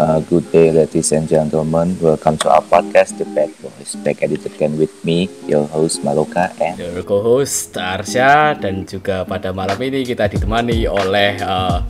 Uh, 0.00 0.24
good 0.24 0.48
day, 0.48 0.72
ladies 0.72 1.12
and 1.12 1.28
gentlemen. 1.28 1.92
Welcome 2.00 2.40
to 2.40 2.48
our 2.48 2.64
podcast, 2.64 3.20
The 3.20 3.28
Bad 3.28 3.52
Boys. 3.60 3.92
Back 4.00 4.24
at 4.24 4.32
it 4.32 4.40
again 4.48 4.80
with 4.80 4.88
me, 5.04 5.28
your 5.44 5.68
host 5.68 6.00
Maloka 6.00 6.48
and 6.64 6.80
your 6.80 7.04
co-host 7.04 7.76
Arsya 7.76 8.56
dan 8.56 8.88
juga 8.88 9.28
pada 9.28 9.52
malam 9.52 9.76
ini 9.84 10.00
kita 10.00 10.32
ditemani 10.32 10.88
oleh 10.88 11.36
uh, 11.44 11.84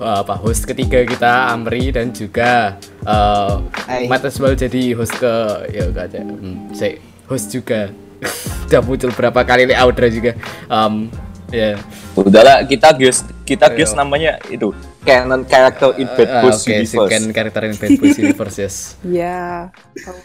uh, 0.00 0.24
apa 0.24 0.32
host 0.32 0.64
ketiga 0.64 1.04
kita 1.04 1.52
Amri 1.52 1.92
dan 1.92 2.08
juga 2.08 2.80
uh, 3.04 3.60
Matt 4.08 4.24
Asbal 4.24 4.56
jadi 4.56 4.96
host 4.96 5.20
ke 5.20 5.32
ya 5.76 5.92
aja 5.92 6.24
hmm, 6.24 6.72
saya 6.72 6.96
host 7.28 7.52
juga 7.52 7.92
udah 8.64 8.80
muncul 8.80 9.12
berapa 9.12 9.44
kali 9.44 9.68
ini 9.68 9.76
Audra 9.76 10.08
juga 10.08 10.32
um, 10.72 11.12
ya 11.52 11.76
yeah. 11.76 12.16
udahlah 12.16 12.64
kita 12.64 12.96
guys 12.96 13.20
kita 13.44 13.68
guys 13.68 13.92
namanya 13.92 14.40
itu 14.48 14.72
canon 15.06 15.42
character 15.46 15.94
in 15.94 16.10
Bad 16.10 16.28
ah, 16.28 16.42
Boys 16.42 16.58
uh, 16.58 16.62
okay, 16.66 16.82
Universe. 16.82 17.10
canon 17.14 17.30
character 17.30 17.62
in 17.62 17.74
Bad 17.78 17.90
Boys 18.02 18.18
Universe, 18.18 18.56
yes. 18.58 18.76
Ya. 19.06 19.14
Yeah. 19.14 19.56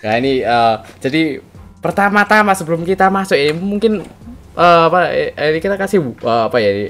Nah 0.02 0.14
ini 0.18 0.42
uh, 0.42 0.82
jadi 0.98 1.46
pertama-tama 1.80 2.58
sebelum 2.58 2.82
kita 2.82 3.14
masuk 3.14 3.38
ini 3.38 3.54
mungkin 3.54 4.02
uh, 4.58 4.90
apa 4.90 5.14
ini 5.54 5.60
kita 5.62 5.78
kasih 5.78 6.02
uh, 6.26 6.50
apa 6.50 6.58
ya 6.58 6.70
ini, 6.74 6.86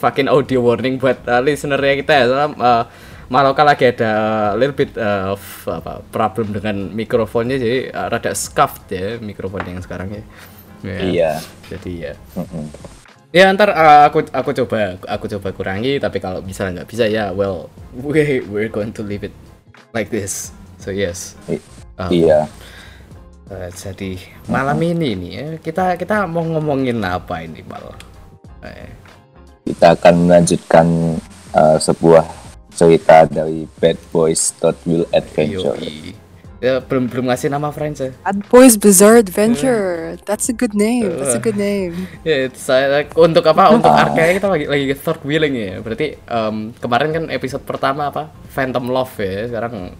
fucking 0.00 0.32
audio 0.32 0.64
warning 0.64 0.96
buat 0.96 1.20
uh, 1.28 1.44
listenernya 1.44 1.94
kita 2.00 2.12
ya. 2.24 2.24
Uh, 2.48 2.84
Maloka 3.24 3.64
lagi 3.64 3.88
ada 3.88 4.52
uh, 4.52 4.60
little 4.60 4.76
bit 4.76 4.92
uh, 5.00 5.32
apa 5.64 6.04
problem 6.12 6.52
dengan 6.52 6.92
mikrofonnya 6.92 7.56
jadi 7.56 7.88
uh, 7.88 8.08
rada 8.12 8.36
scuffed 8.36 8.92
ya 8.92 9.16
mikrofon 9.16 9.64
yang 9.64 9.80
sekarang 9.80 10.12
ya. 10.12 10.22
ya. 10.84 10.98
Iya. 11.00 11.32
Jadi 11.72 11.92
ya. 12.04 12.12
Mm 12.36 12.44
-mm 12.44 13.03
ya 13.34 13.50
ntar 13.50 13.74
uh, 13.74 14.06
aku 14.06 14.30
aku 14.30 14.50
coba 14.62 14.94
aku 15.10 15.26
coba 15.26 15.50
kurangi 15.50 15.98
tapi 15.98 16.22
kalau 16.22 16.38
bisa 16.38 16.70
nggak 16.70 16.86
bisa 16.86 17.10
ya 17.10 17.34
well 17.34 17.66
we 18.06 18.38
we're 18.46 18.70
going 18.70 18.94
to 18.94 19.02
leave 19.02 19.26
it 19.26 19.34
like 19.90 20.06
this. 20.06 20.54
So 20.78 20.94
yes. 20.94 21.34
Um, 21.98 22.10
iya. 22.14 22.46
uh, 23.50 23.68
jadi 23.74 24.22
malam 24.46 24.78
ini 24.82 25.18
nih 25.18 25.30
ya 25.34 25.48
kita 25.58 25.98
kita 25.98 26.30
mau 26.30 26.46
ngomongin 26.46 27.02
apa 27.02 27.42
ini 27.42 27.62
mal 27.66 27.94
eh. 28.62 28.90
kita 29.66 29.94
akan 29.98 30.14
melanjutkan 30.30 30.86
uh, 31.54 31.78
sebuah 31.78 32.26
cerita 32.74 33.26
dari 33.30 33.66
Bad 33.78 33.98
Boys 34.10 34.54
Wheel 34.86 35.06
Adventure. 35.14 35.78
Yoi 35.78 36.23
ya 36.64 36.80
belum 36.80 37.12
belum 37.12 37.28
ngasih 37.28 37.52
nama 37.52 37.68
friends 37.68 38.00
ya. 38.00 38.10
Bad 38.24 38.48
Boys 38.48 38.80
Bizarre 38.80 39.20
Adventure. 39.20 40.16
That's 40.24 40.48
a 40.48 40.56
good 40.56 40.72
name 40.72 41.04
that's 41.20 41.36
a 41.36 41.42
good 41.42 41.58
name. 41.60 42.08
Ya 42.24 42.48
yeah, 42.48 42.56
saya 42.56 43.04
untuk 43.12 43.44
apa? 43.44 43.68
Untuk 43.74 43.92
arcade 43.92 44.40
kita 44.40 44.48
lagi 44.48 44.64
lagi 44.64 44.84
third 44.96 45.20
wheeling 45.28 45.54
ya. 45.56 45.84
Berarti 45.84 46.16
um, 46.24 46.72
kemarin 46.80 47.10
kan 47.12 47.24
episode 47.28 47.64
pertama 47.68 48.08
apa? 48.08 48.32
Phantom 48.48 48.88
Love 48.88 49.12
ya 49.20 49.52
sekarang 49.52 49.92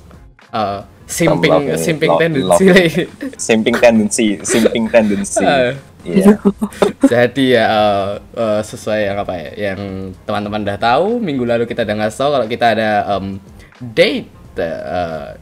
uh, 0.54 0.80
simping 1.04 1.52
love, 1.52 1.68
ya. 1.68 1.76
simping 1.76 2.10
love, 2.10 2.22
tendency. 2.22 2.64
Love. 2.64 3.36
simping 3.48 3.76
tendency 3.76 4.28
simping 4.40 4.84
tendency. 4.88 5.44
Uh, 5.44 5.76
Yeah. 6.04 6.36
Jadi 7.16 7.56
ya 7.56 7.64
uh, 7.64 8.20
uh, 8.36 8.60
sesuai 8.60 9.08
yang 9.08 9.16
apa 9.24 9.40
ya, 9.40 9.72
yang 9.72 10.12
teman-teman 10.28 10.60
udah 10.60 10.76
tahu 10.76 11.16
minggu 11.16 11.48
lalu 11.48 11.64
kita 11.64 11.80
udah 11.80 11.96
ngasih 11.96 12.18
tahu 12.20 12.30
kalau 12.36 12.44
kita 12.44 12.66
ada 12.76 12.90
um, 13.16 13.40
date 13.80 14.28
uh, 14.60 15.32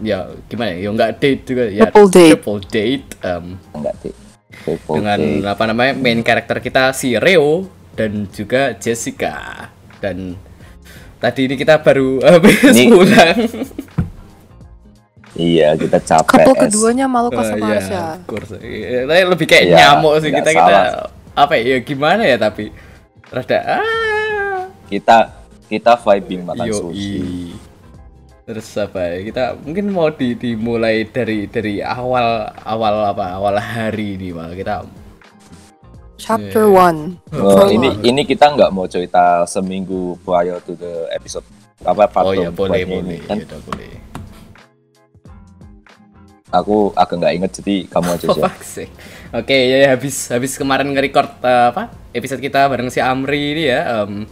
ya 0.00 0.30
gimana 0.46 0.76
ya, 0.76 0.78
ya 0.86 0.90
nggak 0.94 1.10
date 1.18 1.42
juga. 1.46 1.64
Ya 1.68 1.82
triple 1.88 2.08
date, 2.08 2.30
triple 2.36 2.60
date 2.68 3.08
um, 3.24 3.44
enggak 3.74 3.94
date. 4.02 4.18
Triple 4.50 4.94
dengan 5.00 5.20
date. 5.20 5.46
apa 5.50 5.62
namanya 5.66 5.92
main 5.96 6.20
karakter 6.20 6.56
kita 6.62 6.92
si 6.94 7.16
Reo 7.16 7.66
dan 7.94 8.26
juga 8.30 8.74
Jessica. 8.76 9.68
Dan 10.00 10.36
tadi 11.20 11.50
ini 11.50 11.54
kita 11.58 11.80
baru 11.80 12.20
habis 12.26 12.60
ini, 12.72 12.90
pulang. 12.90 13.38
Iya, 15.38 15.78
kita 15.78 15.98
capek. 16.02 16.42
Couple 16.42 16.54
keduanya 16.66 17.06
malu 17.06 17.30
sama 17.30 17.54
uh, 17.70 17.78
Asia. 17.78 18.18
Ya, 18.60 19.24
lebih 19.24 19.46
kayak 19.46 19.64
ya, 19.70 19.76
nyamuk 19.94 20.18
sih. 20.20 20.34
kita 20.34 20.50
kita 20.52 20.80
apa 21.38 21.52
ya? 21.56 21.78
Gimana 21.80 22.26
ya 22.26 22.36
tapi? 22.36 22.74
Rada 23.30 23.58
ah. 23.78 24.66
Kita 24.90 25.38
kita 25.70 25.94
vibing 26.02 26.42
makan 26.42 26.66
sushi 26.66 27.69
terus 28.50 28.66
apa 28.82 28.98
ya 28.98 29.18
kita 29.30 29.44
mungkin 29.62 29.94
mau 29.94 30.10
di, 30.10 30.34
dimulai 30.34 31.06
dari 31.06 31.46
dari 31.46 31.78
awal 31.78 32.50
awal 32.66 33.14
apa 33.14 33.38
awal 33.38 33.54
hari 33.62 34.18
ini 34.18 34.34
malah 34.34 34.58
kita 34.58 34.82
chapter 36.18 36.66
yeah. 36.66 36.82
one. 36.90 37.00
Oh, 37.30 37.70
ini 37.70 37.94
ini 38.02 38.26
kita 38.26 38.50
nggak 38.50 38.74
mau 38.74 38.90
cerita 38.90 39.46
seminggu 39.46 40.18
prior 40.26 40.58
to 40.66 40.74
the 40.74 41.06
episode 41.14 41.46
apa 41.80 42.10
part 42.10 42.26
oh 42.26 42.34
iya 42.34 42.50
boleh 42.50 42.82
boleh. 42.82 43.22
kan? 43.24 43.38
ya, 43.38 43.56
boleh. 43.62 43.90
Aku 46.50 46.90
agak 46.98 47.16
nggak 47.22 47.34
inget 47.38 47.50
jadi 47.62 47.74
kamu 47.86 48.08
aja 48.18 48.26
sih 48.66 48.90
oke 49.30 49.46
okay, 49.46 49.70
ya, 49.70 49.76
ya 49.86 49.88
habis 49.94 50.26
habis 50.34 50.58
kemarin 50.58 50.90
nge-record 50.90 51.38
uh, 51.46 51.70
apa 51.70 51.94
episode 52.10 52.42
kita 52.42 52.66
bareng 52.66 52.90
si 52.90 52.98
Amri 52.98 53.54
ini 53.54 53.70
ya 53.70 54.02
um, 54.02 54.26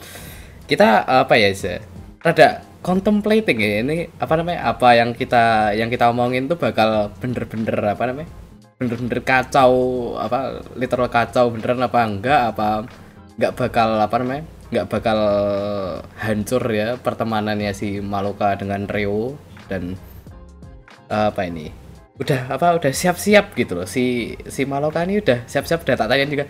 kita 0.66 1.06
apa 1.06 1.38
ya 1.38 1.54
sih 1.54 1.78
rada 2.18 2.67
contemplating 2.82 3.58
ya. 3.58 3.70
Ini 3.82 3.96
apa 4.18 4.34
namanya? 4.38 4.60
Apa 4.70 4.94
yang 4.94 5.10
kita 5.14 5.74
yang 5.74 5.90
kita 5.90 6.10
omongin 6.10 6.46
tuh 6.46 6.58
bakal 6.58 7.12
bener-bener 7.18 7.76
apa 7.82 8.02
namanya? 8.08 8.30
Bener-bener 8.78 9.20
kacau 9.26 9.72
apa 10.18 10.62
literal 10.78 11.10
kacau 11.10 11.50
beneran 11.50 11.82
apa 11.82 12.00
enggak 12.06 12.42
apa 12.54 12.86
enggak 13.36 13.52
bakal 13.58 13.88
apa 13.98 14.16
namanya? 14.22 14.44
Enggak 14.68 14.86
bakal 14.92 15.18
hancur 16.20 16.62
ya 16.70 16.94
pertemanannya 17.00 17.72
si 17.74 17.98
Maloka 17.98 18.54
dengan 18.54 18.86
Reo 18.86 19.34
dan 19.66 19.98
apa 21.10 21.42
ini? 21.46 21.72
Udah 22.18 22.50
apa 22.50 22.74
udah 22.74 22.90
siap-siap 22.90 23.54
gitu 23.54 23.78
loh. 23.78 23.86
Si 23.86 24.34
si 24.46 24.66
Maloka 24.66 25.02
ini 25.06 25.22
udah 25.22 25.46
siap-siap 25.46 25.86
udah 25.86 25.96
tak 25.98 26.08
tanya 26.10 26.26
juga 26.26 26.46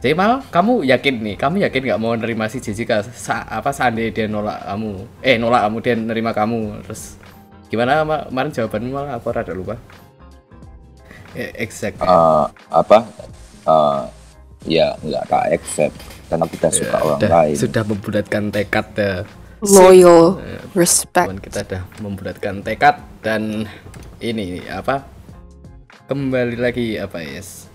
jadi 0.00 0.16
mal 0.16 0.40
kamu 0.48 0.88
yakin 0.88 1.14
nih 1.20 1.36
kamu 1.36 1.60
yakin 1.60 1.80
nggak 1.84 2.00
mau 2.00 2.16
nerima 2.16 2.48
si 2.48 2.56
Jessica? 2.56 3.04
Sa 3.04 3.44
apa 3.44 3.68
seandainya 3.68 4.10
dia 4.16 4.26
nolak 4.32 4.64
kamu? 4.64 4.90
Eh 5.20 5.36
nolak 5.36 5.68
kamu 5.68 5.76
dia 5.84 5.94
nerima 6.00 6.32
kamu. 6.32 6.80
Terus 6.88 7.20
gimana 7.68 8.00
ma 8.08 8.24
kemarin 8.24 8.48
jawabanmu 8.48 8.88
malah 8.96 9.20
aku 9.20 9.28
rada 9.28 9.52
lupa. 9.52 9.76
Eh, 11.36 11.52
exact. 11.60 12.00
Uh, 12.00 12.48
apa? 12.72 13.04
Uh, 13.68 14.08
ya 14.64 14.96
nggak 15.04 15.24
tak 15.28 15.44
accept 15.52 15.96
karena 16.32 16.46
kita 16.48 16.68
ya, 16.72 16.76
suka 16.80 16.96
orang 16.96 17.20
udah, 17.20 17.30
lain. 17.36 17.54
sudah 17.60 17.82
membulatkan 17.84 18.44
tekad 18.48 18.86
ya. 18.96 19.12
loyal 19.60 20.40
uh, 20.40 20.64
respect. 20.72 21.28
kita 21.44 21.60
sudah 21.60 21.82
membulatkan 22.00 22.64
tekad 22.64 22.96
dan 23.20 23.68
ini 24.24 24.64
apa? 24.64 25.04
Kembali 26.08 26.56
lagi 26.56 26.96
apa 26.96 27.20
yes 27.20 27.69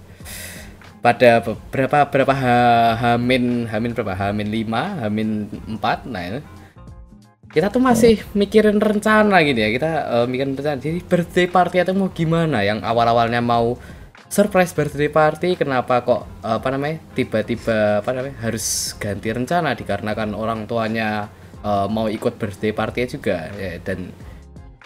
pada 1.05 1.38
beberapa 1.45 2.01
berapa 2.09 2.33
ha, 2.33 2.57
hamin 2.97 3.69
hamin 3.69 3.93
berapa? 3.93 4.17
Hamin 4.17 4.49
5 4.49 5.05
hamin 5.05 5.29
4 5.77 6.09
nah 6.09 6.21
ya. 6.25 6.41
kita 7.53 7.69
tuh 7.69 7.79
masih 7.79 8.19
mikirin 8.35 8.81
rencana 8.81 9.39
gitu 9.45 9.55
ya. 9.55 9.69
Kita 9.71 9.91
uh, 10.11 10.25
mikirin 10.27 10.59
rencana. 10.59 10.75
Jadi 10.75 10.99
birthday 11.05 11.47
party 11.47 11.77
atau 11.88 11.95
mau 11.95 12.11
gimana? 12.11 12.66
Yang 12.67 12.83
awal-awalnya 12.83 13.39
mau 13.39 13.79
surprise 14.27 14.75
birthday 14.75 15.07
party 15.07 15.55
kenapa 15.55 16.03
kok 16.03 16.27
apa 16.43 16.67
namanya 16.73 16.99
tiba-tiba 17.16 18.03
apa 18.03 18.11
namanya 18.11 18.35
harus 18.43 18.97
ganti 18.99 19.31
rencana? 19.31 19.72
Dikarenakan 19.72 20.35
orang 20.35 20.67
tuanya 20.67 21.31
uh, 21.63 21.87
mau 21.87 22.11
ikut 22.11 22.35
birthday 22.35 22.75
party 22.75 23.16
juga 23.16 23.47
ya 23.55 23.79
dan 23.79 24.11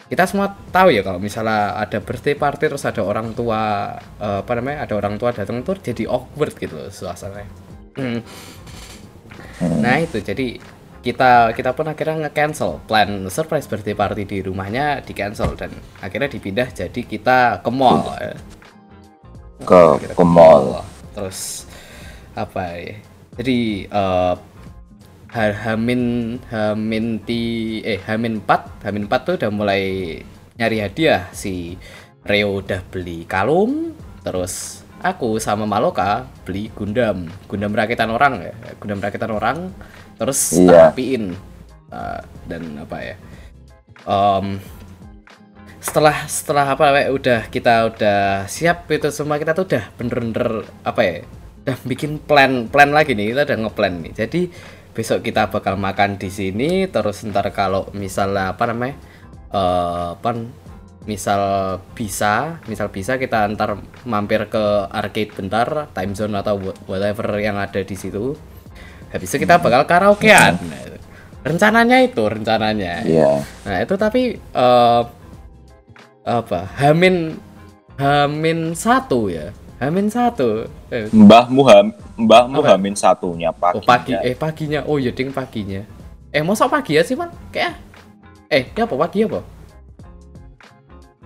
kita 0.10 0.26
semua 0.26 0.58
tahu 0.74 0.90
ya 0.90 1.06
kalau 1.06 1.22
misalnya 1.22 1.78
ada 1.78 2.02
birthday 2.02 2.34
party 2.34 2.66
terus 2.66 2.82
ada 2.82 3.06
orang 3.06 3.38
tua 3.38 3.94
uh, 4.18 4.42
apa 4.42 4.52
namanya 4.58 4.90
ada 4.90 4.98
orang 4.98 5.22
tua 5.22 5.30
datang 5.30 5.62
tuh 5.62 5.78
jadi 5.78 6.10
awkward 6.10 6.58
gitu 6.58 6.74
loh 6.74 6.90
suasananya 6.90 7.46
hmm. 7.94 8.20
nah 9.86 10.02
itu 10.02 10.18
jadi 10.26 10.58
kita 11.00 11.56
kita 11.56 11.72
pun 11.78 11.88
akhirnya 11.88 12.28
nge-cancel 12.28 12.84
plan 12.90 13.30
surprise 13.32 13.70
birthday 13.70 13.96
party 13.96 14.28
di 14.28 14.38
rumahnya 14.44 15.00
di 15.06 15.14
cancel 15.16 15.56
dan 15.56 15.72
akhirnya 16.04 16.28
dipindah 16.28 16.68
jadi 16.74 17.02
kita 17.06 17.64
ke 17.64 17.72
mall 17.72 18.04
ya. 18.20 18.36
ke 19.64 19.80
ke 20.12 20.26
mall 20.26 20.84
terus 21.16 21.70
apa 22.34 22.76
ya 22.76 22.98
jadi 23.40 23.88
uh, 23.88 24.36
Hamin 25.30 26.02
Hamin 26.50 27.22
ti 27.22 27.42
eh 27.86 28.02
Hamin 28.02 28.42
4 28.42 28.86
Hamin 28.90 29.06
4 29.06 29.28
tuh 29.30 29.36
udah 29.38 29.52
mulai 29.54 29.84
nyari 30.58 30.78
hadiah 30.82 31.30
si 31.32 31.78
Reo 32.26 32.60
udah 32.60 32.82
beli 32.90 33.24
kalung. 33.30 33.94
Terus 34.26 34.84
aku 35.00 35.40
sama 35.40 35.70
Maloka 35.70 36.28
beli 36.44 36.74
Gundam. 36.74 37.30
Gundam 37.46 37.72
rakitan 37.72 38.10
orang 38.10 38.42
ya 38.42 38.54
Gundam 38.82 39.00
rakitan 39.00 39.32
orang. 39.32 39.70
Terus 40.18 40.58
iya. 40.58 40.90
rapiin. 40.90 41.38
Uh, 41.90 42.22
dan 42.46 42.78
apa 42.78 42.98
ya? 43.02 43.16
Um, 44.06 44.62
setelah 45.82 46.28
setelah 46.30 46.66
apa 46.78 46.92
ya, 47.02 47.10
udah 47.10 47.42
kita 47.50 47.90
udah 47.90 48.46
siap 48.46 48.86
itu 48.94 49.10
semua 49.10 49.42
kita 49.42 49.58
tuh 49.58 49.66
udah 49.66 49.90
bener-bener 49.98 50.70
apa 50.86 51.02
ya? 51.02 51.16
Udah 51.66 51.78
bikin 51.90 52.22
plan 52.22 52.70
plan 52.70 52.94
lagi 52.94 53.18
nih 53.18 53.34
kita 53.34 53.42
udah 53.50 53.58
ngeplan 53.66 53.94
nih. 54.06 54.14
Jadi 54.14 54.42
besok 54.92 55.22
kita 55.22 55.48
bakal 55.48 55.78
makan 55.78 56.18
di 56.18 56.28
sini 56.28 56.86
terus 56.90 57.22
ntar 57.24 57.50
kalau 57.54 57.88
misalnya 57.94 58.52
apa 58.54 58.64
namanya 58.68 58.96
pan 60.20 60.50
misal 61.08 61.42
bisa 61.98 62.60
misal 62.68 62.92
bisa 62.92 63.18
kita 63.18 63.48
antar 63.48 63.80
mampir 64.06 64.46
ke 64.46 64.64
arcade 64.92 65.34
bentar 65.34 65.90
time 65.96 66.14
zone 66.14 66.36
atau 66.38 66.60
wha- 66.60 66.78
whatever 66.86 67.34
yang 67.40 67.58
ada 67.58 67.82
di 67.82 67.96
situ 67.96 68.36
habis 69.10 69.30
itu 69.32 69.42
kita 69.42 69.58
bakal 69.58 69.90
karaokean 69.90 70.60
itu. 70.60 70.98
rencananya 71.42 71.98
itu 72.04 72.24
rencananya 72.30 72.94
Iya. 73.08 73.32
Nah 73.66 73.78
itu 73.82 73.96
tapi 73.96 74.38
eh 74.38 75.02
apa? 76.30 76.60
Hamin 76.78 77.40
Hamin 77.98 78.78
satu 78.78 79.32
ya. 79.34 79.50
Hamin 79.80 80.12
satu. 80.12 80.68
Eh, 80.92 81.08
Mbahmu 81.08 81.64
ham, 81.64 81.88
mbahmu 82.20 82.60
Apa? 82.60 82.76
hamin 82.76 82.94
satunya 82.94 83.48
pagi. 83.50 83.80
oh 83.80 83.82
pagi. 83.82 84.12
Eh 84.14 84.36
paginya. 84.36 84.84
Oh 84.84 85.00
ya 85.00 85.08
ding 85.10 85.32
paginya. 85.32 85.88
Eh 86.30 86.44
masa 86.44 86.68
pagi 86.68 87.00
ya 87.00 87.02
sih 87.02 87.16
man? 87.16 87.32
Kayak. 87.50 87.80
Eh 88.48 88.68
ini 88.68 88.80
apa 88.82 88.96
pagi 88.98 89.24
apa? 89.24 89.40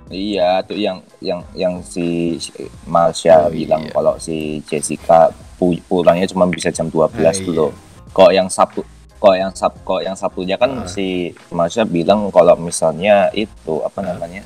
Iya, 0.08 0.62
tuh 0.62 0.78
yang 0.78 1.02
yang 1.18 1.42
yang 1.58 1.82
si 1.82 2.38
Marsha 2.86 3.48
Oh, 3.48 3.50
bilang 3.50 3.82
iya. 3.82 3.92
kalau 3.92 4.14
si 4.22 4.62
Jessica 4.64 5.34
pu- 5.58 5.82
pulangnya 5.84 6.30
cuma 6.30 6.46
bisa 6.46 6.70
jam 6.70 6.86
12 6.86 7.10
Ah, 7.10 7.34
dulu. 7.42 7.68
iya. 7.68 8.12
Kok 8.14 8.32
yang 8.32 8.48
Sabtu 8.48 8.86
kok 9.18 9.34
yang 9.34 9.56
Sab 9.56 9.72
kok 9.82 10.04
yang 10.04 10.14
Sabtunya 10.14 10.60
kan 10.60 10.84
Ah. 10.84 10.86
si 10.86 11.32
Marsha 11.50 11.88
bilang 11.88 12.28
kalau 12.30 12.54
misalnya 12.54 13.32
itu 13.34 13.80
apa 13.82 14.04
namanya? 14.04 14.44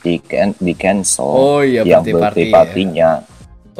Di 0.00 0.16
can 0.20 0.56
di 0.56 0.72
cancel 0.72 1.28
Oh 1.28 1.60
iya 1.60 1.84
yang 1.84 2.04
party 2.04 2.48
ya. 2.48 2.52
partinya. 2.52 3.10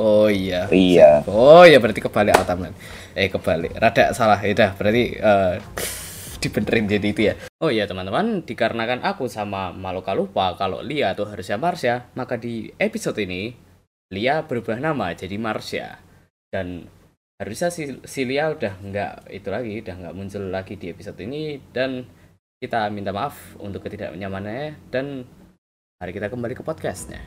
Oh 0.00 0.28
iya. 0.28 0.68
Iya. 0.70 1.24
Oh 1.28 1.64
iya 1.64 1.76
berarti 1.76 2.00
kebalik 2.00 2.36
Altaman. 2.36 2.72
Eh 3.12 3.28
kebalik. 3.28 3.76
Rada 3.76 4.12
salah 4.16 4.40
ya 4.40 4.52
dah. 4.56 4.70
Berarti 4.76 5.04
eh 5.16 5.54
dibenerin 6.40 6.88
jadi 6.88 7.08
itu 7.12 7.22
ya. 7.30 7.34
Oh 7.60 7.68
iya 7.68 7.84
teman-teman, 7.84 8.42
dikarenakan 8.48 9.04
aku 9.04 9.28
sama 9.28 9.76
Maloka 9.76 10.16
lupa 10.16 10.56
kalau 10.56 10.80
Lia 10.80 11.12
tuh 11.12 11.28
harusnya 11.28 11.60
Marsha, 11.60 12.08
maka 12.16 12.40
di 12.40 12.72
episode 12.80 13.20
ini 13.20 13.52
Lia 14.10 14.40
berubah 14.48 14.80
nama 14.80 15.12
jadi 15.12 15.36
Marsha. 15.36 16.00
Dan 16.48 16.88
harusnya 17.36 17.68
si, 17.68 18.00
si 18.08 18.24
Lia 18.24 18.56
udah 18.56 18.72
nggak 18.80 19.12
itu 19.36 19.48
lagi, 19.52 19.84
udah 19.84 19.94
nggak 20.00 20.14
muncul 20.16 20.42
lagi 20.48 20.74
di 20.80 20.88
episode 20.88 21.20
ini 21.20 21.60
dan 21.76 22.08
kita 22.60 22.88
minta 22.92 23.12
maaf 23.12 23.56
untuk 23.60 23.84
ketidaknyamanannya 23.84 24.92
dan 24.92 25.24
mari 26.00 26.16
kita 26.16 26.32
kembali 26.32 26.56
ke 26.56 26.64
podcastnya. 26.64 27.20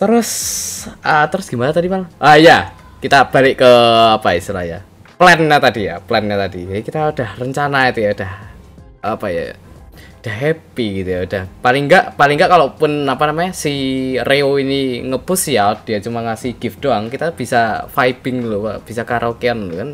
Terus, 0.00 0.30
ah, 1.04 1.28
terus 1.28 1.52
gimana 1.52 1.68
tadi 1.68 1.92
mal? 1.92 2.08
Ah 2.16 2.40
ya, 2.40 2.72
kita 2.96 3.28
balik 3.28 3.60
ke 3.60 3.72
apa 4.16 4.40
istilahnya? 4.40 4.80
Plannya 5.20 5.60
tadi 5.60 5.84
ya, 5.84 6.00
plannya 6.00 6.40
tadi. 6.40 6.64
Jadi 6.64 6.80
kita 6.80 7.12
udah 7.12 7.36
rencana 7.36 7.92
itu 7.92 8.00
ya, 8.00 8.16
udah 8.16 8.32
apa 9.04 9.26
ya? 9.28 9.52
Udah 10.16 10.32
happy 10.32 11.04
gitu 11.04 11.10
ya, 11.12 11.20
udah. 11.28 11.42
Paling 11.60 11.92
enggak, 11.92 12.16
paling 12.16 12.40
enggak 12.40 12.48
kalaupun 12.56 13.04
apa 13.04 13.24
namanya 13.28 13.52
si 13.52 13.72
Reo 14.24 14.56
ini 14.56 15.04
ngepush 15.04 15.52
ya, 15.52 15.76
dia 15.84 16.00
cuma 16.00 16.24
ngasih 16.24 16.56
gift 16.56 16.80
doang, 16.80 17.12
kita 17.12 17.36
bisa 17.36 17.84
vibing 17.84 18.48
loh, 18.48 18.80
bisa 18.80 19.04
karaokean 19.04 19.68
kan. 19.76 19.90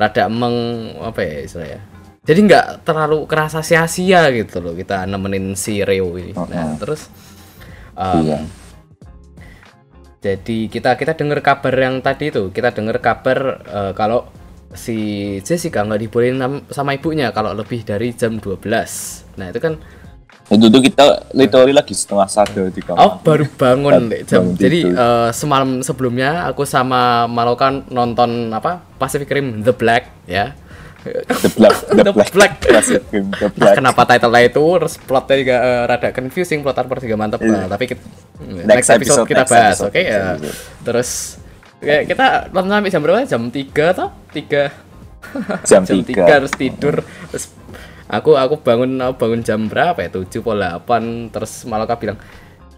Rada 0.00 0.32
meng 0.32 0.96
apa 1.04 1.20
ya 1.20 1.44
istilahnya? 1.44 1.97
Jadi 2.28 2.44
nggak 2.44 2.84
terlalu 2.84 3.24
kerasa 3.24 3.64
sia-sia 3.64 4.28
gitu 4.36 4.60
loh 4.60 4.76
kita 4.76 5.08
nemenin 5.08 5.56
si 5.56 5.80
Reo 5.80 6.12
ini. 6.12 6.36
Nah, 6.36 6.76
terus 6.76 7.08
um, 7.96 8.20
Iya. 8.20 8.44
jadi 10.18 10.58
kita 10.68 10.98
kita 10.98 11.16
dengar 11.16 11.40
kabar 11.40 11.72
yang 11.72 12.04
tadi 12.04 12.28
itu, 12.28 12.52
kita 12.52 12.74
dengar 12.76 13.00
kabar 13.00 13.38
eh, 13.64 13.92
kalau 13.96 14.28
si 14.76 14.98
Jessica 15.40 15.80
nggak 15.80 16.00
dibolehin 16.04 16.36
sama 16.68 16.92
ibunya 16.92 17.32
kalau 17.32 17.56
lebih 17.56 17.80
dari 17.80 18.12
jam 18.12 18.36
12. 18.36 18.60
Nah, 19.40 19.48
itu 19.48 19.60
kan 19.64 19.80
Itu 20.48 20.72
tuh 20.72 20.80
kita 20.80 21.28
literally 21.36 21.76
lagi 21.76 21.92
setengah 21.92 22.24
sadar 22.24 22.72
di 22.72 22.80
kamar. 22.80 22.96
oh 22.98 23.12
baru 23.20 23.44
bangun 23.52 24.08
jam. 24.24 24.48
Bangun 24.48 24.56
Jadi 24.56 24.80
eh, 24.84 25.28
semalam 25.32 25.80
sebelumnya 25.80 26.44
aku 26.44 26.64
sama 26.64 27.24
Malokan 27.24 27.84
nonton 27.88 28.48
apa? 28.52 28.80
Pacific 28.96 29.28
Rim 29.28 29.60
The 29.60 29.72
Black 29.72 30.08
ya. 30.24 30.56
The 31.04 31.50
Black, 31.54 31.76
The, 31.94 32.02
The 32.02 32.12
Black, 32.12 32.30
Black. 32.32 32.52
The 32.58 33.48
Black. 33.54 33.74
kenapa 33.74 34.02
title-nya 34.04 34.42
itu 34.46 34.64
terus 34.78 34.94
plotnya 34.98 35.36
juga 35.38 35.56
eh, 35.58 35.82
rada 35.86 36.08
confusing 36.10 36.60
plot 36.60 36.76
armor 36.76 36.98
juga 36.98 37.14
mantap 37.14 37.40
Iya. 37.40 37.50
Nah, 37.54 37.66
tapi 37.70 37.84
kita, 37.86 38.02
Next 38.38 38.66
next, 38.66 38.90
episode, 38.90 38.98
episode, 38.98 39.26
kita 39.26 39.42
next 39.42 39.52
bahas 39.52 39.78
oke 39.80 39.94
next 39.94 40.06
ya 40.06 40.18
episode. 40.32 40.56
terus 40.82 41.10
kayak 41.78 42.02
kita 42.06 42.26
nonton 42.50 42.70
sampai 42.70 42.90
jam 42.90 43.00
berapa? 43.02 43.18
Jam 43.24 43.42
3 43.46 43.94
atau 43.94 44.08
3 44.30 45.66
Jam 45.66 45.82
jam 45.82 45.98
3. 46.02 46.26
3 46.26 46.36
harus 46.38 46.52
tidur. 46.52 46.94
Terus 47.30 47.44
aku 48.06 48.30
aku 48.34 48.54
bangun 48.58 48.98
aku 48.98 49.14
bangun 49.18 49.40
jam 49.42 49.60
berapa 49.66 49.98
ya? 49.98 50.08
7 50.10 50.26
atau 50.38 50.54
8 50.54 51.30
terus 51.30 51.52
Malaka 51.66 51.94
bilang 51.94 52.18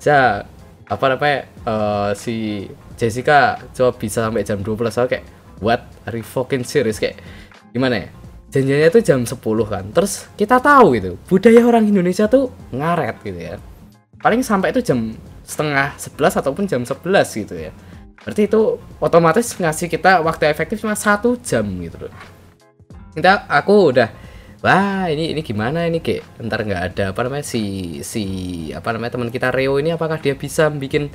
Ja 0.01 0.45
apa 0.85 1.05
namanya 1.07 1.39
eh, 1.47 2.11
si 2.17 2.67
Jessica 2.97 3.57
coba 3.73 3.97
bisa 3.97 4.25
sampai 4.25 4.45
jam 4.45 4.61
12 4.61 4.77
aku 4.91 5.09
kayak 5.09 5.25
what? 5.61 5.85
Are 6.05 6.17
you 6.17 6.25
fucking 6.25 6.65
serious? 6.65 6.97
Kayak 6.97 7.21
gimana 7.71 8.07
ya? 8.07 8.09
Janjiannya 8.51 8.91
tuh 8.91 9.03
jam 9.03 9.21
10 9.23 9.39
kan. 9.71 9.85
Terus 9.95 10.27
kita 10.35 10.59
tahu 10.59 10.99
gitu 10.99 11.15
budaya 11.31 11.63
orang 11.63 11.87
Indonesia 11.87 12.27
tuh 12.27 12.51
ngaret 12.75 13.17
gitu 13.23 13.39
ya. 13.39 13.57
Paling 14.21 14.43
sampai 14.43 14.75
itu 14.75 14.83
jam 14.83 15.15
setengah 15.47 15.95
11 15.99 16.41
ataupun 16.43 16.65
jam 16.67 16.83
11 16.83 17.03
gitu 17.47 17.55
ya. 17.55 17.71
Berarti 18.21 18.43
itu 18.47 18.77
otomatis 19.01 19.57
ngasih 19.57 19.89
kita 19.89 20.21
waktu 20.21 20.53
efektif 20.53 20.85
cuma 20.85 20.93
satu 20.93 21.41
jam 21.41 21.65
gitu 21.81 22.07
loh. 22.07 22.15
Kita 23.17 23.49
aku 23.49 23.97
udah 23.97 24.09
wah 24.61 25.09
ini 25.09 25.33
ini 25.33 25.41
gimana 25.41 25.89
ini 25.89 26.05
kayak 26.05 26.45
ntar 26.45 26.69
nggak 26.69 26.83
ada 26.93 27.05
apa 27.17 27.21
namanya 27.25 27.49
si 27.49 27.63
si 28.05 28.23
apa 28.77 28.93
namanya 28.93 29.17
teman 29.17 29.33
kita 29.33 29.49
Reo 29.49 29.81
ini 29.81 29.97
apakah 29.97 30.21
dia 30.21 30.37
bisa 30.37 30.69
bikin 30.69 31.09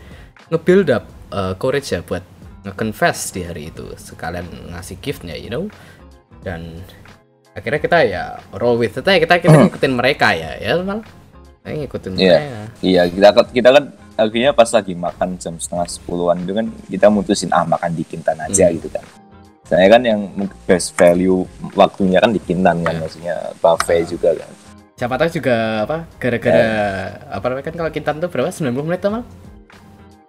nge-build 0.49 0.89
up 0.89 1.05
uh, 1.29 1.53
courage 1.61 1.93
ya 1.93 2.01
buat 2.01 2.25
nge-confess 2.65 3.37
di 3.37 3.45
hari 3.45 3.69
itu. 3.69 3.85
Sekalian 3.93 4.73
ngasih 4.73 4.97
giftnya 4.97 5.37
you 5.37 5.53
know 5.53 5.69
dan 6.45 6.61
akhirnya 7.51 7.79
kita 7.79 7.97
ya 8.03 8.23
roll 8.53 8.77
with 8.77 8.93
it 8.93 9.01
aja 9.01 9.17
kita 9.17 9.41
kita 9.41 9.55
ngikutin 9.65 9.93
mereka 9.93 10.31
ya 10.31 10.53
ya 10.55 10.77
mal 10.79 11.01
Kita 11.57 11.73
ngikutin 11.73 12.11
Iya. 12.13 12.37
mereka 12.37 12.61
Iya, 12.79 13.01
kita 13.09 13.27
kan 13.31 13.45
kita 13.49 13.69
kan 13.71 13.83
akhirnya 14.15 14.51
pas 14.53 14.69
lagi 14.69 14.93
makan 14.93 15.29
jam 15.35 15.57
setengah 15.57 15.87
sepuluhan 15.89 16.37
itu 16.39 16.53
kan 16.53 16.65
kita 16.85 17.07
mutusin 17.09 17.49
ah 17.49 17.65
makan 17.65 17.91
di 17.91 18.05
Kintan 18.05 18.37
aja 18.37 18.69
Hmm. 18.69 18.77
gitu 18.77 18.87
kan. 18.87 19.01
Saya 19.65 19.89
kan 19.89 20.05
yang 20.05 20.29
best 20.63 20.93
value 20.93 21.41
waktunya 21.73 22.21
kan 22.21 22.29
di 22.29 22.37
Kintan 22.37 22.85
kan, 22.85 22.93
Iya. 22.93 23.01
maksudnya 23.01 23.35
buffet 23.57 23.97
Ah. 23.97 24.05
juga 24.05 24.29
kan. 24.37 24.51
siapa 24.95 25.19
tahu 25.19 25.27
juga 25.33 25.55
apa 25.83 25.97
gara-gara 26.15 26.67
apa 27.27 27.43
namanya 27.43 27.65
kan 27.65 27.75
kalau 27.75 27.91
Kintan 27.91 28.15
tuh 28.15 28.29
berapa 28.29 28.47
90 28.47 28.85
menit 28.85 29.01
tuh 29.01 29.11
mal 29.11 29.23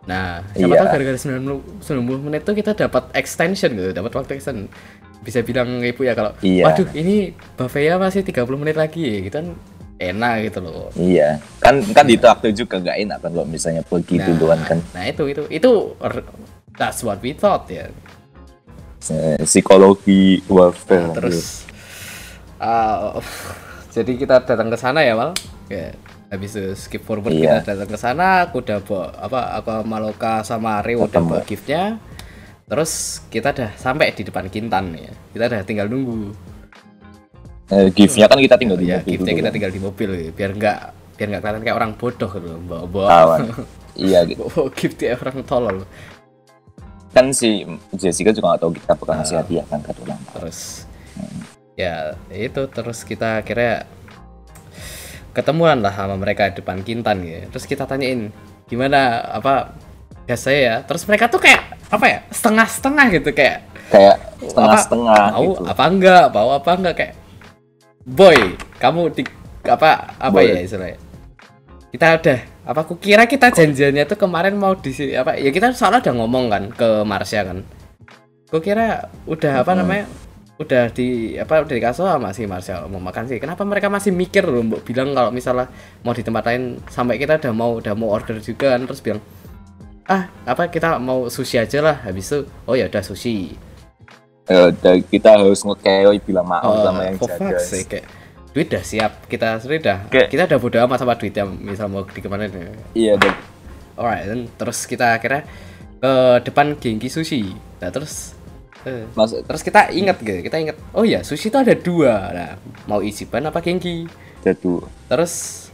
nah 0.02 0.42
siapa 0.50 0.66
Iya. 0.68 0.80
tahu 0.80 0.86
gara-gara 0.88 1.18
90 1.18 1.62
90 1.82 2.18
menit 2.22 2.42
tuh 2.42 2.50
kita 2.52 2.74
dapat 2.74 3.10
extension 3.12 3.70
gitu 3.70 3.90
dapat 3.92 4.10
waktu 4.12 4.32
extension 4.34 4.66
bisa 5.24 5.40
bilang 5.42 5.80
ibu 5.82 6.00
ya 6.02 6.12
kalau 6.14 6.32
Iya. 6.42 6.64
waduh 6.68 6.88
ini 6.96 7.32
buffetnya 7.54 7.96
masih 7.98 8.22
30 8.24 8.60
menit 8.60 8.76
lagi. 8.76 9.24
Gitu 9.26 9.34
kan 9.34 9.56
enak 9.96 10.52
gitu 10.52 10.58
loh. 10.60 10.92
Iya, 10.92 11.40
kan 11.60 11.80
kan 11.96 12.04
di 12.04 12.20
waktu 12.20 12.52
juga 12.52 12.76
nggak 12.80 12.98
enak 13.08 13.18
kan 13.24 13.30
kalau 13.32 13.48
misalnya 13.48 13.80
pergi 13.80 14.20
nah, 14.20 14.24
duluan 14.28 14.60
kan. 14.68 14.78
nah 14.92 15.08
itu 15.08 15.24
itu 15.32 15.42
itu 15.48 15.72
that's 16.76 17.00
what 17.00 17.16
we 17.24 17.32
thought 17.32 17.64
ya. 17.72 17.88
Eh, 19.06 19.38
psikologi 19.46 20.42
warfare. 20.50 21.08
Nah, 21.08 21.14
terus 21.16 21.64
uh, 22.60 23.16
jadi 23.96 24.12
kita 24.20 24.44
datang 24.44 24.68
ke 24.68 24.76
sana 24.76 25.00
ya 25.00 25.16
mal 25.16 25.32
ya 25.72 25.94
habis 26.28 26.58
itu 26.58 26.74
skip 26.74 27.02
forward 27.06 27.32
Iya. 27.32 27.62
kita 27.62 27.72
datang 27.78 27.90
ke 27.94 27.98
sana 27.98 28.50
aku 28.50 28.60
udah 28.60 28.78
bawa 28.82 29.04
apa 29.16 29.40
aku 29.62 29.70
Maloka 29.86 30.42
sama 30.42 30.82
Rio 30.82 31.06
bawa 31.06 31.40
giftnya 31.46 31.96
terus 32.66 32.92
kita 33.26 33.50
udah 33.50 33.70
sampai 33.74 34.10
di 34.10 34.22
depan 34.22 34.46
Kintan 34.46 34.90
ya 34.92 35.10
kita 35.30 35.44
udah 35.46 35.62
tinggal 35.62 35.86
nunggu 35.86 36.34
Eh, 37.66 37.90
giftnya 37.90 38.26
kan 38.26 38.38
kita 38.38 38.54
tinggal 38.54 38.78
di 38.78 38.86
ya 38.86 39.02
mobil 39.02 39.10
giftnya 39.10 39.34
kita 39.34 39.42
kan. 39.42 39.54
tinggal 39.58 39.72
di 39.72 39.80
mobil 39.82 40.10
ya. 40.12 40.30
biar 40.30 40.50
nggak 40.52 40.78
biar 41.16 41.26
nggak 41.28 41.40
kelihatan 41.42 41.62
kayak 41.64 41.76
orang 41.76 41.92
bodoh 41.94 42.30
gitu 42.30 42.46
loh, 42.46 42.58
bawa 42.62 42.86
bawa. 42.86 43.34
Iya, 43.96 44.22
gitu. 44.22 44.46
bawa 44.46 44.68
gift 44.70 44.96
kayak 44.96 45.18
orang 45.18 45.38
tolol 45.42 45.76
kan 47.10 47.32
si 47.32 47.64
Jessica 47.90 48.30
juga 48.30 48.54
nggak 48.54 48.60
tahu 48.60 48.70
kita 48.76 48.92
bakal 48.94 49.10
Ah. 49.10 49.18
ngasih 49.18 49.36
hadiah 49.40 49.64
kan 49.66 49.80
ulang 49.82 50.20
tahun. 50.20 50.34
terus 50.36 50.58
ya 51.74 51.94
itu 52.30 52.62
terus 52.68 52.98
kita 53.02 53.40
akhirnya 53.40 53.88
ketemuan 55.32 55.80
lah 55.80 55.90
sama 55.90 56.14
mereka 56.14 56.48
di 56.48 56.60
depan 56.60 56.80
Kintan 56.80 57.18
ya 57.20 57.48
terus 57.48 57.64
kita 57.64 57.82
tanyain 57.82 58.30
gimana 58.64 59.20
apa 59.26 59.74
gas 60.24 60.44
saya 60.44 60.60
ya 60.60 60.76
terus 60.82 61.02
mereka 61.04 61.26
tuh 61.26 61.40
kayak 61.40 61.75
apa 61.90 62.04
ya 62.06 62.18
setengah-setengah 62.34 63.06
gitu 63.14 63.30
kayak 63.32 63.62
Kayak 63.86 64.18
setengah-setengah 64.42 65.22
apa, 65.30 65.38
gitu. 65.46 65.62
apa 65.62 65.84
enggak 65.86 66.24
bawa 66.34 66.52
apa 66.58 66.70
enggak 66.74 66.94
kayak 66.98 67.14
boy 68.02 68.38
kamu 68.82 69.14
di 69.14 69.22
apa 69.66 70.14
apa 70.18 70.38
Boy. 70.42 70.50
ya 70.50 70.62
istilahnya 70.62 70.98
kita 71.94 72.06
udah 72.18 72.38
apa 72.66 72.80
aku 72.82 72.94
kira 72.98 73.30
kita 73.30 73.54
janjiannya 73.54 74.04
tuh 74.10 74.18
kemarin 74.18 74.58
mau 74.58 74.74
di 74.74 74.90
sini 74.90 75.14
apa 75.14 75.38
ya 75.38 75.54
kita 75.54 75.70
soalnya 75.70 76.02
udah 76.02 76.14
ngomong 76.18 76.44
kan 76.50 76.62
ke 76.74 76.88
Marsha 77.06 77.46
kan 77.46 77.62
aku 78.50 78.58
kira 78.62 79.06
udah 79.26 79.62
apa 79.62 79.70
Mm-mm. 79.74 79.80
namanya 79.86 80.04
udah 80.56 80.88
di 80.88 81.36
apa 81.36 81.62
udah 81.62 81.74
dikasih 81.76 82.04
sama 82.08 82.32
si 82.32 82.48
Marcel 82.48 82.88
mau 82.88 82.98
makan 82.98 83.28
sih 83.28 83.36
kenapa 83.36 83.62
mereka 83.68 83.92
masih 83.92 84.08
mikir 84.10 84.42
loh 84.48 84.64
bilang 84.82 85.12
kalau 85.12 85.28
misalnya 85.28 85.68
mau 86.00 86.16
di 86.16 86.24
tempat 86.24 86.42
lain 86.48 86.80
sampai 86.88 87.20
kita 87.20 87.36
udah 87.36 87.52
mau 87.52 87.76
udah 87.76 87.92
mau 87.92 88.08
order 88.08 88.40
juga 88.40 88.72
kan 88.72 88.88
terus 88.88 89.04
bilang 89.04 89.20
ah 90.06 90.22
apa 90.46 90.70
kita 90.70 90.98
mau 90.98 91.26
sushi 91.26 91.58
aja 91.58 91.82
lah. 91.82 91.96
Habis 92.00 92.24
itu 92.30 92.38
oh 92.64 92.74
ya 92.74 92.86
udah 92.86 93.02
sushi. 93.02 93.54
Ya 94.46 94.70
udah, 94.70 94.94
kita 95.02 95.34
harus 95.34 95.58
ngekeo 95.60 96.14
bilang 96.22 96.46
maaf 96.46 96.62
oh 96.64 96.78
sama 96.86 97.02
yang 97.02 97.18
jaga. 97.18 97.58
sake, 97.58 97.86
kayak 97.90 98.06
duit 98.54 98.66
udah 98.70 98.84
siap. 98.86 99.12
Kita 99.26 99.58
sudah 99.58 100.06
Kayak- 100.06 100.30
kita 100.30 100.42
udah 100.46 100.58
bodo 100.62 100.78
amat 100.86 100.98
sama 101.02 101.18
duit 101.18 101.34
yang 101.34 101.50
misal 101.58 101.90
mau 101.90 102.06
di 102.06 102.20
ke 102.22 102.28
mana 102.30 102.46
nih 102.46 102.70
Iya, 102.94 103.18
dan 103.18 103.34
alright 103.98 104.22
dan 104.24 104.40
terus 104.54 104.86
kita 104.86 105.18
akhirnya 105.18 105.42
ke 105.98 106.12
depan 106.46 106.78
Genki 106.78 107.10
Sushi. 107.10 107.50
Nah 107.82 107.90
terus 107.90 108.38
Mas, 109.18 109.34
terus 109.34 109.66
kita 109.66 109.90
ingat 109.90 110.22
gitu 110.22 110.46
kita 110.46 110.62
ingat 110.62 110.78
oh 110.94 111.02
ya 111.02 111.26
sushi 111.26 111.50
itu 111.50 111.58
ada 111.58 111.74
dua. 111.74 112.14
Nah 112.30 112.50
mau 112.86 113.02
Ichiban 113.02 113.42
apa 113.42 113.58
Genki? 113.58 114.06
Jatuh. 114.46 114.86
terus 115.10 115.65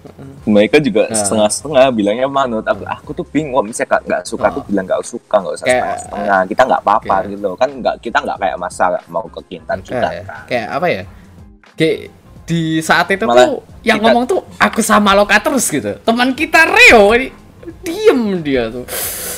Mereka 0.45 0.77
juga 0.79 1.07
Nah. 1.07 1.15
setengah-setengah 1.15 1.85
bilangnya 1.91 2.27
manut. 2.27 2.63
Aku, 2.63 2.83
aku 2.83 3.11
tuh 3.15 3.27
bingung, 3.27 3.63
misalnya 3.63 4.01
nggak 4.01 4.23
suka, 4.25 4.51
aku 4.51 4.61
Oh. 4.61 4.67
bilang 4.67 4.85
nggak 4.85 5.03
suka, 5.03 5.37
nggak 5.39 5.55
usah 5.55 5.67
setengah-setengah. 5.69 6.41
Kita 6.47 6.63
nggak 6.65 6.81
apa-apa 6.83 7.15
Kayak- 7.19 7.31
gitu. 7.31 7.49
Kan 7.55 7.71
nggak 7.79 7.95
kita 7.99 8.19
nggak 8.19 8.39
kayak 8.39 8.57
masa 8.57 8.85
mau 9.07 9.25
ke 9.25 9.41
Kintan 9.49 9.79
juga. 9.81 10.09
kayak, 10.09 10.25
kan. 10.27 10.43
kayak 10.47 10.67
apa 10.69 10.87
ya 10.89 11.03
kayak 11.73 11.99
di 12.43 12.63
saat 12.79 13.07
itu 13.09 13.25
Malah 13.25 13.39
tuh 13.39 13.53
yang 13.81 13.97
kita- 13.97 14.05
ngomong 14.05 14.25
tuh 14.27 14.41
aku 14.59 14.81
sama 14.83 15.15
Loka 15.15 15.39
terus 15.39 15.65
gitu 15.65 15.95
teman 16.03 16.35
kita 16.35 16.67
Reo 16.67 17.15
ini 17.15 17.31
diem 17.83 18.21
dia 18.41 18.71
tuh 18.71 18.87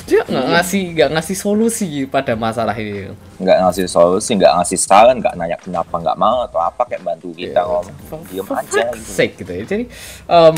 dia 0.05 0.21
nggak 0.21 0.47
ngasih 0.53 0.83
nggak 0.93 1.11
ngasih 1.17 1.37
solusi 1.37 1.89
pada 2.05 2.37
masalah 2.37 2.77
ini 2.77 3.09
Nggak 3.41 3.57
ngasih 3.61 3.87
solusi, 3.89 4.37
nggak 4.37 4.53
ngasih 4.53 4.79
saran, 4.79 5.17
nggak 5.19 5.35
nanya 5.35 5.57
kenapa 5.57 5.97
nggak 5.97 6.15
mau 6.15 6.45
atau 6.45 6.61
apa 6.61 6.85
kayak 6.85 7.03
bantu 7.03 7.33
kita 7.33 7.57
Iya. 7.57 7.67
ngomong. 7.67 7.97
For- 8.07 8.25
Diem 8.29 8.45
for 8.45 8.57
aja 8.61 8.83
gitu. 8.93 9.11
sake 9.11 9.33
gitu 9.43 9.51
ya. 9.51 9.63
Jadi 9.65 9.85
em, 10.29 10.57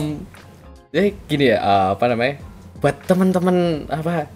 jadi 0.90 1.09
gini 1.25 1.45
ya 1.47 1.59
eh, 1.59 1.88
apa 1.95 2.05
namanya? 2.07 2.35
Buat 2.76 2.97
teman-teman 3.07 3.57
apa 3.88 4.28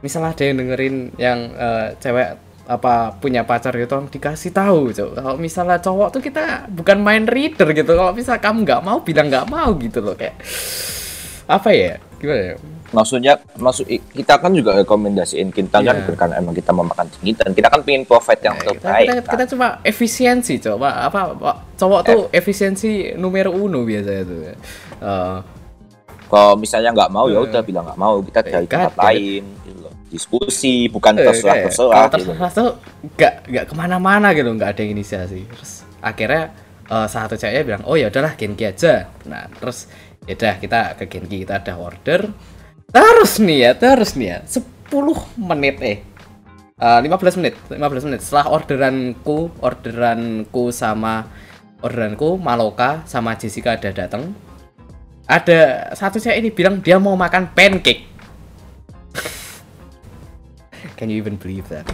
misalnya 0.00 0.30
ada 0.30 0.42
yang 0.42 0.56
dengerin 0.56 0.96
yang 1.18 1.38
eh, 1.52 1.86
cewek 1.98 2.28
apa 2.62 2.94
punya 3.18 3.42
pacar 3.42 3.74
gitu 3.74 3.98
dikasih 4.08 4.54
tahu 4.54 4.94
Cok. 4.94 5.10
kalau 5.18 5.34
misalnya 5.34 5.82
cowok 5.82 6.08
tuh 6.14 6.22
kita 6.22 6.70
bukan 6.70 7.02
main 7.02 7.26
reader 7.26 7.66
gitu 7.74 7.98
kalau 7.98 8.14
misal 8.14 8.38
kamu 8.38 8.62
nggak 8.62 8.80
mau 8.80 9.02
bilang 9.02 9.26
nggak 9.26 9.50
mau 9.50 9.74
gitu 9.76 9.98
loh 9.98 10.14
kayak 10.14 10.38
apa 11.50 11.68
ya 11.74 11.92
gimana 12.22 12.54
ya 12.54 12.56
Maksudnya, 12.92 13.40
maksud 13.56 13.84
kita 13.88 14.36
kan 14.36 14.52
juga 14.52 14.76
rekomendasiin 14.76 15.48
Kintan 15.48 15.80
kan 15.80 15.96
Iya. 15.98 16.12
karena 16.12 16.34
emang 16.36 16.52
kita 16.52 16.70
mau 16.70 16.84
makan 16.84 17.08
Kintan. 17.16 17.50
Kita 17.50 17.66
kan 17.66 17.80
pengen 17.80 18.04
profit 18.04 18.38
yang 18.38 18.52
kita, 18.54 18.68
terbaik. 18.70 19.06
kita, 19.08 19.14
kan. 19.18 19.30
kita 19.32 19.44
cuma 19.48 19.66
efisiensi 19.82 20.54
coba 20.58 20.88
apa, 21.02 21.20
apa 21.32 21.50
cowok 21.74 22.00
tuh 22.02 22.20
efisiensi 22.30 22.90
numero 23.14 23.48
uno 23.50 23.80
biasanya 23.82 24.22
tuh 24.22 24.40
Eh, 25.02 25.38
Kalau 26.28 26.56
misalnya 26.56 26.92
nggak 26.92 27.10
mau 27.10 27.28
ya 27.28 27.36
Eh. 27.36 27.44
udah 27.44 27.60
bilang 27.60 27.84
nggak 27.84 27.98
mau, 27.98 28.16
kita 28.20 28.40
cari 28.40 28.64
God 28.64 28.72
tempat 28.88 28.92
damn 28.94 29.04
it. 29.04 29.08
lain. 29.12 29.42
gitu 29.62 29.78
loh. 29.80 29.92
Diskusi, 30.08 30.74
bukan 30.86 31.12
Eh, 31.14 31.24
terserah 31.26 31.52
kayak, 31.54 31.64
terserah. 31.66 31.92
kalau 31.92 32.08
gitu. 32.08 32.16
terserah 32.32 32.50
tuh 32.50 32.70
nggak 33.10 33.34
nggak 33.48 33.64
ke 33.68 33.74
mana-mana 33.74 34.28
gitu 34.30 34.48
nggak 34.48 34.70
ada 34.70 34.82
inisiasi 34.82 35.40
terus 35.44 35.72
akhirnya 35.98 36.42
eh, 36.86 37.06
satu 37.06 37.34
ceweknya 37.34 37.62
bilang 37.62 37.82
oh 37.84 37.96
ya 37.96 38.08
udahlah 38.08 38.32
Genki 38.32 38.64
aja 38.64 39.08
nah 39.24 39.44
terus 39.50 39.88
ya 40.22 40.32
udah 40.32 40.54
kita 40.56 40.80
ke 40.96 41.04
Genki 41.06 41.36
kita 41.42 41.58
ada 41.58 41.74
order 41.76 42.28
terus 42.92 43.40
nih 43.40 43.58
ya 43.58 43.70
terus 43.72 44.12
nih 44.14 44.28
ya 44.28 44.38
10 44.44 44.92
menit 45.40 45.76
eh 45.80 45.98
eh, 46.76 46.98
15 47.00 47.38
menit 47.40 47.54
15 47.68 48.06
menit 48.06 48.20
setelah 48.20 48.52
orderanku 48.52 49.48
orderanku 49.58 50.68
sama 50.70 51.26
orderanku 51.80 52.36
Maloka 52.36 53.00
sama 53.08 53.34
Jessica 53.34 53.74
ada 53.74 53.90
datang 53.90 54.36
ada 55.24 55.60
satu 55.96 56.20
cewek 56.20 56.38
ini 56.38 56.50
bilang 56.52 56.78
dia 56.78 57.00
mau 57.00 57.16
makan 57.16 57.48
pancake 57.50 58.04
Can 60.98 61.10
you 61.10 61.18
even 61.18 61.34
believe 61.34 61.66
that? 61.66 61.86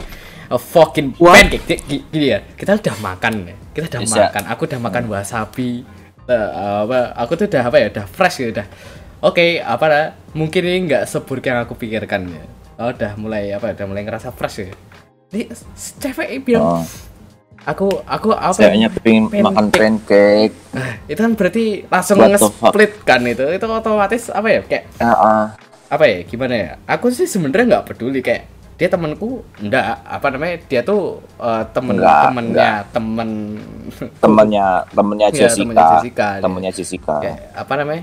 A 0.48 0.56
fucking 0.56 1.16
pancake. 1.16 1.64
Dia- 1.64 1.80
gi- 1.80 2.04
Gini 2.08 2.26
ya, 2.28 2.40
kita 2.56 2.76
udah 2.76 2.96
makan 3.00 3.32
ya. 3.44 3.54
Kita 3.72 3.84
udah 3.88 4.00
Bisa. 4.04 4.20
makan. 4.28 4.42
Aku 4.52 4.62
udah 4.64 4.80
makan 4.80 5.04
wasabi. 5.08 5.84
Eh, 6.28 6.48
apa? 6.84 7.16
Aku 7.16 7.36
tuh 7.36 7.48
udah 7.48 7.68
apa 7.68 7.76
ya? 7.80 7.88
Udah 7.88 8.04
fresh 8.04 8.44
ya 8.44 8.48
udah. 8.52 8.66
Oke, 9.18 9.58
apa 9.58 9.86
lah? 9.86 10.04
Mungkin 10.30 10.62
ini 10.62 10.78
nggak 10.86 11.04
seburuk 11.04 11.42
yang 11.42 11.58
aku 11.58 11.74
pikirkan 11.74 12.30
ya. 12.30 12.44
Oh, 12.78 12.94
udah 12.94 13.18
mulai 13.18 13.50
apa? 13.50 13.74
Udah 13.74 13.86
mulai 13.86 14.06
ngerasa 14.06 14.30
fresh 14.30 14.62
ya. 14.62 14.70
Ini 15.28 15.50
cewek 15.74 16.46
bilang, 16.46 16.78
Oh, 16.78 16.82
aku 17.66 17.90
aku 18.06 18.30
apa? 18.30 18.54
ya? 18.56 18.70
ceweknya 18.70 18.88
pengen 18.94 19.26
makan 19.42 19.66
pancake. 19.68 20.54
Itu 21.10 21.18
kan 21.18 21.34
berarti 21.34 21.64
langsung 21.84 22.22
nge-split 22.22 22.92
kan 23.02 23.26
itu. 23.26 23.42
Itu 23.48 23.66
otomatis 23.66 24.30
apa 24.30 24.48
ya? 24.48 24.60
Kayak 24.62 24.84
Ah, 24.98 25.10
ah. 25.10 25.44
apa 25.88 26.04
ya 26.04 26.20
gimana 26.20 26.52
ya 26.52 26.70
aku 26.84 27.08
sih 27.08 27.24
sebenarnya 27.24 27.64
nggak 27.74 27.86
peduli 27.88 28.20
kayak 28.20 28.44
dia 28.76 28.86
temanku 28.86 29.40
enggak 29.56 30.04
apa 30.04 30.26
namanya 30.28 30.60
dia 30.62 30.84
tuh 30.84 31.16
eh, 31.34 31.64
temen 31.72 31.96
Enggak, 31.96 32.20
temennya 32.28 32.70
temen 32.86 33.28
temennya 34.20 34.66
temennya 34.92 35.28
Jessica, 35.32 35.56
temennya 35.56 35.88
Jessica, 35.90 36.28
temennya 36.38 36.70
Jessica. 36.70 37.14
kayak 37.18 37.40
apa 37.56 37.72
namanya 37.74 38.02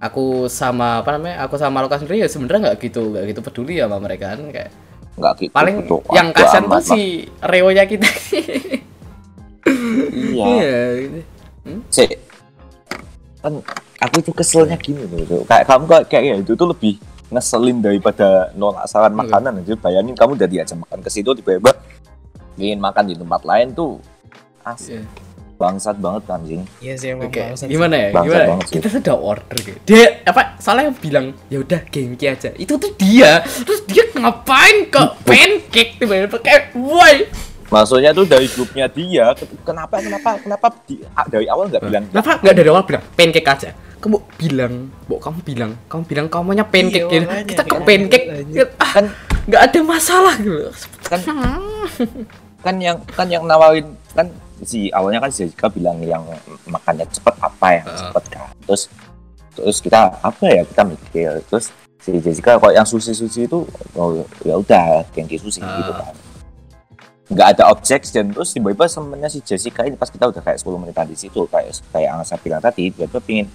aku 0.00 0.48
sama 0.48 1.00
apa 1.00 1.14
namanya 1.14 1.44
aku 1.44 1.54
sama 1.54 1.84
Lukas 1.84 2.00
sendiri 2.00 2.24
ya 2.24 2.28
sebenarnya 2.28 2.72
nggak 2.72 2.78
gitu 2.80 3.12
nggak 3.12 3.24
gitu 3.28 3.40
peduli 3.40 3.76
ya 3.76 3.84
sama 3.84 4.00
mereka 4.00 4.32
kan 4.32 4.40
kayak 4.48 4.70
Nggak 5.10 5.32
gitu. 5.38 5.52
paling 5.52 5.76
betul. 5.84 6.00
yang 6.10 6.28
Bodo 6.28 6.38
kasihan 6.40 6.64
tuh 6.64 6.80
si 6.82 7.00
Reonya 7.38 7.84
kita 7.84 8.08
Mak. 8.08 8.16
Iya. 10.10 10.46
iya 10.96 11.20
Cek. 11.90 12.10
Kan 13.40 13.52
aku 14.00 14.16
tuh 14.22 14.34
keselnya 14.34 14.76
gini 14.76 15.04
loh. 15.04 15.20
tuh. 15.22 15.42
Kayak 15.44 15.64
kamu 15.66 15.84
kayak 15.86 16.04
kayak 16.08 16.36
itu 16.40 16.52
tuh 16.54 16.68
lebih 16.68 16.94
ngeselin 17.28 17.78
daripada 17.78 18.48
nolak 18.54 18.88
saran 18.88 19.12
Hmm. 19.12 19.20
makanan 19.22 19.60
aja. 19.60 19.76
Bayangin 19.76 20.16
kamu 20.16 20.30
udah 20.34 20.48
diajak 20.48 20.76
makan 20.78 20.98
ke 21.00 21.10
situ 21.12 21.30
tiba-tiba 21.32 21.72
ingin 22.56 22.80
makan 22.80 23.04
di 23.06 23.14
tempat 23.14 23.40
lain 23.44 23.72
tuh 23.72 24.00
asli 24.62 24.96
Iya. 24.96 25.02
Bangsat 25.60 25.92
banget 25.94 26.22
anjing. 26.26 26.62
Iya 26.80 26.94
sih 26.96 27.08
emang 27.12 27.28
Oke, 27.28 27.36
bangsat 27.38 27.60
sih. 27.60 27.68
gimana 27.68 27.94
ya? 27.94 28.08
Bangsat 28.10 28.24
Gimana? 28.26 28.44
banget 28.48 28.64
sih. 28.64 28.74
Kita 28.74 28.88
sudah 28.88 29.14
order 29.14 29.56
gitu. 29.60 29.78
Dia 29.84 30.04
apa? 30.24 30.42
Soalnya 30.56 30.84
yang 30.88 30.96
bilang 30.98 31.26
ya 31.46 31.58
udah 31.60 31.80
gengki 31.86 32.26
aja. 32.26 32.48
Itu 32.56 32.74
tuh 32.74 32.96
dia. 32.96 33.44
Terus 33.44 33.84
dia 33.84 34.08
ngapain 34.10 34.88
ke 34.88 35.00
pancake 35.22 35.92
tiba-tiba 35.94 36.38
kayak 36.38 36.72
why? 36.74 37.28
Maksudnya 37.68 38.10
tuh 38.10 38.24
dari 38.24 38.48
grupnya 38.48 38.88
dia, 38.88 39.30
ke- 39.30 39.46
kenapa 39.62 40.00
kenapa 40.00 40.30
kenapa 40.38 40.66
di- 40.82 41.06
ah, 41.12 41.22
dari 41.24 41.46
awal 41.46 41.70
nggak 41.70 41.84
bilang 41.84 42.02
Kenapa 42.08 42.40
nggak 42.40 42.56
dari 42.56 42.68
awal 42.68 42.82
bilang 42.82 43.04
pancake 43.14 43.46
aja? 43.46 43.70
Kamu 44.00 44.16
bilang, 44.34 44.74
bu 45.04 45.20
kamu 45.20 45.38
bilang, 45.44 45.70
kamu 45.86 46.02
bilang 46.02 46.26
kamu 46.26 46.42
maunya 46.42 46.64
pancake 46.64 47.04
Iya, 47.04 47.12
gitu. 47.12 47.26
makanya, 47.28 47.46
Kita 47.46 47.62
ke 47.62 47.70
kan. 47.70 47.80
pancake, 47.84 48.26
Anjir. 48.32 48.66
ah, 48.74 48.90
kan 48.90 49.04
nggak 49.44 49.62
ada 49.62 49.78
masalah 49.84 50.34
gitu. 50.36 50.66
kan 51.04 51.20
kan 52.64 52.74
yang 52.76 52.96
kan 53.08 53.26
yang 53.26 53.44
nawarin 53.44 53.86
kan 54.10 54.26
si 54.64 54.92
awalnya 54.92 55.24
kan 55.24 55.30
si 55.32 55.48
Jessica 55.48 55.68
bilang 55.68 55.98
yang 56.00 56.22
makannya 56.68 57.08
cepet 57.08 57.34
apa 57.40 57.66
yang 57.80 57.86
Heeh. 57.88 57.98
cepet 57.98 58.24
kan 58.28 58.46
terus 58.66 58.82
terus 59.56 59.78
kita 59.80 60.14
apa 60.20 60.44
ya 60.46 60.62
kita 60.64 60.82
mikir 60.84 61.30
terus 61.48 61.72
si 62.00 62.16
Jessica 62.20 62.56
kalau 62.56 62.72
yang 62.72 62.84
sushi 62.84 63.12
sushi 63.12 63.44
itu 63.44 63.64
oh 63.96 64.24
ya 64.44 64.56
udah 64.56 65.04
gengki 65.12 65.36
sushi 65.36 65.60
Ah. 65.60 65.76
gitu 65.80 65.92
kan 65.92 66.14
nggak 67.30 67.48
ada 67.56 67.64
objection 67.70 68.34
terus 68.34 68.50
tiba-tiba 68.50 68.90
semennya 68.90 69.30
si 69.30 69.38
Jessica 69.38 69.86
ini 69.86 69.94
pas 69.94 70.10
kita 70.10 70.26
udah 70.26 70.42
kayak 70.42 70.58
10 70.58 70.82
menit 70.82 70.98
di 71.06 71.14
situ 71.14 71.46
kayak 71.46 71.70
kayak 71.94 72.10
yang 72.10 72.18
saya 72.26 72.42
bilang 72.42 72.58
tadi 72.58 72.90
tiba-tiba 72.90 73.20
pingin 73.22 73.46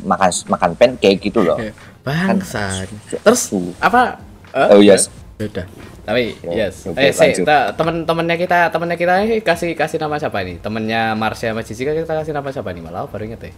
makan 0.00 0.30
makan 0.48 0.70
pancake 0.78 1.20
gitu 1.20 1.42
loh 1.44 1.58
Bangsat. 2.06 2.88
Terus 3.20 3.52
Tuh. 3.52 3.68
apa? 3.82 4.16
eh, 4.54 4.72
oh 4.72 4.80
yes 4.80 5.12
ya 5.36 5.44
udah 5.50 5.66
tapi 6.08 6.32
Ya, 6.40 6.72
yes. 6.72 6.88
oke, 6.88 6.96
eh 6.96 7.12
kita 7.12 7.76
temen-temennya 7.76 8.36
kita 8.38 8.58
temennya 8.68 8.96
kita 8.96 9.12
ini 9.20 9.44
kasih 9.44 9.76
kasih 9.76 10.00
nama 10.00 10.16
siapa 10.16 10.40
nih 10.40 10.56
temennya 10.56 11.12
Marsha 11.12 11.52
sama 11.52 11.60
Jessica 11.60 11.92
kita 11.92 12.14
kasih 12.16 12.32
nama 12.32 12.48
siapa 12.48 12.72
nih 12.72 12.80
malah 12.80 13.04
baru 13.04 13.28
inget 13.28 13.40
ya 13.42 13.52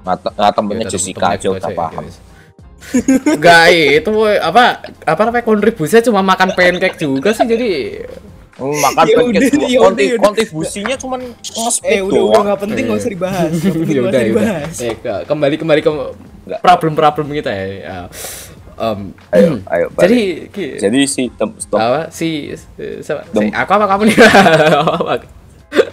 nah, 0.00 0.14
te- 0.14 0.30
nah, 0.32 0.52
temennya 0.54 0.86
Ya, 0.86 0.92
Jessica 0.94 1.18
temennya 1.18 1.34
aja 1.34 1.44
juga 1.44 1.58
udah 1.58 1.72
paham. 1.74 2.04
ya, 2.06 2.12
Enggak, 3.36 3.64
itu 3.68 4.10
woy, 4.10 4.34
apa 4.34 4.64
apa 5.04 5.20
namanya 5.22 5.44
kontribusinya 5.44 6.00
cuma 6.00 6.20
makan 6.22 6.48
pancake 6.54 6.96
juga 6.96 7.34
sih 7.34 7.44
jadi 7.44 7.70
Hmm, 8.56 8.76
makan 8.76 9.04
Ya 9.04 9.16
pancake 9.16 9.24
udah, 9.26 9.40
cuma 9.50 9.64
ya 9.66 9.78
konti- 9.80 9.80
udah, 9.80 10.12
udah. 10.12 10.20
kontribusinya 10.22 10.96
cuma 10.96 11.14
nge-split 11.16 11.90
Eh 11.90 12.00
udah 12.00 12.22
udah 12.22 12.40
nggak 12.46 12.60
penting 12.60 12.84
nggak 12.86 13.00
usah 13.00 13.10
dibahas. 13.10 13.50
Ya 13.56 13.72
udah 13.72 13.88
ya 13.90 14.00
udah. 14.04 14.20
dibahas. 14.22 14.74
Eh, 14.78 14.94
ke- 14.94 15.22
kembali 15.24 15.54
kembali 15.56 15.80
ke 15.80 15.92
problem-problem 16.60 17.26
kita 17.32 17.50
ya. 17.50 18.08
Ya. 18.80 18.88
Em, 18.88 19.00
ayo 19.30 19.48
ayo 19.66 19.86
balik. 19.90 20.00
jadi 20.02 20.20
ki- 20.48 20.76
jadi 20.80 21.00
si 21.04 21.22
tem- 21.30 21.58
stop. 21.58 21.76
apa 21.76 22.00
si, 22.08 22.28
si- 22.50 23.00
siapa? 23.00 23.22
Si- 23.22 23.34
Dem- 23.34 23.52
aku 23.52 23.70
apa 23.70 23.86
kamu 23.86 24.02
nih? 24.06 24.16
Apa? 24.96 25.14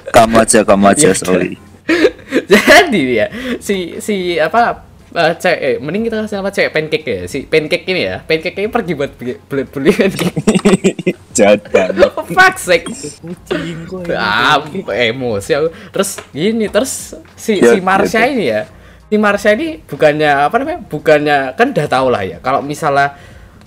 kamu 0.09 0.35
aja 0.39 0.59
kamu 0.63 0.85
aja 0.87 1.07
Ya, 1.07 1.13
sorry 1.13 1.53
jadi 2.47 3.01
ya 3.13 3.27
si 3.59 3.99
si 3.99 4.15
apa 4.35 4.83
eh, 5.09 5.33
cewek 5.35 5.59
eh, 5.59 5.75
mending 5.77 6.03
kita 6.05 6.23
kasih 6.23 6.35
nama 6.35 6.49
cewek 6.49 6.71
pancake 6.71 7.05
ya 7.05 7.21
si 7.25 7.43
pancake 7.43 7.85
ini 7.85 8.01
ya 8.03 8.15
pancake 8.19 8.55
ini 8.55 8.67
pergi 8.67 8.93
buat 8.93 9.11
beli 9.13 9.33
beli, 9.39 9.63
beli 9.65 9.91
pancake 9.93 10.41
Jahat 11.37 11.69
banget. 11.69 12.09
fuck 12.27 12.55
sake 12.57 12.89
Kucing 12.89 13.85
kok. 13.85 14.09
ah 14.11 14.57
emosi 14.89 15.51
aku 15.53 15.69
terus 15.91 16.17
gini 16.31 16.65
terus 16.65 17.13
si 17.35 17.61
Ya, 17.61 17.71
si 17.71 17.77
Marsha 17.79 18.19
ya. 18.19 18.27
ini 18.27 18.45
ya 18.47 18.61
si 19.07 19.15
Marsha 19.15 19.55
ini 19.55 19.79
bukannya 19.87 20.51
apa 20.51 20.55
namanya 20.59 20.79
bukannya 20.83 21.37
kan 21.55 21.71
udah 21.71 21.87
tau 21.87 22.07
lah 22.11 22.23
ya 22.27 22.37
kalau 22.43 22.59
misalnya 22.59 23.15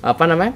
apa 0.04 0.24
namanya 0.28 0.52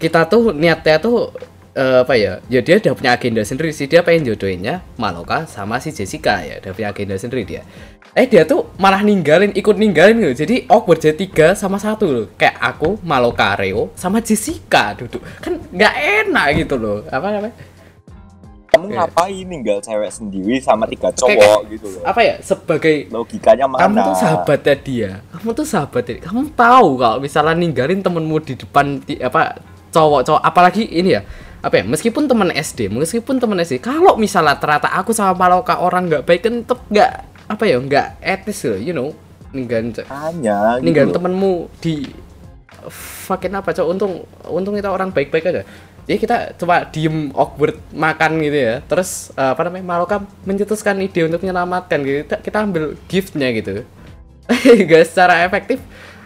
kita 0.00 0.24
tuh 0.28 0.52
niatnya 0.56 0.96
tuh 1.00 1.32
eh, 1.76 2.00
apa 2.00 2.14
ya 2.16 2.40
ya 2.48 2.60
dia 2.64 2.80
udah 2.80 2.94
punya 2.96 3.10
agenda 3.12 3.42
sendiri 3.44 3.70
sih 3.76 3.88
dia 3.90 4.00
pengen 4.00 4.32
jodohinnya 4.32 4.80
Maloka 4.96 5.44
sama 5.44 5.82
si 5.82 5.92
Jessica 5.92 6.40
ya 6.40 6.62
udah 6.64 6.72
punya 6.72 6.88
agenda 6.94 7.14
sendiri 7.20 7.44
dia. 7.44 7.62
Eh 8.14 8.30
dia 8.30 8.46
tuh 8.46 8.70
malah 8.78 9.02
ninggalin 9.02 9.50
ikut 9.58 9.74
ninggalin 9.74 10.22
gitu 10.22 10.46
jadi 10.46 10.70
awkward 10.70 11.02
jadi 11.02 11.18
tiga 11.18 11.46
sama 11.58 11.82
satu 11.82 12.04
loh 12.06 12.26
kayak 12.38 12.56
aku 12.62 13.02
Maloka 13.02 13.58
Reo 13.58 13.90
sama 13.98 14.22
Jessica 14.22 14.94
duduk. 14.94 15.20
Kan 15.42 15.60
nggak 15.74 15.94
enak 16.24 16.46
gitu 16.62 16.78
loh 16.78 17.02
apa 17.10 17.26
namanya 17.28 17.54
Kamu 18.74 18.86
Oke. 18.90 18.94
ngapain 18.98 19.44
ninggal 19.46 19.78
cewek 19.78 20.10
sendiri 20.10 20.58
sama 20.58 20.84
tiga 20.90 21.14
cowok 21.14 21.58
gitu 21.70 21.86
loh. 21.94 22.02
apa 22.02 22.20
ya 22.20 22.34
sebagai 22.42 23.06
Logikanya 23.08 23.70
mana? 23.70 23.86
kamu 23.86 23.96
tuh 24.02 24.16
sahabatnya 24.18 24.74
dia 24.82 25.10
kamu 25.30 25.48
tuh 25.54 25.66
sahabatnya 25.66 26.12
dia. 26.18 26.22
kamu 26.26 26.40
tahu 26.58 26.88
kalau 26.98 27.18
misalnya 27.22 27.54
ninggalin 27.54 28.00
temenmu 28.02 28.36
di 28.42 28.54
depan 28.58 28.86
di, 29.06 29.14
apa 29.22 29.62
cowok-cowok 29.94 30.42
apalagi 30.42 30.82
ini 30.90 31.14
ya 31.14 31.22
apa 31.64 31.80
ya 31.80 31.84
meskipun 31.86 32.28
teman 32.28 32.52
SD 32.52 32.92
meskipun 32.92 33.40
teman 33.40 33.56
SD 33.62 33.80
kalau 33.80 34.18
misalnya 34.20 34.58
ternyata 34.60 34.92
aku 34.92 35.16
sama 35.16 35.32
Maloka 35.32 35.80
orang 35.80 36.10
nggak 36.12 36.26
baik 36.28 36.42
kan 36.44 36.54
tetep 36.60 36.78
nggak 36.92 37.10
apa 37.48 37.62
ya 37.64 37.76
nggak 37.80 38.06
etis 38.20 38.68
loh 38.68 38.76
you 38.76 38.92
know 38.92 39.08
ninggalin 39.54 39.94
Hanya 40.10 40.76
gitu 40.76 40.84
ninggalin 40.84 41.08
loh. 41.08 41.16
temenmu 41.16 41.52
di 41.80 42.04
fucking 43.24 43.54
apa 43.56 43.72
cowok 43.72 43.88
untung 43.96 44.12
untung 44.44 44.74
kita 44.76 44.92
orang 44.92 45.08
baik-baik 45.08 45.48
aja 45.48 45.62
jadi 46.04 46.18
kita 46.20 46.36
cuma 46.60 46.84
diem 46.92 47.32
awkward 47.32 47.80
makan 47.96 48.44
gitu 48.44 48.58
ya. 48.60 48.74
Terus 48.84 49.32
eh, 49.32 49.50
apa 49.56 49.64
namanya 49.68 49.84
Maloka 49.84 50.16
mencetuskan 50.44 51.00
ide 51.00 51.24
untuk 51.24 51.40
menyelamatkan 51.40 51.98
gitu. 52.04 52.16
Kita, 52.28 52.36
kita 52.44 52.58
ambil 52.60 52.84
giftnya 53.08 53.48
gitu. 53.56 53.88
Guys 54.90 55.08
secara 55.08 55.40
efektif 55.48 55.80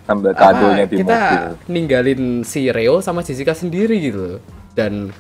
Ambil 0.08 0.32
kadonya 0.32 0.88
di 0.88 1.04
kita 1.04 1.20
mobil. 1.20 1.70
ninggalin 1.70 2.22
si 2.42 2.72
Reo 2.72 2.98
sama 3.04 3.20
Jessica 3.20 3.52
sendiri 3.52 4.00
gitu 4.00 4.40
dan 4.72 5.12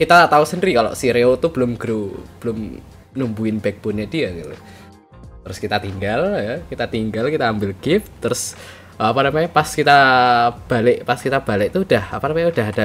kita 0.00 0.24
tahu 0.26 0.42
sendiri 0.42 0.72
kalau 0.72 0.96
si 0.96 1.12
Reo 1.12 1.36
tuh 1.36 1.52
belum 1.52 1.76
grow 1.76 2.16
belum 2.40 2.80
numbuhin 3.12 3.60
backbone-nya 3.60 4.08
dia 4.08 4.32
gitu 4.32 4.56
terus 5.46 5.62
kita 5.62 5.78
tinggal 5.78 6.34
ya 6.34 6.58
kita 6.66 6.90
tinggal 6.90 7.30
kita 7.30 7.46
ambil 7.46 7.70
gift. 7.78 8.10
Terus 8.18 8.58
apa 8.96 9.28
namanya 9.28 9.52
pas 9.52 9.68
kita 9.68 9.98
balik 10.66 11.04
pas 11.04 11.20
kita 11.20 11.38
balik 11.38 11.70
tuh 11.70 11.84
udah 11.84 12.04
apa 12.16 12.24
namanya 12.32 12.48
udah 12.50 12.66
ada 12.72 12.84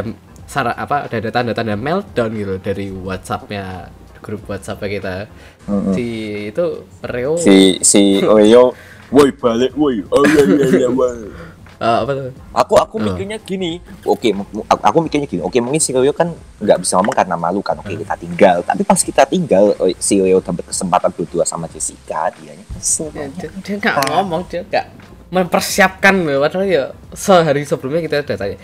sara 0.51 0.75
apa 0.75 1.08
ada 1.08 1.31
tanda-tanda 1.31 1.79
meltdown 1.79 2.36
gitu 2.36 2.60
dari 2.60 2.91
WhatsAppnya 2.91 3.88
grup 4.20 4.43
WhatsApp 4.46 4.84
kita 4.84 5.31
Mm-mm. 5.63 5.96
si 5.96 6.05
itu 6.51 6.65
Reo 7.01 7.39
Si 7.39 7.79
si 7.81 8.20
Leo, 8.20 8.75
woi 9.10 9.31
balik 9.31 9.72
woi. 9.74 10.03
Oh 10.08 10.22
iya 10.22 10.43
iya 10.43 10.67
iya 10.77 10.89
woi. 10.93 11.31
eh, 11.79 11.98
apa 12.03 12.12
tuh 12.12 12.29
Aku 12.51 12.74
aku 12.75 12.96
Oh. 12.96 13.03
mikirnya 13.08 13.39
gini. 13.39 13.79
Oke, 14.03 14.29
mu- 14.29 14.46
aku, 14.67 14.81
aku 14.84 14.98
mikirnya 15.01 15.25
gini. 15.25 15.41
Oke, 15.41 15.58
mungkin 15.58 15.79
si 15.79 15.89
Leo 15.89 16.12
kan 16.12 16.29
nggak 16.60 16.77
bisa 16.77 17.00
ngomong 17.00 17.15
karena 17.15 17.34
malu 17.34 17.63
kan. 17.63 17.74
Oke, 17.77 17.96
kita 17.96 18.13
tinggal. 18.13 18.62
Tapi 18.62 18.84
pas 18.84 19.00
kita 19.00 19.25
tinggal, 19.25 19.74
oh, 19.74 19.89
si 19.98 20.20
Leo 20.20 20.38
dapat 20.38 20.67
kesempatan 20.67 21.10
berdua 21.10 21.41
sama 21.41 21.65
Jessica, 21.65 22.29
dia 22.36 22.53
dia, 22.53 23.25
dia, 23.34 23.50
dia 23.58 23.75
nggak 23.79 23.96
ngomong 24.05 24.46
dia 24.46 24.62
nggak 24.62 24.86
mempersiapkan 25.31 26.12
padahal 26.38 26.67
ya 26.67 26.84
sehari 27.15 27.63
sebelumnya 27.63 28.03
kita 28.03 28.20
udah 28.20 28.36
tanya 28.36 28.58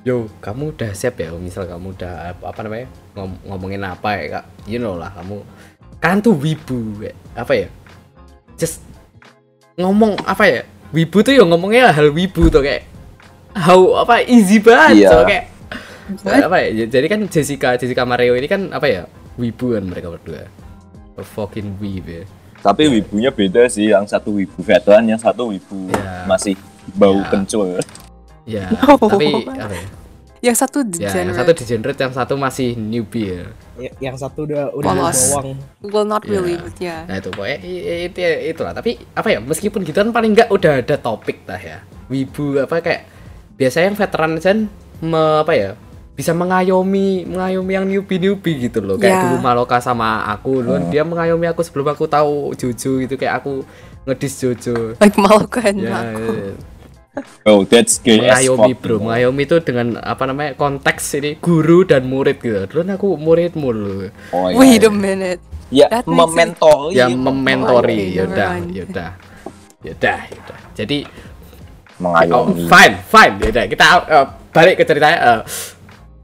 yo 0.00 0.32
kamu 0.40 0.72
udah 0.72 0.90
siap 0.90 1.16
ya 1.16 1.28
misal 1.32 1.64
kamu 1.64 1.92
udah 1.92 2.32
apa, 2.34 2.60
namanya 2.64 2.88
ngom- 3.12 3.40
ngomongin 3.44 3.82
apa 3.82 4.08
ya 4.16 4.24
kak 4.32 4.44
you 4.64 4.80
know 4.80 4.96
lah 4.96 5.12
kamu 5.12 5.44
kan 6.00 6.18
tuh 6.18 6.32
wibu 6.32 7.04
ya. 7.04 7.12
apa 7.36 7.52
ya 7.54 7.68
just 8.56 8.80
ngomong 9.76 10.16
apa 10.24 10.44
ya 10.44 10.60
wibu 10.90 11.20
tuh 11.20 11.32
ya 11.32 11.44
ngomongnya 11.44 11.92
hal 11.92 12.08
wibu 12.10 12.48
tuh 12.48 12.64
kayak 12.64 12.88
how 13.52 14.00
apa 14.00 14.24
easy 14.24 14.56
banget 14.56 15.04
Iya. 15.04 15.10
tuh 15.10 15.24
kayak 15.24 15.46
apa 16.42 16.56
ya 16.64 16.84
jadi 16.88 17.06
kan 17.06 17.20
Jessica 17.28 17.76
Jessica 17.76 18.02
Mario 18.02 18.32
ini 18.34 18.48
kan 18.48 18.72
apa 18.72 18.86
ya 18.86 19.02
wibu 19.36 19.76
kan 19.76 19.84
mereka 19.84 20.08
berdua 20.10 20.48
fucking 21.20 21.76
weeb 21.76 22.06
ya 22.06 22.24
Tapi 22.60 22.92
wibunya 22.92 23.32
beda 23.32 23.72
sih. 23.72 23.88
Yang 23.88 24.12
satu 24.12 24.36
wibu 24.36 24.60
veteran, 24.60 25.08
yang 25.08 25.16
satu 25.16 25.48
wibu 25.48 25.88
Ya. 25.88 26.28
masih 26.28 26.60
bau 26.92 27.16
Ya. 27.16 27.28
kencur. 27.32 27.80
Ya, 28.44 28.68
No. 28.68 29.00
tapi 29.08 29.32
apa 29.48 29.72
ya? 29.72 29.80
Yang 30.40 30.56
satu 30.58 30.78
Ya, 30.80 31.12
yang 31.12 31.28
degenerate. 31.28 31.36
satu 31.36 31.50
degenerate, 31.54 32.00
yang 32.00 32.12
satu 32.12 32.34
masih 32.34 32.68
newbie 32.72 33.28
ya. 33.30 33.44
Ya- 33.78 33.94
Yang 34.02 34.16
satu 34.22 34.48
udah 34.48 34.72
udah 34.72 34.88
Polos. 34.90 35.20
bawang. 35.30 35.48
Well, 35.82 36.04
not 36.04 36.24
Ya. 36.24 36.30
really, 36.30 36.56
but 36.56 36.76
yeah. 36.78 37.04
Nah 37.04 37.16
itu 37.16 37.28
pokoknya 37.28 37.56
itu 38.06 38.18
itulah. 38.48 38.72
Tapi 38.72 38.90
apa 39.12 39.28
ya? 39.28 39.38
Meskipun 39.38 39.80
gitu 39.82 39.94
kan 39.94 40.08
paling 40.08 40.32
nggak 40.32 40.48
udah 40.48 40.80
ada 40.80 40.96
topik 40.96 41.44
lah 41.44 41.60
ya. 41.60 41.78
Wibu 42.06 42.56
apa 42.58 42.80
kayak 42.80 43.02
biasanya 43.54 43.86
yang 43.86 43.98
veteran 43.98 44.32
kan 44.36 44.56
me- 44.98 45.38
apa 45.38 45.52
ya? 45.52 45.70
Bisa 46.10 46.32
mengayomi 46.32 47.24
mengayomi 47.26 47.72
yang 47.74 47.84
newbie 47.84 48.16
newbie 48.18 48.56
gitu 48.62 48.80
loh. 48.80 48.96
Kayak 48.96 49.12
Ya. 49.14 49.22
dulu 49.26 49.36
Maloka 49.40 49.76
sama 49.78 50.24
aku 50.26 50.60
loh. 50.60 50.80
Dia 50.88 51.00
mengayomi 51.02 51.44
aku 51.46 51.60
sebelum 51.60 51.88
aku 51.90 52.04
tahu 52.06 52.52
Jojo 52.54 52.96
gitu 52.98 53.14
kayak 53.14 53.40
aku 53.40 53.60
ngedis 54.04 54.34
Jojo. 54.38 54.96
Like 54.96 55.16
Maloka 55.16 55.60
and 55.62 55.80
Ya, 55.80 55.92
Mako. 55.94 56.32
ya. 56.32 56.52
Oh, 57.42 57.62
that's 57.64 57.98
as 57.98 58.04
mengayomi 58.06 58.72
bro 58.74 58.96
mengayomi 58.98 59.42
itu 59.44 59.56
dengan 59.60 59.96
apa 59.96 60.24
namanya 60.24 60.54
konteks 60.54 61.16
ini 61.16 61.30
guru 61.38 61.82
dan 61.82 62.04
murid 62.04 62.38
gitu 62.38 62.66
dulu 62.66 62.82
aku 62.88 63.08
murid 63.16 63.52
mulu 63.54 64.10
Oh, 64.30 64.48
iya, 64.48 64.56
Wait 64.56 64.80
iya. 64.80 64.88
a 64.88 64.92
minute. 64.92 65.40
Ya, 65.70 65.86
That 65.86 66.02
mementori. 66.04 66.98
yang 66.98 67.14
mementori 67.14 68.10
Oke, 68.10 68.16
yaudah 68.18 68.50
never 68.58 68.66
mind. 68.66 68.70
yaudah 68.74 69.10
yaudah 69.80 70.18
yaudah 70.26 70.58
jadi 70.74 70.98
oh, 71.06 72.02
mengayomi. 72.02 72.66
fine 72.66 72.94
fine 73.06 73.34
yaudah 73.38 73.64
kita 73.66 73.84
uh, 74.04 74.26
balik 74.50 74.74
ke 74.76 74.84
ceritanya 74.84 75.18
uh, 75.20 75.40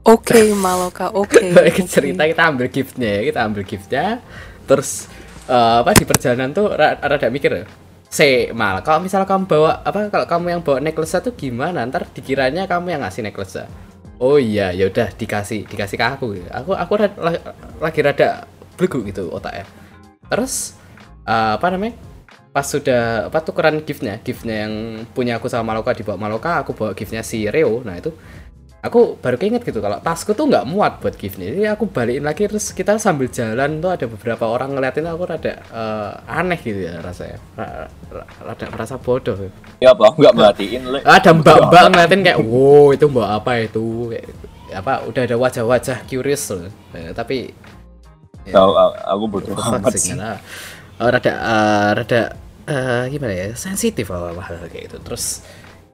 Okay, 0.07 0.55
Maloka. 0.55 1.11
Okay. 1.11 1.51
balik 1.55 1.73
ke 1.75 1.83
okay. 1.83 1.87
cerita 1.87 2.23
kita 2.23 2.43
ambil 2.47 2.67
giftnya 2.67 3.09
ya 3.19 3.21
kita 3.23 3.39
ambil 3.43 3.63
giftnya 3.63 4.05
terus 4.63 5.07
uh, 5.47 5.83
apa 5.83 5.91
di 5.91 6.03
perjalanan 6.03 6.51
tuh 6.51 6.71
ra- 6.71 6.95
rada 6.95 7.27
mikir 7.27 7.51
ya 7.51 7.63
Se, 8.17 8.49
mal, 8.49 8.81
kalau 8.81 8.97
misalnya 8.97 9.29
kamu 9.29 9.45
bawa 9.45 9.85
apa 9.85 10.09
kalau 10.09 10.25
kamu 10.25 10.45
yang 10.57 10.61
bawa 10.65 10.81
necklace 10.81 11.21
itu 11.21 11.31
gimana? 11.37 11.85
Ntar 11.85 12.09
dikiranya 12.09 12.65
kamu 12.65 12.97
yang 12.97 13.01
ngasih 13.05 13.21
necklace 13.21 13.61
Oh 14.17 14.41
iya, 14.41 14.73
ya 14.73 14.89
udah 14.89 15.13
dikasih, 15.13 15.69
dikasih 15.69 16.01
ke 16.01 16.05
aku. 16.17 16.27
Aku 16.49 16.73
aku 16.73 16.93
ra- 16.97 17.19
la- 17.21 17.53
lagi 17.77 18.01
rada 18.01 18.49
bego 18.73 19.05
gitu 19.05 19.29
otaknya. 19.29 19.69
Terus 20.33 20.73
eh, 21.29 21.51
apa 21.61 21.67
namanya? 21.69 21.93
Pas 22.49 22.65
sudah 22.65 23.29
apa 23.29 23.37
tukeran 23.45 23.85
giftnya, 23.85 24.17
giftnya 24.25 24.65
yang 24.65 25.05
punya 25.13 25.37
aku 25.37 25.45
sama 25.45 25.77
Maloka 25.77 25.93
dibawa 25.93 26.17
Maloka, 26.17 26.57
aku 26.65 26.73
bawa 26.73 26.97
giftnya 26.97 27.21
si 27.21 27.45
Reo. 27.45 27.85
Nah 27.85 28.01
itu 28.01 28.09
aku 28.87 29.19
baru 29.19 29.35
keinget 29.35 29.61
gitu 29.67 29.79
kalau 29.83 29.99
tasku 29.99 30.31
tuh 30.31 30.47
nggak 30.47 30.65
muat 30.65 30.99
buat 31.03 31.15
giftnya 31.15 31.51
jadi 31.51 31.75
aku 31.75 31.91
balikin 31.91 32.23
lagi 32.23 32.47
terus 32.47 32.71
kita 32.71 32.95
sambil 32.97 33.27
jalan 33.29 33.79
tuh 33.83 33.91
ada 33.93 34.05
beberapa 34.07 34.47
orang 34.47 34.73
ngeliatin 34.75 35.05
aku 35.07 35.23
rada 35.27 35.53
eh, 35.59 36.11
aneh 36.27 36.59
gitu 36.63 36.79
ya 36.87 36.99
rasanya. 37.03 37.37
Ra- 37.59 37.87
ra- 38.11 38.29
rada 38.47 38.65
merasa 38.71 38.95
bodoh. 38.97 39.37
Ya 39.83 39.91
apa? 39.93 40.11
Enggak 40.15 40.33
merhatiin 40.33 40.81
ada 41.17 41.29
mbak-mbak 41.35 41.83
ngeliatin 41.93 42.21
kayak 42.25 42.39
wow 42.41 42.85
itu 42.95 43.05
mbak 43.11 43.29
apa 43.43 43.51
itu? 43.63 43.85
Kayak 44.13 44.25
gitu. 44.31 44.45
apa 44.67 44.93
udah 45.07 45.21
ada 45.23 45.35
wajah-wajah 45.39 45.97
curious 46.11 46.43
loh. 46.51 46.67
Eh, 46.91 47.15
tapi 47.15 47.55
Tahu 48.47 48.71
aku 48.79 49.23
bodoh 49.27 49.55
amat 49.55 49.93
sih, 49.99 50.15
eh, 50.15 50.39
rada 50.99 51.33
eh, 51.33 51.89
rada 52.03 52.21
eh, 52.67 53.03
gimana 53.11 53.33
ya 53.35 53.47
sensitif 53.55 54.07
hal 54.11 54.35
kayak 54.71 54.91
gitu. 54.91 54.97
Terus 55.03 55.43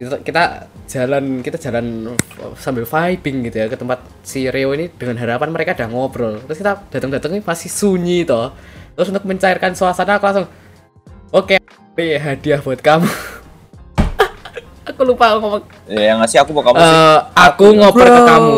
kita, 0.04 0.18
kita 0.22 0.44
jalan 0.88 1.24
kita 1.40 1.58
jalan 1.58 2.16
sambil 2.60 2.84
vibing 2.84 3.48
gitu 3.48 3.64
ya 3.64 3.68
ke 3.72 3.78
tempat 3.80 4.04
si 4.22 4.46
Rio 4.52 4.76
ini 4.76 4.92
dengan 4.92 5.18
harapan 5.18 5.50
mereka 5.50 5.74
udah 5.74 5.90
ngobrol 5.90 6.36
terus 6.44 6.60
kita 6.60 6.84
datang-datang 6.92 7.40
ini 7.40 7.42
masih 7.42 7.70
sunyi 7.72 8.28
toh 8.28 8.52
terus 8.94 9.10
untuk 9.10 9.24
mencairkan 9.26 9.74
suasana 9.74 10.20
aku 10.20 10.26
langsung 10.28 10.48
oke 11.32 11.58
ini 11.98 12.20
hadiah 12.20 12.60
buat 12.62 12.84
kamu 12.84 13.10
aku 14.90 15.02
lupa 15.08 15.40
ngomong 15.40 15.64
Ya, 15.88 16.16
yang 16.16 16.18
ngasih 16.24 16.40
aku 16.42 16.56
mau 16.56 16.64
kamu 16.64 16.80
sih. 16.80 16.88
Eh, 16.88 17.20
aku 17.36 17.66
ngoper 17.76 18.08
ke 18.08 18.22
kamu 18.24 18.56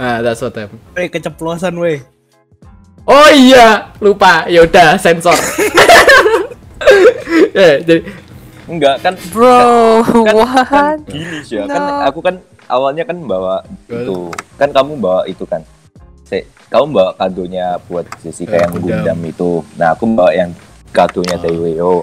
nah 0.00 0.16
that's 0.24 0.40
what 0.40 0.56
I'm 0.56 0.72
Eh 0.96 1.12
keceplosan 1.12 1.76
weh. 1.76 2.00
Oh 3.02 3.28
iya, 3.34 3.90
lupa. 3.98 4.46
Yaudah, 4.46 4.94
sensor. 4.94 5.34
ya, 7.50 7.80
jadi 7.86 8.00
Enggak 8.64 8.96
kan 9.00 9.14
Bro, 9.28 10.02
kan 10.06 10.34
what? 10.34 10.98
gini 11.04 11.38
sih 11.42 11.58
ya. 11.58 11.66
No. 11.66 11.72
Kan 11.72 11.82
aku 12.06 12.18
kan 12.20 12.34
awalnya 12.66 13.02
kan 13.02 13.18
bawa 13.18 13.60
itu. 13.86 14.30
Kan 14.54 14.70
kamu 14.70 14.96
bawa 14.96 15.26
itu 15.26 15.42
kan. 15.42 15.66
Se, 16.22 16.46
kamu 16.68 16.90
bawa 16.90 17.10
kadonya 17.12 17.76
buat 17.84 18.06
Jessica 18.18 18.54
Eh, 18.54 18.60
yang 18.60 18.72
Gundam. 18.72 19.02
Gundam 19.02 19.18
itu. 19.24 19.50
Nah, 19.74 19.92
aku 19.92 20.06
bawa 20.08 20.30
yang 20.30 20.50
kadonya 20.88 21.36
Oh. 21.36 21.40
dari 21.40 21.58
Leo. 21.58 21.94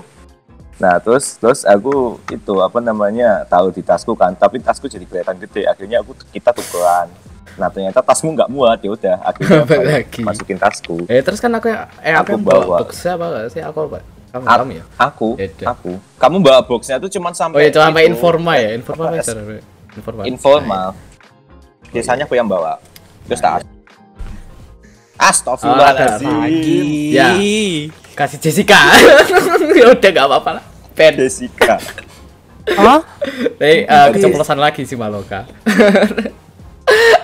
Nah 0.77 0.95
terus 0.95 1.35
terus 1.35 1.63
aku 1.63 2.19
itu 2.27 2.53
apa 2.57 2.79
namanya 2.79 3.43
tahu 3.45 3.67
di 3.69 3.79
tasku 3.79 4.15
kan, 4.15 4.31
tapi 4.31 4.59
tasku 4.59 4.85
jadi 4.85 5.03
kelihatan 5.03 5.35
gede. 5.37 5.63
Akhirnya 5.63 5.99
aku 5.99 6.15
kita 6.31 6.51
tukeran. 6.51 7.11
Nah 7.55 7.67
ternyata 7.67 7.99
tasmu 7.99 8.31
nggak 8.31 8.47
muat 8.47 8.79
ya 8.79 8.87
udah. 8.89 9.17
Akhirnya 9.21 9.67
lagi. 9.99 10.23
masukin 10.23 10.55
tasku. 10.55 11.03
Eh 11.05 11.19
terus 11.19 11.39
kan 11.39 11.51
aku 11.51 11.67
yang 11.67 11.83
eh 11.99 12.11
aku, 12.11 12.23
Aku 12.23 12.31
yang 12.31 12.43
bawa, 12.43 12.63
bawa. 12.63 12.77
boxnya 12.79 13.11
apa 13.13 13.27
sih? 13.47 13.59
Aku. 13.59 13.91
Kamu 14.29 14.45
Aku, 14.45 14.57
kamu 14.61 14.71
ya? 14.71 14.83
aku, 14.95 15.29
Beda. 15.35 15.65
aku. 15.73 15.91
Kamu 16.21 16.37
bawa 16.39 16.59
boxnya 16.61 17.01
tuh 17.01 17.09
cuman 17.09 17.33
Oh 17.33 17.37
sampai. 17.37 17.65
iya, 17.65 17.69
cuma 17.73 17.89
sampai 17.89 18.03
informa 18.05 18.53
ya, 18.61 18.69
informa 18.77 19.03
apa, 19.09 19.15
Master. 19.17 19.35
Informa. 19.97 20.21
Informal. 20.29 20.87
Biasanya 21.89 22.23
aku 22.29 22.37
yang 22.37 22.45
bawa. 22.45 22.77
Terus 23.25 23.41
tak. 23.41 23.51
Oh, 23.51 23.57
ada 23.57 23.67
Astagfirullahaladzim. 25.19 26.31
Ya. 27.11 27.33
Kasih 28.13 28.37
Jessica. 28.39 28.77
ya 29.79 29.91
udah 29.91 30.09
nggak 30.13 30.25
apa-apa 30.29 30.49
lah. 30.61 30.63
Pen. 30.93 31.17
Jessica. 31.17 31.81
Hah? 32.69 33.01
Eh, 33.57 33.83
eh, 33.83 34.07
keceplosan 34.13 34.61
lagi 34.61 34.85
si 34.85 34.93
Maloka. 34.93 35.49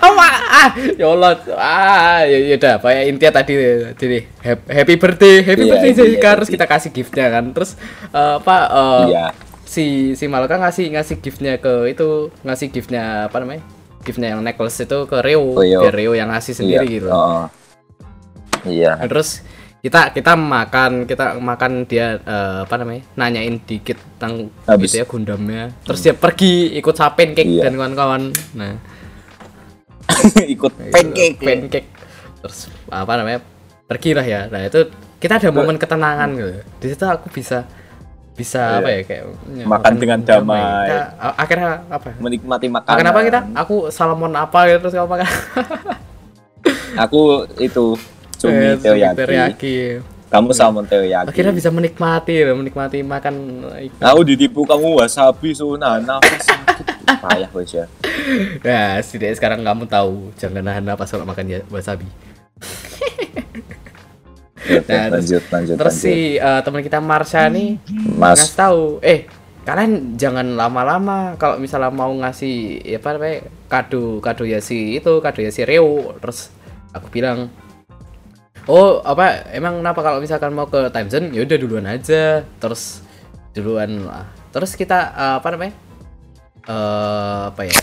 Ah, 0.07 0.69
ya 0.93 1.07
Allah. 1.07 1.31
Ah, 1.51 2.19
ya 2.23 2.37
ya 2.39 2.55
udah, 2.55 2.73
Pak. 2.77 2.91
Intinya 3.05 3.33
tadi 3.33 3.53
jadi 3.93 4.17
hap- 4.39 4.67
happy 4.67 4.95
birthday, 4.95 5.35
happy 5.41 5.61
Iya, 5.61 5.71
birthday 5.71 5.91
iya, 5.91 5.99
Jessica. 5.99 6.21
iya. 6.23 6.35
Terus 6.35 6.49
kita 6.49 6.65
kasih 6.65 6.89
giftnya 6.91 7.25
kan. 7.29 7.45
Terus 7.51 7.71
eh, 8.09 8.35
apa? 8.37 8.57
eh, 8.67 9.03
Iya. 9.09 9.25
si 9.65 9.85
si 10.13 10.25
Maloka 10.25 10.55
ngasih 10.55 10.87
ngasih 10.89 11.15
giftnya 11.19 11.57
ke 11.57 11.89
itu 11.89 12.29
ngasih 12.41 12.67
giftnya 12.69 13.03
apa 13.27 13.37
namanya? 13.37 13.61
Giftnya 14.01 14.31
yang 14.31 14.41
necklace 14.41 14.77
itu 14.79 14.99
ke 15.03 15.17
Rio, 15.19 15.53
Rio. 15.53 15.81
biar 15.81 15.93
Rio 15.93 16.13
yang 16.13 16.29
ngasih 16.29 16.53
sendiri 16.53 16.85
Iya. 16.85 16.95
gitu. 16.95 17.09
Oh. 17.09 17.45
Iya. 18.63 18.95
Nah, 18.95 19.07
terus 19.07 19.41
kita 19.79 20.09
kita 20.09 20.33
makan 20.33 21.05
kita 21.05 21.37
makan 21.37 21.85
dia 21.85 22.17
eh, 22.17 22.59
apa 22.61 22.75
namanya 22.75 23.05
nanyain 23.13 23.61
dikit 23.61 24.01
tentang 24.17 24.49
Habis. 24.65 24.89
gitu 24.89 24.95
ya 24.97 25.05
Gundamnya 25.05 25.63
terus 25.85 26.01
dia 26.01 26.17
pergi 26.17 26.73
ikut 26.73 26.89
sapen 26.91 27.37
cake 27.37 27.45
Iya. 27.51 27.69
dan 27.69 27.77
kawan-kawan 27.77 28.33
nah 28.55 28.81
Ikut 30.55 30.71
itu, 30.75 30.91
pancake. 30.91 31.37
pancake 31.37 31.89
terus 32.39 32.59
apa 32.87 33.11
namanya 33.15 33.39
pergi 33.85 34.11
lah 34.11 34.23
ya 34.23 34.41
nah 34.45 34.61
itu 34.61 34.89
kita 35.17 35.37
ada 35.37 35.49
momen 35.49 35.75
ketenangan 35.75 36.29
gitu 36.31 36.51
di 36.77 36.87
situ 36.87 37.03
aku 37.03 37.27
bisa 37.29 37.65
bisa 38.33 38.59
Iya. 38.59 38.77
apa 38.77 38.89
ya 38.89 39.01
kayak 39.01 39.23
ya, 39.49 39.63
Makan 39.65 39.93
dengan 39.95 40.19
damai. 40.19 40.59
Kita, 40.59 40.99
a- 41.15 41.37
akhirnya 41.39 41.69
apa 41.87 42.07
Menikmati 42.19 42.67
makanan. 42.67 42.93
makan 42.93 43.07
apa 43.07 43.19
kita 43.23 43.39
aku 43.55 43.75
salmon 43.89 44.33
apa 44.33 44.59
gitu 44.65 44.77
terus 44.81 44.93
kamu 44.93 45.07
makan 45.09 45.27
Aku 46.97 47.21
itu 47.57 47.95
cumi 48.35 48.65
Eh, 48.65 48.75
teriyaki. 48.77 49.17
teriyaki. 49.17 49.75
Kamu 50.27 50.51
salmon 50.51 50.83
teriyaki. 50.83 51.31
akhirnya 51.31 51.53
bisa 51.53 51.69
menikmati 51.69 52.35
menikmati 52.45 52.99
makan 53.01 53.35
ikan. 53.87 54.03
Aku 54.05 54.21
ditipu 54.21 54.63
kamu 54.63 54.97
wasabi 54.97 55.51
sunah 55.51 55.99
nafas 55.99 56.43
sakit. 56.43 56.85
Payah 57.25 57.49
wes 57.53 57.71
ya. 57.71 57.85
Nah, 58.65 58.97
setidaknya 58.99 59.35
sekarang 59.37 59.61
kamu 59.61 59.83
tahu 59.85 60.33
jangan 60.35 60.63
nahan 60.65 60.83
napas 60.83 61.13
kalau 61.13 61.25
makan 61.25 61.45
ya- 61.47 61.67
wasabi. 61.69 62.07
Nah, 64.65 65.13
lanjut 65.13 65.43
lanjut 65.53 65.75
Terus 65.77 65.93
lanjut. 65.93 66.09
si 66.09 66.41
eh, 66.41 66.61
teman 66.65 66.81
kita 66.81 66.97
Marsha 66.97 67.45
nih 67.53 67.77
Mas 68.17 68.41
ngasih 68.41 68.57
tahu, 68.57 68.81
eh 69.05 69.29
kalian 69.61 70.17
jangan 70.17 70.57
lama-lama 70.57 71.37
kalau 71.37 71.61
misalnya 71.61 71.93
mau 71.93 72.09
ngasih 72.09 72.81
ya 72.81 72.97
apa 72.97 73.17
namanya 73.17 73.37
kado 73.69 74.21
kado 74.21 74.45
ya 74.45 74.61
si 74.61 74.97
itu 74.97 75.21
kado 75.21 75.41
ya 75.45 75.53
si 75.53 75.61
Rio. 75.61 76.17
Terus 76.17 76.49
aku 76.97 77.13
bilang, 77.13 77.53
oh 78.65 79.05
apa 79.05 79.53
emang 79.53 79.85
kenapa 79.85 80.01
kalau 80.01 80.17
misalkan 80.17 80.49
mau 80.49 80.65
ke 80.65 80.89
time 80.89 81.09
zone 81.13 81.27
ya 81.29 81.45
udah 81.45 81.57
duluan 81.61 81.85
aja. 81.85 82.41
Terus 82.57 83.05
duluan 83.53 84.01
lah. 84.01 84.25
Terus 84.49 84.73
kita 84.73 85.13
eh, 85.13 85.35
apa 85.37 85.47
namanya? 85.53 85.77
Eh 86.65 87.41
apa 87.53 87.61
ya? 87.65 87.79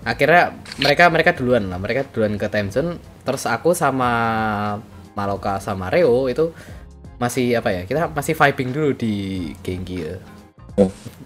akhirnya 0.00 0.56
mereka 0.80 1.04
mereka 1.12 1.30
duluan 1.36 1.68
lah. 1.68 1.76
Mereka 1.76 2.08
duluan 2.12 2.40
ke 2.40 2.48
time 2.48 2.72
zone 2.72 2.96
terus 3.22 3.44
aku 3.44 3.76
sama 3.76 4.10
Maloka 5.12 5.60
sama 5.60 5.92
Reo 5.92 6.24
itu 6.32 6.54
masih 7.20 7.52
apa 7.60 7.68
ya 7.68 7.82
kita 7.84 8.08
masih 8.08 8.32
vibing 8.32 8.72
dulu 8.72 8.90
di 8.96 9.12
Genki 9.60 9.96
ya 10.00 10.16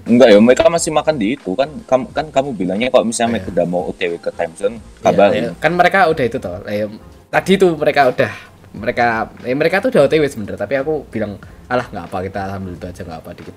enggak 0.05 0.29
ya 0.35 0.39
mereka 0.43 0.67
masih 0.67 0.91
makan 0.91 1.15
di 1.15 1.39
itu. 1.39 1.55
Kan 1.55 1.71
kamu 1.87 2.05
kan 2.11 2.27
kamu 2.35 2.51
bilangnya 2.59 2.89
kalau 2.91 3.07
misalnya 3.07 3.39
mereka 3.39 3.49
Iya. 3.49 3.55
udah 3.55 3.67
mau 3.71 3.83
OTW 3.95 4.13
ke 4.19 4.31
time 4.35 4.55
zone 4.59 4.77
Ya, 4.83 5.01
kabarin. 5.07 5.43
ya, 5.47 5.51
kan 5.63 5.73
mereka 5.79 5.99
udah 6.11 6.25
itu 6.27 6.39
toh. 6.43 6.59
Eh, 6.67 6.91
tadi 7.31 7.53
tuh 7.55 7.79
mereka 7.79 8.11
udah 8.11 8.33
mereka 8.75 9.07
eh, 9.47 9.55
mereka 9.55 9.77
tuh 9.79 9.95
udah 9.95 10.03
OTW 10.11 10.25
sebenarnya. 10.27 10.61
Tapi 10.67 10.75
aku 10.75 11.07
bilang 11.07 11.39
alah 11.71 11.87
nggak 11.87 12.05
apa 12.11 12.19
kita 12.27 12.41
itu 12.59 12.87
aja 12.91 13.03
nggak 13.07 13.21
apa 13.23 13.31
dikit. 13.39 13.57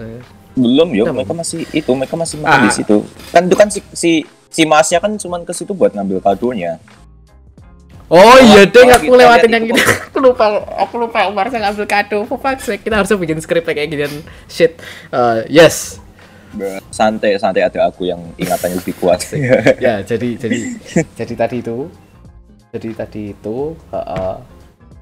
Eh, 0.00 0.20
Belum 0.54 0.88
ya, 0.90 1.02
Kenapa? 1.02 1.16
mereka 1.20 1.34
masih 1.34 1.60
itu, 1.70 1.90
mereka 1.92 2.14
masih 2.14 2.36
makan 2.38 2.58
Ah. 2.58 2.64
di 2.64 2.72
situ. 2.72 2.96
Kan 3.30 3.42
itu 3.46 3.56
kan 3.58 3.68
si 3.68 3.80
si, 3.90 4.10
si 4.46 4.62
Masnya 4.62 4.98
kan 4.98 5.10
cuman 5.14 5.42
ke 5.42 5.50
situ 5.50 5.74
buat 5.74 5.90
ngambil 5.90 6.22
kadonya. 6.22 6.78
Oh 8.06 8.36
iya 8.38 8.62
deh, 8.62 8.84
aku 8.86 9.16
lewatin 9.16 9.50
yang 9.50 9.64
itu- 9.64 9.74
itu. 9.74 9.82
aku 10.12 10.18
lupa, 10.20 10.46
aku 10.76 10.94
lupa 11.00 11.24
Umar 11.26 11.48
saya 11.48 11.66
ngambil 11.66 11.88
kado. 11.88 12.18
Sake, 12.60 12.84
kita 12.84 13.00
harus 13.00 13.10
bikin 13.10 13.40
skrip 13.40 13.64
kayak 13.64 13.88
ginian 13.88 14.12
shit. 14.46 14.76
Eh, 15.10 15.38
yes. 15.50 15.98
Santai 16.86 17.34
santai 17.34 17.66
ada 17.66 17.90
aku 17.90 18.06
yang 18.06 18.22
ingatannya 18.38 18.78
lebih 18.78 18.94
kuat. 19.00 19.24
Ya, 19.82 20.04
jadi 20.06 20.38
jadi 20.38 20.58
jadi 21.18 21.34
tadi 21.34 21.56
itu. 21.58 21.90
Jadi 22.70 22.88
tadi 22.92 23.22
itu, 23.32 23.58
heeh. 23.90 24.34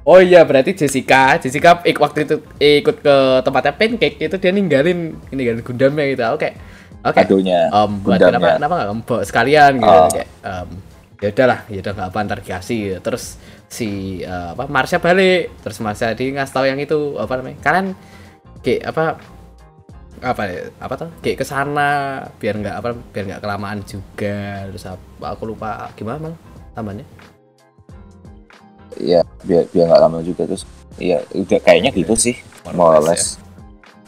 Oh 0.03 0.19
iya, 0.19 0.43
berarti 0.43 0.75
Jessica, 0.75 1.39
Jessica 1.39 1.79
ik 1.87 1.95
waktu 1.95 2.27
itu 2.27 2.37
ikut 2.59 2.97
ke 3.01 3.17
tempatnya 3.41 3.71
pancake 3.73 4.19
itu 4.19 4.37
dia 4.37 4.51
ninggalin 4.51 5.15
ninggalin 5.31 5.63
Gundamnya 5.63 6.05
gitu. 6.11 6.23
Oke. 6.35 6.49
Oke. 7.03 7.19
Kadonya. 7.23 7.71
Em, 7.71 7.91
buat 8.03 8.19
Gundamnya. 8.19 8.59
kenapa 8.59 8.59
kenapa 8.59 8.75
nggak 8.75 8.89
kamu 8.91 9.03
sekalian 9.23 9.73
gitu 9.79 9.95
Oh. 9.95 10.11
kayak 10.11 10.29
em, 10.43 10.69
ya 11.23 11.29
udahlah 11.31 11.59
ya 11.71 11.79
udah 11.79 11.93
nggak 11.95 12.09
apa 12.11 12.19
ntar 12.27 12.39
dikasih 12.43 12.79
gitu. 12.83 12.99
terus 12.99 13.25
si 13.71 13.89
eh, 14.21 14.49
apa 14.53 14.67
Marsha 14.67 14.99
balik 14.99 15.55
terus 15.63 15.79
Marsha 15.79 16.11
di 16.13 16.35
ngasih 16.35 16.51
tahu 16.51 16.67
yang 16.67 16.83
itu 16.83 16.99
apa 17.15 17.33
namanya 17.39 17.59
kalian 17.63 17.87
kayak 18.59 18.83
apa 18.91 19.05
apa 20.23 20.43
ya, 20.47 20.61
apa 20.79 20.95
tuh 20.99 21.09
kayak 21.19 21.39
ke 21.39 21.47
sana 21.47 21.91
biar 22.39 22.55
nggak 22.59 22.75
apa 22.75 22.89
biar 22.95 23.25
nggak 23.31 23.43
kelamaan 23.43 23.83
juga 23.83 24.67
terus 24.67 24.83
apa 24.87 25.27
aku 25.31 25.43
lupa 25.47 25.91
gimana 25.95 26.31
mal 26.31 26.35
tambahnya 26.75 27.07
Iya, 28.99 29.21
biar 29.45 29.65
biar 29.71 29.85
nggak 29.89 30.03
lama 30.03 30.19
juga 30.21 30.45
terus. 30.49 30.65
Iya, 31.01 31.25
udah 31.33 31.61
kayaknya 31.65 31.91
gitu 31.97 32.15
sih, 32.17 32.37
more 32.77 33.01
or 33.01 33.05
less. 33.05 33.41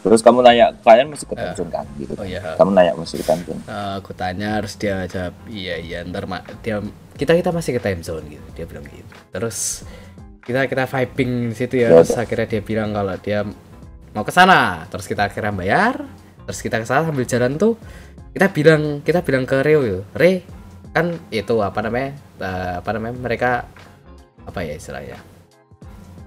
Terus 0.05 0.21
kamu 0.21 0.45
nanya, 0.45 0.69
kalian 0.85 1.09
masih 1.09 1.25
ke 1.25 1.33
time 1.33 1.57
zone 1.57 1.71
kan? 1.73 1.85
Gitu. 1.97 2.13
oh 2.13 2.21
iya 2.21 2.37
Kamu 2.61 2.69
nanya 2.77 2.93
masih 2.93 3.17
ke 3.17 3.25
zone. 3.25 3.57
Eh, 3.65 3.93
aku 3.97 4.13
tanya 4.13 4.61
harus 4.61 4.77
dia 4.77 5.01
jawab 5.09 5.33
iya 5.49 5.81
iya 5.81 6.05
ntar 6.05 6.29
ma- 6.29 6.45
dia 6.61 6.77
kita 7.17 7.33
kita 7.33 7.49
masih 7.49 7.73
ke 7.73 7.81
time 7.81 8.05
zone 8.05 8.27
gitu 8.29 8.43
dia 8.53 8.65
bilang 8.69 8.85
gitu 8.85 9.13
terus 9.31 9.81
kita 10.45 10.69
kita 10.69 10.85
vibing 10.85 11.49
di 11.49 11.55
situ 11.57 11.75
ya 11.81 11.89
Ya 11.89 12.03
terus 12.05 12.13
akhirnya 12.13 12.45
dia 12.45 12.61
bilang 12.61 12.93
kalau 12.93 13.15
dia 13.17 13.41
mau 14.13 14.21
ke 14.21 14.29
sana 14.35 14.85
terus 14.91 15.09
kita 15.09 15.25
akhirnya 15.25 15.55
bayar 15.55 16.05
terus 16.45 16.59
kita 16.61 16.77
ke 16.77 16.85
sana 16.85 17.07
sambil 17.07 17.25
jalan 17.25 17.57
tuh 17.57 17.73
kita 18.35 18.51
bilang 18.53 19.01
kita 19.01 19.25
bilang 19.25 19.47
ke 19.49 19.63
Reo 19.65 19.81
yo 19.81 19.99
Re 20.13 20.43
kan 20.93 21.17
itu 21.33 21.55
apa 21.63 21.79
namanya 21.81 22.13
eh, 22.37 22.73
apa 22.83 22.89
namanya 22.93 23.15
mereka 23.17 23.51
apa 24.45 24.59
ya 24.61 24.73
istilahnya? 24.73 25.17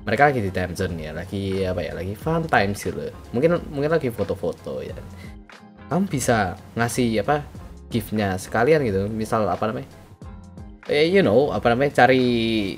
Mereka 0.04 0.22
lagi 0.33 0.40
di 0.40 0.48
time 0.48 0.72
zone 0.72 0.96
ya 0.98 1.12
lagi 1.12 1.42
apa 1.62 1.81
ya 1.85 1.92
lagi 1.92 2.16
fun 2.16 2.40
time 2.44 2.72
sih 2.72 2.88
loh 2.88 3.12
mungkin 3.31 3.61
mungkin 3.68 3.90
lagi 3.92 4.09
foto-foto 4.09 4.81
ya. 4.81 4.96
Kamu 5.88 6.04
bisa 6.04 6.57
ngasih 6.74 7.20
apa 7.20 7.44
giftnya 7.88 8.37
sekalian 8.37 8.85
gitu. 8.85 9.09
Misal 9.09 9.44
apa 9.44 9.68
namanya? 9.68 9.88
Eh 10.88 11.09
you 11.09 11.20
know 11.20 11.52
apa 11.52 11.72
namanya 11.72 12.04
cari 12.04 12.76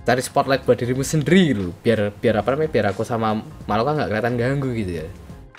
cari 0.00 0.20
spotlight 0.24 0.64
buat 0.64 0.80
dirimu 0.80 1.04
sendiri 1.04 1.40
gitu. 1.52 1.64
Biar 1.84 2.16
biar 2.16 2.40
apa 2.40 2.56
namanya 2.56 2.70
biar 2.72 2.86
aku 2.92 3.04
sama 3.04 3.36
Maloka 3.68 3.96
nggak 3.96 4.08
kelihatan 4.08 4.34
ganggu 4.40 4.68
gitu 4.72 4.92
ya. 5.04 5.06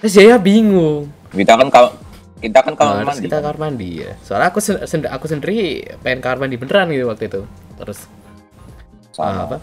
Terus 0.02 0.14
dia 0.18 0.38
bingung. 0.42 1.06
Kita 1.30 1.54
kan 1.54 1.70
kalau 1.70 1.94
kita 2.42 2.58
kan 2.66 2.74
kalau 2.74 2.98
Nah, 2.98 3.06
mandi. 3.06 3.30
kita 3.30 3.38
kan? 3.38 3.54
kamar 3.54 3.58
mandi 3.62 3.90
ya. 4.02 4.18
Soalnya 4.26 4.50
aku 4.50 4.58
sen- 4.58 4.82
sen- 4.90 5.06
aku 5.06 5.30
sendiri 5.30 5.86
pengen 6.02 6.26
kamar 6.26 6.50
mandi 6.50 6.58
beneran 6.58 6.90
gitu 6.90 7.06
waktu 7.06 7.30
itu. 7.30 7.46
Terus 7.78 8.10
Sama. 9.12 9.28
Ah, 9.28 9.44
apa? 9.48 9.58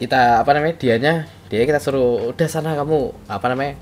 Kita 0.00 0.40
apa 0.40 0.50
namanya 0.56 0.74
dianya 0.80 1.14
dia 1.52 1.66
kita 1.68 1.76
suruh 1.76 2.32
udah 2.32 2.48
sana 2.48 2.72
kamu 2.72 3.12
apa 3.28 3.46
namanya 3.52 3.74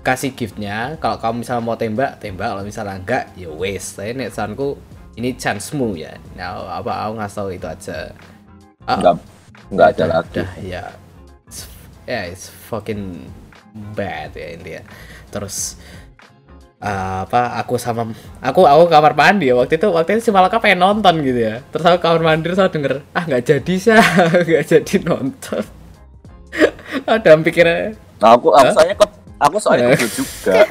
kasih 0.00 0.32
giftnya. 0.32 0.96
Kalau 0.96 1.18
kamu 1.20 1.44
misalnya 1.44 1.62
mau 1.66 1.76
tembak 1.76 2.22
tembak. 2.22 2.48
Kalau 2.56 2.62
misalnya 2.64 2.96
enggak 2.96 3.24
ya 3.36 3.50
wes. 3.52 3.98
Saya 3.98 4.14
nek 4.16 4.32
saranku 4.32 4.78
ini 5.18 5.36
chance-mu 5.36 5.92
ya. 5.98 6.16
Nah 6.38 6.80
apa 6.80 7.04
aku 7.08 7.12
ngasih 7.20 7.36
tahu 7.36 7.48
itu 7.52 7.66
aja. 7.68 7.98
Ah, 8.86 8.96
Enggak 8.96 9.14
enggak 9.68 9.88
ada 9.98 10.04
lagi. 10.08 10.42
ya. 10.64 10.84
Ya 12.06 12.20
it's 12.30 12.46
fucking 12.70 13.26
bad 13.92 14.32
ya 14.32 14.56
intinya 14.56 14.82
terus 15.28 15.76
uh, 16.82 17.24
apa 17.24 17.56
aku 17.60 17.80
sama 17.80 18.12
aku 18.44 18.68
aku 18.68 18.84
kamar 18.92 19.12
mandi 19.16 19.48
ya 19.48 19.54
waktu 19.56 19.80
itu 19.80 19.88
waktu 19.88 20.18
itu 20.18 20.28
si 20.28 20.30
Malaka 20.32 20.60
pengen 20.60 20.80
nonton 20.82 21.20
gitu 21.24 21.40
ya. 21.40 21.54
Terus 21.72 21.84
aku 21.86 21.98
kamar 22.02 22.20
mandi 22.22 22.44
terus 22.50 22.60
aku 22.60 22.70
denger 22.76 22.92
ah 23.16 23.22
nggak 23.24 23.42
jadi 23.44 23.74
sih 23.76 23.92
nggak 24.48 24.64
jadi 24.64 24.94
nonton. 25.04 25.62
Ada 27.06 27.36
pikirnya? 27.40 27.92
Nah, 28.18 28.32
aku 28.36 28.48
aku 28.56 28.72
soalnya 28.72 28.96
ke 28.96 29.06
Aku 29.36 29.56
soalnya 29.60 29.92
kudu 29.92 30.08
juga. 30.24 30.64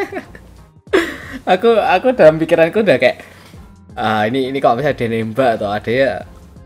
aku 1.54 1.70
aku 1.78 2.08
dalam 2.18 2.42
pikiranku 2.42 2.82
udah 2.82 2.98
kayak 2.98 3.22
ah 3.94 4.26
ini 4.26 4.50
ini 4.50 4.58
kalau 4.58 4.82
misalnya 4.82 4.98
dia 4.98 5.08
nembak 5.14 5.62
atau 5.62 5.70
ada 5.70 5.92
ya 5.94 6.12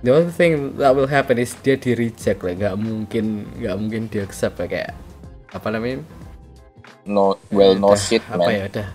the 0.01 0.09
only 0.09 0.31
thing 0.31 0.79
that 0.79 0.95
will 0.95 1.11
happen 1.11 1.35
is 1.35 1.51
dia 1.59 1.75
di 1.75 1.91
reject 1.91 2.39
lah 2.39 2.55
nggak 2.55 2.75
mungkin 2.79 3.43
nggak 3.59 3.75
mungkin 3.75 4.01
dia 4.07 4.23
accept 4.23 4.55
lah 4.63 4.67
kayak 4.71 4.95
apa 5.51 5.67
namanya? 5.73 5.99
No, 7.09 7.35
well, 7.49 7.73
no 7.73 7.91
Udah, 7.91 7.99
shit, 7.99 8.21
apa 8.29 8.47
man. 8.47 8.53
ya 8.53 8.63
udah 8.69 8.87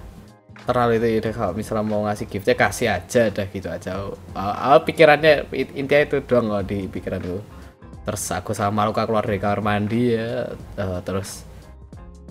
terlalu 0.65 0.97
itu 0.97 1.07
ya 1.21 1.33
kalau 1.33 1.53
misalnya 1.53 1.85
mau 1.85 2.03
ngasih 2.05 2.27
giftnya 2.27 2.57
kasih 2.57 2.89
aja 2.91 3.29
udah 3.29 3.47
gitu 3.49 3.69
aja 3.69 3.91
ah, 4.33 4.75
ah, 4.75 4.81
pikirannya 4.81 5.49
in- 5.53 5.75
intinya 5.77 6.03
itu 6.03 6.17
doang 6.25 6.49
loh 6.49 6.65
di 6.65 6.89
pikiranku 6.89 7.39
terus 8.05 8.25
aku 8.31 8.53
sama 8.53 8.85
Luka 8.85 9.05
keluar 9.05 9.25
dari 9.25 9.37
kamar 9.37 9.61
mandi 9.61 10.13
ya 10.13 10.49
eh, 10.53 11.01
terus 11.01 11.45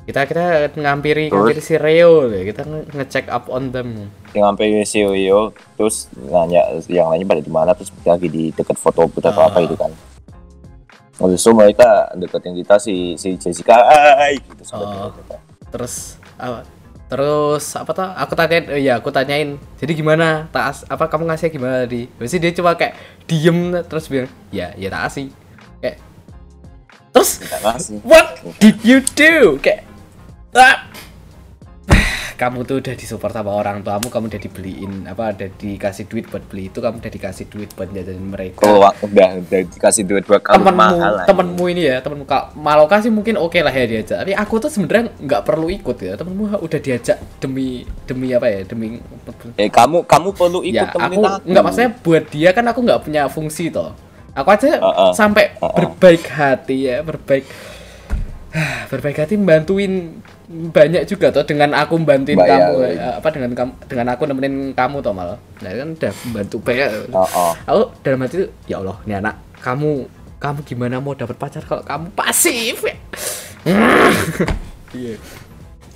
kita 0.03 0.27
kita 0.27 0.43
ngampiri 0.75 1.31
Terus? 1.31 1.37
ngampiri 1.39 1.61
si 1.63 1.75
Reo 1.79 2.27
loh 2.27 2.43
kita 2.43 2.61
nge- 2.61 2.87
ngecek 2.91 3.25
up 3.29 3.47
on 3.47 3.71
them 3.71 4.11
Yang 4.33 4.45
sampai 4.49 4.65
CEO 4.83 5.39
terus 5.77 5.95
nanya 6.17 6.61
yang 6.89 7.07
lainnya 7.07 7.29
pada 7.29 7.39
di 7.39 7.53
mana 7.53 7.71
terus 7.71 7.93
lagi 8.03 8.27
di 8.27 8.49
dekat 8.49 8.75
foto 8.75 9.05
booth 9.05 9.23
atau 9.23 9.45
Ah. 9.45 9.47
apa 9.47 9.61
itu 9.61 9.77
kan. 9.77 9.93
Lalu 11.21 11.37
so 11.37 11.53
mereka 11.53 12.09
deketin 12.17 12.57
kita 12.57 12.81
si 12.81 13.13
si 13.15 13.37
Jessica, 13.37 13.77
ay 14.17 14.41
gitu 14.41 14.65
sebenarnya. 14.65 15.13
terus 15.69 16.17
apa 16.35 16.65
terus 17.13 17.77
apa 17.77 17.91
tuh 17.93 18.09
aku 18.09 18.33
tanyain 18.33 18.65
oh 18.73 18.79
iya 18.81 18.97
aku 18.97 19.13
tanyain 19.13 19.61
jadi 19.77 19.93
gimana? 19.93 20.49
Tas 20.49 20.81
apa 20.89 21.05
kamu 21.05 21.29
ngasih 21.29 21.53
gimana 21.53 21.85
di 21.85 22.09
Terus 22.17 22.33
dia 22.41 22.49
cuma 22.57 22.73
kayak 22.73 22.97
diem 23.29 23.69
terus 23.85 24.09
bilang 24.09 24.33
ya 24.49 24.73
ya 24.73 24.89
tak 24.89 25.01
kasih 25.05 25.29
kayak 25.77 25.97
terus 27.13 27.29
ngasih. 27.45 28.01
what 28.01 28.41
did 28.57 28.81
you 28.81 29.05
do? 29.13 29.61
Kayak 29.61 29.85
ah, 30.57 30.89
kamu 32.33 32.63
tuh 32.63 32.81
udah 32.81 32.93
disupport 32.93 33.31
sama 33.31 33.51
orang 33.51 33.81
tuamu 33.81 34.07
kamu 34.07 34.25
udah 34.27 34.41
dibeliin 34.41 34.93
apa 35.05 35.31
udah 35.31 35.49
dikasih 35.53 36.05
duit 36.05 36.25
buat 36.27 36.43
beli 36.45 36.67
itu 36.67 36.77
kamu 36.77 36.99
udah 36.99 37.11
dikasih 37.11 37.45
duit 37.47 37.69
buat 37.73 37.89
jajanin 37.89 38.27
mereka 38.27 38.59
Kalau 38.59 38.89
udah 38.99 39.27
udah 39.39 39.61
dikasih 39.69 40.03
duit 40.03 40.23
buat 40.23 40.41
kamu 40.41 40.57
temenmu 40.59 40.77
mahal 40.77 41.11
lah. 41.17 41.25
temenmu 41.25 41.63
ini 41.69 41.81
ya 41.87 41.97
temenmu 41.99 42.25
kak 42.25 42.43
Maloka 42.53 42.99
sih 42.99 43.09
mungkin 43.09 43.37
oke 43.37 43.59
lah 43.59 43.71
ya 43.71 43.85
diajak 43.85 44.17
tapi 44.21 44.33
aku 44.33 44.55
tuh 44.59 44.69
sebenarnya 44.69 45.13
nggak 45.17 45.41
perlu 45.43 45.67
ikut 45.69 45.97
ya 45.97 46.13
temenmu 46.13 46.43
udah 46.57 46.79
diajak 46.79 47.17
demi 47.37 47.67
demi 48.03 48.33
apa 48.33 48.47
ya 48.47 48.61
demi 48.63 48.97
Eh 49.55 49.69
kamu 49.69 50.03
kamu 50.03 50.29
perlu 50.33 50.59
ikut 50.61 50.75
ya 50.75 50.91
temenin 50.91 51.17
aku 51.17 51.21
aku. 51.23 51.47
nggak 51.49 51.63
maksudnya 51.63 51.91
buat 52.01 52.23
dia 52.27 52.49
kan 52.51 52.65
aku 52.67 52.79
nggak 52.81 53.01
punya 53.03 53.21
fungsi 53.27 53.69
toh 53.69 53.93
aku 54.33 54.49
aja 54.49 54.81
Uh-uh. 54.81 55.11
sampai 55.13 55.53
Uh-uh. 55.61 55.73
berbaik 55.77 56.25
hati 56.25 56.89
ya 56.89 57.05
berbaik 57.05 57.45
berbaik 58.87 59.17
hati 59.17 59.33
bantuin 59.35 60.21
banyak 60.47 61.03
juga 61.03 61.29
toh 61.29 61.41
dengan 61.41 61.73
aku 61.73 61.97
bantuin 61.99 62.35
Mbak, 62.35 62.45
ya, 62.45 62.57
kamu 62.59 62.73
ya. 62.87 63.09
apa 63.17 63.27
dengan 63.29 63.51
kamu 63.51 63.71
dengan 63.83 64.05
aku 64.09 64.23
nemenin 64.23 64.53
kamu 64.71 64.97
toh 64.99 65.11
malah 65.11 65.37
nah 65.59 65.71
kan 65.71 65.87
udah 65.91 66.11
membantu 66.23 66.57
banyak 66.59 66.89
Oh, 67.11 67.25
oh. 67.25 67.53
aku 67.63 67.81
dalam 68.01 68.19
hati 68.21 68.35
itu 68.35 68.47
ya 68.65 68.77
Allah 68.77 68.97
ini 69.01 69.13
anak 69.15 69.35
kamu 69.57 69.89
kamu 70.37 70.59
gimana 70.63 70.95
mau 70.97 71.13
dapat 71.13 71.33
pacar 71.33 71.63
kalau 71.63 71.81
kamu 71.81 72.05
pasif 72.11 72.77
ya 72.81 72.95
iya 74.93 75.15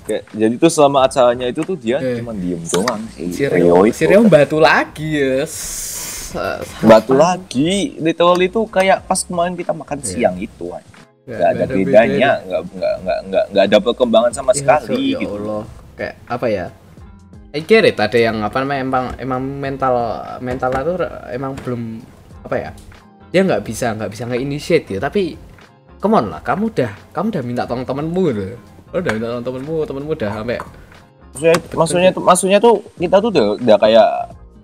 Kayak- 0.04 0.24
Jadi 0.32 0.56
tuh 0.56 0.72
selama 0.72 1.04
acaranya 1.04 1.46
itu 1.46 1.62
tuh 1.62 1.76
dia 1.76 2.00
Eh. 2.00 2.16
cuma 2.18 2.32
diem 2.32 2.64
doang. 2.64 3.02
si 3.12 3.44
Rio 3.44 3.84
si 3.92 4.04
Rio 4.04 4.24
batu 4.26 4.56
lagi 4.58 5.20
ya 5.20 5.44
S- 5.44 6.32
batu 6.80 7.12
lagi 7.14 7.96
literally 7.98 8.48
itu 8.48 8.64
kayak 8.66 9.04
pas 9.04 9.20
kemarin 9.20 9.54
kita 9.54 9.72
makan 9.72 10.00
Iya. 10.00 10.08
siang 10.08 10.36
itu 10.38 10.66
kan 10.66 10.80
nggak 11.28 11.50
ada 11.60 11.66
bedanya 11.68 12.30
nggak 12.48 12.62
nggak 12.72 12.96
nggak 13.04 13.20
nggak 13.28 13.46
nggak 13.52 13.64
ada 13.68 13.78
perkembangan 13.84 14.32
sama 14.32 14.52
sekali 14.56 15.12
ya 15.14 15.20
gitu. 15.20 15.36
Allah. 15.44 15.64
Kayak 16.00 16.16
apa 16.32 16.48
ya? 16.48 16.66
I 17.52 17.60
get 17.64 17.84
it 17.84 18.00
ada 18.00 18.16
yang 18.20 18.40
apa 18.44 18.64
namanya 18.64 18.82
emang 18.88 19.06
emang 19.20 19.42
mental 19.44 19.96
mental 20.40 20.72
itu 20.72 20.94
emang 21.36 21.52
belum 21.60 21.82
apa 22.48 22.56
ya? 22.56 22.70
Dia 23.36 23.42
nggak 23.44 23.62
bisa 23.68 23.92
nggak 23.92 24.12
bisa 24.16 24.24
nge-initiate 24.32 24.88
ya 24.88 25.00
tapi 25.04 25.36
come 26.00 26.16
on 26.16 26.32
lah 26.32 26.40
kamu 26.40 26.72
udah 26.72 26.92
kamu 27.12 27.28
udah 27.34 27.44
minta 27.44 27.64
tolong 27.68 27.84
temenmu 27.84 28.24
loh 28.32 28.56
Lu 28.94 28.98
udah 29.04 29.12
minta 29.12 29.28
tolong 29.34 29.46
temenmu 29.46 29.76
temenmu 29.84 30.12
udah 30.16 30.32
sampai 30.32 30.58
maksudnya 31.38 31.58
maksudnya 31.76 32.10
tuh 32.14 32.24
maksudnya 32.24 32.58
tuh 32.58 32.76
kita 32.98 33.16
tuh 33.22 33.30
udah, 33.30 33.46
udah 33.62 33.78
kayak 33.78 34.10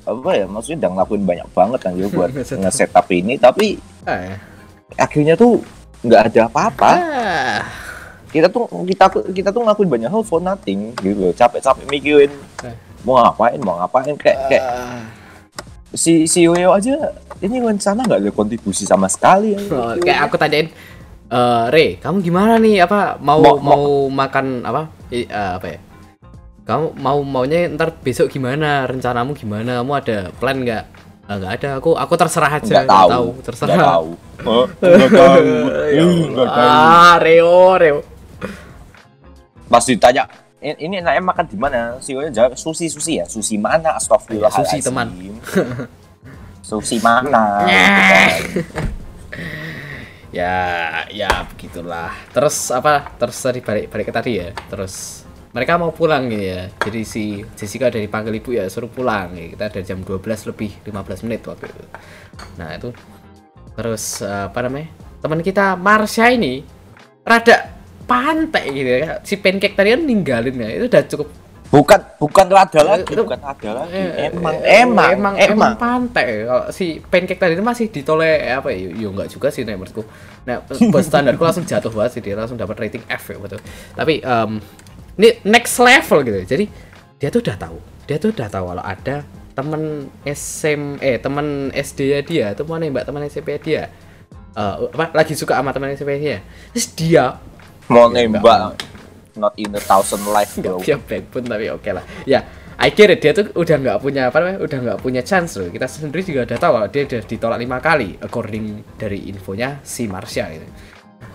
apa 0.04 0.30
ya 0.36 0.46
maksudnya 0.50 0.78
udah 0.84 0.92
ngelakuin 1.00 1.24
banyak 1.24 1.48
banget 1.54 1.80
kan 1.80 1.92
gitu 1.96 2.10
buat 2.12 2.30
Nge-setup. 2.36 2.60
nge-setup 2.66 3.06
ini. 3.14 3.34
Tapi 3.40 3.68
eh, 4.10 4.36
akhirnya 5.00 5.36
tuh 5.38 5.62
nggak 6.04 6.22
ada 6.30 6.42
apa-apa 6.46 6.92
ah, 6.94 7.60
kita 8.30 8.48
tuh 8.48 8.68
kita 8.84 9.06
tuh 9.08 9.24
kita 9.32 9.50
tuh 9.50 9.64
ngelakuin 9.64 9.90
banyak 9.90 10.10
hal 10.12 10.22
for 10.22 10.38
nothing 10.38 10.92
gitu 11.00 11.32
capek-capek 11.34 11.86
mikirin 11.88 12.32
Eh. 12.62 12.76
mau 13.02 13.20
ngapain 13.20 13.60
mau 13.60 13.80
ngapain 13.80 14.16
kayak 14.16 14.38
kayak 14.48 14.64
ah. 14.64 15.04
si 15.92 16.26
si 16.26 16.44
Yoyo 16.44 16.72
aja 16.72 16.96
ini 17.40 17.60
rencana 17.60 18.04
nggak 18.04 18.20
ada 18.24 18.32
kontribusi 18.32 18.84
sama 18.84 19.08
sekali 19.08 19.52
ya. 19.54 19.60
Oh, 19.68 19.94
kayak 20.00 20.20
aku 20.28 20.36
tanyain 20.36 20.68
eh 21.28 21.64
Re, 21.68 21.86
kamu 21.98 22.22
gimana 22.22 22.56
nih? 22.56 22.86
Apa 22.86 23.18
mau 23.18 23.42
Mau- 23.42 23.60
mau, 23.60 23.84
makan 24.08 24.62
apa? 24.62 24.88
I- 25.10 25.26
eh, 25.26 25.52
apa 25.58 25.68
ya? 25.68 25.80
Kamu 26.64 26.96
mau 26.96 27.20
maunya 27.20 27.68
ntar 27.68 27.92
besok 28.00 28.30
gimana? 28.30 28.86
Rencanamu 28.86 29.34
gimana? 29.34 29.82
Kamu 29.82 29.92
ada 29.92 30.18
plan 30.38 30.62
nggak? 30.62 30.84
"Ah, 31.24 31.36
nggak 31.36 31.52
ada. 31.58 31.70
Aku 31.78 31.96
aku 31.96 32.14
terserah 32.14 32.52
aja. 32.54 32.84
nggak 32.84 32.88
tahu 33.08 33.28
terserah. 33.42 33.70
nggak 33.70 33.88
tahu 33.88 34.10
Oh, 34.44 34.66
nggak 34.76 35.10
tahu 35.10 35.40
Ya 35.96 36.04
Eh, 36.04 36.26
nggak 36.30 36.50
tahu 36.50 36.68
Ah, 36.68 37.16
Reo, 37.18 37.56
Reo. 37.76 37.98
pas 39.66 39.82
ditanya 39.82 40.28
"In- 40.60 40.80
ini 40.80 40.96
enaknya 40.98 41.20
makan 41.20 41.46
di 41.46 41.58
mana 41.58 41.80
si 41.98 42.14
Yoyo 42.14 42.30
jawab 42.30 42.54
sushi 42.54 42.88
sushi 42.88 43.18
ya 43.18 43.26
sushi 43.26 43.58
mana 43.58 43.96
astagfirullahaladzim 43.96 44.80
Sushi, 44.80 44.86
teman. 44.86 45.08
sushi 46.68 46.98
mana 47.00 47.66
Ya. 47.66 47.88
Ya, 50.34 50.58
ya 51.10 51.46
begitulah. 51.46 52.10
Terus 52.34 52.70
apa? 52.70 53.06
Terus 53.16 53.38
tadi 53.38 53.62
balik 53.62 53.86
balik 53.88 54.10
ke 54.10 54.14
tadi 54.14 54.32
ya. 54.36 54.50
Terus 54.66 55.22
mereka 55.54 55.78
mau 55.78 55.94
pulang 55.94 56.28
gitu 56.28 56.46
ya. 56.50 56.62
Jadi 56.82 57.02
si 57.06 57.24
Jessica 57.54 57.88
udah 57.88 58.02
dipanggil 58.02 58.34
ibu 58.42 58.50
ya 58.52 58.66
suruh 58.68 58.90
pulang. 58.90 59.38
Ya, 59.38 59.54
kita 59.54 59.64
ada 59.70 59.80
jam 59.86 60.02
12 60.02 60.50
lebih 60.50 60.72
15 60.84 61.26
menit 61.30 61.46
waktu 61.46 61.70
itu. 61.70 61.84
Nah, 62.58 62.70
itu 62.74 62.90
terus 63.74 64.20
eh, 64.20 64.50
apa 64.50 64.60
namanya? 64.66 64.90
Teman 65.22 65.40
kita 65.40 65.78
Marsha 65.78 66.34
ini 66.34 66.66
rada 67.22 67.70
pantai 68.04 68.66
gitu 68.74 68.92
ya. 68.98 69.22
Si 69.22 69.38
pancake 69.38 69.78
tadi 69.78 69.94
kan 69.94 70.02
ninggalin 70.02 70.58
ya. 70.58 70.70
Itu 70.82 70.86
udah 70.90 71.04
cukup 71.06 71.30
bukan 71.74 72.00
bukan 72.22 72.48
rada 72.54 72.82
lagi 72.86 73.18
Itu- 73.18 73.26
bukan 73.26 73.42
rada 73.42 73.70
lagi 73.82 73.98
Eh, 73.98 74.30
emang 74.30 74.54
eh, 74.62 74.86
emang 74.86 75.10
emang 75.10 75.34
emang 75.42 75.74
pantai 75.74 76.46
kalau 76.46 76.70
si 76.70 77.02
pancake 77.02 77.42
tadi 77.42 77.58
itu 77.58 77.66
masih 77.66 77.90
ditoleh 77.90 78.46
apa 78.54 78.70
ya 78.70 78.94
yo 78.94 79.10
enggak 79.10 79.34
juga 79.34 79.50
sih 79.50 79.66
nih 79.66 79.74
menurutku 79.74 80.06
nah 80.46 80.62
buat 80.62 81.02
standarku 81.02 81.42
langsung 81.42 81.66
jatuh 81.66 81.90
banget 81.90 82.12
sih 82.14 82.22
dia 82.22 82.38
langsung 82.38 82.62
dapat 82.62 82.78
rating 82.78 83.02
F 83.10 83.34
ya 83.34 83.42
betul 83.42 83.58
tapi 83.98 84.22
em, 84.22 84.62
ini 85.20 85.30
next 85.46 85.78
level 85.78 86.26
gitu. 86.26 86.40
Jadi 86.46 86.66
dia 87.22 87.30
tuh 87.30 87.42
udah 87.46 87.58
tahu. 87.58 87.78
Dia 88.10 88.18
tuh 88.20 88.30
udah 88.34 88.48
tahu 88.50 88.66
kalau 88.74 88.84
ada 88.84 89.16
temen 89.54 90.10
SM 90.26 90.98
eh 91.00 91.22
temen 91.22 91.70
SD 91.72 92.00
ya 92.10 92.20
dia. 92.26 92.46
Tuh 92.58 92.66
mau 92.66 92.82
nembak 92.82 93.06
temen 93.06 93.22
SMP 93.30 93.62
dia? 93.62 93.90
Eh, 94.54 94.76
apa 94.94 95.14
lagi 95.14 95.34
suka 95.38 95.58
sama 95.58 95.74
temen 95.74 95.94
SMP 95.94 96.18
dia? 96.22 96.42
Terus 96.74 96.88
dia 96.98 97.38
mau 97.90 98.10
Ya, 98.10 98.26
nembak 98.26 98.78
not 99.38 99.54
in 99.58 99.74
a 99.74 99.82
thousand 99.82 100.22
life 100.30 100.58
bro. 100.58 100.82
Punya 100.82 100.98
backbone 100.98 101.46
tapi 101.50 101.66
oke 101.70 101.90
lah. 101.94 102.06
Ya 102.26 102.46
I 102.78 102.90
get 102.90 103.14
it. 103.14 103.22
Dia 103.22 103.38
tuh 103.38 103.54
udah 103.54 103.76
nggak 103.78 103.98
punya 104.02 104.34
apa 104.34 104.38
namanya 104.42 104.60
udah 104.66 104.80
nggak 104.82 105.00
punya 105.00 105.22
chance 105.22 105.62
loh 105.62 105.70
kita 105.70 105.86
sendiri 105.86 106.26
juga 106.26 106.42
udah 106.50 106.58
tahu 106.58 106.72
kalau 106.74 106.88
dia 106.90 107.02
udah 107.06 107.22
ditolak 107.22 107.58
lima 107.62 107.78
kali 107.78 108.18
according 108.18 108.82
dari 108.98 109.30
infonya 109.30 109.78
si 109.86 110.10
Marsha 110.10 110.50
gitu. 110.50 110.66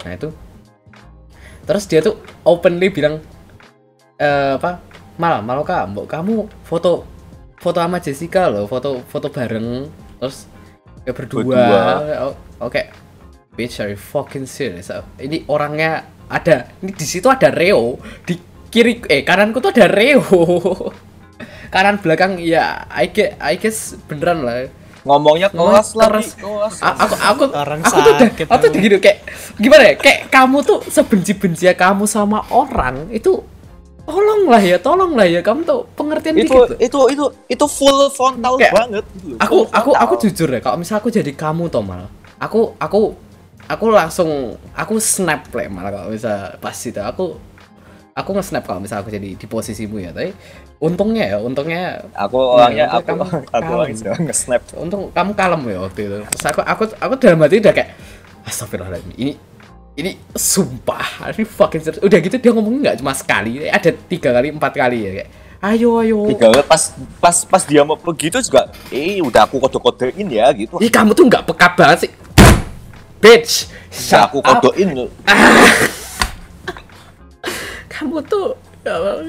Nah 0.03 0.13
itu. 0.15 0.29
Terus 1.69 1.85
dia 1.87 2.01
tuh 2.03 2.19
openly 2.43 2.91
bilang 2.91 3.23
eh 4.19 4.53
apa? 4.59 4.83
Malah 5.19 5.43
malah 5.43 5.87
mbok 5.91 6.07
kamu 6.07 6.47
foto 6.63 7.03
foto 7.59 7.79
sama 7.83 7.99
Jessica 7.99 8.47
loh 8.47 8.71
foto 8.71 9.03
foto 9.03 9.27
bareng 9.35 9.91
terus 10.23 10.47
ya 11.03 11.11
berdua, 11.11 11.43
Berdua. 11.43 11.83
Oh, 12.31 12.35
oke. 12.67 12.83
Bitch 13.59 13.83
are 13.83 13.91
you 13.91 13.99
fucking 13.99 14.47
serious? 14.47 14.91
Ini 15.19 15.43
orangnya 15.51 16.07
ada 16.31 16.71
ini 16.79 16.95
di 16.95 17.03
situ 17.03 17.27
ada 17.27 17.51
Reo 17.51 17.99
di 18.23 18.39
kiri 18.71 19.03
eh 19.11 19.27
kananku 19.27 19.59
tuh 19.59 19.75
ada 19.75 19.91
Reo. 19.91 20.23
Kanan 21.75 22.01
belakang 22.01 22.39
ya 22.41 22.87
I 22.89 23.11
guess, 23.11 23.35
I 23.43 23.55
guess 23.59 23.99
beneran 24.07 24.47
lah. 24.47 24.71
Ngomongnya 25.03 25.51
Ngomongnya 25.51 25.83
kelas 25.83 25.91
lah 25.99 26.07
keras. 26.09 26.29
kelas 26.39 26.75
A- 26.81 26.99
aku 27.03 27.15
aku 27.19 27.45
Orang 27.55 27.81
aku 27.83 27.91
tuh 27.99 28.13
udah 28.15 28.29
sakit 28.31 28.47
aku 28.47 28.65
tuh 28.71 28.79
gitu 28.79 28.97
kayak 29.03 29.19
gimana 29.59 29.83
ya? 29.91 29.95
Kayak 29.99 30.21
kamu 30.31 30.59
tuh 30.63 30.79
sebenci-benci 30.87 31.67
kamu 31.75 32.05
sama 32.07 32.47
orang 32.55 33.11
itu 33.11 33.43
tolonglah 34.09 34.63
ya 34.63 34.77
tolonglah 34.79 35.29
ya 35.29 35.41
kamu 35.41 35.61
tuh 35.63 35.85
pengertian 35.93 36.33
itu 36.35 36.49
dikit 36.49 36.57
loh. 36.57 36.79
itu 36.81 37.01
itu 37.13 37.25
itu 37.47 37.67
full 37.69 38.09
frontal 38.09 38.57
Kayak, 38.57 38.73
banget 38.73 39.05
gitu 39.15 39.37
aku 39.37 39.57
Full 39.59 39.69
aku 39.71 39.91
frontal. 39.93 40.03
aku 40.03 40.15
jujur 40.25 40.49
ya 40.49 40.61
kalau 40.61 40.77
misalnya 40.77 41.01
aku 41.01 41.11
jadi 41.13 41.33
kamu 41.35 41.65
Tomal 41.69 42.01
aku 42.37 42.61
aku 42.75 43.01
aku 43.67 43.85
langsung 43.91 44.31
aku 44.73 44.95
snap 44.97 45.45
lah 45.53 45.69
malah 45.69 45.91
kalau 45.93 46.09
bisa 46.09 46.57
pas 46.57 46.73
itu 46.73 46.97
aku 46.97 47.37
aku 48.15 48.31
nge-snap 48.33 48.65
kalau 48.65 48.81
misalnya 48.81 49.05
aku 49.05 49.13
jadi 49.13 49.29
di 49.31 49.47
posisimu 49.47 50.01
ya 50.01 50.11
tapi 50.11 50.33
untungnya 50.79 51.25
ya 51.27 51.39
untungnya 51.39 52.03
Aku 52.17 52.35
orangnya 52.57 52.91
Iya, 52.91 52.97
aku 52.97 53.07
kamu 53.07 53.23
aku 53.23 53.47
kalem. 53.47 53.71
orangnya 53.71 54.11
nge-snap. 54.19 54.63
untung 54.75 55.03
kamu 55.13 55.31
kalem 55.35 55.61
ya 55.69 55.79
waktu 55.81 56.01
itu 56.03 56.17
terus 56.27 56.45
aku 56.45 56.61
aku 56.65 56.83
aku 56.97 57.15
dalam 57.15 57.39
hati 57.39 57.61
udah 57.61 57.71
kayak 57.71 57.91
astagfirullahaladzim 58.43 59.13
ini 59.15 59.33
ini 59.99 60.15
sumpah 60.31 61.35
ini 61.35 61.43
fucking 61.43 61.83
serius. 61.83 61.99
Udah 61.99 62.19
gitu 62.23 62.39
dia 62.39 62.55
ngomongnya 62.55 62.95
nggak 62.95 62.97
cuma 63.03 63.13
sekali 63.19 63.67
ada 63.67 63.91
tiga 63.91 64.31
kali 64.31 64.55
empat 64.55 64.73
kali 64.79 64.99
ya 65.03 65.11
kayak 65.11 65.29
ayo 65.59 65.91
ayo. 65.99 66.19
Tiga 66.31 66.63
pas 66.63 66.83
pas 67.19 67.37
pas 67.43 67.63
dia 67.67 67.83
mau 67.83 67.99
begitu 67.99 68.39
juga, 68.39 68.71
eh 68.95 69.19
udah 69.19 69.43
aku 69.43 69.59
kode-kodein 69.59 70.31
ya 70.31 70.47
gitu. 70.55 70.79
Ih 70.79 70.87
kamu 70.87 71.19
tuh 71.19 71.27
nggak 71.27 71.43
peka 71.51 71.69
banget 71.75 72.07
sih. 72.07 72.13
Bitch 73.19 73.67
shut 73.91 74.31
aku 74.31 74.39
kodein 74.39 74.95
kamu 77.99 78.23
tuh 78.31 78.55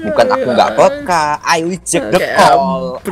bukan 0.06 0.26
aku 0.30 0.48
nggak 0.54 0.70
peka, 0.78 1.24
I 1.42 1.66
reject 1.66 2.14
the 2.14 2.20
call. 2.38 3.02
The 3.02 3.10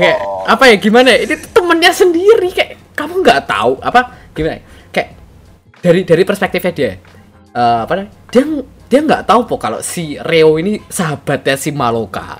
kayak 0.00 0.18
apa 0.48 0.64
ya 0.72 0.76
gimana 0.80 1.08
ya? 1.12 1.28
Ini 1.28 1.36
temennya 1.52 1.92
sendiri. 1.92 2.48
Kayak 2.56 2.80
kamu 2.96 3.20
nggak 3.20 3.44
tahu. 3.44 3.76
Apa? 3.84 4.16
Gimana? 4.32 4.64
Ya? 5.80 5.88
Dari 5.88 6.00
dari 6.04 6.22
perspektifnya 6.28 6.72
dia, 6.76 6.92
eh, 7.56 7.78
apa? 7.88 8.04
Dia 8.28 8.44
dia 8.90 9.00
nggak 9.06 9.22
tahu 9.22 9.40
po 9.46 9.54
kalau 9.56 9.78
si 9.80 10.18
Reo 10.18 10.58
ini 10.58 10.76
sahabatnya 10.90 11.56
si 11.56 11.70
Maloka. 11.70 12.36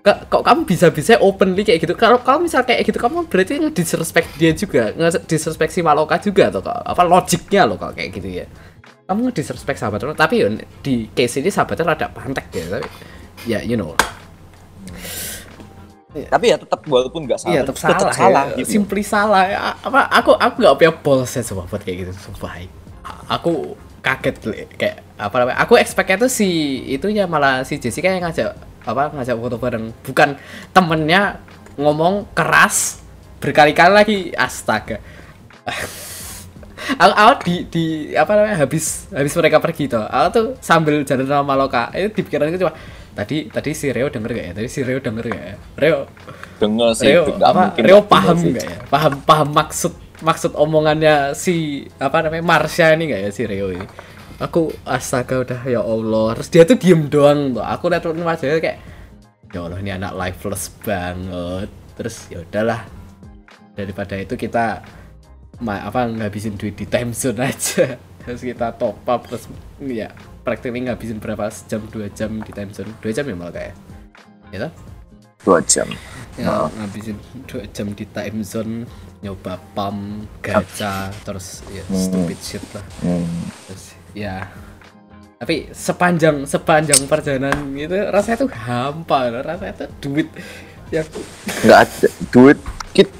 Kok, 0.00 0.32
kok 0.32 0.42
kamu 0.48 0.64
bisa-bisa 0.64 1.20
openly 1.20 1.60
kayak 1.60 1.84
gitu? 1.84 1.92
Kalau 1.92 2.24
kalau 2.24 2.40
misal 2.40 2.64
kayak 2.64 2.88
gitu 2.88 2.96
kamu 2.96 3.28
berarti 3.28 3.60
disrespect 3.68 4.32
dia 4.40 4.56
juga, 4.56 4.96
disrespect 5.28 5.76
si 5.76 5.84
Maloka 5.84 6.16
juga 6.16 6.48
atau 6.48 6.64
kok 6.64 6.72
apa 6.72 7.02
logiknya 7.04 7.68
loh 7.68 7.76
kalau 7.76 7.92
kayak 7.92 8.10
gitu 8.16 8.28
ya? 8.40 8.46
Kamu 9.04 9.28
disrespect 9.28 9.76
sahabat 9.76 10.00
lo, 10.08 10.16
tapi 10.16 10.40
ya 10.40 10.48
di 10.80 11.04
case 11.12 11.44
ini 11.44 11.52
sahabatnya 11.52 11.92
rada 11.92 12.08
pantek 12.08 12.46
ya, 12.48 12.64
tapi 12.80 12.88
ya 13.44 13.60
you 13.60 13.76
know 13.76 13.92
Tapi 16.10 16.44
ya 16.50 16.56
tetap 16.58 16.80
walaupun 16.88 17.28
nggak 17.28 17.38
salah, 17.38 17.54
Iya 17.54 17.60
tetap 17.62 17.76
salah, 17.78 18.10
salah 18.10 18.44
ya. 18.50 18.58
gitu. 18.58 18.80
Simply 18.80 19.02
salah. 19.04 19.44
Ya, 19.46 19.58
Apa 19.78 20.10
aku 20.10 20.34
aku 20.34 20.56
nggak 20.58 20.76
punya 20.80 20.92
balls 20.96 21.36
ya 21.38 21.42
buat 21.54 21.82
kayak 21.86 21.96
gitu 22.08 22.12
sumpah. 22.18 22.79
Aku 23.30 23.78
kaget 24.02 24.36
kayak 24.74 24.96
apa 25.14 25.34
namanya? 25.38 25.58
Aku 25.62 25.78
expect-nya 25.78 26.26
tuh 26.26 26.32
si 26.32 26.82
itunya 26.90 27.30
malah 27.30 27.62
si 27.62 27.78
Jessica 27.78 28.10
yang 28.10 28.26
ngajak 28.26 28.58
apa 28.82 29.14
ngajak 29.14 29.36
foto 29.38 29.56
bareng. 29.62 29.94
Bukan 30.02 30.34
temennya 30.74 31.38
ngomong 31.78 32.34
keras 32.34 32.98
berkali-kali 33.38 33.92
lagi. 33.94 34.18
Astaga. 34.34 34.98
aku, 36.98 37.12
aku 37.12 37.32
di 37.46 37.54
di 37.68 37.84
apa 38.16 38.32
namanya 38.34 38.56
habis 38.64 39.06
habis 39.12 39.34
mereka 39.36 39.60
pergi 39.60 39.84
tuh 39.86 40.02
aku 40.02 40.26
tuh 40.32 40.46
sambil 40.64 41.04
jalan 41.04 41.26
sama 41.28 41.44
Maloka 41.54 41.92
itu 41.92 42.08
di 42.16 42.22
pikiranku 42.24 42.56
cuma 42.56 42.72
tadi 43.12 43.52
tadi 43.52 43.70
si 43.76 43.92
Reo 43.92 44.08
denger 44.08 44.30
gak 44.32 44.46
ya? 44.50 44.52
Tadi 44.56 44.68
si 44.70 44.80
Reo 44.80 44.98
denger 45.02 45.24
gak 45.28 45.44
ya? 45.44 45.56
Reo. 45.76 46.00
Dengar 46.60 46.90
sih, 46.96 47.08
Reo 47.08 47.22
apa 47.40 47.76
Reo 47.76 48.00
paham 48.04 48.36
nggak 48.36 48.66
ya? 48.66 48.78
Paham 48.88 49.12
paham 49.24 49.48
maksud 49.52 49.92
maksud 50.20 50.52
omongannya 50.56 51.32
si 51.32 51.84
apa 51.96 52.24
namanya 52.24 52.44
Marsha 52.44 52.92
ini 52.92 53.10
nggak 53.10 53.22
ya 53.28 53.30
si 53.32 53.42
Reo 53.48 53.72
ini? 53.72 53.86
Aku 54.40 54.72
astaga 54.88 55.44
udah 55.44 55.60
ya 55.68 55.84
Allah. 55.84 56.32
Terus 56.40 56.48
dia 56.48 56.62
tuh 56.64 56.76
diem 56.80 57.08
doang 57.12 57.56
tuh 57.56 57.64
aku 57.64 57.92
liat 57.92 58.04
wajahnya 58.04 58.60
kayak 58.60 58.78
ya 59.52 59.60
Allah 59.60 59.78
ini 59.80 59.92
anak 59.92 60.12
lifeless 60.16 60.72
banget. 60.80 61.68
Terus 61.96 62.16
ya 62.32 62.40
udahlah. 62.40 62.80
Daripada 63.76 64.16
itu 64.16 64.36
kita 64.36 64.80
ma 65.60 65.84
apa 65.84 66.08
ngabisin 66.08 66.56
duit 66.56 66.76
di 66.76 66.88
time 66.88 67.12
zone 67.12 67.44
aja. 67.44 67.96
Terus 68.24 68.44
kita 68.44 68.76
top 68.76 69.00
up 69.08 69.24
terus 69.24 69.48
ya 69.80 70.12
practically 70.44 70.84
ngabisin 70.84 71.16
berapa 71.24 71.48
jam 71.64 71.80
dua 71.88 72.08
jam 72.12 72.40
di 72.44 72.52
time 72.52 72.68
zone. 72.72 72.92
Dua 73.00 73.12
jam 73.16 73.24
ya 73.24 73.32
malah 73.32 73.52
kayak? 73.52 73.74
Ya? 74.52 74.68
Dua 75.40 75.58
jam. 75.64 75.88
ya 76.36 76.68
ngabisin 76.68 77.16
dua 77.48 77.64
jam 77.72 77.92
di 77.96 78.04
time 78.08 78.44
zone 78.44 78.84
nyoba 79.20 79.60
pam 79.76 80.24
gacha 80.40 81.12
terus 81.24 81.60
ya 81.68 81.84
stupid 81.92 82.38
shit 82.40 82.64
lah. 82.72 82.84
Hmm. 83.04 83.28
terus 83.68 83.84
ya. 84.16 84.48
Tapi 85.40 85.72
sepanjang 85.72 86.44
sepanjang 86.44 87.00
perjalanan 87.08 87.56
itu 87.72 87.96
rasanya 88.12 88.44
tuh 88.44 88.50
hampa 88.52 89.32
rasanya 89.40 89.72
tuh 89.84 89.88
duit 90.00 90.28
yang 90.92 91.04
Nggak 91.64 91.78
ada 91.84 92.08
duit. 92.28 92.58
Kita, 92.92 93.12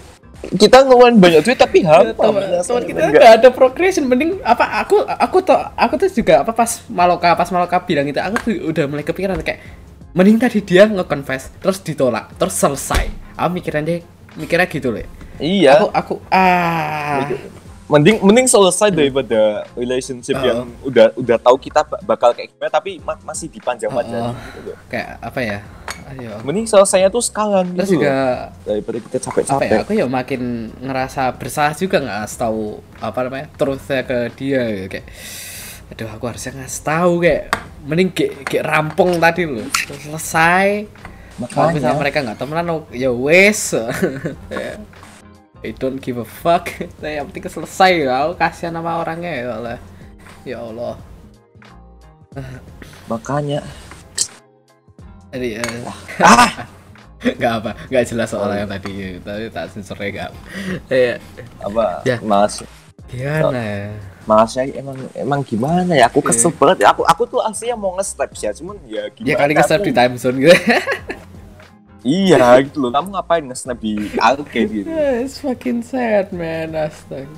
kita 0.56 0.76
ngeluarin 0.84 1.16
banyak 1.16 1.40
duit 1.44 1.56
tapi 1.56 1.84
hampa. 1.84 2.16
teman 2.16 2.44
Rasanya 2.48 2.64
teman 2.64 2.82
kita 2.84 3.00
nggak- 3.08 3.36
ada 3.40 3.48
progression. 3.52 4.04
Mending 4.08 4.40
apa 4.40 4.84
aku 4.84 5.04
aku 5.04 5.36
tuh 5.44 5.56
aku 5.76 5.94
tuh 6.00 6.08
juga 6.12 6.44
apa 6.44 6.52
pas 6.52 6.80
Maloka 6.88 7.28
pas 7.36 7.48
Maloka 7.52 7.76
bilang 7.84 8.08
itu 8.08 8.20
aku 8.20 8.36
tuh 8.40 8.52
udah 8.72 8.84
mulai 8.88 9.04
kepikiran 9.04 9.40
kayak 9.40 9.60
mending 10.16 10.40
tadi 10.42 10.58
dia 10.64 10.88
nge-confess 10.88 11.60
terus 11.60 11.80
ditolak 11.84 12.32
terus 12.40 12.56
selesai. 12.56 13.36
Aku 13.36 13.52
mikirin 13.52 13.84
dia 13.84 14.00
mikirnya 14.36 14.64
gitu 14.64 14.92
loh 14.92 15.04
Iya. 15.40 15.70
aku 15.74 15.86
aku 15.90 16.14
ah 16.28 17.24
mending 17.86 18.22
mending 18.22 18.46
selesai 18.46 18.88
daripada 18.88 19.66
relationship 19.74 20.36
Oh. 20.36 20.44
yang 20.44 20.58
udah 20.80 21.10
udah 21.12 21.36
tahu 21.36 21.58
kita 21.58 21.82
ba- 21.82 21.98
bakal 22.06 22.30
kayak 22.30 22.52
gimana 22.52 22.70
tapi 22.70 23.00
ma- 23.00 23.18
masih 23.20 23.48
dipanjang-panjang 23.48 24.22
Oh. 24.22 24.34
gitu 24.54 24.60
loh. 24.64 24.76
kayak 24.86 25.18
apa 25.18 25.40
ya 25.40 25.58
ayo 26.08 26.38
Mending 26.40 26.66
selesainya 26.66 27.08
tuh 27.08 27.18
sekarang 27.20 27.66
terus 27.72 27.86
gitu 27.86 27.98
juga 27.98 28.14
loh. 28.14 28.38
daripada 28.64 28.98
kita 29.00 29.16
ya 29.16 29.22
capek-capek. 29.24 29.78
aku 29.80 29.92
ya 29.92 30.06
makin 30.06 30.42
ngerasa 30.76 31.22
bersalah 31.34 31.74
juga 31.74 31.96
nggak 31.98 32.30
tahu 32.30 32.62
apa 33.00 33.18
namanya 33.20 33.46
truthnya 33.52 34.00
ke 34.02 34.18
dia 34.34 34.62
gitu. 34.70 34.86
kayak 34.88 35.06
aduh 35.90 36.08
aku 36.08 36.24
harusnya 36.24 36.52
ngasih 36.56 36.82
tahu 36.84 37.12
kayak 37.20 37.44
mending 37.82 38.10
kayak, 38.12 38.32
kayak 38.46 38.64
rampung 38.64 39.18
tadi 39.18 39.42
loh 39.42 39.66
selesai 39.74 40.86
kalau 41.48 41.72
misalnya 41.72 41.90
Makanya 41.90 41.98
mereka 41.98 42.18
nggak 42.20 42.38
temenan 42.38 42.66
oh, 42.68 42.82
ya 42.92 43.10
wes 43.10 43.74
Ya. 44.54 44.78
I 45.60 45.70
don't 45.76 46.00
give 46.00 46.16
a 46.16 46.24
fuck. 46.24 46.72
Nah, 47.02 47.10
yang 47.20 47.28
penting 47.28 47.44
selesai 47.52 48.04
ya 48.04 48.24
aku 48.24 48.32
kasihan 48.36 48.72
sama 48.72 48.96
orangnya 48.96 49.32
ya 49.32 49.44
Allah. 49.52 49.78
Ya 50.44 50.58
Allah. 50.58 50.94
Makanya. 53.06 53.60
Jadi 55.30 55.60
eh, 55.60 55.84
ah! 56.24 56.50
Nggak 57.20 57.52
apa 57.60 57.70
nggak 57.92 58.04
jelas 58.08 58.32
soal 58.32 58.48
yang 58.56 58.64
tadi. 58.64 59.20
Tadi 59.20 59.44
tak 59.52 59.68
nggak 60.08 60.30
ya 60.88 61.14
apa 61.60 61.84
Ya. 62.08 62.16
mas? 62.24 62.64
Gimana? 63.12 63.52
Ya 63.60 63.92
mas 64.24 64.48
saya 64.56 64.72
emang 64.72 64.96
emang 65.12 65.40
gimana 65.44 65.92
ya? 65.92 66.08
Aku 66.08 66.24
kesel 66.24 66.48
banget 66.56 66.88
ya. 66.88 66.96
Aku 66.96 67.04
aku 67.04 67.28
tuh 67.28 67.44
aslinya 67.44 67.76
mau 67.76 67.92
nge-snap 68.00 68.32
ya. 68.32 68.56
Cuman 68.56 68.80
ya 68.88 69.04
gimana 69.12 69.28
ya 69.28 69.36
kali 69.36 69.52
aku- 69.76 69.84
di 69.84 69.92
time 69.92 70.14
zone 70.16 70.36
gitu 70.40 70.56
iya 72.02 72.58
gitu 72.62 72.88
loh. 72.88 72.90
Kamu 72.90 73.08
ngapain 73.12 73.44
nge-snap 73.44 73.78
di 73.78 73.92
arcade 74.16 74.70
gitu? 74.70 74.88
It's 75.22 75.38
fucking 75.38 75.80
sad 75.80 76.32
man 76.32 76.72
astaga. 76.72 77.28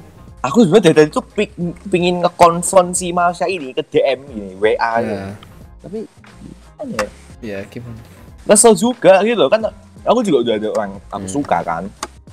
Aku 0.42 0.66
sebenarnya 0.66 0.90
dari 0.90 0.96
tadi 0.98 1.11
tuh 1.12 1.22
ping- 1.22 1.55
pingin 1.87 2.18
nge-confront 2.18 2.90
si 2.92 3.14
Marsha 3.14 3.46
ini 3.46 3.70
ke 3.70 3.83
DM 3.83 4.20
ini 4.29 4.46
WA 4.59 4.94
ya 4.98 5.31
tapi 5.79 6.03
gimana 6.03 6.94
ya 6.94 7.07
ya 7.42 7.59
gimana 7.66 7.98
kesel 8.42 8.75
juga 8.75 9.22
gitu 9.22 9.38
loh 9.38 9.46
kan 9.46 9.66
aku 10.03 10.18
juga 10.22 10.38
udah 10.42 10.55
ada 10.59 10.68
orang 10.75 10.90
aku 11.11 11.27
Hmm. 11.27 11.31
suka 11.31 11.59
kan. 11.62 11.85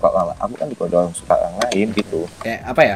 Kok 0.01 0.13
aku 0.41 0.53
kan 0.57 0.67
juga 0.69 0.83
ada 0.89 0.95
orang 1.01 1.13
suka 1.13 1.33
orang 1.37 1.55
lain 1.65 1.87
gitu. 1.93 2.19
Kayak 2.41 2.59
apa 2.65 2.81
ya? 2.81 2.95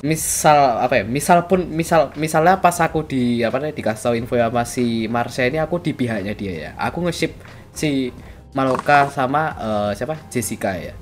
Misal 0.00 0.58
apa 0.80 0.94
ya? 0.96 1.04
Misal 1.04 1.38
pun 1.44 1.60
misal 1.68 2.08
misalnya 2.16 2.56
pas 2.56 2.76
aku 2.78 3.04
di 3.04 3.42
apa 3.42 3.60
namanya 3.60 3.76
dikasih 3.76 4.02
tahu 4.02 4.14
info 4.16 4.34
sama 4.38 4.62
si 4.64 5.04
Marsha 5.06 5.44
ini 5.44 5.60
aku 5.60 5.76
di 5.76 5.92
pihaknya 5.92 6.32
dia 6.32 6.52
ya. 6.52 6.70
Aku 6.78 7.04
nge-ship 7.04 7.36
si 7.72 8.08
Maloka 8.52 9.08
sama 9.08 9.56
eh, 9.56 9.90
siapa? 9.96 10.16
Jessica 10.28 10.76
ya. 10.76 10.92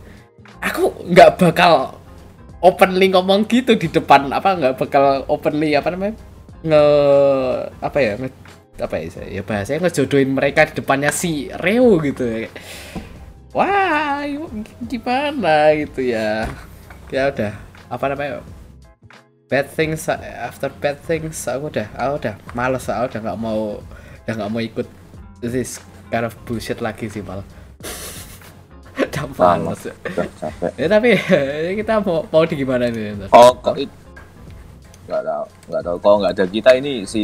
Aku 0.63 1.07
nggak 1.07 1.41
bakal 1.41 1.99
openly 2.61 3.09
ngomong 3.11 3.49
gitu 3.49 3.75
di 3.75 3.89
depan 3.89 4.29
apa 4.31 4.55
nggak 4.55 4.75
bakal 4.77 5.25
openly 5.27 5.73
apa 5.73 5.89
namanya 5.93 6.15
nge 6.61 6.85
apa 7.81 7.99
ya 8.05 8.13
nge, 8.21 8.31
apa 8.85 8.95
ya 9.01 9.09
ya 9.41 9.43
bahasanya 9.45 9.89
ngejodohin 9.89 10.31
mereka 10.37 10.69
di 10.69 10.73
depannya 10.85 11.11
si 11.11 11.49
Reo 11.57 11.97
gitu 12.05 12.23
ya. 12.23 12.49
Wah 13.57 14.23
gimana 14.87 15.75
gitu 15.75 16.15
ya. 16.15 16.47
Ya 17.11 17.33
udah 17.33 17.53
apa 17.91 18.05
namanya 18.07 18.39
bad 19.51 19.67
things 19.67 20.07
after 20.39 20.71
bad 20.71 20.95
things 21.03 21.43
aku 21.51 21.75
udah 21.75 21.91
aku 21.99 22.13
udah 22.23 22.35
males 22.55 22.87
aku 22.87 23.11
udah 23.11 23.21
nggak 23.27 23.39
mau 23.43 23.83
udah 24.23 24.35
nggak 24.39 24.51
mau 24.55 24.63
ikut 24.63 24.87
this 25.43 25.83
kind 26.11 26.27
of 26.27 26.35
bullshit 26.45 26.79
lagi 26.79 27.07
sih 27.07 27.23
malah 27.23 27.47
udah 29.01 29.25
males 29.33 29.81
udah 29.89 30.27
capek. 30.37 30.71
Ya 30.77 30.87
tapi 30.87 31.11
kita 31.79 32.03
mau 32.03 32.27
mau 32.27 32.43
di 32.45 32.55
gimana 32.55 32.87
nih 32.87 33.17
ntar? 33.17 33.29
oh 33.33 33.53
kok 33.57 33.75
nggak 35.11 35.23
tahu 35.27 35.45
nggak 35.67 35.83
tahu. 35.83 35.97
Kalau 35.99 36.17
nggak 36.23 36.33
ada 36.35 36.45
kita 36.47 36.71
ini 36.77 36.93
si 37.03 37.23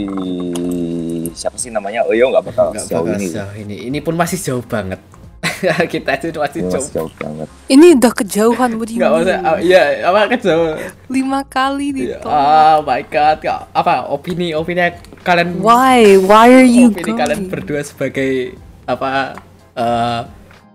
siapa 1.31 1.55
sih 1.55 1.71
namanya? 1.71 2.03
Oyo 2.09 2.33
nggak 2.33 2.45
bakal 2.45 2.75
nggak 2.75 2.83
sejauh 2.83 3.05
bakal 3.05 3.15
ini. 3.15 3.27
sejauh 3.29 3.55
ini. 3.55 3.77
Ini 3.87 3.99
pun 4.03 4.15
masih 4.15 4.39
jauh 4.41 4.65
banget. 4.65 4.99
Kita 5.93 6.19
itu 6.21 6.37
masih 6.37 6.61
Ini 6.61 6.69
jauh. 6.69 6.83
masih 6.83 6.93
jauh 6.93 7.13
banget. 7.17 7.49
Ini 7.71 7.87
udah 7.97 8.13
kejauhan, 8.13 8.71
you 8.77 8.99
nggak 8.99 9.13
usah 9.15 9.39
ah, 9.41 9.57
iya 9.57 9.83
apa 10.05 10.21
kejauh? 10.37 10.75
Lima 11.09 11.41
kali 11.47 11.87
Iya. 11.95 12.19
ditolak. 12.19 12.35
oh 12.35 12.77
my 12.83 13.03
god. 13.07 13.37
Apa 13.73 13.95
opini 14.11 14.53
opini 14.53 14.91
kalian 15.23 15.57
Why? 15.63 16.19
Why 16.19 16.49
are 16.51 16.67
you 16.67 16.91
opini 16.93 17.15
kalian 17.15 17.47
going? 17.47 17.53
berdua 17.53 17.81
sebagai 17.87 18.59
apa 18.87 19.35
eh 19.77 20.23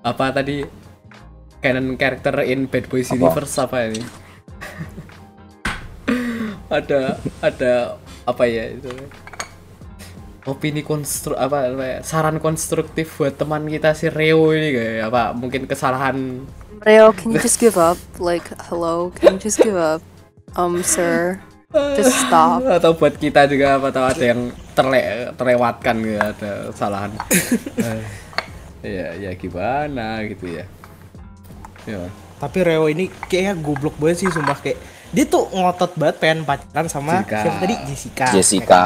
apa 0.01 0.25
tadi 0.33 0.65
canon 1.61 1.95
character 1.95 2.41
in 2.43 2.67
Bad 2.67 2.89
Boys 2.89 3.09
Apa? 3.09 3.15
Universe 3.17 3.55
apa 3.61 3.77
ini 3.87 4.01
ada 6.77 7.19
ada 7.39 7.73
apa 8.25 8.43
ya 8.47 8.73
itu 8.73 8.89
opini 10.41 10.81
konstru 10.81 11.37
apa, 11.37 11.69
apa 11.69 11.85
ya, 11.85 11.97
saran 12.01 12.41
konstruktif 12.41 13.21
buat 13.21 13.37
teman 13.37 13.69
kita 13.69 13.93
si 13.93 14.09
Reo 14.09 14.49
ini 14.57 14.73
kayak 14.73 15.13
apa 15.13 15.37
mungkin 15.37 15.69
kesalahan 15.69 16.41
Reo, 16.81 17.13
can 17.13 17.29
you 17.29 17.37
just 17.37 17.61
give 17.61 17.77
up? 17.77 17.93
Like, 18.17 18.49
hello, 18.65 19.13
can 19.13 19.37
you 19.37 19.37
just 19.37 19.61
give 19.61 19.77
up? 19.77 20.01
Um, 20.57 20.81
sir, 20.81 21.37
just 21.93 22.09
stop. 22.25 22.65
atau 22.65 22.97
buat 22.97 23.21
kita 23.21 23.45
juga 23.45 23.77
apa 23.77 23.93
tahu 23.93 24.01
ada 24.01 24.25
yang 24.33 24.49
terle 24.81 25.01
terlewatkan 25.37 25.95
gitu 26.01 26.17
ada 26.17 26.51
kesalahan 26.73 27.09
ya 28.81 29.13
ya 29.13 29.31
gimana 29.37 30.25
gitu 30.25 30.49
ya. 30.49 30.65
Ya 31.85 32.09
Tapi 32.41 32.57
Reo 32.65 32.89
ini 32.89 33.05
kayaknya 33.29 33.53
goblok 33.61 33.93
banget 34.01 34.25
sih 34.25 34.29
sumpah. 34.33 34.57
Kayak 34.57 34.81
dia 35.13 35.25
tuh 35.29 35.45
ngotot 35.53 35.93
banget 35.93 36.17
pengen 36.17 36.41
pacaran 36.41 36.89
sama 36.89 37.21
Jessica. 37.21 37.37
siapa 37.45 37.57
tadi? 37.61 37.75
Jessica. 37.85 38.25
Jessica, 38.33 38.83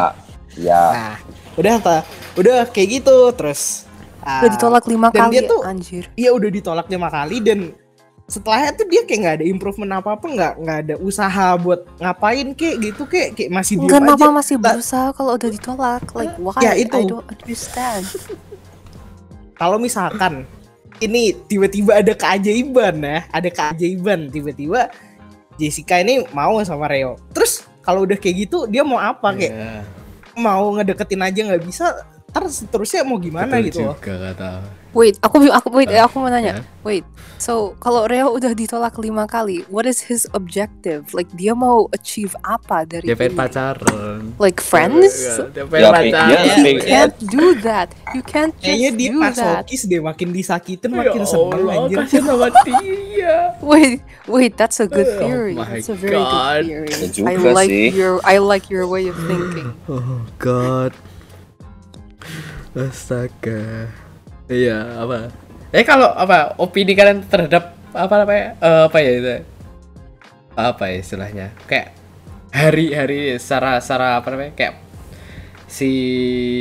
ya. 0.59 0.83
Nah, 0.91 1.15
udah 1.55 1.73
ta, 1.79 1.97
udah 2.35 2.67
kayak 2.67 2.99
gitu 2.99 3.31
terus 3.31 3.87
ah, 4.19 4.43
Udah 4.43 4.49
ditolak 4.51 4.83
lima 4.91 5.07
dan 5.15 5.31
kali, 5.31 5.31
dia 5.31 5.41
tuh 5.47 5.59
anjir. 5.63 6.03
Iya 6.19 6.35
udah 6.35 6.49
ditolak 6.51 6.87
lima 6.91 7.07
kali 7.07 7.39
dan 7.39 7.59
setelahnya 8.25 8.73
tuh 8.73 8.89
dia 8.89 9.05
kayak 9.05 9.19
nggak 9.21 9.35
ada 9.37 9.45
improvement 9.45 9.91
apa 10.01 10.17
apa 10.17 10.25
nggak 10.25 10.53
nggak 10.57 10.77
ada 10.81 10.95
usaha 10.97 11.53
buat 11.61 11.85
ngapain 12.01 12.57
kayak 12.57 12.75
gitu 12.81 13.03
kayak 13.05 13.37
kayak 13.37 13.51
masih 13.53 13.77
diem 13.77 13.91
Kenapa 13.93 14.17
aja 14.17 14.33
masih 14.33 14.55
Lah, 14.57 14.73
berusaha 14.73 15.07
kalau 15.13 15.31
udah 15.37 15.49
ditolak? 15.53 16.03
Like, 16.17 16.35
why? 16.41 16.61
Ya, 16.65 16.73
itu. 16.73 16.97
I 16.97 17.03
don't 17.05 17.21
understand. 17.29 18.05
kalau 19.59 19.77
misalkan 19.79 20.43
ini 21.03 21.35
tiba-tiba 21.47 21.99
ada 21.99 22.13
keajaiban 22.15 22.95
ya 23.03 23.19
ada 23.31 23.49
keajaiban 23.51 24.31
tiba-tiba 24.31 24.91
Jessica 25.55 25.99
ini 25.99 26.23
mau 26.35 26.59
sama 26.63 26.87
Reo 26.91 27.19
terus 27.31 27.63
kalau 27.83 28.03
udah 28.03 28.19
kayak 28.19 28.47
gitu 28.47 28.67
dia 28.67 28.83
mau 28.83 28.99
apa 28.99 29.35
kayak 29.35 29.53
ya, 29.55 29.83
mau 30.39 30.75
ngedeketin 30.75 31.23
aja 31.23 31.39
nggak 31.51 31.63
bisa 31.63 31.85
terus 32.31 32.67
terusnya 32.67 33.07
mau 33.07 33.19
gimana 33.19 33.59
betul 33.59 33.67
gitu 33.71 33.79
loh 33.87 33.95
juga 33.99 34.15
kata 34.31 34.51
Wait, 34.95 35.19
aku 35.19 35.43
aku 35.45 35.67
wait, 35.69 35.91
Ah, 35.91 36.07
aku 36.07 36.17
mau 36.17 36.31
nanya. 36.31 36.55
ya. 36.55 36.63
Wait, 36.81 37.03
so 37.35 37.75
kalau 37.77 38.07
Reo 38.07 38.31
udah 38.31 38.53
ditolak 38.53 38.95
lima 38.95 39.27
kali, 39.27 39.67
what 39.67 39.83
is 39.83 39.99
his 39.99 40.23
objective? 40.31 41.11
Like 41.11 41.27
dia 41.35 41.51
mau 41.51 41.91
achieve 41.91 42.31
apa 42.39 42.87
dari 42.87 43.03
dia 43.03 43.13
pengen 43.13 43.35
ini? 43.35 43.39
pacaran 43.43 44.19
Like 44.39 44.63
friends? 44.63 45.11
Ya, 45.19 45.51
dia 45.51 45.63
Ya, 45.67 45.67
pengen 45.67 45.91
pengen- 45.91 46.15
pacaran 46.15 46.55
dia 46.55 46.71
You 46.71 46.79
can't 46.79 47.15
do 47.27 47.45
that. 47.61 47.87
You 48.15 48.23
can't 48.23 48.55
kayaknya 48.55 48.89
just 48.89 48.97
dia 48.97 49.09
do 49.11 49.19
that. 49.19 49.35
masokis 49.67 49.81
deh 49.83 49.99
makin 49.99 50.27
disakitin 50.31 50.89
Ya 50.89 50.97
makin 51.03 51.21
seneng 51.27 51.59
Allah, 51.59 51.73
anjir 51.75 51.97
kasihan 51.99 52.23
sama 52.23 52.47
dia 52.63 53.35
Wait, 53.59 53.99
wait, 54.31 54.53
that's 54.55 54.79
a 54.79 54.87
good 54.87 55.11
Oh 55.11 55.19
theory. 55.19 55.59
my 55.59 55.67
that's 55.75 55.91
a 55.91 55.97
very 55.97 56.15
God. 56.15 56.63
good 56.63 56.71
theory. 56.71 56.87
Ya 57.19 57.27
I 57.27 57.35
like 57.51 57.67
sih. 57.67 57.87
your 57.91 58.13
I 58.23 58.35
like 58.39 58.71
your 58.71 58.87
way 58.87 59.11
of 59.11 59.17
thinking. 59.27 59.75
Oh 59.91 60.23
god. 60.39 60.95
Astaga. 62.71 63.91
Iya, 64.45 64.77
apa? 65.01 65.33
Eh 65.73 65.81
kalau 65.81 66.07
apa 66.07 66.53
opini 66.57 66.93
kalian 66.93 67.25
terhadap 67.25 67.73
apa 67.91 68.13
namanya? 68.21 68.45
Eh, 68.57 68.81
apa 68.85 68.97
ya 68.99 69.11
itu? 69.11 69.35
Apa 70.53 70.83
ya 70.87 70.97
istilahnya? 71.01 71.47
Kayak 71.65 71.97
hari-hari 72.49 73.35
secara 73.35 73.81
secara 73.81 74.21
apa 74.21 74.27
namanya? 74.31 74.53
Kayak 74.53 74.75
si 75.65 75.91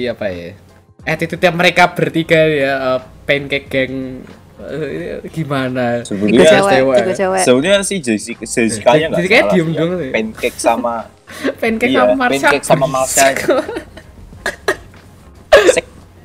apa 0.04 0.26
ya? 0.28 0.56
Attitude 1.04 1.44
mereka 1.52 1.92
bertiga 1.92 2.40
ya 2.40 2.72
eh, 2.96 3.00
pancake 3.28 3.68
gang 3.68 4.24
eh, 4.64 5.20
gimana? 5.28 6.00
Sebenarnya 6.02 6.64
cewek, 6.64 6.98
cewek. 7.14 7.42
sebenarnya 7.44 7.84
si 7.84 7.96
Jessica 8.00 8.42
Jessica-nya 8.42 9.12
nggak 9.12 9.20
Jessica-nya 9.20 9.42
salah 9.42 9.52
diem 9.52 9.68
sih, 9.68 9.76
dong 9.76 9.90
ya. 9.92 10.10
Pancake 10.10 10.58
sama 10.58 10.94
pancake 11.60 11.92
Iya, 11.92 12.00
sama 12.00 12.14
Marsha. 12.16 12.48
pancake 12.48 12.64
sama 12.64 12.86
Marsha. 12.88 13.26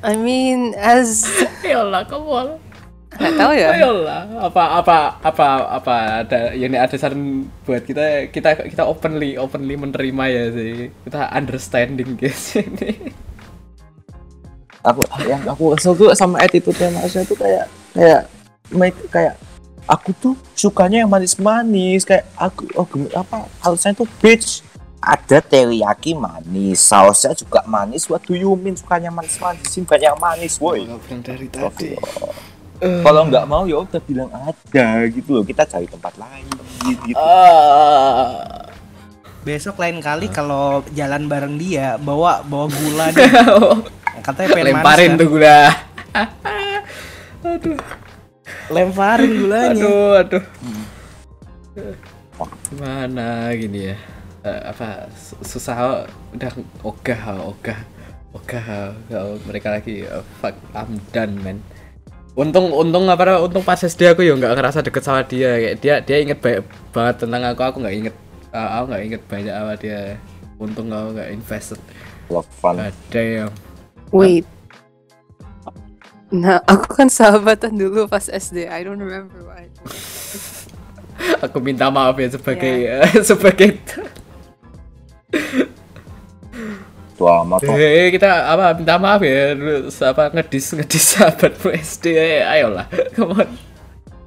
I 0.00 0.16
mean, 0.16 0.72
as 0.80 1.28
Ya 1.66 1.84
Allah, 1.84 2.08
kamu 2.08 2.56
nggak 3.10 3.34
tahu 3.36 3.52
ya. 3.52 3.68
Ayolah, 3.76 4.22
apa 4.48 4.64
apa 4.80 4.96
apa 5.20 5.46
apa 5.76 5.94
ada 6.24 6.40
ya 6.56 6.70
ini 6.70 6.78
ada 6.78 6.96
saran 6.96 7.44
buat 7.68 7.84
kita 7.84 8.32
kita 8.32 8.64
kita 8.70 8.86
openly 8.86 9.36
openly 9.36 9.76
menerima 9.76 10.24
ya 10.30 10.44
sih. 10.56 10.88
Kita 11.04 11.28
understanding 11.28 12.16
guys 12.16 12.56
ini. 12.56 13.12
Aku 14.80 15.04
yang 15.28 15.44
aku 15.44 15.76
kesel 15.76 15.92
tuh 15.92 16.16
sama 16.16 16.40
attitude-nya 16.40 16.88
Marsha 16.96 17.20
tuh 17.28 17.36
kayak 17.36 17.68
kayak 17.92 18.24
mereka 18.72 19.02
kayak 19.12 19.34
aku 19.84 20.10
tuh 20.16 20.34
sukanya 20.56 21.04
yang 21.04 21.10
manis-manis 21.12 22.08
kayak 22.08 22.24
aku 22.38 22.64
oh 22.78 22.88
apa 23.12 23.44
alasannya 23.60 24.00
tuh 24.00 24.08
bitch 24.24 24.64
ada 25.00 25.40
teriyaki 25.40 26.12
manis 26.12 26.84
sausnya 26.84 27.32
juga 27.32 27.64
manis. 27.64 28.04
What 28.04 28.28
do 28.28 28.36
you 28.36 28.52
mean 28.52 28.76
sukanya 28.76 29.08
manis-manis 29.08 29.64
sih 29.72 29.80
banyak 29.80 30.12
manis 30.20 30.60
woi. 30.60 30.84
Dari 31.24 31.48
Oke. 31.56 31.96
kalau 32.80 33.28
nggak 33.28 33.44
mau 33.48 33.64
ya 33.64 33.80
udah 33.80 34.00
bilang 34.04 34.28
ada 34.28 35.08
gitu 35.08 35.40
loh. 35.40 35.44
Kita 35.44 35.64
cari 35.64 35.88
tempat 35.88 36.14
lain 36.20 36.44
gitu. 36.84 37.16
Ah. 37.16 38.68
besok 39.40 39.80
lain 39.80 40.04
kali 40.04 40.28
kalau 40.28 40.84
jalan 40.92 41.24
bareng 41.24 41.56
dia 41.56 41.96
bawa 41.96 42.44
bawa 42.44 42.68
gula 42.68 43.08
deh. 43.16 43.24
Katanya 44.20 44.48
pengen 44.52 44.66
lemparin 44.76 45.10
manis 45.16 45.20
tuh 45.24 45.28
gula. 45.32 45.60
Kan. 47.40 47.72
lemparin 48.68 49.32
gulanya. 49.40 49.80
Aduh 49.80 50.12
aduh. 50.20 50.44
Gimana 52.68 53.48
gini 53.56 53.96
ya 53.96 54.19
Eh, 54.40 54.62
apa 54.72 55.04
su- 55.12 55.36
susah 55.44 56.08
udah 56.32 56.52
ogah 56.80 57.20
ogah 57.44 57.80
ogah 58.32 58.64
kalau 59.12 59.36
mereka 59.44 59.68
lagi 59.68 60.00
eh, 60.00 60.24
fuck 60.40 60.56
I'm 60.72 60.96
done 61.12 61.36
man. 61.44 61.58
Untung 62.32 62.72
untung 62.72 63.04
apa 63.12 63.36
untung 63.36 63.60
pas 63.60 63.76
SD 63.76 64.16
aku 64.16 64.24
ya 64.24 64.32
nggak 64.32 64.56
ngerasa 64.56 64.80
deket 64.80 65.04
sama 65.04 65.20
dia. 65.28 65.60
Kayak 65.60 65.76
dia 65.84 65.94
dia 66.00 66.16
inget 66.24 66.38
banyak 66.40 66.64
banget 66.88 67.14
tentang 67.20 67.42
aku. 67.52 67.60
Aku 67.68 67.76
nggak 67.84 67.96
inget 68.00 68.14
eh, 68.56 68.68
aku 68.80 68.84
nggak 68.88 69.02
inget 69.04 69.22
banyak 69.28 69.54
apa 69.54 69.72
dia. 69.76 70.00
Untung 70.56 70.88
aku 70.88 71.08
nggak 71.20 71.30
invested. 71.36 71.80
Love 72.32 72.48
fun. 72.48 72.80
Ada 72.80 73.20
yang 73.20 73.52
Wait. 74.08 74.48
Nah, 76.30 76.62
aku 76.64 76.94
kan 76.96 77.10
sahabatan 77.10 77.74
dulu 77.74 78.06
pas 78.06 78.24
SD. 78.30 78.70
I 78.70 78.86
don't 78.86 79.02
remember 79.02 79.42
why. 79.44 79.68
aku 81.44 81.60
minta 81.60 81.92
maaf 81.92 82.16
ya 82.16 82.28
sebagai 82.32 82.74
eh, 82.88 83.20
sebagai 83.28 83.76
tua 87.16 87.44
amat 87.44 87.60
kok. 87.60 87.76
Eh, 87.76 88.08
kita 88.10 88.28
apa 88.48 88.72
minta 88.72 88.96
maaf 88.96 89.20
ya 89.20 89.52
dulu 89.52 89.74
apa 89.92 90.22
ngedis 90.32 90.72
ngedis 90.72 91.04
sahabatmu 91.14 91.68
SD 91.76 92.06
ayolah 92.42 92.86
come 93.12 93.36
on 93.36 93.50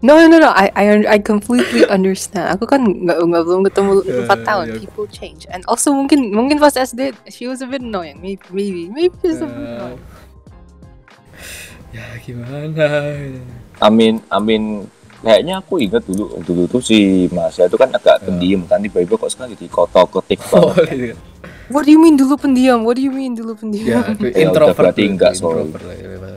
No, 0.03 0.19
no, 0.19 0.35
no. 0.35 0.51
I, 0.51 0.67
I, 0.75 1.15
I 1.15 1.17
completely 1.23 1.87
understand. 1.95 2.51
Aku 2.59 2.67
kan 2.67 2.83
nggak 2.83 3.23
nggak 3.23 3.43
belum 3.47 3.63
ketemu 3.63 3.91
Ya, 4.03 4.27
empat 4.27 4.39
tahun. 4.43 4.65
ya. 4.67 4.75
People 4.83 5.07
change. 5.07 5.47
And 5.47 5.63
also 5.63 5.95
mungkin 5.95 6.27
mungkin 6.35 6.59
pas 6.59 6.75
SD 6.75 7.15
she 7.31 7.47
was 7.47 7.63
a 7.63 7.67
bit 7.71 7.79
annoying. 7.79 8.19
Maybe 8.19 8.43
maybe 8.51 8.91
maybe 8.91 9.15
she's 9.23 9.39
a 9.39 9.47
bit 9.47 9.55
Eh, 9.55 9.71
annoying. 9.79 10.01
ya 11.95 12.03
gimana 12.19 12.85
Amin 13.79 14.19
Amin 14.27 14.91
kayaknya 15.23 15.53
aku 15.57 15.79
ingat 15.79 16.03
dulu 16.03 16.37
dulu 16.43 16.63
tuh 16.67 16.83
si 16.83 17.25
Masya 17.27 17.65
itu 17.65 17.77
kan 17.79 17.89
agak 17.89 18.21
pendiam 18.21 18.67
kan 18.67 18.77
tiba-tiba 18.77 19.15
kok 19.15 19.31
sekarang 19.31 19.55
jadi 19.55 19.65
kotor 19.67 20.05
ketik 20.11 20.39
oh, 20.51 20.69
banget 20.69 20.87
gitu. 20.91 21.15
What 21.71 21.87
do 21.87 21.91
you 21.91 21.99
mean 21.99 22.19
dulu 22.19 22.35
pendiam? 22.35 22.83
What 22.83 22.99
do 22.99 23.03
you 23.03 23.09
mean 23.09 23.33
dulu 23.33 23.55
pendiam? 23.55 23.87
ya 23.87 23.99
aduh, 24.03 24.27
Ya, 24.35 24.43
introvert 24.43 24.75
berarti 24.77 25.03
enggak, 25.07 25.31
sorry. 25.33 25.63
introvert 25.63 25.83
lah, 25.87 25.95
ya, 25.95 26.07
ya. 26.11 26.29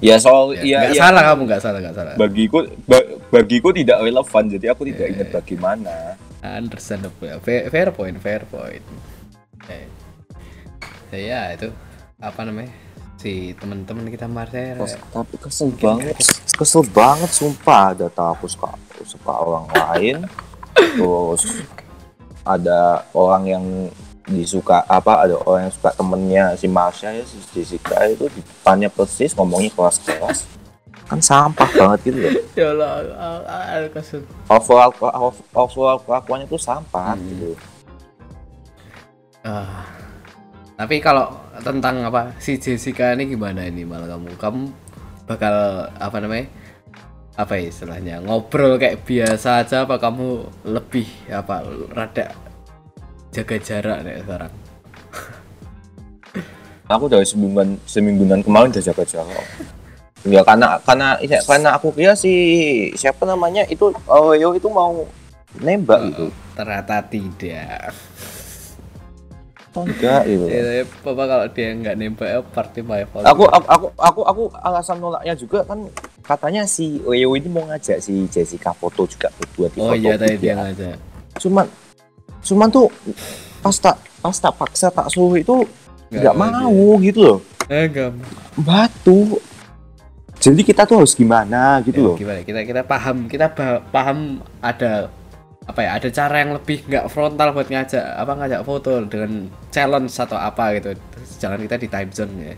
ya 0.00 0.16
soal 0.16 0.44
Ya, 0.56 0.62
ya, 0.64 0.78
ya, 0.88 0.98
salah 0.98 1.22
kamu 1.22 1.42
nggak 1.44 1.60
salah 1.60 1.78
nggak 1.84 1.94
salah 1.94 2.12
bagiku 2.16 2.58
ba- 2.88 3.08
bagiku 3.28 3.68
tidak 3.70 4.00
relevan 4.00 4.44
jadi 4.48 4.66
aku 4.72 4.82
tidak 4.88 5.06
Ya, 5.06 5.12
ingat 5.12 5.28
ya. 5.28 5.32
bagaimana 5.36 5.94
understandable 6.40 7.36
fair, 7.44 7.68
fair 7.68 7.92
point 7.92 8.16
fair 8.16 8.42
point 8.48 8.80
Eh. 9.68 9.84
ya 11.12 11.52
itu 11.52 11.68
apa 12.16 12.40
namanya 12.42 12.72
si 13.20 13.52
teman-teman 13.52 14.08
kita 14.08 14.24
Marcel 14.24 14.80
tapi 15.12 15.36
kesel 15.36 15.68
banget. 15.76 16.16
kesel. 16.56 16.80
Banget 16.88 17.28
sumpah. 17.28 17.92
Ada 17.92 18.08
tahu 18.08 18.28
aku 18.34 18.46
suka 18.48 18.68
suka 19.04 19.32
orang 19.36 19.68
lain. 19.68 20.16
Terus 20.72 21.60
ada 22.40 23.04
orang 23.12 23.42
yang 23.44 23.64
disuka 24.24 24.80
apa 24.86 25.26
ada 25.26 25.36
orang 25.42 25.68
yang 25.68 25.74
suka 25.74 25.90
temennya 25.92 26.44
si 26.54 26.64
Marsha 26.64 27.10
ya 27.10 27.20
si 27.22 27.36
Jessica 27.52 28.06
itu 28.06 28.24
di 28.30 28.40
depannya 28.40 28.88
persis 28.88 29.36
ngomongnya 29.36 29.68
keras-keras. 29.70 30.48
Kan 31.04 31.18
sampah 31.20 31.66
banget 31.74 31.98
gitu 32.08 32.18
ya. 32.20 32.30
Ya 32.54 32.66
Allah 32.70 32.90
ah, 33.12 33.40
ah, 33.44 33.64
ah, 33.76 33.88
kesel. 33.90 34.22
overall 34.46 34.94
over- 34.96 35.48
overall 35.52 35.98
kelakuannya 36.00 36.46
tuh 36.46 36.56
sampah 36.56 37.12
Hmm. 37.12 37.26
gitu. 37.28 37.52
Ah. 39.40 39.84
tapi 40.76 40.96
kalau 40.96 41.28
tentang 41.58 42.06
apa 42.06 42.30
si 42.38 42.56
Jessica 42.62 43.10
ini 43.18 43.34
gimana 43.34 43.66
ini 43.66 43.82
malah 43.82 44.06
kamu? 44.06 44.38
Kamu 44.38 44.62
bakal 45.26 45.86
apa 45.98 46.16
namanya 46.22 46.46
apa 47.38 47.56
ya 47.56 47.70
istilahnya 47.70 48.14
ngobrol 48.22 48.76
kayak 48.76 49.06
biasa 49.06 49.64
aja 49.64 49.86
apa 49.86 49.96
kamu 49.96 50.44
lebih 50.66 51.06
apa 51.30 51.64
rada 51.94 52.30
jaga 53.34 53.56
jarak 53.58 53.98
nih 54.06 54.22
sekarang? 54.22 54.52
Aku 56.94 57.06
dari 57.06 57.26
semingguan 57.26 57.78
semingguan 57.86 58.42
kemarin 58.42 58.70
udah 58.74 58.84
jaga 58.84 59.04
jarak. 59.06 59.46
Ya 60.20 60.44
karena 60.44 60.76
karena 60.84 61.16
ya, 61.24 61.40
karena 61.40 61.80
aku 61.80 61.96
kira 61.96 62.12
si 62.12 62.28
siapa 62.92 63.24
namanya 63.24 63.64
itu 63.72 63.88
oh 64.04 64.36
yo 64.36 64.52
itu 64.52 64.68
mau 64.68 65.08
nembak 65.56 66.12
gitu. 66.12 66.26
ternyata 66.52 67.00
tidak 67.08 67.96
enggak 69.70 70.22
gitu 70.26 70.44
ya, 70.50 70.82
papa 71.06 71.22
kalau 71.30 71.46
dia 71.54 71.68
nggak 71.78 71.94
nembak 71.94 72.30
party 72.50 72.82
my 72.82 73.06
fault 73.06 73.22
aku 73.22 73.46
aku 73.46 73.66
aku 73.70 73.86
aku 74.02 74.20
aku 74.26 74.42
alasan 74.58 74.98
nolaknya 74.98 75.38
juga 75.38 75.62
kan 75.62 75.86
katanya 76.26 76.66
si 76.66 76.98
Leo 77.06 77.38
ini 77.38 77.46
mau 77.46 77.62
ngajak 77.70 78.02
si 78.02 78.26
Jessica 78.26 78.74
foto 78.74 79.06
juga 79.06 79.30
berdua 79.38 79.66
di 79.70 79.78
oh 79.78 79.94
foto 79.94 79.98
iya 79.98 80.14
tadi 80.18 80.36
dia 80.38 80.54
ngajak. 80.58 80.96
Cuman 81.38 81.66
cuman 82.42 82.68
tuh 82.68 82.86
pas 83.62 83.76
tak 83.76 83.96
pas 84.18 84.36
tak 84.36 84.54
paksa 84.58 84.88
tak 84.90 85.06
suruh 85.06 85.38
itu 85.38 85.62
nggak 86.10 86.34
mau 86.34 86.98
gitu 86.98 87.20
loh. 87.22 87.38
Eh 87.70 87.86
enggak 87.86 88.10
batu. 88.58 89.38
Jadi 90.40 90.64
kita 90.64 90.88
tuh 90.88 91.04
harus 91.04 91.12
gimana 91.12 91.84
gitu 91.84 92.00
Ya, 92.00 92.06
loh. 92.10 92.16
gimana? 92.16 92.40
Kita 92.42 92.60
kita 92.64 92.82
paham 92.82 93.28
kita 93.28 93.46
paham 93.92 94.40
ada 94.58 95.12
apa 95.70 95.80
ya 95.80 95.90
ada 95.96 96.08
cara 96.10 96.36
yang 96.42 96.52
lebih 96.58 96.82
nggak 96.84 97.06
frontal 97.06 97.54
buat 97.54 97.70
ngajak 97.70 98.04
apa 98.18 98.32
ngajak 98.34 98.62
foto 98.66 98.90
dengan 99.06 99.46
challenge 99.70 100.12
atau 100.12 100.34
apa 100.34 100.74
gitu. 100.76 100.90
Terus 100.94 101.30
jangan 101.38 101.58
kita 101.62 101.76
di 101.78 101.88
time 101.88 102.10
zone 102.10 102.34
ya. 102.36 102.54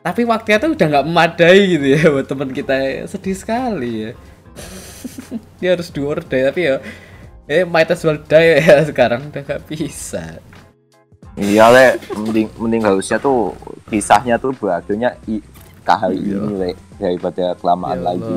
Tapi 0.00 0.24
waktunya 0.24 0.58
tuh 0.58 0.72
udah 0.72 0.86
nggak 0.88 1.06
memadai 1.06 1.58
gitu 1.76 1.86
ya 1.92 2.02
buat 2.08 2.26
teman 2.26 2.50
kita 2.50 2.76
sedih 3.04 3.36
sekali 3.36 3.92
ya. 4.04 4.10
Dia 5.60 5.68
harus 5.76 5.88
do 5.92 6.08
or 6.08 6.20
die 6.20 6.44
tapi 6.44 6.60
ya 6.64 6.76
eh 7.44 7.64
might 7.64 7.92
as 7.92 8.00
well 8.00 8.16
die 8.16 8.60
ya 8.60 8.80
sekarang 8.88 9.28
udah 9.28 9.42
nggak 9.44 9.62
bisa. 9.68 10.40
Iya 11.34 11.66
le 11.68 11.86
mending 12.14 12.48
mending 12.56 12.82
harusnya 12.84 13.18
tuh. 13.18 13.52
Kisahnya 13.84 14.38
tuh 14.38 14.54
berakhirnya 14.54 15.18
i 15.26 15.42
ke 15.84 15.92
hari 15.92 16.16
Iya. 16.22 16.40
ini 16.40 16.52
le 16.56 16.70
daripada 16.96 17.52
kelamaan 17.58 17.98
Ya 17.98 18.04
lagi. 18.06 18.36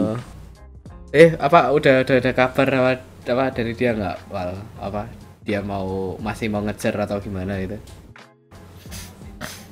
Eh 1.14 1.30
apa 1.40 1.72
udah 1.72 2.04
udah 2.04 2.16
ada 2.20 2.32
kabar 2.36 2.68
apa, 2.68 2.92
apa 3.28 3.52
dari 3.52 3.74
dia 3.76 3.92
nggak 3.94 4.18
wal 4.32 4.52
apa 4.80 5.08
dia 5.44 5.60
mau 5.64 6.16
masih 6.20 6.48
mau 6.52 6.60
ngejar 6.64 6.96
atau 7.04 7.20
gimana 7.20 7.56
itu 7.60 7.76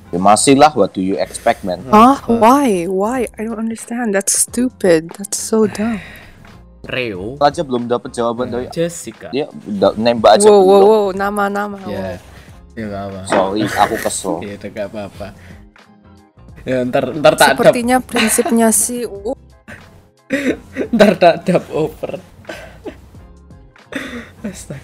ya 0.08 0.18
masih 0.18 0.54
lah 0.56 0.70
what 0.72 0.94
do 0.94 1.02
you 1.02 1.18
expect 1.18 1.66
man 1.66 1.82
Huh? 1.90 2.16
Why? 2.30 2.86
Why? 2.86 3.26
I 3.36 3.40
don't 3.42 3.58
understand. 3.58 4.14
That's 4.14 4.32
stupid. 4.46 5.10
That's 5.18 5.34
so 5.36 5.66
dumb. 5.76 5.98
Reo 6.86 7.34
aja 7.42 7.66
belum 7.66 7.90
dapet 7.90 8.14
jawaban 8.14 8.46
dari 8.46 8.70
Jessica 8.70 9.34
dia 9.34 9.50
udah 9.50 9.98
nembak 9.98 10.38
aja 10.38 10.46
Wow, 10.46 10.62
wow, 10.62 10.82
wow. 10.86 11.06
Nama-nama. 11.10 11.82
ya 11.90 12.14
ya 12.78 12.84
nggak 12.86 13.02
apa 13.10 13.20
sorry 13.26 13.66
aku 13.66 13.96
kesel 13.98 14.38
ya 14.46 14.54
udah 14.54 14.70
nggak 14.70 14.86
apa-apa 14.94 15.26
ya 16.62 16.76
ntar 16.86 17.04
ntar 17.18 17.34
tak 17.34 17.58
Sepertinya 17.58 17.98
prinsipnya 17.98 18.68
si 18.70 19.02
uh, 19.08 19.34
ntar 20.94 21.18
tak 21.18 21.34
dap 21.42 21.66
over 21.74 22.22
Astaga. 24.42 24.82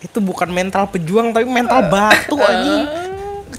Itu 0.00 0.18
bukan 0.18 0.48
mental 0.48 0.88
pejuang 0.88 1.30
tapi 1.30 1.44
mental 1.44 1.84
batu 1.86 2.36
anjing. 2.48 2.84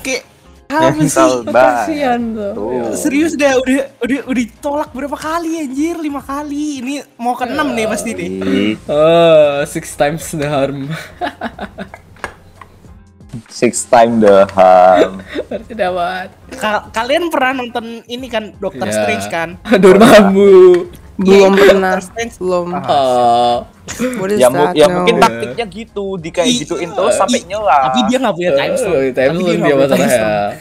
Kayak 0.01 0.23
apa 0.71 1.03
sih? 1.03 1.29
kasihan 1.51 2.21
tuh. 2.31 2.95
Serius 2.95 3.35
dah 3.35 3.59
udah 3.59 3.91
udah 3.99 4.19
udah 4.25 4.43
ditolak 4.47 4.89
berapa 4.89 5.13
kali 5.13 5.59
anjir? 5.59 5.99
Lima 5.99 6.23
kali. 6.23 6.79
Ini 6.79 6.93
mau 7.19 7.35
ke 7.35 7.43
enam 7.43 7.75
nih 7.75 7.85
pasti 7.85 8.15
nih. 8.15 8.29
Ih, 8.39 8.73
oh 8.87 9.61
six 9.67 9.93
times 9.93 10.31
the 10.31 10.47
harm 10.47 10.87
six 13.47 13.87
time 13.87 14.19
the 14.19 14.43
harm 14.51 15.23
berarti 15.47 15.71
dapat 15.71 16.27
Ka- 16.51 16.91
kalian 16.91 17.31
pernah 17.31 17.63
nonton 17.63 18.03
ini 18.05 18.27
kan 18.27 18.51
Doctor 18.59 18.87
Ya. 18.87 18.95
Strange 18.95 19.25
kan? 19.31 19.49
Dormammu 19.79 20.83
belum 21.21 21.51
Iya, 21.51 21.63
pernah. 21.69 21.93
Belum. 22.37 22.67
oh 22.73 23.55
What 24.17 24.29
is 24.29 24.39
ya, 24.39 24.47
mu- 24.47 24.57
that? 24.63 24.73
ya 24.73 24.85
No. 24.85 24.93
mungkin 24.97 25.15
taktiknya 25.17 25.65
gitu 25.67 26.05
di 26.17 26.29
kayak 26.29 26.47
Ih, 26.47 26.57
gituin 26.63 26.89
terus 26.89 27.13
sampai 27.13 27.39
nyela 27.43 27.79
Tapi 27.87 27.99
dia 28.07 28.17
nggak 28.17 28.35
punya 28.35 28.51
time 28.53 28.75
stone. 28.75 28.91
Oh, 28.91 29.03
time 29.05 29.29
Tapi 29.29 29.37
zone 29.37 29.51
nggak 29.51 29.57
dia 29.59 29.61
punya 29.61 29.75
masalah 29.77 29.97
time 29.97 30.03
ya 30.03 30.17
stone. 30.17 30.53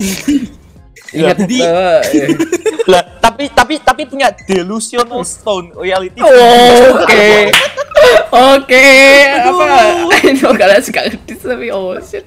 ingat 1.20 1.36
tuh, 1.42 1.50
ya. 1.50 1.90
lah 2.92 3.02
tapi 3.18 3.44
tapi 3.50 3.74
tapi 3.78 4.02
punya 4.06 4.30
delusional 4.46 5.22
stone 5.22 5.74
reality 5.74 6.22
Oke. 6.22 7.50
Oke. 8.54 8.86
Apa? 9.26 9.66
I 10.08 10.38
know 10.38 10.54
kalian 10.54 10.80
suka 10.80 11.10
ngedis 11.10 11.40
tapi 11.42 11.68
oh 11.68 11.98
shit. 11.98 12.24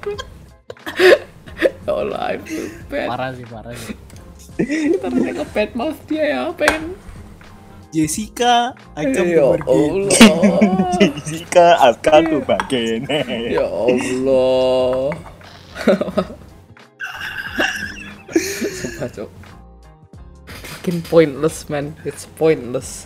Ya 1.84 1.92
I 2.28 2.36
feel 2.40 2.68
bad. 2.88 3.08
Parah 3.08 3.30
sih, 3.32 3.46
parah 3.48 3.74
sih. 3.74 3.96
Ternyata 5.00 5.32
ke 5.34 5.46
bad 5.50 5.72
mouth 5.74 6.00
dia 6.06 6.24
ya, 6.30 6.42
pengen. 6.52 6.94
Jessica 7.94 8.74
akan 8.98 9.26
Ya. 9.30 9.46
Allah. 9.46 10.10
akan 11.94 12.22
tuh 12.26 12.42
bagian 12.42 13.06
Ya 13.54 13.70
Allah. 13.70 15.14
Sumpah, 18.34 19.10
Cok. 19.14 19.30
Fucking 20.50 21.00
pointless, 21.06 21.70
man. 21.70 21.94
It's 22.02 22.26
pointless. 22.26 23.06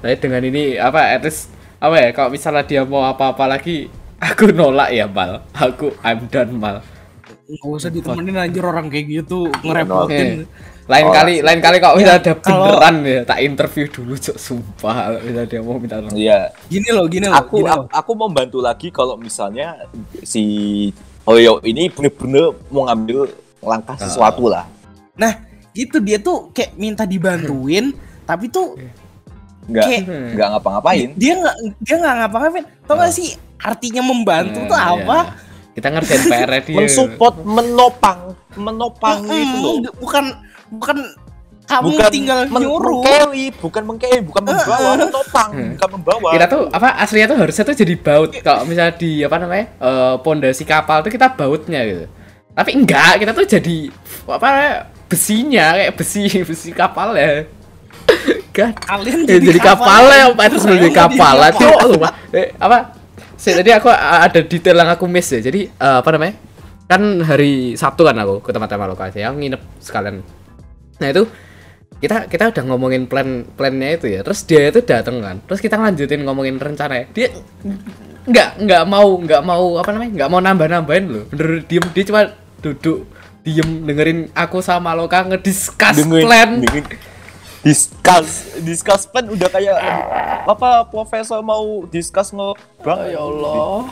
Nah, 0.00 0.16
dengan 0.16 0.40
ini 0.40 0.80
apa 0.80 1.12
at 1.12 1.20
least 1.20 1.52
apa 1.76 1.96
ya 2.00 2.08
kalau 2.16 2.32
misalnya 2.32 2.64
dia 2.64 2.82
mau 2.88 3.04
apa-apa 3.04 3.44
lagi 3.44 3.92
aku 4.16 4.48
nolak 4.48 4.96
ya 4.96 5.04
mal 5.04 5.44
aku 5.52 5.92
I'm 6.00 6.24
done 6.32 6.56
mal 6.56 6.80
Nggak 7.50 7.66
usah 7.66 7.90
ditemenin 7.90 8.38
anjir 8.38 8.62
orang 8.62 8.86
kayak 8.86 9.10
gitu 9.10 9.50
ngerepotin. 9.66 10.46
Lain 10.90 11.06
Oh, 11.06 11.14
kali 11.14 11.34
lain 11.38 11.60
kali 11.60 11.76
kalau 11.78 11.94
misalnya 11.94 12.18
ada 12.18 12.32
kalau- 12.36 12.66
beneran 12.66 12.96
ya 13.00 13.20
tak 13.22 13.38
interview 13.40 13.86
dulu 13.86 14.12
cok 14.12 14.36
sumpah 14.36 14.94
kalau 15.06 15.18
misalnya 15.20 15.46
dia 15.46 15.60
mau 15.60 15.76
minta 15.76 15.96
tolong 15.96 16.18
Iya, 16.18 16.38
Gini 16.66 16.88
loh, 16.90 17.06
gini 17.06 17.24
loh. 17.24 17.36
aku 17.36 17.56
gini 17.56 17.64
loh. 17.64 17.86
aku, 17.86 17.94
aku 17.94 18.10
mau 18.12 18.28
bantu 18.28 18.58
lagi 18.58 18.88
kalau 18.90 19.14
misalnya 19.14 19.78
si 20.20 20.42
Oyo 21.22 21.62
ini 21.62 21.86
bener-bener 21.86 22.50
mau 22.68 22.84
ngambil 22.84 23.30
langkah 23.60 23.94
sesuatu 23.94 24.48
lah. 24.48 24.66
Nah, 25.14 25.36
gitu 25.70 26.00
dia 26.00 26.18
tuh 26.18 26.50
kayak 26.50 26.74
minta 26.74 27.04
dibantuin, 27.04 27.94
tapi 28.24 28.48
tuh 28.48 28.74
Nggak 29.62 29.84
Kayak- 29.86 30.06
nggak 30.34 30.48
ngapa-ngapain. 30.50 31.08
dia 31.14 31.32
nggak 31.36 31.56
dia 31.78 31.94
nggak 31.94 32.14
ngapa-ngapain. 32.18 32.64
Tau 32.82 32.96
gak 32.96 33.12
sih 33.12 33.30
artinya 33.56 34.02
membantu 34.02 34.58
tuh 34.64 34.74
Nah, 34.74 34.96
apa? 34.96 35.18
iya. 35.20 35.48
kita 35.70 35.86
ngerjain 35.88 36.22
PR 36.26 36.50
dia 36.58 36.74
Mensupport, 36.74 37.34
menopang, 37.40 38.20
menopang 38.52 39.22
gitu 39.22 39.56
loh. 39.56 39.74
bukan 39.94 40.24
bukan 40.70 40.96
kamu 41.62 41.86
Bukan 41.88 42.10
tinggal 42.10 42.38
men- 42.44 42.62
nyuruh. 42.62 42.98
bukan 43.54 43.82
mengcarry, 43.86 44.22
bukan 44.22 44.42
membawa, 44.42 44.90
menopang, 44.96 45.50
Hmm. 45.50 45.70
bukan 45.74 45.88
membawa. 45.94 46.28
kita 46.32 46.46
tuh 46.46 46.62
apa 46.68 46.98
aslinya 46.98 47.26
tuh 47.26 47.38
harusnya 47.38 47.62
tuh 47.62 47.76
jadi 47.76 47.94
baut 47.96 48.30
kalau 48.36 48.62
misalnya 48.64 48.90
di 48.92 49.22
apa 49.22 49.36
namanya 49.36 49.66
eh, 49.78 50.14
pondasi 50.18 50.64
kapal 50.64 51.00
tuh 51.00 51.08
kita 51.08 51.30
bautnya 51.30 51.80
gitu. 51.84 52.04
Tapi 52.50 52.70
enggak 52.74 53.18
kita 53.18 53.30
tuh 53.30 53.46
jadi 53.46 53.76
apa 54.26 54.46
namanya, 54.46 54.74
besinya 55.06 55.66
kayak 55.72 55.92
besi 55.94 56.22
besi 56.48 56.70
kapal 56.70 57.14
ya. 57.14 57.46
Kan? 58.50 58.74
Kalian 58.74 59.22
Eh, 59.24 59.38
jadi 59.38 59.60
kapal 59.60 60.02
ya 60.06 60.26
apa 60.28 60.42
itu 60.44 60.58
mau 60.58 60.90
kapal. 60.90 61.34
jadi 61.38 61.54
itu 61.54 61.66
sumpah. 61.86 62.12
eh, 62.34 62.50
apa 62.56 62.78
sih 63.36 63.54
tadi 63.54 63.70
aku 63.70 63.86
ada 63.94 64.40
detail 64.42 64.74
yang 64.76 64.90
aku 64.90 65.06
miss 65.06 65.30
ya. 65.30 65.38
Jadi 65.38 65.70
eh, 65.70 65.96
apa 65.96 66.10
namanya 66.10 66.34
kan 66.84 66.98
hari 67.22 67.78
Sabtu 67.78 68.02
kan 68.02 68.18
aku 68.18 68.42
ke 68.42 68.50
tempat-tempat 68.50 68.90
lokasi 68.90 69.22
yang 69.22 69.38
nginep 69.38 69.62
sekalian 69.78 70.26
nah 71.00 71.08
itu 71.08 71.24
kita 72.00 72.30
kita 72.32 72.48
udah 72.48 72.64
ngomongin 72.64 73.04
plan 73.04 73.44
plannya 73.44 74.00
itu 74.00 74.06
ya. 74.08 74.20
Terus 74.24 74.40
dia 74.44 74.68
itu 74.68 74.80
dateng 74.80 75.20
kan. 75.20 75.36
Terus 75.44 75.60
kita 75.60 75.76
lanjutin 75.76 76.24
ngomongin 76.24 76.56
rencana. 76.56 77.04
Dia 77.12 77.28
nggak 78.24 78.48
nggak 78.64 78.82
mau 78.84 79.08
nggak 79.20 79.42
mau 79.42 79.76
apa 79.76 79.90
namanya 79.92 80.12
nggak 80.16 80.30
mau 80.30 80.40
nambah 80.40 80.66
nambahin 80.68 81.04
loh. 81.08 81.24
Bener 81.28 81.64
diem 81.64 81.84
dia 81.92 82.04
cuma 82.08 82.22
duduk 82.60 83.04
diem 83.44 83.84
dengerin 83.84 84.28
aku 84.32 84.60
sama 84.60 84.92
Loka 84.92 85.24
ngediscuss 85.24 85.96
Dengerin- 85.96 86.24
plan. 86.24 86.50
dengerin- 86.60 87.00
discuss 87.60 88.56
discuss 88.64 89.04
plan 89.04 89.28
udah 89.28 89.48
kayak 89.52 89.76
apa 90.48 90.88
profesor 90.88 91.44
mau 91.44 91.84
discuss 91.84 92.32
ngebang 92.32 93.00
ya 93.12 93.20
Allah. 93.20 93.84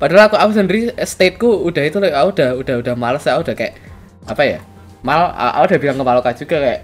Padahal 0.00 0.32
aku 0.32 0.36
aku 0.40 0.50
sendiri 0.56 0.80
stateku 0.96 1.68
udah 1.68 1.82
itu 1.84 2.00
aku 2.00 2.28
udah 2.32 2.48
udah 2.56 2.74
udah 2.80 2.94
males 2.96 3.28
aku 3.28 3.44
udah 3.44 3.56
kayak 3.58 3.74
apa 4.24 4.42
ya 4.46 4.58
mal 5.00 5.30
aku 5.30 5.64
udah 5.70 5.78
bilang 5.78 5.96
ke 5.96 6.04
Maloka 6.04 6.30
juga 6.34 6.58
kayak 6.58 6.82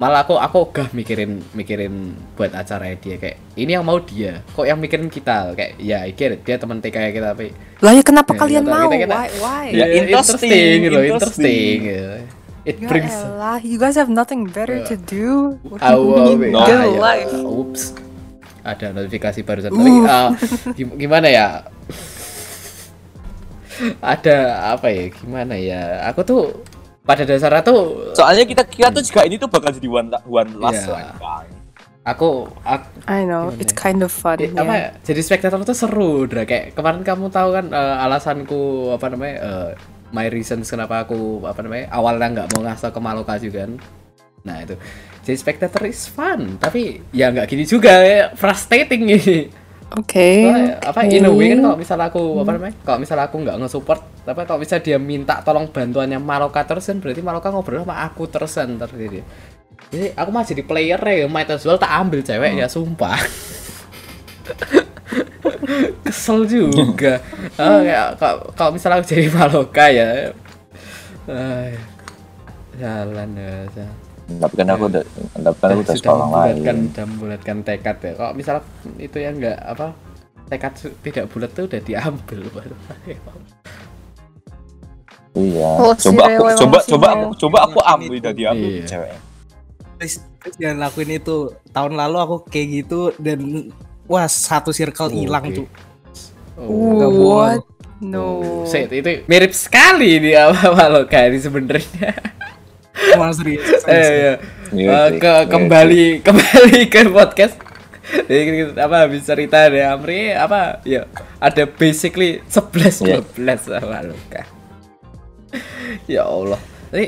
malah 0.00 0.24
aku 0.24 0.32
aku 0.32 0.72
gak 0.72 0.96
mikirin 0.96 1.44
mikirin 1.52 2.16
buat 2.32 2.56
acara 2.56 2.96
dia 2.96 3.20
kayak 3.20 3.36
ini 3.52 3.76
yang 3.76 3.84
mau 3.84 4.00
dia 4.00 4.40
kok 4.56 4.64
yang 4.64 4.80
mikirin 4.80 5.12
kita 5.12 5.52
kayak 5.52 5.76
ya 5.76 6.08
I 6.08 6.16
get 6.16 6.32
it, 6.32 6.40
dia 6.40 6.56
teman 6.56 6.80
TK 6.80 6.96
ya 6.96 7.10
kita 7.12 7.26
tapi 7.36 7.52
Lah 7.84 7.92
ya 7.92 8.00
kenapa 8.00 8.32
Ya, 8.32 8.38
kalian 8.40 8.64
kita- 8.64 8.72
mau? 8.72 8.88
kita- 8.88 9.00
kita- 9.04 9.20
Why? 9.20 9.28
Why? 9.44 9.64
Ya, 9.76 9.86
interesting, 9.92 10.00
interesting, 10.00 10.76
gitu 10.80 10.88
interesting. 10.88 11.04
interesting 11.04 11.76
gitu. 11.84 12.08
it 12.64 12.76
Ya 12.80 12.88
brings 12.88 13.12
elah, 13.12 13.58
you 13.60 13.76
guys 13.76 13.96
have 13.96 14.08
nothing 14.08 14.48
better 14.48 14.80
to 14.88 14.96
do. 14.96 15.60
What 15.68 15.84
do 15.84 16.00
you 16.32 16.36
mean 16.36 16.52
no. 16.56 16.64
good 16.64 16.76
ah, 16.76 16.88
ya. 16.88 16.96
life? 16.96 17.32
Ups. 17.36 17.82
Ada 18.60 18.92
notifikasi 18.92 19.40
barusan. 19.44 19.72
Tapi 19.72 19.92
ah, 20.04 20.28
gim- 20.76 20.96
gimana 20.96 21.28
ya? 21.28 21.46
Ada 24.00 24.36
apa 24.76 24.92
ya? 24.92 25.08
Gimana 25.08 25.56
ya? 25.56 26.04
Aku 26.12 26.20
tuh 26.20 26.52
pada 27.10 27.22
dasarnya 27.26 27.62
tuh 27.66 28.14
Soalnya 28.14 28.46
kita 28.46 28.62
kira 28.62 28.88
tuh 28.88 29.02
juga 29.02 29.26
ini 29.26 29.34
tuh 29.34 29.50
bakal 29.50 29.74
jadi 29.74 29.90
one, 29.90 30.08
one 30.30 30.50
last 30.62 30.86
Iya. 30.86 30.94
one 30.94 31.10
kan. 31.18 31.46
aku, 32.06 32.30
aku 32.62 32.86
I 33.10 33.26
know, 33.26 33.50
Gimana 33.50 33.60
it's 33.60 33.74
ya? 33.74 33.78
kind 33.82 34.00
of 34.00 34.10
fun. 34.14 34.38
Eh, 34.38 34.50
apa 34.54 34.62
yeah. 34.62 34.78
ya, 34.94 35.02
jadi 35.04 35.20
spektator 35.20 35.58
tuh 35.62 35.74
seru 35.74 36.24
Dra. 36.24 36.46
kayak 36.46 36.78
kemarin 36.78 37.02
kamu 37.02 37.28
tahu 37.28 37.48
kan 37.52 37.66
eh, 37.68 37.96
alasanku 38.06 38.60
apa 38.94 39.06
namanya 39.10 39.34
eh, 39.42 39.70
my 40.10 40.26
reasons 40.30 40.66
kenapa 40.66 41.02
aku 41.02 41.42
apa 41.44 41.60
namanya 41.60 41.90
awalnya 41.90 42.26
nggak 42.34 42.48
mau 42.54 42.62
ngasih 42.64 42.90
ke 42.90 43.00
Maloka 43.02 43.34
juga 43.38 43.66
kan 43.66 43.72
nah 44.40 44.56
itu 44.64 44.74
jadi 45.20 45.36
spectator 45.36 45.84
is 45.84 46.08
fun 46.08 46.56
tapi 46.56 47.04
ya 47.12 47.28
nggak 47.28 47.46
gini 47.46 47.68
juga 47.68 47.92
ya, 48.00 48.32
frustrating 48.32 49.02
ini 49.90 49.98
Okay. 50.06 50.46
Soalnya, 50.46 50.78
apa 50.86 51.00
in 51.10 51.26
a 51.26 51.32
way 51.34 51.50
kan 51.50 51.58
okay. 51.58 51.66
kalau 51.66 51.78
misal 51.82 51.98
aku 51.98 52.22
apa 52.46 52.50
namanya 52.54 52.74
kalau 52.86 52.98
misal 53.02 53.18
aku 53.18 53.36
nggak 53.42 53.56
nge-support 53.58 54.00
tapi 54.22 54.40
kalau 54.46 54.60
bisa 54.62 54.78
dia 54.78 54.98
minta 55.02 55.42
tolong 55.42 55.66
bantuannya 55.66 56.22
Maloka 56.22 56.62
terus 56.62 56.86
kan 56.86 57.02
berarti 57.02 57.20
Maloka 57.26 57.50
ngobrol 57.50 57.82
sama 57.82 57.98
aku 58.06 58.30
terus 58.30 58.54
kan 58.54 58.70
dia 58.78 59.26
jadi 59.90 60.14
aku 60.14 60.30
mah 60.30 60.46
jadi 60.46 60.62
player 60.62 61.00
ya 61.02 61.26
might 61.26 61.50
as 61.50 61.66
well 61.66 61.74
tak 61.74 61.90
ambil 61.90 62.22
cewek 62.22 62.54
ya 62.54 62.70
sumpah 62.70 63.18
kesel 66.06 66.46
juga 66.46 67.18
oh, 67.58 67.80
kayak 67.86 68.08
kalau 68.22 68.38
kalau 68.54 68.70
misalnya 68.78 69.02
aku 69.02 69.10
jadi 69.10 69.26
Maloka 69.34 69.86
ya 69.90 70.30
eh, 71.26 71.74
jalan 72.78 73.28
ya 73.34 73.54
jalan. 73.74 74.09
Tapi 74.38 74.54
kan 74.54 74.68
aku 74.70 74.84
udah, 74.86 75.02
tapi 75.34 75.56
kan 75.58 75.68
aku 75.74 75.80
udah 75.82 75.94
membulatkan 75.96 76.30
lain. 76.30 76.78
sudah 76.86 77.04
membulatkan 77.08 77.56
tekad 77.66 77.96
ya 77.98 78.12
kalau 78.14 78.32
misalnya 78.32 78.62
itu 78.96 79.18
yang 79.18 79.34
enggak 79.42 79.58
apa 79.58 79.86
tekad 80.46 80.72
tidak 81.02 81.24
bulat 81.30 81.50
tuh 81.50 81.64
udah 81.66 81.80
diambil 81.82 82.40
baru 82.54 82.76
Iya. 85.30 85.68
Oh, 85.78 85.94
si 85.94 86.10
Coba 86.10 86.26
aku, 86.26 86.42
coba, 86.58 86.78
coba, 86.82 87.06
aku, 87.14 87.26
coba 87.38 87.58
aku 87.70 87.78
ambil 87.86 88.18
udah 88.18 88.34
diambil 88.34 88.70
Iya. 88.82 88.86
cewek. 88.86 89.12
Please, 89.94 90.16
please 90.42 90.56
jangan 90.58 90.78
lakuin 90.82 91.10
itu. 91.14 91.36
Tahun 91.70 91.92
lalu 91.94 92.16
aku 92.18 92.36
kayak 92.50 92.66
gitu 92.82 93.14
dan 93.14 93.70
wah 94.10 94.26
satu 94.26 94.74
circle 94.74 95.06
hilang 95.14 95.46
Oke. 95.46 95.62
tuh. 95.62 95.66
oh. 96.58 97.06
What? 97.30 97.62
No. 98.00 98.42
Set, 98.64 98.88
itu 98.90 99.28
mirip 99.28 99.52
sekali 99.52 100.16
di 100.18 100.32
awal 100.32 100.72
awal 100.72 101.04
kayak 101.04 101.36
sebenarnya 101.36 102.16
Mas 103.16 103.36
serius. 103.40 103.64
eh, 103.84 103.94
iya. 103.94 104.32
Iya 104.70 104.88
Eh, 105.08 105.08
ke 105.18 105.26
iya 105.26 105.46
kembali 105.46 106.04
kembali 106.22 106.78
ke 106.92 107.00
podcast 107.08 107.56
Jadi 108.26 108.42
kita- 108.42 108.78
apa 108.80 108.96
habis 109.06 109.22
cerita 109.22 109.66
dari 109.66 109.82
Amri 109.82 110.30
apa 110.30 110.82
ya 110.82 111.06
ada 111.38 111.62
basically 111.66 112.42
11 112.46 113.02
Iya. 113.02 113.16
12 113.38 113.70
sama 113.70 113.98
Luka. 114.10 114.42
ya 116.06 116.22
Allah. 116.24 116.60
Jadi 116.90 117.06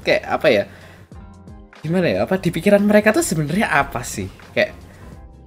kayak 0.00 0.24
apa 0.26 0.48
ya? 0.48 0.64
Gimana 1.78 2.06
ya? 2.08 2.18
Apa 2.24 2.36
di 2.36 2.48
pikiran 2.48 2.80
mereka 2.82 3.12
tuh 3.12 3.20
sebenarnya 3.20 3.68
apa 3.68 4.00
sih? 4.00 4.28
Kayak 4.52 4.72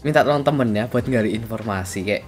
minta 0.01 0.21
tolong 0.21 0.41
temen 0.41 0.69
ya 0.71 0.85
buat 0.85 1.05
gali 1.05 1.33
informasi 1.33 1.99
kayak 2.01 2.23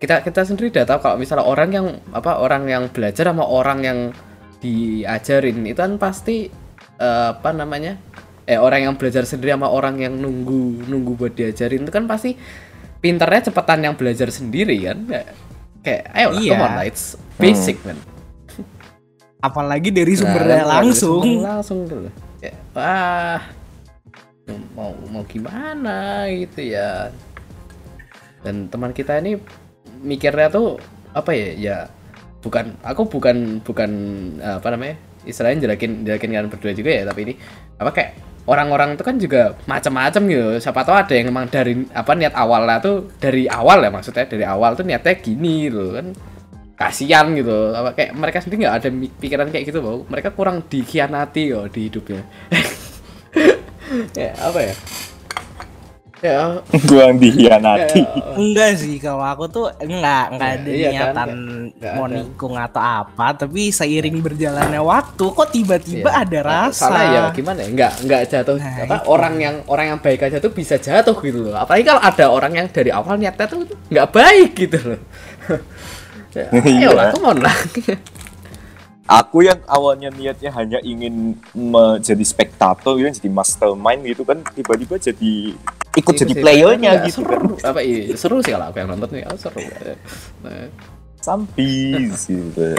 kita 0.00 0.24
kita 0.24 0.40
sendiri 0.40 0.72
udah 0.72 0.88
tahu 0.88 0.98
kalau 1.00 1.16
misalnya 1.20 1.44
orang 1.44 1.68
yang 1.70 1.86
apa 2.12 2.40
orang 2.40 2.64
yang 2.64 2.88
belajar 2.88 3.28
sama 3.28 3.44
orang 3.44 3.78
yang 3.84 3.98
diajarin 4.60 5.60
itu 5.64 5.76
kan 5.76 6.00
pasti 6.00 6.48
eh, 7.00 7.28
apa 7.32 7.50
namanya 7.50 7.96
eh 8.44 8.56
orang 8.56 8.84
yang 8.84 8.94
belajar 8.94 9.24
sendiri 9.24 9.50
sama 9.50 9.66
orang 9.66 9.96
yang 9.96 10.14
nunggu 10.14 10.84
nunggu 10.84 11.16
buat 11.16 11.32
diajarin 11.32 11.82
itu 11.82 11.92
kan 11.92 12.04
pasti 12.04 12.34
pinternya 12.98 13.48
cepetan 13.48 13.80
yang 13.80 13.94
belajar 13.96 14.28
sendiri 14.28 14.76
kan 14.84 14.98
kayak 15.80 16.04
ayo 16.12 16.28
Iya. 16.36 16.52
come 16.52 16.62
on 16.62 16.72
lah 16.76 16.84
it's 16.84 17.16
basic 17.36 17.80
man. 17.82 17.96
Apalagi 19.40 19.88
dari 19.88 20.12
Nah, 20.12 20.20
sumbernya 20.20 20.60
kalau 20.60 20.72
langsung. 20.84 21.22
sumber 21.24 21.48
langsung 21.48 21.78
kayak 22.36 22.56
wah 22.76 23.40
mau 24.76 24.92
mau 25.08 25.22
gimana? 25.24 26.28
Gitu 26.28 26.76
ya. 26.76 27.08
Dan 28.42 28.68
teman 28.68 28.92
kita 28.92 29.16
ini 29.16 29.40
mikirnya 30.00 30.48
tuh 30.48 30.76
apa 31.12 31.32
ya 31.32 31.48
ya 31.54 31.76
bukan 32.40 32.72
aku 32.80 33.04
bukan 33.06 33.60
bukan 33.60 33.90
apa 34.40 34.68
namanya 34.70 34.96
istilahnya 35.28 35.68
jelekin 35.68 36.04
jelekin 36.06 36.30
kalian 36.32 36.48
berdua 36.48 36.72
juga 36.72 36.90
ya 36.90 37.02
tapi 37.04 37.20
ini 37.28 37.34
apa 37.80 37.90
kayak 37.92 38.10
orang-orang 38.50 38.98
itu 38.98 39.02
kan 39.06 39.16
juga 39.20 39.54
macam-macam 39.68 40.22
gitu. 40.26 40.46
Siapa 40.58 40.82
tahu 40.82 40.96
ada 40.96 41.12
yang 41.14 41.30
memang 41.30 41.46
dari 41.46 41.86
apa 41.94 42.12
niat 42.18 42.34
awalnya 42.34 42.82
tuh 42.82 43.06
dari 43.22 43.46
awal 43.46 43.78
ya 43.84 43.90
maksudnya 43.94 44.26
dari 44.26 44.42
awal 44.42 44.74
tuh 44.74 44.82
niatnya 44.82 45.14
gini 45.22 45.70
loh 45.70 45.94
kan. 45.94 46.06
Kasihan 46.74 47.30
gitu. 47.36 47.76
Apa 47.76 47.92
kayak 47.92 48.10
mereka 48.16 48.38
sendiri 48.40 48.66
nggak 48.66 48.76
ada 48.80 48.88
pikiran 49.20 49.48
kayak 49.52 49.64
gitu 49.68 49.78
bau. 49.84 50.02
Mereka 50.08 50.32
kurang 50.32 50.64
dikhianati 50.66 51.42
yo 51.52 51.68
di 51.70 51.80
hidupnya. 51.86 52.22
Ya 54.14 54.30
apa 54.38 54.62
ya 54.62 54.74
ya 56.20 56.60
Gua 56.84 57.02
yang 57.06 57.16
dikhianati. 57.16 57.98
ya, 57.98 58.32
Enggak 58.34 58.70
sih 58.76 58.96
kalau 58.96 59.20
aku 59.22 59.44
tuh 59.46 59.66
enggak 59.78 60.24
enggak 60.30 60.48
Ya, 60.48 60.54
ada 60.54 60.68
iya 60.68 60.84
kan, 60.84 60.92
niatan 60.92 61.14
nggak- 61.16 61.72
nggak 61.74 61.92
mau 61.94 62.06
nikung 62.06 62.54
atau 62.54 62.82
apa 62.82 63.26
tapi 63.34 63.62
seiring 63.68 64.20
berjalannya 64.20 64.78
waktu 64.78 65.24
kok 65.26 65.48
tiba-tiba 65.48 66.06
Iya. 66.06 66.20
ada 66.20 66.38
rasa 66.42 66.84
Salah 66.86 67.04
ya 67.06 67.20
gimana 67.30 67.60
ya? 67.60 67.68
Nggak 67.70 67.92
nggak 68.04 68.22
jatuh 68.26 68.56
Nah, 68.56 68.76
apa 68.80 68.96
itu. 68.96 69.06
orang 69.06 69.34
yang 69.36 69.56
orang 69.66 69.86
yang 69.88 69.98
baik 69.98 70.20
aja 70.22 70.36
tuh 70.36 70.50
bisa 70.50 70.76
jatuh 70.76 71.16
gitu 71.18 71.40
loh. 71.42 71.56
Apalagi 71.56 71.84
kalau 71.84 72.00
ada 72.00 72.24
orang 72.26 72.52
yang 72.54 72.66
dari 72.66 72.90
awal 72.90 73.16
niatnya 73.16 73.46
tuh 73.46 73.60
nggak 73.88 74.08
baik 74.10 74.50
gitu 74.54 74.78
loh. 74.86 75.00
ya, 76.36 76.46
ayo 76.52 76.90
lah, 76.92 77.04
Iya. 77.06 77.12
come 77.12 77.26
on 77.26 77.38
lah. 77.40 77.56
Aku 79.10 79.42
yang 79.42 79.58
awalnya 79.66 80.06
niatnya 80.08 80.54
hanya 80.54 80.78
ingin 80.80 81.34
menjadi 81.50 82.22
spektator, 82.22 82.94
gitu, 82.94 83.10
jadi 83.10 83.26
mastermind 83.28 84.06
gitu 84.06 84.22
kan, 84.22 84.38
tiba-tiba 84.46 85.02
jadi 85.02 85.58
ikut 85.90 86.14
jadi 86.14 86.32
playernya 86.34 86.90
Nggak, 86.96 87.06
gitu 87.10 87.20
kan. 87.22 87.30
seru. 87.34 87.52
Apa 87.66 87.80
iya, 87.82 88.14
seru 88.14 88.36
sih 88.40 88.52
kalau 88.54 88.66
aku 88.70 88.76
yang 88.78 88.90
nonton 88.90 89.08
nih. 89.10 89.22
Oh, 89.26 89.36
seru. 89.36 89.58
Nah, 90.42 90.66
Sampis 91.20 92.20
gitu. 92.26 92.78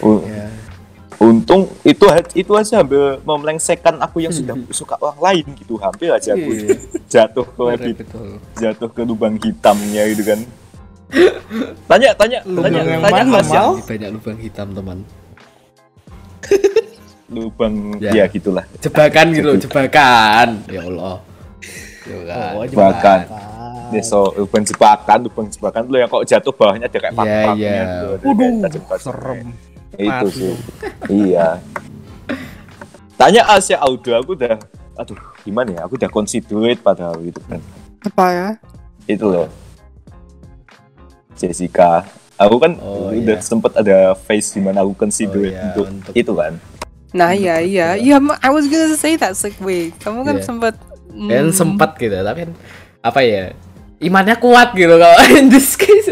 U- 0.00 0.24
ya. 0.24 0.46
Untung 1.22 1.70
itu 1.86 2.02
itu 2.34 2.50
aja 2.50 2.82
hampir 2.82 2.98
memelengsekkan 3.22 3.94
aku 4.02 4.26
yang 4.26 4.34
sudah 4.34 4.58
suka 4.74 4.98
orang 4.98 5.22
lain 5.22 5.54
gitu, 5.54 5.78
hampir 5.78 6.10
aja 6.10 6.34
aku 6.34 6.50
Iya. 6.50 6.74
jatuh 7.06 7.46
ke 7.46 7.94
betul. 7.94 8.28
jatuh 8.58 8.88
ke 8.90 9.02
lubang 9.06 9.38
hitamnya 9.38 10.02
gitu 10.10 10.22
kan. 10.26 10.40
Tanya, 11.86 12.10
tanya, 12.18 12.38
Lubang 12.42 12.72
tanya, 12.74 12.80
yang 12.82 13.02
tanya 13.06 13.22
mana, 13.22 13.38
ya. 13.38 13.62
Ini 13.70 13.82
banyak 13.86 14.10
lubang 14.18 14.38
hitam 14.40 14.68
teman. 14.74 14.98
Lubang, 17.30 17.74
Ya. 18.02 18.10
ya 18.12 18.24
gitulah. 18.26 18.64
Jebakan 18.82 19.26
gitu, 19.32 19.50
jebakan. 19.62 20.48
Ya 20.68 20.82
Allah. 20.84 21.16
Jebakan. 22.02 22.52
Oh, 22.52 22.64
Jebakan. 22.64 23.18
Ya, 23.90 24.00
so 24.00 24.32
lubang 24.34 24.64
jebakan, 24.64 25.18
lubang 25.22 25.46
jebakan 25.46 25.82
lu 25.84 25.96
yang 25.96 26.08
kok 26.08 26.24
jatuh 26.24 26.48
bawahnya 26.50 26.86
ada 26.86 26.96
kayak 26.96 27.12
Iya, 27.12 27.20
paknya 27.44 27.52
iya. 27.54 27.82
gitu, 27.84 28.06
Waduh, 28.08 28.32
kayak 28.32 28.62
tajam-tajam. 28.64 29.04
serem. 29.04 29.40
itu 29.92 30.08
Mati 30.08 30.28
sih 30.32 30.54
iya 31.12 31.60
tanya 33.14 33.44
Asia 33.46 33.76
Audio 33.76 34.16
aku 34.16 34.32
udah 34.32 34.56
aduh 34.94 35.20
gimana 35.42 35.68
ya 35.70 35.80
aku 35.84 36.00
udah 36.00 36.08
considerate 36.08 36.80
padahal 36.80 37.20
gitu 37.20 37.36
kan 37.44 37.60
Apa 38.00 38.24
ya? 38.26 38.48
itu 39.04 39.20
loh 39.22 39.52
Jessica 41.34 42.08
aku 42.34 42.56
kan 42.56 42.72
Oh, 42.78 43.12
udah 43.12 43.36
iya. 43.36 43.44
sempet 43.44 43.72
ada 43.74 44.16
face 44.16 44.52
di 44.52 44.60
mana 44.60 44.80
aku 44.80 44.96
considerate 44.96 45.52
Oh, 45.52 45.52
iya, 45.52 45.68
untuk 45.68 45.86
untuk- 45.86 46.14
itu 46.14 46.32
kan 46.32 46.54
Nah, 47.12 47.36
iya, 47.36 47.60
iya. 47.60 47.92
Iya, 47.92 48.16
I 48.40 48.48
was 48.48 48.64
gonna 48.64 48.96
say 48.96 49.20
that. 49.20 49.36
Like, 49.36 49.60
wait, 49.60 49.92
kamu 50.00 50.24
kan 50.24 50.40
Iya. 50.40 50.48
Sempat 51.12 51.28
kan 51.28 51.44
mm, 51.44 51.52
sempat 51.54 51.90
gitu 51.96 52.16
tapi 52.18 52.38
kan 52.46 52.50
apa 53.02 53.20
ya 53.22 53.44
imannya 54.00 54.36
kuat 54.38 54.74
gitu 54.74 54.94
kalau 54.96 55.18
in 55.38 55.46
this 55.48 55.76
case 55.76 56.10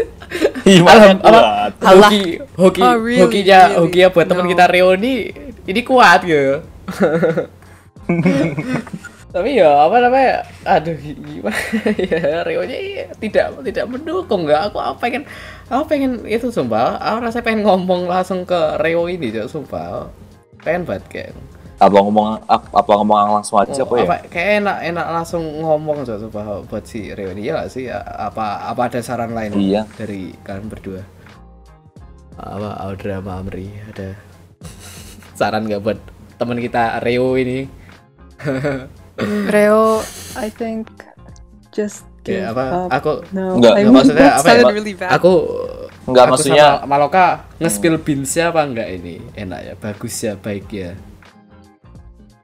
apa, 0.63 1.17
kuat 1.19 1.73
Allah. 1.83 2.09
hoki 2.09 2.23
hoki 2.55 2.81
Oh, 2.81 2.95
really? 2.95 3.19
hokinya 3.19 3.59
Really? 3.67 3.79
hokinya 3.81 4.07
buat 4.09 4.25
teman 4.29 4.45
No. 4.45 4.51
kita 4.51 4.65
Reo 4.69 4.89
ini 4.95 5.13
ini 5.67 5.81
kuat 5.83 6.19
gitu 6.23 6.63
tapi 9.31 9.55
ya 9.55 9.87
apa 9.87 9.95
namanya 10.03 10.43
aduh 10.67 10.91
gimana 10.99 11.55
ya 12.11 12.43
Reo 12.43 12.67
nya 12.67 12.75
tidak 13.15 13.63
tidak 13.63 13.85
mendukung 13.87 14.43
nggak 14.43 14.71
aku 14.71 14.77
aku 14.83 14.97
pengen 14.99 15.23
aku 15.71 15.83
pengen 15.87 16.11
itu 16.27 16.51
sumpah 16.51 16.99
aku 16.99 17.17
rasa 17.23 17.39
pengen 17.39 17.63
ngomong 17.63 18.11
langsung 18.11 18.43
ke 18.43 18.59
Reo 18.83 19.07
ini 19.07 19.31
cok 19.31 19.47
sumpah 19.47 20.11
pengen 20.59 20.83
banget 20.83 21.03
kayak 21.07 21.31
apa 21.81 21.97
ngomong 21.97 22.45
apa 22.45 22.91
ngomong 22.93 23.41
langsung 23.41 23.57
aja 23.57 23.73
Oh, 23.75 23.89
apa 23.89 23.93
ya? 23.97 24.05
apa 24.05 24.15
kayak 24.29 24.49
enak 24.61 24.77
enak 24.85 25.05
langsung 25.11 25.41
ngomong 25.57 26.05
coba 26.05 26.17
coba 26.21 26.41
buat 26.63 26.85
si 26.85 27.09
Rio 27.09 27.33
ini 27.33 27.49
ya 27.49 27.57
nggak 27.57 27.69
sih? 27.69 27.89
Apa 27.89 28.69
apa 28.69 28.81
ada 28.85 29.01
saran 29.01 29.33
lain 29.33 29.57
Iya. 29.57 29.89
dari 29.91 30.29
kalian 30.39 30.69
berdua? 30.69 31.01
Apa 32.37 32.77
Audra 32.79 33.17
sama 33.17 33.41
Amri? 33.41 33.65
Ada 33.83 34.13
saran 35.39 35.65
nggak 35.65 35.81
buat 35.81 35.97
teman 36.37 36.57
kita 36.57 37.01
Rio 37.01 37.33
ini? 37.33 37.65
Reo, 39.47 40.01
I 40.35 40.49
think 40.49 40.89
just 41.69 42.05
give 42.21 42.41
kayak 42.41 42.53
apa? 42.53 42.63
up. 42.63 42.89
aku 42.91 43.11
No, 43.29 43.57
Enggak, 43.57 43.73
I 43.73 43.81
enggak, 43.81 43.93
maksudnya 43.95 44.29
apa 44.33 44.49
ya, 44.49 44.63
really 44.67 44.93
bad. 44.93 45.09
aku 45.11 45.33
Enggak, 46.03 46.23
aku 46.23 46.31
maksudnya- 46.33 46.71
sama 46.75 46.87
Maloka 46.87 47.25
nge-spill 47.57 47.97
beansnya 47.97 48.49
apa 48.49 48.61
enggak 48.63 48.89
ini? 48.91 49.21
Enak 49.33 49.59
ya 49.61 49.73
bagus 49.75 50.15
ya 50.19 50.33
baik 50.35 50.69
ya 50.69 50.93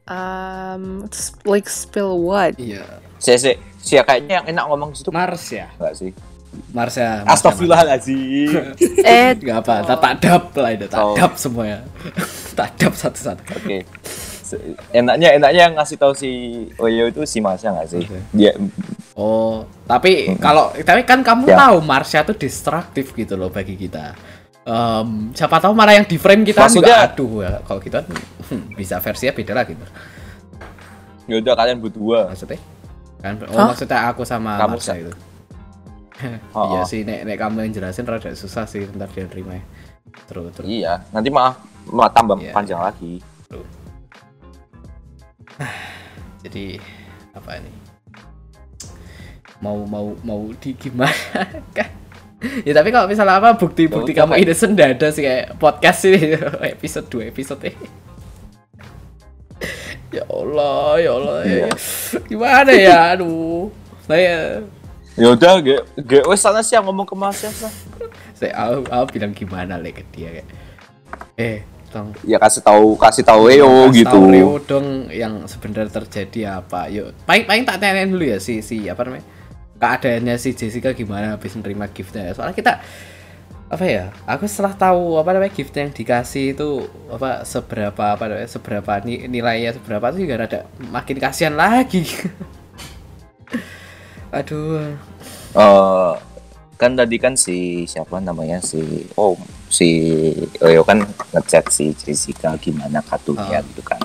um, 0.07 1.05
like 1.43 1.67
spill 1.67 2.19
what? 2.19 2.55
iya 2.57 2.83
si 3.17 3.35
si 3.35 3.51
si 3.77 3.93
kayaknya 3.97 4.41
yang 4.41 4.45
enak 4.47 4.63
ngomong 4.65 4.91
situ 4.91 5.09
Mars 5.09 5.43
ya 5.47 5.67
enggak 5.75 5.95
sih 5.95 6.11
Mars 6.73 6.95
ya 6.95 7.03
ya, 7.03 7.11
Mars. 7.21 7.37
Astagfirullahaladzim 7.37 8.73
Eh, 9.05 9.29
nggak 9.35 9.57
apa 9.61 9.73
tak 9.85 9.97
tak 9.99 10.13
dap 10.19 10.43
lah 10.55 10.71
itu 10.71 10.85
tak 10.85 10.99
Oh. 10.99 11.13
semuanya 11.35 11.85
tak 12.57 12.73
dap 12.75 12.93
satu-satu 12.93 13.41
Oke. 13.53 13.85
Se- 14.47 14.63
Enaknya 14.89 15.35
enaknya 15.35 15.61
yang 15.67 15.75
ngasih 15.75 15.99
tahu 15.99 16.15
si 16.15 16.31
Oyo 16.77 17.11
itu 17.11 17.21
si 17.27 17.43
Masya 17.43 17.67
nggak 17.67 17.87
sih? 17.91 18.01
Oke. 18.01 18.19
Dia 18.31 18.55
Oh, 19.13 19.65
tapi 19.83 20.37
kalau 20.37 20.69
tapi 20.77 21.01
kan 21.03 21.19
kamu 21.19 21.49
Ya. 21.49 21.57
tahu 21.59 21.77
Marsha 21.81 22.21
tuh 22.21 22.33
destruktif 22.33 23.11
gitu 23.11 23.33
loh 23.33 23.49
bagi 23.49 23.73
kita. 23.73 24.13
Em, 24.67 25.31
siapa 25.31 25.57
tahu 25.57 25.71
malah 25.71 25.95
yang 25.95 26.03
di 26.03 26.19
frame 26.19 26.43
kita 26.43 26.67
Maksudnya- 26.67 27.07
juga 27.07 27.07
aduh 27.07 27.33
ya. 27.39 27.51
Kalau 27.63 27.79
kita 27.79 28.03
hmm, 28.03 28.75
bisa 28.75 28.99
versinya 28.99 29.31
beda 29.31 29.53
lagi. 29.55 29.73
Bro. 29.73 29.87
ya 31.25 31.35
udah 31.39 31.53
kalian 31.55 31.77
berdua. 31.79 32.27
Maksudnya? 32.27 32.59
Kan 33.17 33.33
oh 33.41 33.55
Hah? 33.55 33.71
maksudnya 33.71 33.97
aku 34.07 34.21
sama 34.21 34.59
Kamu 34.59 34.75
Marsha 34.75 34.91
sa- 34.91 34.99
itu. 34.99 35.11
Oh, 36.51 36.73
Iya 36.73 36.81
oh. 36.81 36.83
sih, 36.83 37.01
nek, 37.01 37.23
nek 37.23 37.37
kamu 37.37 37.63
yang 37.63 37.71
jelasin 37.73 38.03
rada 38.03 38.33
susah 38.33 38.65
sih 38.65 38.89
ntar 38.91 39.07
dia 39.09 39.25
terima 39.25 39.53
ya. 39.53 39.63
Terus 40.25 40.49
terus. 40.51 40.65
Iya, 40.65 41.05
nanti 41.13 41.29
malah 41.29 41.53
malah 41.85 42.09
tambah 42.09 42.35
Iya. 42.37 42.51
panjang 42.51 42.81
lagi. 42.81 43.21
Jadi 46.43 46.77
apa 47.31 47.49
ini? 47.57 47.71
Mau 49.57 49.85
mau 49.85 50.13
mau 50.21 50.41
di 50.53 50.73
gimana 50.73 51.09
kan? 51.77 51.89
Ya 52.37 52.71
tapi 52.71 52.89
kalau 52.89 53.05
misalnya 53.05 53.41
apa 53.41 53.55
bukti-bukti 53.55 54.13
Ya 54.13 54.21
kamu 54.21 54.37
innocent 54.37 54.73
nggak 54.73 54.89
ada 54.95 55.07
sih 55.09 55.21
kayak 55.21 55.57
podcast 55.57 56.05
ini 56.05 56.37
episode 56.75 57.07
2 57.09 57.33
episode 57.33 57.61
ini. 57.63 57.87
ya 60.09 60.23
Allah, 60.27 60.87
ya 60.97 61.11
Allah. 61.13 61.37
ya- 61.41 61.49
Iya. 61.49 61.65
ya. 61.65 61.69
Gimana 62.23 62.71
ya? 62.71 62.97
Aduh. 63.13 63.73
Saya 64.03 64.61
Ya 65.17 65.33
udah, 65.33 65.57
ge 65.59 65.81
ge 65.97 66.21
wes 66.23 66.37
sana 66.37 66.61
sih 66.61 66.77
yang 66.77 66.85
ngomong 66.85 67.03
ke 67.03 67.13
Masya 67.13 67.49
sah. 67.49 67.73
saya 68.31 68.53
aku, 68.53 68.85
aku 68.85 69.05
bilang 69.11 69.33
gimana 69.33 69.73
le 69.75 69.89
ke 69.89 70.05
dia 70.07 70.29
kayak 70.29 70.47
eh 71.35 71.57
tong 71.89 72.13
Ya 72.21 72.37
kasih 72.37 72.61
tahu 72.61 72.93
kasih 72.93 73.25
tahu 73.25 73.49
Eo 73.49 73.89
kasih 73.89 73.97
gitu. 73.97 74.13
tahu 74.13 74.29
Rio 74.29 74.51
dong 74.61 74.87
yang 75.09 75.41
sebenarnya 75.43 75.89
terjadi 75.91 76.61
apa 76.61 76.85
yuk 76.87 77.17
paling 77.25 77.43
paling 77.43 77.65
tak 77.65 77.81
tanyain 77.81 78.05
dulu 78.07 78.21
ya 78.23 78.37
si 78.37 78.61
si 78.61 78.85
apa 78.85 79.01
namanya 79.01 79.25
keadaannya 79.77 80.35
si 80.35 80.53
Jessica 80.53 80.91
gimana 80.91 81.33
habis 81.33 81.53
nerima 81.53 81.85
giftnya 81.87 82.33
soalnya 82.33 82.53
kita 82.53 82.73
apa 83.67 83.83
ya 83.83 84.15
aku 84.23 84.47
setelah 84.47 84.71
tahu 84.73 85.19
apa 85.19 85.35
namanya 85.35 85.51
gift 85.51 85.75
yang 85.75 85.91
dikasih 85.91 86.55
itu 86.55 86.67
apa 87.11 87.43
seberapa 87.43 88.15
apa 88.15 88.23
namanya 88.25 88.47
seberapa 88.47 88.91
ni- 89.03 89.27
nilainya 89.27 89.75
seberapa 89.75 90.07
itu 90.09 90.23
juga 90.23 90.35
rada 90.39 90.59
makin 90.87 91.19
kasihan 91.19 91.51
lagi 91.53 92.07
aduh 94.31 94.95
Eh, 95.57 96.13
kan 96.77 96.93
tadi 96.93 97.17
kan 97.17 97.33
si 97.33 97.57
siapa 97.83 98.21
namanya 98.21 98.61
si 98.61 98.77
oh 99.17 99.33
si 99.65 99.89
Oyo 100.61 100.85
kan 100.85 101.01
ngechat 101.33 101.65
si 101.67 101.89
Jessica 101.91 102.53
gimana 102.55 103.01
kartunya 103.01 103.57
Ah. 103.57 103.65
gitu 103.65 103.81
kan. 103.81 103.97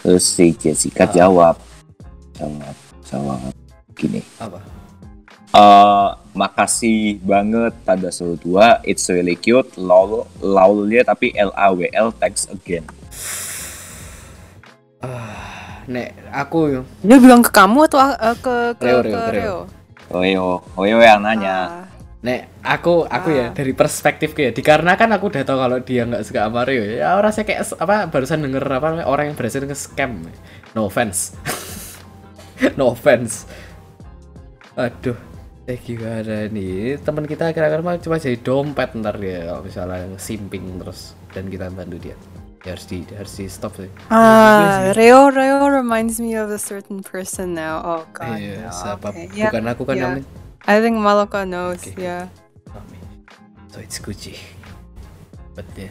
Terus 0.00 0.24
si 0.24 0.56
Jessica 0.56 1.04
Ah. 1.04 1.12
jawab 1.12 1.56
jawab 2.32 2.76
jawab 3.04 3.40
gini. 3.98 4.22
apa? 4.38 4.78
Eh, 5.48 6.08
makasih 6.36 7.24
banget 7.24 7.72
tanda 7.82 8.12
seru 8.12 8.36
dua 8.36 8.84
it's 8.84 9.08
really 9.08 9.32
cute. 9.32 9.66
Lol 9.80 10.28
lolnya 10.44 11.08
tapi 11.08 11.32
L 11.32 11.48
A 11.56 11.72
W 11.72 11.88
L 11.88 12.12
thanks 12.20 12.44
again. 12.52 12.84
Nek 15.88 16.12
aku 16.36 16.84
dia 17.00 17.16
bilang 17.16 17.40
ke 17.40 17.48
kamu 17.48 17.88
atau 17.88 17.96
uh, 17.96 18.36
ke 18.36 18.76
ke, 18.76 18.84
Reo, 18.84 19.00
ke 19.00 19.08
Reo, 19.08 19.16
Reo. 19.16 19.32
Reo? 19.32 19.58
Oyo 20.12 20.46
Oyo 20.76 20.96
yang 21.00 21.24
nanya. 21.24 21.56
Ah, 21.64 21.84
Nek 22.20 22.60
aku 22.60 23.08
aku 23.08 23.32
ya 23.32 23.48
Ah. 23.48 23.56
dari 23.56 23.72
perspektifku 23.72 24.44
ya 24.44 24.50
dikarenakan 24.52 25.16
aku 25.16 25.32
udah 25.32 25.42
tahu 25.48 25.58
kalau 25.64 25.78
dia 25.80 26.04
nggak 26.04 26.28
suka 26.28 26.44
sama 26.44 26.68
Rio 26.68 26.84
ya. 26.84 27.16
Rasanya 27.24 27.46
kayak 27.48 27.62
apa 27.80 27.96
barusan 28.12 28.44
denger 28.44 28.68
apa 28.68 29.00
orang 29.08 29.32
yang 29.32 29.36
berhasil 29.38 29.64
nge-scam. 29.64 30.28
No 30.76 30.92
offense. 30.92 31.32
No 32.76 32.90
offense 32.90 33.46
aduh 34.78 35.18
eh 35.66 35.76
gimana 35.82 36.46
nih 36.48 36.96
teman 37.02 37.26
kita 37.26 37.50
kira-kira 37.50 37.82
mah 37.82 37.98
cuma 37.98 38.16
jadi 38.16 38.38
dompet 38.38 38.94
ntar 38.94 39.18
dia 39.18 39.50
kalau 39.50 39.60
misalnya 39.66 40.06
simping 40.16 40.78
terus 40.80 41.18
dan 41.34 41.50
kita 41.50 41.66
bantu 41.68 41.98
dia 41.98 42.16
ya 42.62 42.72
harus 42.72 42.86
di 42.86 43.02
harus 43.10 43.32
di 43.36 43.44
stop 43.50 43.74
sih 43.76 43.90
Ah, 44.08 44.94
Reo 44.94 45.34
Reo 45.34 45.66
reminds 45.66 46.22
me 46.22 46.34
of 46.38 46.50
a 46.50 46.58
certain 46.58 47.02
person 47.06 47.54
now. 47.54 47.78
Oh 47.86 48.02
God. 48.10 48.34
Iya, 48.34 48.66
no. 48.66 48.74
siapa 48.74 49.06
Okay. 49.14 49.30
Yeah, 49.34 49.50
bukan 49.50 49.64
aku 49.66 49.82
kan 49.82 49.94
yeah. 49.98 50.04
namanya 50.08 50.26
I 50.66 50.74
think 50.82 50.96
Maloka 50.98 51.42
knows. 51.42 51.82
Okay. 51.82 52.08
Yeah. 52.08 52.30
So 53.68 53.82
it's 53.82 53.98
Gucci 54.00 54.38
but 55.58 55.66
yeah 55.74 55.90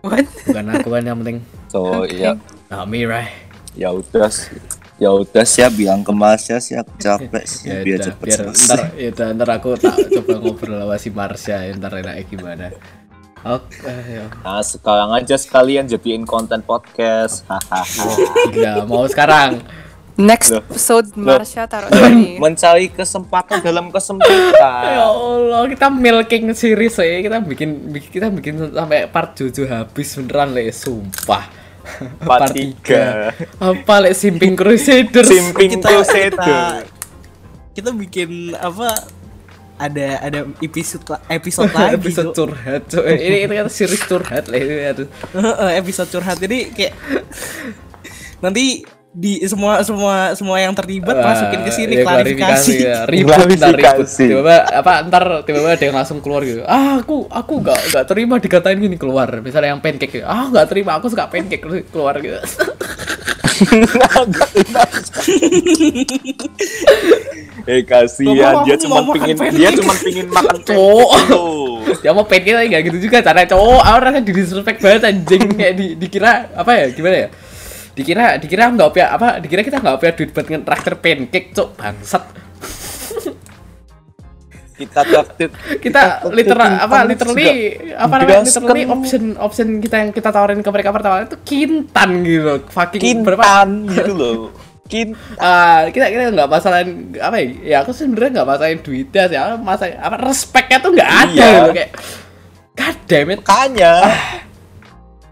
What? 0.00 0.24
bukan 0.48 0.66
aku 0.72 0.88
kan 0.88 1.02
yang 1.04 1.20
penting 1.20 1.38
so 1.68 1.84
Okay. 2.08 2.26
ya 2.26 2.32
Nami 2.72 3.04
right 3.04 3.28
ya 3.76 3.92
udah 3.92 4.32
sih. 4.32 4.56
Ya 5.02 5.10
udah 5.10 5.42
sih 5.42 5.66
ya 5.66 5.68
bilang 5.68 6.06
ke 6.06 6.14
Masya 6.14 6.62
sih 6.62 6.78
aku 6.78 6.94
capek 6.94 7.42
sih 7.42 7.66
ya 7.66 7.82
biar 7.82 7.98
cepet 8.06 8.22
biar 8.22 8.38
ntar 8.46 8.54
selesai 8.54 8.86
ya 8.94 9.08
udah, 9.10 9.28
ntar 9.34 9.48
aku 9.50 9.68
tak 9.74 9.96
coba 10.14 10.34
ngobrol 10.38 10.78
sama 10.78 10.96
si 11.02 11.10
Marsha 11.10 11.56
ya, 11.58 11.74
ntar 11.74 11.98
enaknya 11.98 12.22
gimana. 12.30 12.66
Oke 13.42 13.82
ya. 13.90 14.30
nah 14.46 14.62
sekarang 14.62 15.10
aja 15.18 15.34
sekalian 15.34 15.90
jadiin 15.90 16.22
konten 16.22 16.62
podcast. 16.62 17.42
Hahaha. 17.50 18.14
Gila 18.54 18.86
mau 18.86 19.02
sekarang? 19.10 19.58
Next 20.14 20.54
Loh. 20.54 20.62
episode. 20.62 21.10
Marsha 21.18 21.66
taruh 21.66 21.90
sini. 21.90 22.38
mencari 22.38 22.86
kesempatan 22.94 23.58
dalam 23.58 23.90
ya 23.90 23.98
kesempitan 23.98 25.02
Allah 25.02 25.66
kita 25.66 25.90
milking 25.90 26.54
series 26.54 26.94
ya. 27.02 27.18
Kita 27.18 27.42
bikin 27.42 27.90
bikin- 27.90 28.12
kita 28.14 28.26
bikin 28.30 28.54
sampai 28.70 29.10
part 29.10 29.34
Jojo 29.34 29.66
habis 29.66 30.14
beneran 30.14 30.54
le 30.54 30.70
sumpah 30.70 31.61
Part 32.22 32.54
tiga. 32.54 33.34
apa 33.58 33.94
le 34.02 34.14
simping 34.14 34.54
crusaders 34.54 35.28
simping 35.28 35.78
kita, 35.78 35.88
crusader. 35.90 36.38
kita, 36.38 36.58
kita 37.74 37.90
bikin 37.90 38.54
apa? 38.54 38.94
Ada 39.82 40.22
ada 40.22 40.38
episode 40.62 41.02
episode 41.26 41.72
lagi 41.74 41.98
episode 41.98 42.30
Cuk. 42.30 42.54
curhat 42.54 42.86
ini 42.94 43.50
ini 43.50 43.54
kan 43.58 43.66
series 43.66 44.02
curhat 44.06 44.46
lah 44.46 44.58
ini 44.62 44.74
aduh. 44.94 45.08
Episode 45.74 46.08
curhat. 46.14 46.38
Jadi 46.38 46.70
kayak 46.70 46.94
nanti 48.38 48.86
di 49.12 49.44
semua 49.44 49.84
semua 49.84 50.32
semua 50.32 50.56
yang 50.56 50.72
terlibat 50.72 51.12
Wah, 51.12 51.36
masukin 51.36 51.60
ke 51.68 51.68
sini 51.68 52.00
ya, 52.00 52.08
klarifikasi. 52.08 52.76
ya. 52.80 53.04
ribut 53.12 53.36
ntar 53.36 53.44
ribut 53.44 53.60
Klarifikasi. 53.60 54.24
tiba-tiba 54.24 54.56
apa 54.72 55.04
ntar 55.04 55.44
tiba-tiba 55.44 55.76
ada 55.76 55.84
yang 55.84 55.96
langsung 56.00 56.24
keluar 56.24 56.40
gitu 56.48 56.64
ah 56.64 56.96
aku 56.96 57.28
aku 57.28 57.60
nggak 57.60 57.92
nggak 57.92 58.04
terima 58.08 58.40
dikatain 58.40 58.80
gini 58.80 58.96
keluar 58.96 59.28
misalnya 59.44 59.76
yang 59.76 59.84
pancake 59.84 60.16
gitu. 60.16 60.24
ah 60.24 60.48
nggak 60.48 60.64
terima 60.64 60.96
aku 60.96 61.12
suka 61.12 61.28
pancake 61.28 61.60
keluar 61.92 62.16
gitu 62.24 62.40
eh 67.68 67.84
kasihan 67.84 68.64
dia 68.64 68.80
cuma 68.80 69.12
pingin 69.12 69.36
dia 69.52 69.76
cuma 69.76 69.92
pingin 70.00 70.24
makan 70.32 70.56
Cowok. 70.64 71.12
ya 72.08 72.16
mau 72.16 72.24
pancake 72.24 72.56
tapi 72.56 72.72
nggak 72.72 72.82
gitu 72.88 73.12
juga 73.12 73.20
cara 73.20 73.44
cowok 73.44 73.84
aku 73.84 73.98
rasanya 74.08 74.24
di 74.24 74.32
disrespect 74.32 74.80
banget 74.80 75.04
anjing 75.04 75.52
kayak 75.52 75.76
di, 75.76 76.00
dikira 76.00 76.48
apa 76.56 76.80
ya 76.80 76.88
gimana 76.96 77.28
ya 77.28 77.30
dikira 77.92 78.40
dikira 78.40 78.72
nggak 78.72 78.90
punya 78.90 79.06
apa 79.12 79.28
dikira 79.38 79.60
kita 79.60 79.78
nggak 79.78 79.96
punya 80.00 80.12
duit 80.16 80.30
buat 80.32 80.46
ngetraktir 80.48 80.94
pancake 80.96 81.48
cok 81.52 81.68
bangsat. 81.76 82.24
Kita 84.72 85.00
traktir. 85.04 85.48
Kita 85.78 86.02
literal 86.32 86.74
apa 86.80 87.04
literally 87.04 87.46
apa 87.94 88.14
namanya 88.18 88.42
literally 88.42 88.82
option 88.88 89.22
option 89.38 89.68
kita 89.78 89.96
yang 90.00 90.10
kita 90.10 90.32
tawarin 90.32 90.58
ke 90.58 90.70
mereka 90.72 90.90
pertama 90.90 91.22
itu 91.22 91.36
kintan 91.44 92.10
gitu 92.24 92.66
fucking 92.66 93.22
berapa? 93.22 93.44
Kintan 93.44 93.68
gitu 93.86 94.12
loh. 94.16 94.34
Kin 94.82 95.14
Ah, 95.38 95.86
kita 95.86 96.10
kita 96.10 96.34
nggak 96.34 96.50
masalahin 96.50 97.14
apa 97.16 97.36
ya 97.38 97.46
ya 97.62 97.76
aku 97.84 97.94
sebenarnya 97.94 98.42
nggak 98.42 98.48
masalahin 98.48 98.80
duitnya 98.82 99.22
sih 99.30 99.38
masalah 99.60 99.94
apa 100.02 100.16
respectnya 100.18 100.78
tuh 100.80 100.90
nggak 100.90 101.10
ada 101.14 101.30
Iya. 101.30 101.52
gitu 101.52 101.70
kayak 101.72 101.90
god 102.74 102.96
damn 103.06 103.30
it. 103.30 103.38
Makanya 103.38 103.94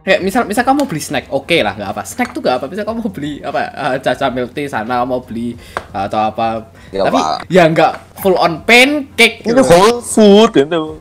kayak 0.01 0.20
misal 0.20 0.42
misal 0.42 0.62
kamu 0.62 0.84
beli 0.84 0.98
snack 0.98 1.28
oke 1.28 1.57
lah 1.57 1.72
nggak 1.72 1.90
apa 1.90 2.03
snack 2.03 2.30
tuh 2.30 2.40
nggak 2.40 2.57
apa 2.57 2.66
misal 2.66 2.84
kamu 2.84 2.98
mau 2.98 3.12
beli 3.12 3.32
apa 3.38 3.61
uh, 3.70 3.94
caca 3.96 4.26
milk 4.28 4.51
tea 4.51 4.64
sana 4.64 5.05
mau 5.05 5.20
beli 5.20 5.53
uh, 5.90 6.09
atau 6.09 6.20
apa 6.24 6.48
Ya, 6.90 7.07
tapi 7.07 7.16
Pak. 7.16 7.36
ya 7.46 7.62
nggak 7.66 7.92
full 8.18 8.34
on 8.34 8.64
pancake 8.64 9.40
Itu 9.40 9.53
gitu. 9.53 9.62
whole 9.62 10.01
food 10.01 10.51
gitu. 10.57 10.98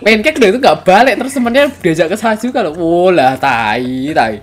pancake 0.00 0.36
udah 0.36 0.48
itu 0.48 0.58
nggak 0.58 0.78
balik 0.80 1.14
terus 1.16 1.34
temennya 1.34 1.64
diajak 1.76 2.06
ke 2.08 2.16
sana 2.16 2.34
juga 2.34 2.62
loh 2.62 2.72
wah 2.72 3.08
lah 3.10 3.32
tai 3.36 4.10
tai 4.10 4.36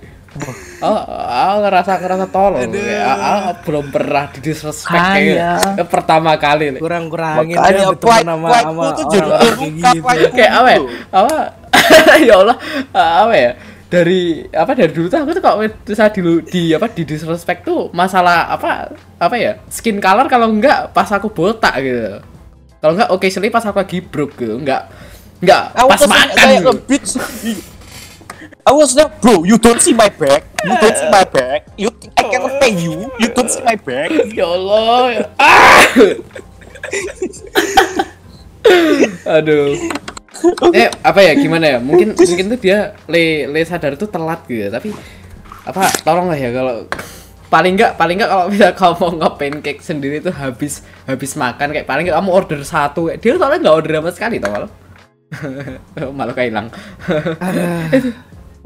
Oh, 0.78 0.93
oh, 0.93 1.56
ngerasa 1.66 1.98
ngerasa 1.98 2.30
tolol 2.30 2.62
kayak, 2.70 3.02
ah, 3.02 3.18
ah, 3.18 3.52
belum 3.66 3.89
pernah 3.89 4.30
di 4.30 4.45
disrespect 4.45 4.93
kayak 4.93 5.34
Kaya. 5.34 5.82
eh, 5.82 5.88
pertama 5.98 6.38
kali 6.38 6.70
nih. 6.70 6.78
kurang-kurangin 6.78 7.58
Makanya 7.58 7.74
ya 7.74 7.88
berteman 7.89 8.22
sama 8.22 8.48
sama 8.54 8.84
ku 8.86 8.93
tuh 8.93 9.06
jadi 9.10 9.26
orang-orang 9.26 9.58
kayak 9.58 9.98
gitu. 9.98 10.30
kayak 10.38 10.52
apa 10.54 10.70
ya 10.70 10.80
apa 11.10 11.36
ya 12.28 12.34
Allah. 12.40 12.58
Ah, 12.92 13.28
apa 13.28 13.36
ya? 13.36 13.52
Dari 13.88 14.44
apa 14.52 14.76
dari 14.76 14.92
dulu 14.92 15.08
tuh 15.08 15.20
aku 15.24 15.32
tuh 15.32 15.44
kalau 15.44 15.64
bisa 15.64 16.12
di, 16.12 16.20
di 16.52 16.62
apa 16.76 16.92
di 16.92 17.08
disrespect 17.08 17.64
tuh 17.64 17.88
masalah 17.96 18.52
apa 18.52 18.92
apa 19.16 19.36
ya? 19.40 19.64
Skin 19.72 20.04
color 20.04 20.28
kalau 20.28 20.52
enggak 20.52 20.92
pas 20.92 21.08
aku 21.08 21.32
botak 21.32 21.80
gitu. 21.80 22.20
Kalau 22.84 22.94
enggak 23.00 23.10
oke 23.16 23.28
sekali 23.32 23.48
pas 23.48 23.64
aku 23.64 23.80
lagi 23.80 24.04
broke 24.04 24.36
gitu 24.36 24.60
enggak 24.60 24.92
enggak 25.40 25.72
Aku 25.72 25.88
pas 25.88 26.02
makan 26.04 26.28
kayak 26.36 26.60
gitu. 26.60 26.68
nge-beat. 26.68 27.04
I 28.68 28.76
was 28.76 28.92
like, 29.00 29.24
bro, 29.24 29.48
you 29.48 29.56
don't 29.56 29.80
see 29.80 29.96
my 29.96 30.12
back, 30.12 30.44
you 30.68 30.76
don't 30.84 30.92
see 30.92 31.08
my 31.08 31.24
back, 31.24 31.72
you 31.80 31.88
I 32.20 32.28
can 32.28 32.44
pay 32.60 32.76
you, 32.76 33.08
you 33.16 33.32
don't 33.32 33.48
see 33.48 33.64
my 33.64 33.80
back. 33.80 34.12
ya 34.36 34.44
Allah. 34.44 35.32
Ah! 35.40 35.88
Aduh 39.40 39.80
eh 40.72 40.88
apa 41.02 41.20
ya 41.20 41.34
gimana 41.34 41.66
ya 41.68 41.80
mungkin 41.80 42.14
mungkin 42.14 42.46
tuh 42.50 42.60
dia 42.60 42.78
le 43.06 43.48
le 43.48 43.62
sadar 43.62 43.96
tuh 43.96 44.08
telat 44.08 44.44
gitu 44.46 44.66
ya, 44.66 44.70
tapi 44.70 44.92
apa 45.64 45.92
tolong 46.02 46.28
lah 46.28 46.38
ya 46.38 46.50
kalau 46.50 46.88
paling 47.48 47.74
enggak 47.76 47.96
paling 47.96 48.16
enggak 48.20 48.30
kalau 48.30 48.46
bisa 48.48 48.68
kamu 48.78 48.96
mau 48.98 49.12
nge-pancake 49.18 49.82
sendiri 49.82 50.18
tuh 50.20 50.32
habis 50.32 50.82
habis 51.04 51.32
makan 51.36 51.72
kayak 51.72 51.86
paling 51.86 52.04
enggak 52.06 52.18
kamu 52.18 52.30
order 52.30 52.60
satu 52.62 53.08
kayak 53.08 53.20
dia 53.20 53.36
soalnya 53.36 53.60
nggak 53.62 53.76
order 53.76 53.94
sama 53.98 54.12
sekali 54.12 54.36
tau 54.38 54.52
malu 54.52 54.68
malu 56.20 56.32
kayak 56.32 56.50
hilang 56.50 56.68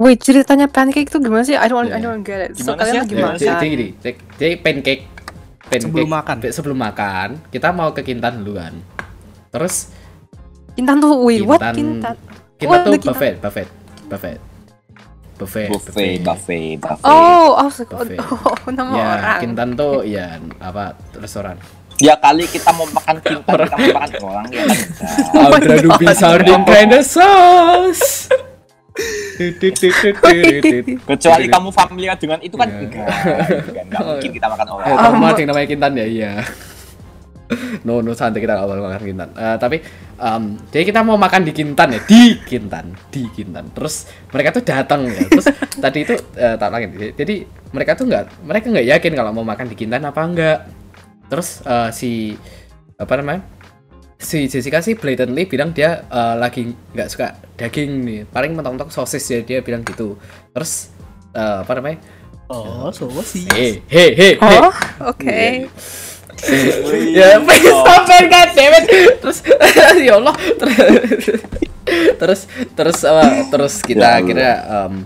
Wait, 0.01 0.17
ceritanya 0.17 0.65
pancake 0.65 1.13
tuh 1.13 1.21
gimana 1.21 1.45
sih? 1.45 1.53
I 1.53 1.69
don't, 1.69 1.85
I 1.85 2.01
Yeah. 2.01 2.01
don't 2.01 2.25
get 2.25 2.41
it. 2.41 2.57
So 2.57 2.73
Gimana 2.73 2.81
kalian 2.81 2.89
sih, 2.89 3.01
lagi 3.05 3.13
Gimana 3.13 3.35
jadi, 3.37 3.45
makan. 3.45 3.53
jadi 3.53 3.65
gini 3.67 3.87
jadi, 4.01 4.15
jadi 4.33 4.53
pancake 4.57 5.03
pancake 5.61 5.83
Sebelum 5.85 6.09
makan. 6.09 6.35
sebelum 6.49 6.77
makan 6.79 7.29
kita 7.47 7.67
mau 7.69 7.89
ke 7.93 8.01
Kintan 8.01 8.41
dulu 8.41 8.57
kan 8.57 8.73
terus 9.47 9.93
Kintan 10.71 10.95
tuh, 10.97 11.11
wait, 11.21 11.43
what 11.43 11.59
Kintan- 11.59 11.75
kintan? 11.75 12.15
tuh 12.55 12.91
Kintan? 12.93 12.99
buffet 13.03 13.33
buffet 13.37 13.67
buffet 14.07 14.37
buffet 15.35 15.65
Buffet, 15.73 16.21
buffet, 16.21 16.77
buffet. 16.77 17.01
Oh, 17.01 17.57
I 17.57 17.65
was 17.65 17.81
like, 17.81 17.89
oh, 17.89 18.05
Buffet. 18.05 18.21
oh, 18.21 18.69
nama 18.69 18.93
ya 18.93 19.05
orang. 19.09 19.39
Kintan 19.41 19.69
tuh 19.73 20.05
ya 20.05 20.37
apa 20.61 20.93
restoran 21.17 21.57
Ya 21.97 22.13
kali 22.13 22.45
kita 22.45 22.69
mau 22.69 22.85
makan 22.87 23.17
kintan, 23.17 23.49
kita 23.57 23.73
mau 23.73 23.89
makan 23.97 24.11
orang 24.21 24.45
ya 24.49 24.63
kan. 24.65 24.77
Oh 25.33 25.49
Audra 25.49 25.73
God. 25.73 25.81
Dubi 25.81 26.05
Sardin 26.13 26.61
kinda 26.61 27.01
sauce 27.01 28.29
Kecuali 31.01 31.45
kamu 31.49 31.69
familiar 31.71 32.13
dengan 32.15 32.37
itu 32.39 32.53
kan 32.53 32.69
Iya. 32.69 32.85
enggak, 32.85 33.07
enggak, 33.65 33.83
enggak 33.87 34.01
mungkin 34.03 34.29
kita 34.31 34.45
makan 34.45 34.67
orang. 34.69 34.85
Eh, 34.85 34.97
kamu 34.99 35.23
ada 35.23 35.39
yang 35.39 35.49
namanya 35.49 35.67
Kintan 35.67 35.91
ya 35.95 36.05
iya 36.05 36.31
no 37.83 37.99
no 37.99 38.15
santai 38.15 38.39
kita 38.39 38.55
nggak 38.55 38.63
boleh 38.63 38.79
makan 38.81 39.01
Kintan 39.03 39.29
Eh, 39.33 39.55
tapi 39.57 39.77
em, 40.21 40.43
jadi 40.69 40.83
kita 40.93 41.01
mau 41.01 41.17
makan 41.17 41.41
di 41.41 41.51
Kintan 41.51 41.89
ya 41.97 42.01
di 42.05 42.37
Kintan 42.45 42.93
di 43.09 43.25
Kintan. 43.33 43.73
Terus 43.73 44.05
mereka 44.29 44.53
tuh 44.53 44.63
datang 44.63 45.09
ya. 45.09 45.25
Terus 45.25 45.47
tadi 45.83 45.99
itu 46.05 46.15
eh, 46.37 46.55
tak 46.55 46.69
lagi. 46.69 46.85
Jadi 47.17 47.35
mereka 47.73 47.97
tuh 47.97 48.05
nggak 48.05 48.45
mereka 48.45 48.65
nggak 48.69 48.87
yakin 48.97 49.13
kalau 49.17 49.31
mau 49.33 49.45
makan 49.45 49.65
di 49.65 49.75
Kintan 49.75 50.05
apa 50.05 50.21
enggak 50.21 50.59
terus 51.27 51.65
eh, 51.65 51.89
si 51.89 52.11
apa 53.01 53.13
namanya 53.17 53.41
si 54.21 54.45
Jessica 54.45 54.85
sih 54.85 54.93
blatantly 54.93 55.49
bilang 55.49 55.73
dia 55.73 56.05
eh, 56.05 56.35
lagi 56.37 56.69
nggak 56.69 57.09
suka 57.09 57.27
daging 57.57 57.91
nih. 58.05 58.19
Paling 58.29 58.53
mentok-mentok 58.53 58.93
sosis 58.93 59.25
ya 59.25 59.41
dia 59.41 59.65
bilang 59.65 59.81
gitu. 59.81 60.21
Terus 60.53 60.93
eh, 61.33 61.57
apa 61.65 61.71
namanya? 61.81 61.97
Oh 62.51 62.91
so 62.91 63.07
sih 63.23 63.47
hei 63.47 63.79
hei 63.87 64.11
hei 64.11 64.33
hei. 64.35 64.59
Oh, 64.59 64.75
oke. 65.07 65.71
Ya 67.13 67.37
please 67.41 67.69
it 67.69 68.25
god 68.29 68.49
damn 68.57 68.73
it 68.77 68.85
terus 69.21 69.39
ya 70.07 70.17
Allah. 70.17 70.35
Terus 70.57 70.77
terus 72.17 72.41
terus 72.73 72.97
apa 73.03 73.23
terus 73.53 73.73
kita 73.83 74.21
Ya 74.21 74.53
em, 74.87 75.05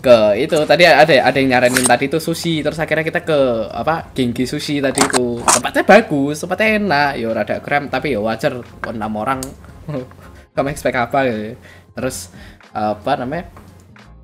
ke 0.00 0.18
itu. 0.40 0.56
Tadi 0.64 0.84
ada 0.86 1.04
ada 1.04 1.36
yang 1.36 1.48
nyaranin 1.56 1.86
tadi 1.86 2.06
itu 2.10 2.18
sushi. 2.18 2.60
Terus 2.62 2.78
akhirnya 2.78 3.04
kita 3.06 3.20
ke 3.24 3.70
apa 3.70 4.10
Genki 4.14 4.44
sushi 4.46 4.80
tadi 4.80 5.00
itu. 5.04 5.40
Tempatnya 5.42 5.82
bagus 5.84 6.42
tempatnya 6.42 6.68
enak. 6.80 7.10
Ya 7.20 7.28
rada 7.30 7.56
krem 7.60 7.90
tapi 7.90 8.14
ya 8.14 8.20
wajar 8.22 8.62
enam 8.88 9.12
orang. 9.18 9.40
Kamu 10.54 10.70
expect 10.70 10.94
apa 10.94 11.18
gitu 11.26 11.58
terus 11.94 12.30
apa 12.74 13.18
namanya? 13.18 13.50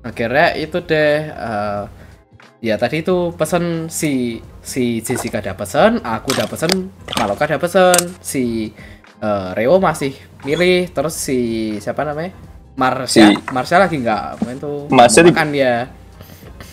Akhirnya 0.01 0.57
itu 0.57 0.79
deh 0.81 1.29
eh, 1.29 1.83
ya 2.61 2.75
tadi 2.77 3.03
itu 3.03 3.31
pesen 3.35 3.87
si 3.91 4.41
si 4.61 5.01
Jessica 5.01 5.41
ada 5.41 5.53
pesen 5.53 5.97
aku 5.99 6.31
udah 6.31 6.45
pesen 6.45 6.89
Maloka 7.17 7.43
ada 7.43 7.57
pesen 7.57 7.97
si 8.21 8.69
eh, 9.17 9.49
Reo 9.53 9.77
masih 9.77 10.13
milih 10.41 10.89
terus 10.89 11.13
si 11.13 11.39
siapa 11.77 12.01
namanya? 12.01 12.33
Marsha 12.71 13.29
Si- 13.29 13.41
Marsha 13.51 13.77
lagi 13.77 13.97
nggak? 13.97 14.23
Main 14.41 14.57
tuh 14.57 14.87
Marsha 14.87 15.21
mau 15.21 15.27
di- 15.27 15.33
makan 15.33 15.49
dia. 15.51 15.75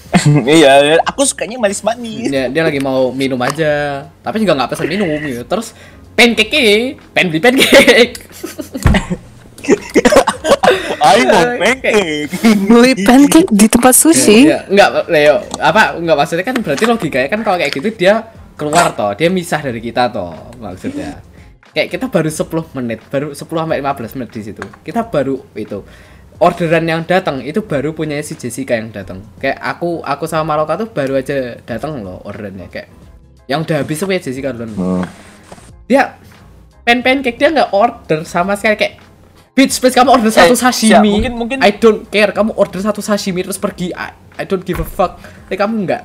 Iya, 0.49 0.97
aku 1.05 1.20
sukanya 1.22 1.61
manis-manis. 1.61 2.32
dia, 2.32 2.49
dia 2.49 2.62
lagi 2.64 2.80
mau 2.80 3.12
minum 3.12 3.36
aja 3.39 4.05
tapi 4.20 4.41
juga 4.41 4.57
nggak 4.57 4.70
pesen 4.72 4.89
minum 4.89 5.09
gitu. 5.20 5.45
Terus 5.45 5.76
pancake 6.14 6.97
pengen 7.12 7.28
beli 7.28 7.41
pancake 7.41 8.14
I 10.99 11.25
want 11.25 11.53
pancake. 11.62 12.31
Beli 12.66 12.93
pancake 13.07 13.51
di 13.55 13.66
tempat 13.71 13.95
sushi? 13.95 14.51
Ya, 14.51 14.66
enggak 14.66 15.07
Leo 15.09 15.41
apa 15.62 15.95
enggak 15.97 16.16
maksudnya 16.19 16.45
kan 16.45 16.57
berarti 16.59 16.85
logikanya 16.85 17.29
kan 17.31 17.41
kalau 17.47 17.57
kayak 17.57 17.73
gitu 17.73 17.89
dia 17.95 18.29
keluar 18.59 18.91
toh 18.99 19.14
dia 19.14 19.31
misah 19.31 19.62
dari 19.62 19.79
kita 19.79 20.11
toh 20.11 20.35
maksudnya. 20.59 21.23
Kayak 21.69 21.89
kita 21.95 22.07
baru 22.11 22.31
10 22.33 22.77
menit 22.81 23.01
baru 23.07 23.29
10 23.37 23.45
sampai 23.45 23.79
15 23.79 24.16
menit 24.19 24.31
di 24.35 24.43
situ. 24.43 24.62
Kita 24.83 25.07
baru 25.07 25.39
itu 25.55 25.79
orderan 26.39 26.87
yang 26.87 27.03
datang 27.03 27.43
itu 27.43 27.62
baru 27.66 27.95
punya 27.95 28.19
si 28.23 28.35
Jessica 28.35 28.75
yang 28.75 28.91
datang. 28.91 29.23
Kayak 29.39 29.59
aku 29.62 30.03
aku 30.03 30.25
sama 30.27 30.55
Maroka 30.55 30.79
tuh 30.79 30.89
baru 30.91 31.19
aja 31.19 31.59
datang 31.62 32.03
loh 32.03 32.23
orderannya 32.27 32.66
kayak 32.71 32.89
yang 33.49 33.62
udah 33.64 33.81
habis 33.81 33.97
tuh 33.99 34.07
punya 34.11 34.23
Jessica 34.23 34.51
duluan. 34.53 34.75
Hmm. 34.75 35.05
dia 35.89 36.21
pen 36.85 37.01
pancake 37.01 37.41
dia 37.41 37.49
nggak 37.55 37.71
order 37.71 38.27
sama 38.27 38.59
sekali. 38.59 38.77
Kayak 38.77 39.08
Bitch, 39.59 39.83
please 39.83 39.91
kamu 39.91 40.15
order 40.15 40.31
satu 40.31 40.55
Eh, 40.55 40.61
sashimi. 40.61 40.95
siap, 40.95 41.03
mungkin- 41.03 41.35
mungkin- 41.35 41.59
I 41.59 41.75
don't 41.75 42.07
care. 42.07 42.31
Kamu 42.31 42.55
order 42.55 42.79
satu 42.79 43.03
sashimi 43.03 43.43
terus 43.43 43.59
pergi. 43.59 43.91
I, 43.91 44.15
I 44.39 44.47
don't 44.47 44.63
give 44.63 44.79
a 44.79 44.87
fuck. 44.87 45.19
Tapi 45.19 45.59
kamu 45.59 45.83
nggak 45.83 46.03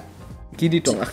gini 0.57 0.81
dong. 0.81 0.97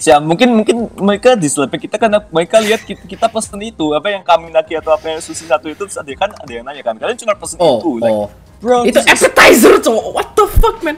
Ya 0.00 0.16
mungkin 0.16 0.56
mungkin 0.56 0.88
mereka 0.96 1.36
dislike 1.36 1.76
kita 1.76 2.00
karena 2.00 2.24
mereka 2.32 2.56
lihat 2.56 2.80
kita, 2.88 3.04
kita 3.04 3.28
pesen 3.28 3.60
itu 3.60 3.92
apa 3.92 4.08
yang 4.08 4.24
kami 4.24 4.48
naki 4.48 4.72
atau 4.80 4.96
apa 4.96 5.12
yang 5.12 5.20
sushi 5.20 5.44
satu 5.44 5.68
itu 5.68 5.84
terus 5.84 6.00
ada 6.00 6.08
kan 6.16 6.32
ada 6.32 6.48
yang 6.48 6.64
nanya 6.64 6.80
kan 6.80 6.96
kalian 6.96 7.20
cuma 7.20 7.36
pesen 7.36 7.60
Oh, 7.60 7.84
itu 7.84 8.00
like, 8.00 8.08
oh. 8.08 8.28
bro 8.64 8.88
Itu 8.88 8.96
appetizer 8.96 9.76
cowok. 9.76 10.04
What 10.16 10.28
the 10.32 10.44
fuck, 10.56 10.80
man? 10.80 10.96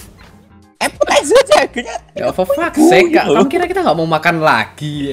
appetizer 0.84 1.36
aja 1.44 1.68
kayaknya 1.68 1.96
Ya 2.16 2.32
for 2.32 2.48
Kak. 2.48 2.72
loh. 3.28 3.36
Kamu 3.36 3.48
kira 3.52 3.64
kita 3.68 3.84
nggak 3.84 3.96
mau 4.00 4.08
makan 4.08 4.40
lagi? 4.40 5.12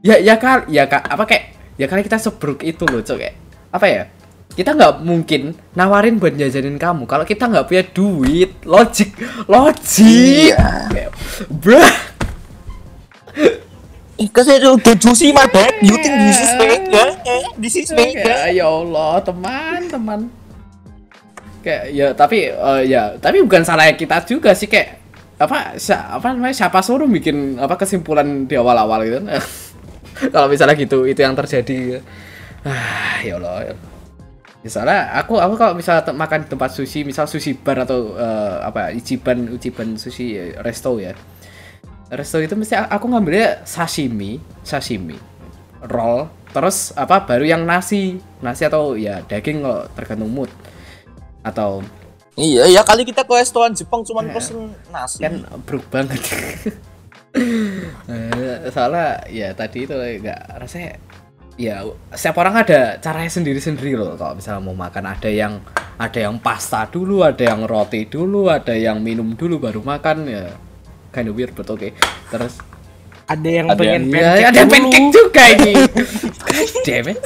Ya, 0.00 0.16
ya 0.16 0.40
kali, 0.40 0.80
ya 0.80 0.88
kak, 0.88 1.12
apa 1.12 1.28
kayak, 1.28 1.59
ya 1.80 1.88
kali 1.88 2.04
kita 2.04 2.20
sebruk 2.20 2.60
itu 2.60 2.84
loh, 2.84 3.00
cok 3.00 3.16
kayak, 3.16 3.36
apa 3.72 3.86
ya? 3.88 4.02
Kita 4.52 4.76
nggak 4.76 5.00
mungkin 5.00 5.56
nawarin 5.72 6.20
buat 6.20 6.36
jajanin 6.36 6.76
kamu 6.76 7.08
kalau 7.08 7.24
kita 7.24 7.48
nggak 7.48 7.64
punya 7.64 7.84
duit, 7.96 8.52
logik, 8.68 9.16
logik. 9.48 10.52
Iya. 10.52 11.08
Bruh. 11.48 11.92
Because 14.20 14.52
don't 14.60 14.84
get 14.84 15.00
juicy 15.00 15.32
my 15.32 15.48
bag. 15.48 15.80
You 15.80 15.96
think 15.96 16.12
this 16.20 16.44
is 16.44 16.52
fake? 16.60 16.92
Yeah? 16.92 17.10
Eh, 17.24 17.44
this 17.56 17.74
is 17.78 17.88
fake. 17.88 18.20
Ya, 18.20 18.52
ya 18.52 18.66
Allah, 18.68 19.24
teman-teman. 19.24 20.28
Kayak 21.64 21.84
ya 21.96 22.06
tapi 22.12 22.52
eh, 22.52 22.82
ya 22.84 23.16
tapi 23.16 23.40
bukan 23.40 23.64
salah 23.64 23.88
kita 23.96 24.20
juga 24.28 24.52
sih 24.52 24.68
kayak 24.68 25.00
apa 25.40 25.72
apa 25.80 26.26
namanya 26.36 26.52
siapa 26.52 26.84
suruh 26.84 27.08
bikin 27.08 27.56
apa 27.56 27.80
kesimpulan 27.80 28.44
di 28.44 28.60
awal-awal 28.60 29.00
gitu. 29.08 29.24
Kalau 30.34 30.46
misalnya 30.48 30.74
gitu 30.74 31.04
itu 31.04 31.20
yang 31.20 31.34
terjadi. 31.34 32.00
Ah, 32.62 33.20
ya 33.24 33.40
Allah. 33.40 33.72
Misalnya 34.60 35.16
aku 35.16 35.40
aku 35.40 35.56
kalau 35.56 35.72
misalnya 35.72 36.12
makan 36.12 36.44
di 36.44 36.48
tempat 36.52 36.76
sushi, 36.76 37.00
misal 37.00 37.24
sushi 37.24 37.56
bar 37.56 37.80
atau 37.80 38.12
eh, 38.12 38.56
apa 38.60 38.92
ichiban 38.92 39.56
ichiban 39.56 39.96
sushi 39.96 40.36
eh, 40.36 40.52
resto 40.60 41.00
ya. 41.00 41.16
Resto 42.12 42.36
itu 42.36 42.52
mesti 42.52 42.76
aku 42.76 43.08
ngambilnya 43.08 43.64
sashimi, 43.64 44.36
sashimi, 44.60 45.16
roll, 45.88 46.28
terus 46.52 46.92
apa 46.92 47.24
baru 47.24 47.48
yang 47.48 47.64
nasi, 47.64 48.20
nasi 48.44 48.68
atau 48.68 49.00
ya 49.00 49.24
daging 49.24 49.64
kok 49.64 49.96
tergantung 49.96 50.28
mood. 50.28 50.50
atau 51.40 51.80
Iya, 52.36 52.68
ya 52.68 52.84
kali 52.84 53.08
kita 53.08 53.24
ke 53.24 53.32
restoran 53.32 53.72
Jepang 53.72 54.04
cuman 54.04 54.28
Iya. 54.28 54.34
pesen 54.36 54.76
nasi. 54.92 55.24
kan 55.24 55.40
broke 55.64 55.88
banget 55.88 56.20
soalnya 58.68 59.22
ya 59.26 59.48
tadi 59.52 59.84
itu 59.84 59.94
nggak 59.94 60.40
rasanya 60.58 60.98
ya 61.54 61.84
setiap 62.10 62.40
orang 62.40 62.58
ada 62.58 62.96
caranya 62.98 63.30
sendiri-sendiri 63.30 63.94
loh 63.94 64.16
kalau 64.16 64.34
misalnya 64.34 64.62
mau 64.62 64.74
makan 64.74 65.04
ada 65.06 65.28
yang 65.28 65.60
ada 65.94 66.18
yang 66.18 66.40
pasta 66.40 66.84
dulu 66.84 67.22
ada 67.22 67.44
yang 67.44 67.64
roti 67.64 68.04
dulu 68.04 68.48
ada 68.48 68.72
yang 68.72 68.98
minum 68.98 69.34
dulu 69.34 69.60
baru 69.60 69.80
makan 69.80 70.24
ya 70.24 70.44
kind 71.10 71.28
of 71.28 71.34
weird 71.34 71.52
but 71.52 71.66
oke 71.66 71.90
terus 72.28 72.58
Ada 73.24 73.46
yang 73.46 73.66
Ada 73.70 73.78
pengen 73.78 74.02
yang- 74.02 74.10
ya, 74.10 74.18
pancake 74.26 74.42
ada 74.42 74.58
dulu. 74.58 74.70
pancake 74.72 75.08
juga 75.14 75.42
ini 75.48 75.72
damn 76.86 77.08
it 77.08 77.20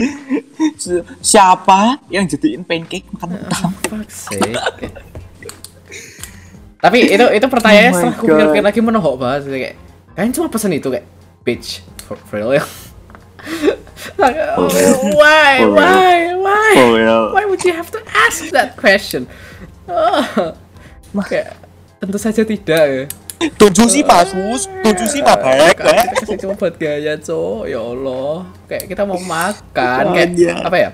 Siapa 1.22 1.80
yang 2.08 2.24
jadiin 2.24 2.64
pancake 2.64 3.08
makan 3.12 3.36
utama? 3.38 3.68
fuck's 3.84 4.28
sake. 4.28 4.92
Tapi 6.80 6.98
itu 7.14 7.24
itu 7.30 7.46
pertanyaannya 7.46 7.92
Oh 7.92 7.96
setelah 7.96 8.14
aku 8.16 8.24
God. 8.26 8.38
pikir 8.50 8.62
lagi 8.64 8.80
menohok 8.80 9.14
banget 9.16 9.40
sih, 9.44 9.50
kayak 9.52 9.76
kalian 10.10 10.32
cuma 10.32 10.48
pesen 10.48 10.72
itu 10.72 10.88
kayak 10.88 11.06
bitch 11.40 11.68
for, 12.02 12.16
for 12.24 12.36
real 12.36 12.52
ya. 12.52 12.64
Like, 14.16 14.36
oh, 14.56 14.64
why, 15.12 15.60
For 15.60 15.76
real. 15.76 15.76
why, 15.76 16.16
why, 16.36 16.72
For 16.72 16.88
real. 16.94 17.22
why 17.32 17.44
would 17.44 17.60
you 17.62 17.72
have 17.72 17.92
to 17.92 18.00
ask 18.10 18.48
that 18.50 18.72
question? 18.74 19.28
Oh, 19.84 20.24
kayak 21.20 21.52
tentu 21.98 22.16
saja 22.16 22.40
tidak 22.40 22.84
ya. 22.84 23.04
Tujuh 23.56 23.88
sih 23.88 24.04
pasus, 24.04 24.68
tujuh 24.84 25.04
sih 25.04 25.20
pak 25.20 25.40
baik, 25.40 25.76
Kita 25.76 26.12
kasih 26.14 26.36
cuma 26.38 26.52
buat 26.54 26.76
gaya 26.76 27.16
cowok, 27.16 27.62
ya 27.66 27.80
Allah. 27.80 28.36
Kayak 28.68 28.84
kita 28.88 29.02
mau 29.04 29.16
makan, 29.16 30.02
Oh, 30.04 30.12
kayak 30.12 30.30
iya. 30.36 30.54
apa 30.60 30.76
ya? 30.76 30.90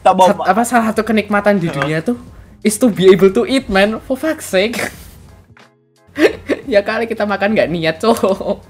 Sat- 0.00 0.48
apa 0.48 0.62
salah 0.64 0.84
satu 0.92 1.02
kenikmatan 1.02 1.56
di 1.56 1.68
dunia 1.68 2.00
tuh 2.00 2.16
is 2.62 2.76
to 2.78 2.90
be 2.90 3.10
able 3.10 3.30
to 3.30 3.46
eat 3.46 3.70
man. 3.70 4.02
For 4.04 4.16
fuck's 4.18 4.48
sake. 4.48 4.78
Ya 6.68 6.84
kali 6.84 7.08
kita 7.08 7.24
makan 7.24 7.56
nggak 7.56 7.70
niat 7.72 7.96
cowok. 7.96 8.60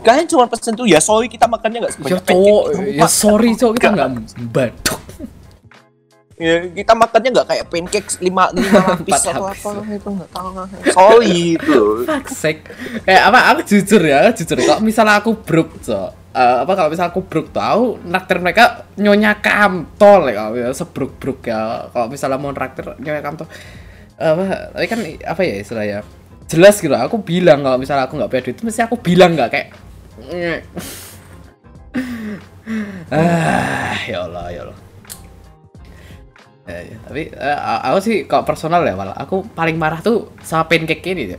Kalian 0.00 0.24
cuma 0.24 0.48
pesen 0.48 0.72
tuh 0.72 0.88
ya 0.88 0.96
sorry 0.96 1.28
kita 1.28 1.44
makannya 1.44 1.84
nggak 1.84 1.92
ya 1.92 1.96
sebanyak 2.00 2.24
cowok. 2.24 2.62
pancake. 2.72 2.96
ya 2.96 3.04
sorry 3.04 3.50
cowok 3.52 3.74
kita 3.76 3.88
nggak. 3.92 4.08
baduk 4.48 5.00
Ya, 6.40 6.68
kita 6.72 6.92
makannya 6.96 7.28
nggak 7.36 7.48
kayak 7.52 7.64
pancake 7.68 8.08
lima 8.24 8.48
lima 8.52 8.80
lapis 8.96 9.24
atau 9.28 9.44
apa 9.44 9.68
itu 9.92 10.08
nggak 10.08 10.30
tahu. 10.32 10.48
Sorry 10.96 11.36
itu. 11.60 11.80
fuck's 12.08 12.36
sake. 12.36 12.64
Eh 13.04 13.20
apa 13.20 13.52
aku 13.52 13.60
jujur 13.68 14.00
ya 14.00 14.32
jujur. 14.32 14.56
Kalau 14.56 14.80
misalnya 14.80 15.20
aku 15.20 15.36
broke 15.36 15.76
cok 15.84 16.25
eh, 16.36 16.56
apa 16.62 16.72
kalau 16.76 16.92
misalnya 16.92 17.10
aku 17.16 17.24
broke 17.24 17.50
tuh 17.50 17.64
aku 17.64 17.84
naktir 18.04 18.36
mereka 18.44 18.84
nyonya 19.00 19.40
kamtol 19.40 20.28
ya 20.28 20.52
sebruk 20.76 21.16
bruk 21.16 21.48
ya. 21.48 21.88
Kalau 21.88 22.06
misalnya 22.12 22.36
mau 22.36 22.52
naktir 22.52 22.92
nyonya 23.00 23.22
kamtol 23.24 23.48
apa 24.16 24.72
tapi 24.72 24.86
kan 24.88 25.00
apa 25.24 25.40
ya 25.44 25.54
istilahnya? 25.60 25.98
Jelas 26.46 26.78
gitu 26.78 26.94
aku 26.94 27.24
bilang 27.24 27.64
kalau 27.64 27.80
misalnya 27.80 28.04
aku 28.06 28.20
nggak 28.20 28.30
punya 28.30 28.42
duit 28.44 28.58
mesti 28.60 28.80
aku 28.84 28.96
bilang 29.00 29.34
nggak 29.34 29.50
kayak 29.50 29.68
ah 33.14 33.96
ya 34.04 34.18
Allah 34.28 34.46
ya 34.52 34.60
Allah. 34.68 34.78
Ya, 36.66 36.82
ya. 36.82 36.98
tapi 37.06 37.30
eh, 37.30 37.58
aku 37.62 37.98
sih 38.02 38.16
kalau 38.26 38.42
personal 38.42 38.82
ya 38.82 38.98
malah 38.98 39.14
aku 39.14 39.46
paling 39.54 39.78
marah 39.78 40.02
tuh 40.02 40.34
sama 40.42 40.66
pancake 40.66 41.14
ini 41.14 41.30
ya. 41.34 41.38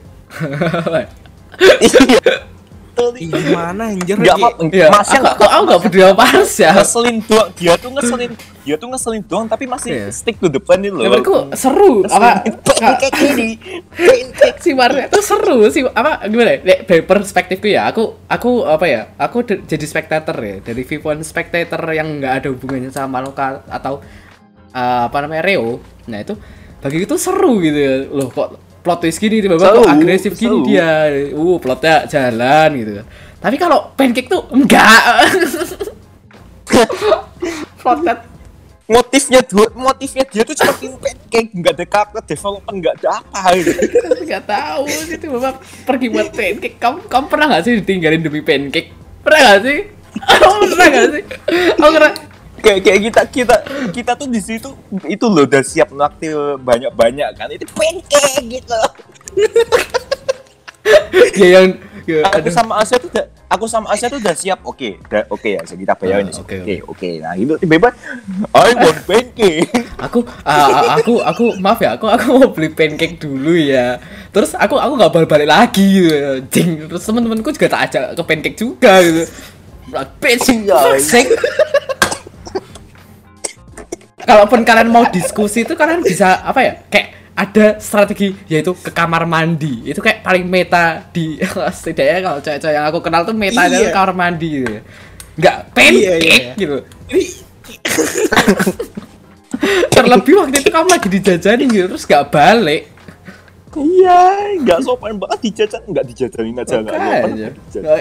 Iya. 2.98 3.38
Gimana 3.38 3.84
anjir? 3.94 4.16
Nggak 4.18 4.36
apa, 4.36 4.48
Iya, 4.68 4.88
masnya 4.90 5.20
aku, 5.20 5.26
nggak 5.26 5.36
aku, 5.38 5.46
aku 5.46 5.64
nggak 5.64 5.82
peduli 5.86 6.04
apa 6.04 6.24
harus 6.26 6.54
ya. 6.58 6.72
ngeselin 6.74 7.18
doang. 7.24 7.50
Dia 7.54 7.74
tuh 7.78 7.90
ngeselin, 7.94 8.32
dia 8.66 8.76
tuh 8.76 8.88
ngeselin 8.90 9.24
doang 9.26 9.46
tapi 9.46 9.66
masih 9.66 9.90
Iya. 9.94 10.06
stick 10.10 10.36
to 10.38 10.48
the 10.50 10.58
plan 10.58 10.82
ini 10.82 10.90
loh. 10.90 11.02
Ya, 11.06 11.10
menurutku 11.10 11.38
seru 11.54 11.92
apa 12.10 12.42
pancake 12.66 13.22
ini, 13.34 13.50
pancake. 13.94 14.60
si 14.60 14.72
Mario 14.74 15.06
itu 15.06 15.20
seru 15.22 15.58
sih 15.70 15.86
apa 15.86 16.26
gimana 16.26 16.58
ya? 16.58 16.60
Nek, 16.66 16.80
dari 16.90 17.02
perspektifku 17.06 17.68
ya 17.70 17.88
aku 17.88 18.18
aku 18.26 18.66
apa 18.66 18.86
ya 18.90 19.02
aku 19.16 19.46
jadi 19.46 19.86
spectator 19.86 20.36
ya 20.38 20.56
dari 20.60 20.82
viewpoint 20.84 21.22
spectator 21.24 21.80
yang 21.94 22.20
nggak 22.20 22.34
ada 22.44 22.48
hubungannya 22.52 22.90
sama 22.90 23.22
lokal 23.22 23.62
atau 23.70 24.02
uh, 24.74 25.02
apa 25.08 25.18
namanya 25.24 25.44
Reo 25.46 25.80
nah 26.08 26.20
itu 26.20 26.34
bagi 26.78 27.04
itu 27.04 27.16
seru 27.18 27.60
gitu 27.62 27.78
ya 27.78 27.94
loh 28.10 28.30
kok 28.30 28.67
plot 28.88 29.04
twist 29.04 29.20
gini 29.20 29.44
tiba-tiba 29.44 29.84
kok 29.84 29.92
agresif 29.92 30.32
gini 30.40 30.64
dia. 30.64 31.12
Uh 31.36 31.60
plotnya 31.60 32.08
jalan 32.08 32.70
gitu. 32.80 32.92
Tapi 33.44 33.56
kalau 33.60 33.92
pancake 34.00 34.32
tuh 34.32 34.48
enggak. 34.56 35.28
Plotnya 37.80 38.20
Motifnya 38.88 39.44
dua, 39.44 39.68
motifnya 39.76 40.24
dia 40.24 40.48
tuh 40.48 40.56
cuma 40.56 40.72
bikin 40.80 40.96
pancake, 40.96 41.52
nggak 41.60 41.74
ada 41.76 41.86
karakter 41.92 42.24
development, 42.24 42.78
nggak 42.80 42.96
ada 43.04 43.20
apa 43.20 43.42
gitu. 43.60 43.72
nggak 44.32 44.44
tahu 44.48 44.84
itu 44.88 45.26
bapak 45.28 45.60
pergi 45.84 46.08
buat 46.08 46.32
pancake. 46.32 46.80
Kamu 46.80 46.98
kamu 47.12 47.26
pernah 47.28 47.46
nggak 47.52 47.64
sih 47.68 47.74
ditinggalin 47.84 48.24
demi 48.24 48.40
pancake? 48.40 48.96
Pernah 49.28 49.40
nggak 49.44 49.60
sih? 49.68 49.80
Kamu 50.40 50.56
pernah 50.72 50.88
nggak 50.88 51.08
sih? 51.12 51.24
Aku 51.76 51.90
pernah 52.00 52.14
kayak 52.68 52.82
kayak 52.84 53.00
kita 53.08 53.22
kita 53.32 53.56
kita 53.96 54.12
tuh 54.20 54.28
di 54.28 54.44
situ 54.44 54.70
itu 55.08 55.26
loh 55.32 55.48
udah 55.48 55.64
siap 55.64 55.96
naktir 55.96 56.36
banyak 56.60 56.92
banyak 56.92 57.30
kan. 57.40 57.48
Itu 57.48 57.64
pancake 57.72 58.44
gitu 58.44 58.76
ya 61.38 61.48
yang 61.60 61.68
ya, 62.08 62.24
aku 62.24 62.50
aduh. 62.50 62.54
sama 62.54 62.74
Asia 62.80 62.98
tuh 62.98 63.10
udah 63.12 63.26
aku 63.48 63.66
sama 63.68 63.88
Asia 63.92 64.08
tuh 64.08 64.20
udah 64.20 64.36
siap. 64.36 64.60
Oke 64.64 65.00
udah 65.08 65.24
oke 65.30 65.50
ya 65.50 65.62
kita 65.64 65.94
bayarin 65.96 66.32
Ah, 66.32 66.42
oke 66.42 66.56
oke, 66.64 66.76
oke 66.96 67.10
nah 67.22 67.34
itu 67.36 67.54
tiba-tiba 67.60 67.90
I 68.56 68.72
want 68.76 69.00
pancake. 69.06 69.68
Aku 69.98 70.20
ah, 70.46 70.98
aku 70.98 71.14
aku 71.22 71.46
maaf 71.60 71.80
ya 71.82 71.98
aku 71.98 72.06
aku 72.08 72.26
mau 72.38 72.50
beli 72.52 72.70
pancake 72.72 73.20
dulu 73.20 73.54
ya. 73.56 74.00
Terus 74.32 74.56
aku 74.56 74.80
aku 74.80 74.94
nggak 74.98 75.12
balik 75.14 75.30
balik 75.30 75.50
lagi 75.50 75.86
gitu 76.04 76.16
jing 76.52 76.70
terus 76.88 77.04
teman-temanku 77.06 77.50
juga 77.54 77.68
tak 77.72 77.82
ajak 77.92 78.04
ke 78.16 78.24
pancake 78.24 78.58
juga 78.58 78.94
gitu. 79.04 79.24
Like 79.88 80.12
bitch 80.20 80.48
fuck's 80.68 81.08
sake 81.08 81.32
kalaupun 84.28 84.68
kalian 84.68 84.92
mau 84.92 85.08
diskusi 85.08 85.64
itu 85.64 85.74
kalian 85.74 86.04
bisa 86.04 86.44
apa 86.44 86.60
ya 86.60 86.74
kayak 86.92 87.08
ada 87.38 87.78
strategi 87.78 88.34
yaitu 88.50 88.74
ke 88.76 88.92
kamar 88.92 89.24
mandi. 89.24 89.88
Itu 89.88 90.04
kayak 90.04 90.26
paling 90.26 90.44
meta 90.44 91.06
di 91.14 91.40
setidaknya 91.80 92.20
kalau 92.20 92.40
cewek-cewek 92.44 92.76
yang 92.76 92.86
aku 92.92 93.00
kenal 93.00 93.24
tuh 93.24 93.38
meta 93.38 93.70
Iya. 93.70 93.88
ke 93.88 93.96
kamar 93.96 94.12
mandi 94.12 94.48
gitu. 94.62 94.68
Ya. 94.68 94.82
nggak 95.38 95.58
pancake 95.70 96.02
Iya, 96.02 96.16
iya. 96.18 96.54
gitu. 96.58 96.78
Terlebih 99.96 100.34
waktu 100.38 100.58
itu 100.66 100.70
kamu 100.74 100.88
lagi 100.90 101.08
dijajanin 101.10 101.68
gitu 101.70 101.86
terus 101.94 102.06
gak 102.10 102.34
balik. 102.34 102.90
Iya 103.78 104.22
nggak 104.66 104.80
sopan 104.82 105.22
banget 105.22 105.40
dijajan 105.54 105.82
nggak 105.86 106.06
dijajanin 106.10 106.58
aja 106.58 106.82
nggak 106.82 106.98
sopan 106.98 107.32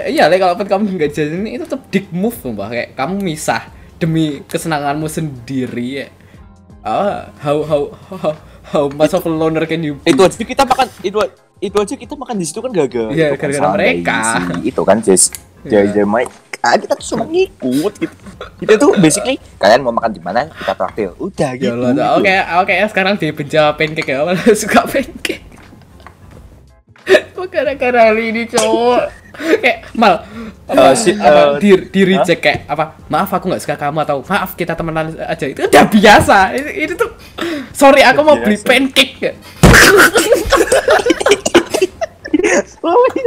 iya 0.09 0.23
lah 0.25 0.37
kalaupun 0.41 0.65
kamu 0.65 0.83
nggak 0.97 1.11
jajanin 1.13 1.53
itu 1.53 1.63
tetap 1.69 1.81
dick 1.93 2.09
move 2.09 2.33
mbak 2.41 2.67
kayak 2.73 2.89
kamu 2.97 3.15
misah 3.21 3.61
demi 3.97 4.45
kesenanganmu 4.45 5.07
sendiri 5.07 5.87
ya 5.97 6.07
ah 6.81 7.33
how 7.41 7.65
how 7.65 7.81
how, 8.13 8.33
how 8.63 8.83
much 8.93 9.11
of 9.11 9.21
a 9.21 9.31
loner 9.31 9.65
can 9.65 9.81
you 9.81 9.97
be 9.99 10.13
itu 10.13 10.21
aja 10.21 10.37
kita 10.37 10.63
makan 10.63 10.87
itu 11.01 11.17
itu 11.57 11.75
aja 11.75 11.93
kita 11.93 12.13
makan 12.13 12.35
di 12.37 12.45
situ 12.45 12.61
kan 12.61 12.69
gagal 12.69 13.09
Iya, 13.09 13.33
itu 13.33 13.37
kan 13.37 13.49
gara-gara 13.49 13.73
mereka. 13.73 14.17
sih. 14.21 14.43
itu 14.69 14.81
kan 14.83 14.97
Jess 15.01 15.23
Iya. 15.65 15.89
Jaya 15.89 16.05
Mike 16.05 16.31
ah, 16.61 16.77
kita 16.77 16.93
tuh 16.93 17.05
cuma 17.15 17.25
ngikut 17.25 17.93
gitu 17.97 18.15
kita 18.59 18.73
tuh 18.77 18.93
basically 18.97 19.41
kalian 19.57 19.81
mau 19.81 19.91
makan 19.91 20.13
di 20.13 20.21
mana 20.21 20.47
kita 20.47 20.73
traktir 20.73 21.09
udah 21.17 21.51
gitu, 21.57 21.73
oke, 21.73 22.35
oke, 22.61 22.73
sekarang 22.87 23.13
dia 23.15 23.31
benci 23.33 23.55
sama 23.55 23.73
pancake 23.73 24.09
ya, 24.09 24.21
suka 24.61 24.81
pancake. 24.85 25.46
Gara-gara 27.47 28.11
ini 28.13 28.43
cowok? 28.45 29.01
Kayak 29.57 29.77
mal, 29.93 30.19
apa, 30.67 30.83
Eh, 30.83 30.95
si- 30.95 31.15
apa, 31.15 31.55
eh, 31.55 31.59
di, 31.59 31.69
di 31.87 32.01
reject 32.05 32.37
kayak 32.39 32.59
apa? 32.65 32.99
Maaf 33.07 33.31
aku 33.31 33.47
nggak 33.47 33.63
suka 33.63 33.75
kamu 33.75 34.03
atau 34.03 34.19
maaf 34.21 34.53
kita 34.53 34.73
temenan 34.73 35.15
aja 35.15 35.45
itu 35.45 35.63
udah 35.63 35.85
biasa. 35.87 36.37
Ini, 36.53 36.71
ini 36.77 36.93
tuh 36.93 37.09
sorry 37.71 38.01
aku 38.01 38.19
mau 38.21 38.35
beli 38.35 38.53
biasa. 38.53 38.67
pancake. 38.67 39.15
Iya, 39.17 39.31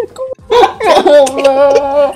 aku- 0.05 0.35
Ya 0.81 0.95
Allah. 0.95 2.13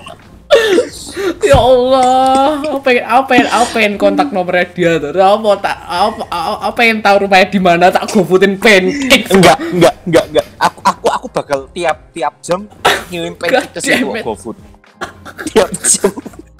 Ya 1.42 1.58
Allah, 1.58 2.62
aku 2.62 2.78
pengen, 2.80 3.04
aku 3.04 3.22
pengen, 3.26 3.46
aku 3.48 3.66
pengen 3.72 3.94
kontak 3.96 4.28
nomornya 4.30 4.66
dia 4.68 4.92
tuh. 4.96 5.10
Aku 5.10 5.38
mau 5.40 5.56
tak, 5.56 5.74
aku, 5.80 6.22
aku 6.30 6.74
pengen 6.74 6.98
tahu 7.00 7.26
rumahnya 7.26 7.48
di 7.48 7.58
mana. 7.58 7.86
Tak 7.88 8.06
gofoodin 8.08 8.54
pancake. 8.54 9.26
enggak 9.30 9.58
enggak 9.72 9.94
enggak 10.06 10.24
enggak 10.30 10.43
aku 10.84 11.04
aku 11.08 11.08
aku 11.08 11.26
bakal 11.32 11.58
tiap 11.72 12.12
tiap 12.12 12.34
jam 12.44 12.68
ngirim 13.10 13.34
pancake 13.34 13.80
ke. 13.80 14.20
GoFood. 14.22 14.56
Tiap 15.50 15.70
jam. 15.72 16.12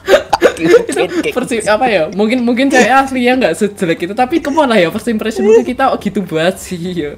Itu 0.95 1.33
persi 1.33 1.65
apa 1.65 1.87
ya? 1.89 2.09
Mungkin 2.13 2.45
mungkin 2.45 2.69
saya 2.73 3.05
aslinya 3.05 3.41
nggak 3.41 3.55
sejelek 3.59 4.07
itu 4.07 4.15
tapi 4.15 4.39
ke 4.39 4.51
mana 4.53 4.79
ya 4.79 4.89
first 4.93 5.11
impression 5.11 5.43
mungkin 5.43 5.67
kita 5.67 5.91
oh, 5.91 5.99
gitu 5.99 6.23
banget 6.23 6.57
sih 6.63 6.79
ya. 6.95 7.13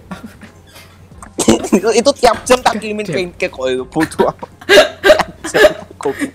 Itu, 1.71 1.91
itu 1.93 2.11
tiap 2.17 2.43
jam 2.49 2.59
tak 2.65 2.81
kirimin 2.81 3.05
pancake 3.05 3.53
kok 3.53 3.67
itu 3.69 3.85
butuh 3.85 4.33
apa 4.33 4.47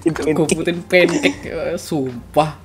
jam 0.02 0.14
GoFoodin 0.36 0.78
pancake. 0.86 1.42
Eh, 1.48 1.78
sumpah. 1.80 2.60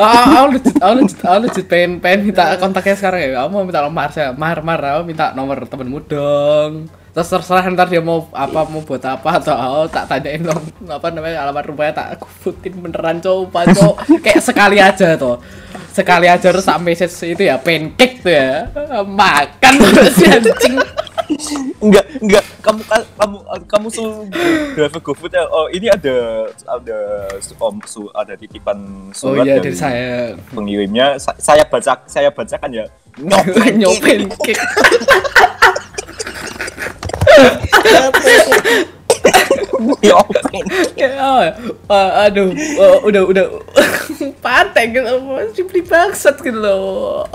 Ah, 0.00 0.48
aku 0.48 0.56
legit, 0.56 0.76
aku 0.80 0.94
legit, 1.04 1.20
aku 1.20 1.38
legit 1.44 1.66
pengen, 1.68 2.00
pengen 2.00 2.32
minta 2.32 2.56
kontaknya 2.56 2.96
sekarang 2.96 3.20
ya. 3.20 3.28
Aku 3.44 3.48
mau 3.52 3.64
minta 3.68 3.84
nomor 3.84 4.08
saya, 4.08 4.32
mar, 4.32 4.64
mar, 4.64 4.80
aku 4.80 5.02
minta 5.04 5.36
nomor 5.36 5.68
temenmu 5.68 5.98
dong. 6.08 6.88
Terus 7.12 7.28
terserah 7.28 7.68
ntar 7.68 7.86
dia 7.86 8.00
mau 8.00 8.24
apa, 8.32 8.64
mau 8.64 8.80
buat 8.80 9.04
apa 9.04 9.36
atau 9.36 9.52
aku 9.52 9.92
tak 9.92 10.08
tanyain 10.08 10.40
dong. 10.40 10.64
Apa 10.86 11.12
namanya 11.12 11.44
alamat 11.44 11.68
rumahnya 11.68 11.92
tak 11.92 12.06
aku 12.16 12.26
putin 12.42 12.72
beneran 12.74 13.20
coba 13.20 13.68
cowok 13.68 13.96
kayak 14.18 14.40
sekali 14.40 14.80
aja 14.80 15.12
tuh 15.14 15.36
sekali 15.92 16.24
aja 16.24 16.48
terus 16.48 16.64
tak 16.64 16.80
message 16.80 17.12
itu 17.28 17.44
ya 17.44 17.60
pancake 17.60 18.24
tuh 18.24 18.32
ya. 18.32 18.64
Makan 19.04 19.72
si 20.08 20.24
anjing. 20.24 20.76
Enggak, 21.78 22.06
enggak. 22.16 22.44
Kamu 22.62 22.80
ka- 22.82 23.08
kamu 23.12 23.36
kamu 23.66 23.86
su 23.88 24.04
driver 24.72 25.00
GoFood 25.02 25.32
ya. 25.32 25.44
Oh, 25.46 25.68
ini 25.68 25.92
ada 25.92 26.48
ada 26.64 26.98
su- 27.38 27.58
om 27.60 27.76
su, 27.84 28.08
ada 28.08 28.32
titipan 28.34 28.78
oh 29.12 29.12
surat 29.12 29.44
iya 29.44 29.60
dari 29.60 29.76
saya. 29.76 30.32
pengirimnya. 30.48 31.20
Sa- 31.20 31.36
saya 31.36 31.68
baca 31.68 31.92
saya 32.08 32.32
bacakan 32.32 32.70
ya. 32.72 32.84
Nyopen 33.20 33.72
nyopen 33.76 34.20
Nyopen. 39.82 40.64
Ya, 40.94 41.10
oh, 41.18 42.10
aduh, 42.22 42.54
oh, 42.78 42.96
udah 43.08 43.22
udah 43.26 43.44
pantai 44.44 44.94
gitu, 44.94 45.10
simply 45.54 45.82
bangsat 45.82 46.38
gitu 46.38 46.58
loh. 46.58 47.26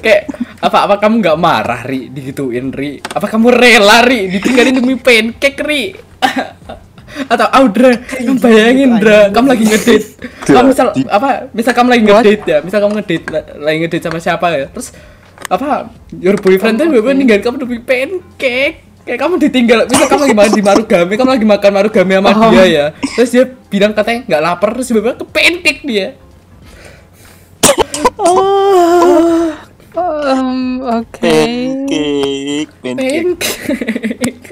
Kayak 0.00 0.32
apa 0.64 0.88
apa 0.88 0.94
kamu 0.96 1.20
nggak 1.20 1.38
marah 1.38 1.84
ri 1.84 2.08
digituin 2.08 2.72
ri? 2.72 2.96
Apa 3.04 3.28
kamu 3.28 3.52
rela 3.52 4.00
ri 4.00 4.32
ditinggalin 4.32 4.80
demi 4.80 4.96
pancake 4.96 5.60
ri? 5.60 5.92
Atau 7.32 7.48
Audra, 7.50 7.96
kamu 7.98 8.36
bayangin 8.36 9.00
Dra, 9.00 9.32
kamu 9.32 9.46
lagi 9.48 9.64
ngedate, 9.64 10.06
kamu 10.44 10.70
misal 10.70 10.88
apa, 11.08 11.48
misal 11.56 11.72
kamu 11.72 11.88
lagi 11.88 12.02
ngedate 12.04 12.44
ya, 12.46 12.58
misal 12.60 12.78
kamu 12.84 12.92
ngedate 13.00 13.26
lagi 13.58 13.76
ngedate 13.80 14.04
sama 14.04 14.20
siapa 14.20 14.46
ya, 14.54 14.66
terus 14.68 14.92
apa, 15.48 15.88
your 16.20 16.36
boyfriend 16.36 16.76
tuh 16.76 16.92
bener 16.92 17.16
ninggalin 17.16 17.42
kamu 17.42 17.56
demi 17.64 17.78
pancake, 17.80 18.84
kayak 19.08 19.18
kamu 19.18 19.34
ditinggal, 19.40 19.88
misal 19.88 20.06
kamu 20.06 20.22
lagi 20.28 20.36
makan 20.36 20.52
di 20.52 20.62
marugame, 20.64 21.12
kamu 21.16 21.30
lagi 21.34 21.46
makan 21.48 21.70
marugame 21.72 22.12
sama 22.20 22.32
dia 22.52 22.64
ya, 22.68 22.84
terus 23.16 23.30
dia 23.32 23.44
bilang 23.72 23.92
katanya 23.96 24.28
nggak 24.28 24.42
lapar, 24.44 24.76
terus 24.76 24.92
tiba-tiba 24.92 25.16
ke 25.16 25.26
pancake 25.28 25.82
dia. 25.88 26.08
Oh, 28.18 29.54
Um, 29.98 30.78
okay. 30.84 31.74
Pancake, 31.88 32.70
pancake. 32.84 33.34
pancake. 33.34 34.46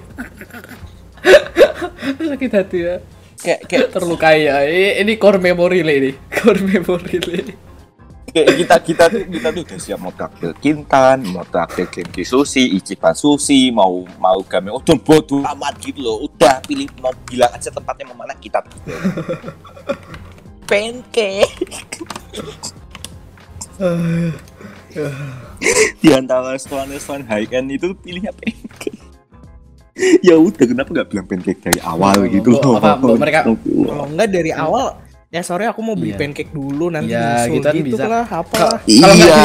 Sakit 2.19 2.51
hati 2.51 2.79
ya. 2.83 2.97
Kayak 3.39 3.61
kayak 3.71 3.87
terlukai 3.95 4.49
ya. 4.49 4.67
Ini, 4.67 5.07
ini 5.07 5.13
core 5.21 5.39
memory 5.39 5.87
le 5.87 5.93
ini. 5.93 6.11
Core 6.35 6.63
memory 6.67 7.17
le. 7.23 7.66
Kayak 8.37 8.53
kita 8.55 8.76
kita 8.84 9.05
tuh 9.09 9.22
kita 9.24 9.49
tuh 9.49 9.62
udah 9.64 9.78
siap 9.80 9.97
mau 9.97 10.12
traktir 10.12 10.53
Kintan, 10.61 11.24
mau 11.24 11.41
traktir 11.43 11.89
Genki 11.89 12.20
Sushi, 12.20 12.76
Ichiban 12.76 13.16
Sushi, 13.16 13.72
mau 13.72 14.05
mau 14.20 14.45
game 14.45 14.68
udah 14.68 14.97
bodoh 15.01 15.41
amat 15.57 15.74
gitu 15.80 16.05
loh. 16.05 16.20
Udah 16.22 16.61
pilih 16.62 16.84
mau 17.01 17.16
bilang 17.24 17.49
aja 17.49 17.72
tempatnya 17.72 18.05
mau 18.07 18.20
mana 18.20 18.37
kita 18.37 18.61
gitu. 18.68 18.93
Pancake. 20.68 21.57
Di 26.01 26.09
antara 26.11 26.53
restoran-restoran 26.53 27.24
high 27.24 27.49
end 27.51 27.70
itu 27.70 27.93
pilihnya 27.95 28.32
pancake. 28.32 28.93
ya 30.20 30.37
udah 30.37 30.61
kenapa 30.61 30.93
nggak 30.93 31.09
bilang 31.09 31.24
pancake 31.24 31.61
dari 31.62 31.80
awal 31.80 32.20
Oh, 32.20 32.28
gitu 32.28 32.51
oh, 32.61 32.76
loh. 32.76 33.01
oh, 33.01 33.16
mereka- 33.16 33.49
Kalau 33.49 34.05
enggak 34.05 34.28
dari 34.28 34.53
awal 34.53 34.93
ya 35.37 35.43
sorry 35.43 35.64
aku 35.64 35.80
mau 35.80 35.93
beli 35.93 36.11
Iya. 36.11 36.18
pancake 36.18 36.49
dulu 36.49 36.89
nanti 36.89 37.12
Iya, 37.12 37.20
nyusul 37.45 37.53
gitu 37.53 37.61
kan 37.62 37.74
gitu 37.76 37.87
bisa. 37.93 38.05
lah 38.07 38.24
apa 38.24 38.57
Kalau 38.57 38.76
Iya. 38.89 39.07
nggak 39.12 39.37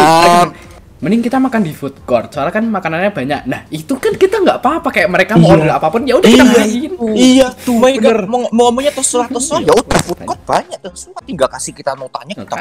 di- 0.48 0.70
mending 1.02 1.26
kita 1.26 1.38
makan 1.38 1.62
di 1.62 1.74
food 1.74 2.06
court. 2.06 2.30
Soalnya 2.30 2.54
kan 2.54 2.62
makanannya 2.64 3.10
banyak. 3.10 3.40
Nah, 3.44 3.66
itu 3.68 3.90
kan 3.98 4.14
kita 4.14 4.38
nggak 4.38 4.62
apa-apa 4.62 4.86
kayak 4.88 5.10
mereka 5.10 5.34
mau 5.34 5.50
Iya. 5.50 5.54
order 5.58 5.72
apa 5.74 5.88
pun 5.90 6.02
ya 6.06 6.14
udah 6.16 6.30
kita 6.30 6.38
Iya. 6.38 6.54
beliin. 6.54 6.92
Iya, 7.12 7.48
tuh 7.58 7.76
bener. 7.76 8.18
Mau, 8.30 8.46
mau 8.48 8.70
ngomongnya 8.70 8.94
terserah 8.94 9.26
terserah 9.26 9.62
ya 9.62 9.74
udah 9.74 10.00
food 10.00 10.22
court 10.22 10.42
banyak 10.46 10.78
terserah 10.80 11.22
tinggal 11.26 11.50
kasih 11.50 11.74
kita 11.74 11.92
notanya 11.94 12.34
kita 12.38 12.54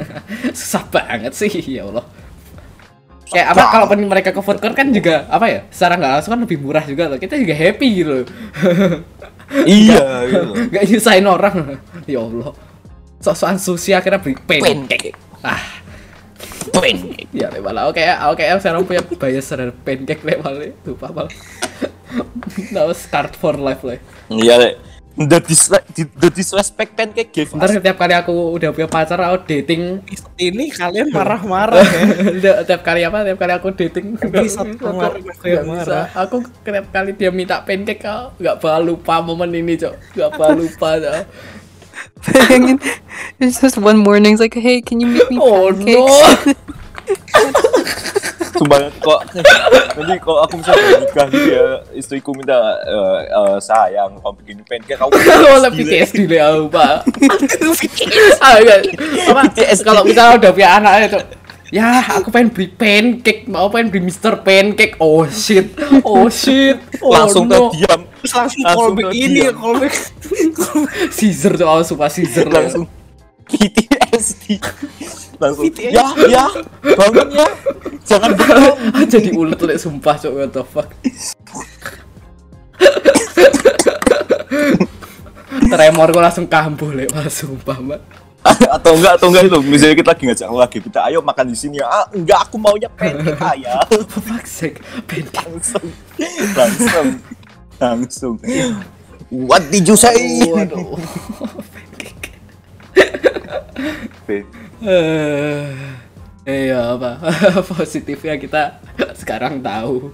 Susah 0.58 0.84
banget 0.86 1.32
sih, 1.32 1.48
ya 1.66 1.82
Allah. 1.82 2.04
Kayak 3.24 3.46
apa 3.52 3.62
kalau 3.68 3.86
mereka 3.98 4.30
ke 4.30 4.40
food 4.40 4.56
court 4.56 4.72
kan 4.72 4.88
juga 4.88 5.24
apa 5.26 5.48
ya? 5.48 5.60
Secara 5.68 5.96
nggak 5.96 6.12
langsung 6.14 6.32
kan 6.32 6.40
lebih 6.44 6.58
murah 6.60 6.84
juga 6.84 7.08
loh. 7.08 7.16
Kita 7.16 7.34
juga 7.34 7.52
happy 7.52 7.88
gitu 7.94 8.16
iya 9.64 10.04
gitu. 10.28 10.52
Gak 10.68 10.84
nyusahin 10.84 11.24
orang. 11.24 11.56
Ya 12.04 12.20
Allah. 12.20 12.52
Sok-sokan 13.18 13.58
sushi 13.58 13.92
akhirnya 13.92 14.22
beli 14.22 14.38
pancake. 14.38 14.62
Pancake. 14.62 15.10
Ah, 15.42 15.62
Pancake. 16.70 17.26
ya 17.34 17.50
malah 17.58 17.90
oke 17.90 17.98
oke 18.30 18.42
sekarang 18.60 18.86
punya 18.86 19.02
bias 19.02 19.46
terhadap 19.46 19.76
pancake 19.82 20.22
level 20.22 20.54
lupa 20.84 21.06
malah. 21.10 21.32
That 22.72 22.86
was 22.90 23.02
card 23.06 23.34
for 23.34 23.58
life 23.58 23.82
lah. 23.82 23.98
Iya, 24.28 24.56
Le. 24.56 24.70
The, 25.18 25.42
disre 25.42 25.82
the 26.14 26.30
disrespect 26.30 26.94
pancake 26.94 27.34
give 27.34 27.50
Ntar 27.50 27.74
setiap 27.74 27.98
kali 27.98 28.14
aku 28.14 28.54
udah 28.54 28.70
punya 28.70 28.86
pacar, 28.86 29.18
aku 29.18 29.50
dating 29.50 29.98
ini 30.38 30.70
kalian 30.70 31.10
marah-marah 31.10 31.82
ya 31.82 32.02
Udah, 32.38 32.54
tiap 32.62 32.86
kali 32.86 33.02
apa 33.02 33.26
tiap 33.26 33.34
kali 33.34 33.50
aku 33.50 33.74
dating 33.74 34.14
yang 34.14 34.30
bisa. 34.46 34.62
marah. 35.66 36.06
aku 36.14 36.46
tiap 36.62 36.86
kali 36.94 37.18
dia 37.18 37.34
minta 37.34 37.58
pancake 37.66 37.98
kau 37.98 38.30
nggak 38.38 38.62
bakal 38.62 38.78
lupa 38.78 39.18
momen 39.18 39.50
ini 39.58 39.74
cok 39.74 39.94
nggak 40.14 40.30
bakal 40.38 40.54
lupa 40.54 40.88
cok 41.02 41.14
Bayangin, 42.24 42.82
it's 43.38 43.60
just 43.60 43.78
one 43.78 43.98
morning, 43.98 44.32
it's 44.32 44.40
like, 44.40 44.54
hey, 44.54 44.80
can 44.80 45.00
you 45.00 45.06
make 45.06 45.30
me 45.30 45.38
oh 45.40 45.72
pancakes? 45.72 46.46
no. 46.46 46.54
Sumpah 48.58 48.90
kok 48.98 49.20
nanti 49.94 50.18
kalau 50.18 50.42
aku 50.42 50.58
misalnya 50.58 50.98
nikah 50.98 51.26
gitu 51.30 51.50
ya 51.54 51.66
istriku 51.94 52.34
minta 52.34 52.58
eh, 52.90 53.18
eh, 53.30 53.56
sayang 53.62 54.18
kamu 54.18 54.34
bikin 54.42 54.56
pancake 54.66 54.98
kamu 54.98 55.14
kalau 55.14 55.62
lebih 55.62 55.84
PTS 55.86 56.10
dulu 56.18 56.34
ya 56.34 56.48
pak. 56.66 56.96
Ah 58.42 58.58
enggak. 58.58 58.78
Apa? 59.30 59.42
Kalau 59.78 60.02
misalnya 60.02 60.34
udah 60.42 60.50
punya 60.50 60.70
anak 60.74 60.92
itu 61.06 61.18
ya 61.68 62.00
aku 62.00 62.32
pengen 62.32 62.50
beli 62.52 62.68
pancake. 62.72 63.44
Mau 63.48 63.68
pengen 63.68 63.92
beli 63.92 64.08
Mister 64.08 64.40
Pancake. 64.40 64.96
Oh 65.00 65.28
shit. 65.28 65.72
Oh 66.04 66.28
shit. 66.32 66.80
Oh, 67.04 67.12
langsung 67.12 67.48
no. 67.48 67.70
terdiam 67.72 68.08
terus 68.18 68.34
langsung 68.34 68.62
Langsung 68.64 68.96
callback 68.96 69.12
ini 69.14 69.38
ya 69.46 69.52
callback. 69.52 69.94
Caesar 71.16 71.52
tuh 71.54 71.66
aku 71.68 71.84
suka 71.84 72.06
Caesar 72.10 72.46
langsung. 72.48 72.84
PTSD 73.48 74.60
langsung. 75.40 75.64
PTSD. 75.70 75.94
ya 75.94 76.06
ya. 76.28 76.46
Bangun 76.82 77.28
ya. 77.32 77.48
Jangan 78.08 78.32
bengong 78.34 78.78
jadi 79.12 79.28
ulet 79.36 79.60
lek 79.60 79.78
sumpah 79.80 80.16
cok. 80.16 80.32
What 80.32 80.50
the 80.52 80.62
fuck? 80.64 80.88
Tremor 85.68 86.08
gue 86.16 86.22
langsung 86.24 86.48
kambuh 86.48 86.96
lek 86.96 87.12
sumpah 87.28 87.76
mbak 87.84 88.27
atau 88.76 88.92
enggak 88.94 89.12
atau 89.18 89.26
enggak 89.30 89.42
itu. 89.50 89.58
Misalnya 89.66 89.96
kita 89.98 90.10
lagi 90.14 90.24
ngajak 90.30 90.48
lagi 90.48 90.78
kita 90.80 91.00
ayo 91.10 91.18
makan 91.20 91.46
di 91.50 91.56
sini. 91.58 91.82
Ya 91.82 91.86
ah, 91.90 92.06
enggak 92.14 92.48
aku 92.48 92.56
maunya 92.56 92.88
pancake 92.92 93.38
fuck's 94.28 94.52
sake 94.52 94.78
pancake. 95.04 95.46
Langsung. 95.46 95.86
Langsung. 96.54 97.06
Langsung. 97.78 98.34
What 99.28 99.68
did 99.68 99.84
you 99.84 99.96
say? 99.98 100.40
Waduh. 100.48 100.96
Pancake. 104.24 104.48
Eh, 104.84 105.68
iya 106.48 106.96
apa? 106.96 107.20
Positifnya 107.64 108.40
kita 108.40 108.80
sekarang 109.16 109.60
tahu. 109.60 110.12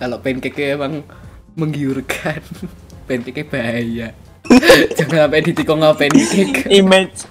Kalau 0.00 0.16
pancake 0.24 0.76
emang 0.76 1.04
menggiurkan. 1.56 2.40
Pancake 3.04 3.44
bahaya 3.48 4.12
jangan 4.96 5.28
sampai 5.28 5.40
ditikung 5.44 5.80
sama 5.80 5.94
pancake 5.94 6.64
image 6.72 7.28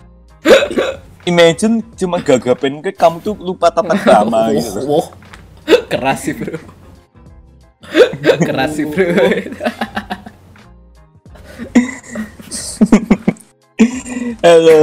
imagine 1.25 1.83
cuma 1.97 2.21
gagap 2.21 2.61
pancake 2.61 2.95
kamu 2.95 3.19
tuh 3.19 3.35
lupa 3.35 3.67
tata 3.73 3.97
krama 3.99 4.53
gitu. 4.55 4.85
Wow, 4.87 5.11
keras 5.91 6.23
sih 6.23 6.33
bro. 6.37 6.55
keras 8.47 8.71
sih 8.77 8.85
bro. 8.87 9.05
halo 14.45 14.77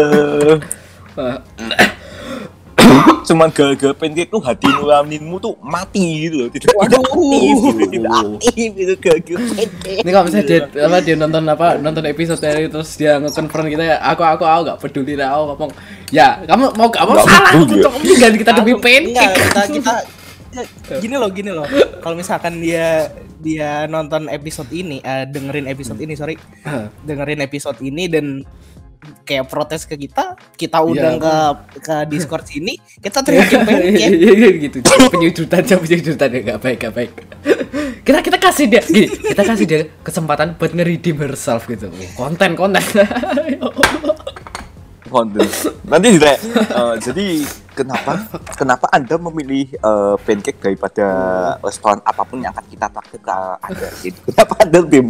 Wah, 3.34 3.50
cuma 3.50 3.50
gara-gara 3.50 3.90
pancake 3.98 4.30
tuh 4.30 4.38
hati 4.38 4.70
nuranimu 4.70 5.36
tuh 5.42 5.58
mati 5.58 6.30
gitu 6.30 6.46
loh. 6.46 6.48
Tidak 6.54 6.70
aktif 6.70 7.56
gitu 7.58 7.86
tidak 7.90 8.12
aktif 8.14 8.70
gitu 8.78 8.94
gara-gara 9.02 9.38
pancake 9.50 9.98
Ini 10.06 10.10
kalau 10.14 10.24
misalnya 10.30 10.46
dia, 10.46 10.60
apa, 10.86 10.96
dia 11.02 11.16
nonton 11.18 11.42
apa 11.50 11.66
nonton 11.82 12.04
episode 12.06 12.38
dari 12.38 12.70
terus 12.70 12.94
dia 12.94 13.18
nge-confront 13.18 13.66
kita 13.66 13.82
ya 13.82 13.96
aku 13.98 14.22
aku 14.22 14.44
aku 14.46 14.60
gak 14.70 14.78
peduli 14.78 15.18
lah 15.18 15.34
aku 15.34 15.42
ngomong 15.50 15.70
ya 16.14 16.38
kamu 16.46 16.64
mau 16.78 16.86
gak 16.86 17.02
mau 17.02 17.14
Nggak 17.18 17.26
salah 17.26 17.50
aku 17.50 17.62
peduli 17.66 17.74
ya. 17.74 17.82
cok 17.82 17.94
tinggal 18.06 18.32
kita 18.38 18.50
demi 18.54 18.72
Enggak, 18.72 18.84
pancake 18.86 19.34
kita 19.42 19.62
kita 19.74 19.94
gini 21.02 21.14
loh 21.18 21.30
gini 21.34 21.50
loh. 21.50 21.66
Kalau 21.98 22.14
misalkan 22.14 22.62
dia 22.62 23.10
dia 23.42 23.90
nonton 23.90 24.30
episode 24.30 24.70
ini 24.70 25.02
eh, 25.02 25.26
dengerin 25.26 25.66
episode 25.66 25.98
ini 25.98 26.14
sorry. 26.14 26.38
Dengerin 27.02 27.42
episode 27.42 27.82
ini 27.82 28.06
dan 28.06 28.46
kayak 29.24 29.44
protes 29.46 29.84
ke 29.84 29.96
kita, 29.96 30.36
kita 30.54 30.78
undang 30.80 31.16
Iya. 31.16 31.24
ke 31.24 31.34
ke 31.80 31.94
Discord 32.10 32.44
sini, 32.44 32.74
kita 33.00 33.24
teriakin 33.24 33.60
pancake. 33.62 34.10
Iya 34.34 34.50
gitu. 34.58 34.78
Penyudutan 34.84 35.62
penyudutan 35.82 36.28
ya 36.30 36.40
nggak 36.44 36.60
baik 36.60 36.76
nggak 36.82 36.94
baik. 36.94 37.10
Kita 38.04 38.20
kita 38.20 38.36
kasih 38.36 38.68
dia 38.68 38.84
gini, 38.84 39.08
kita 39.08 39.42
kasih 39.48 39.64
dia 39.64 39.80
kesempatan 40.04 40.60
buat 40.60 40.76
nge-redeem 40.76 41.16
herself 41.24 41.64
gitu. 41.64 41.88
Konten 42.12 42.52
konten. 42.52 42.84
Nanti 45.90 46.06
ditanya, 46.10 46.38
eh, 46.80 46.94
jadi 46.98 47.26
kenapa 47.70 48.12
kenapa 48.52 48.86
Anda 48.90 49.14
memilih 49.16 49.70
eh, 49.72 50.14
pancake 50.18 50.58
daripada 50.58 51.06
restoran 51.60 52.02
apa 52.02 52.22
pun 52.22 52.40
yang 52.40 52.50
akan 52.50 52.66
kita 52.66 52.86
traktir 52.88 53.20
ke 53.20 53.34
Anda? 53.60 53.88
Gitu. 54.00 54.18
Kenapa 54.26 54.54
Anda 54.58 54.78
lebih 54.82 55.00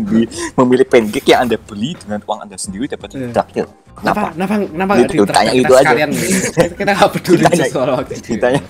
memilih 0.55 0.86
pancake 0.86 1.28
yang 1.28 1.40
Anda 1.44 1.56
beli 1.56 1.97
dengan 1.97 2.20
uang 2.22 2.40
Anda 2.44 2.56
sendiri 2.56 2.85
daripada 2.85 3.14
Iya. 3.14 3.32
traktir? 3.32 3.64
Kenapa? 3.94 4.20
Kenapa? 4.35 4.55
Kenapa? 4.66 4.93
Gitu, 4.98 5.12
ditraktir 5.22 5.32
tanya 5.32 5.52
kita 5.52 5.60
itu 5.62 5.72
aja. 5.72 5.82
sekalian? 5.86 6.10
Kita, 6.12 6.62
kita 6.82 6.90
nggak 6.93 7.10
peduli 7.14 7.43
Ditanya- 7.47 7.70
soal 7.70 7.89
waktu 7.94 8.12
itu. 8.18 8.28
Ditanya, 8.35 8.60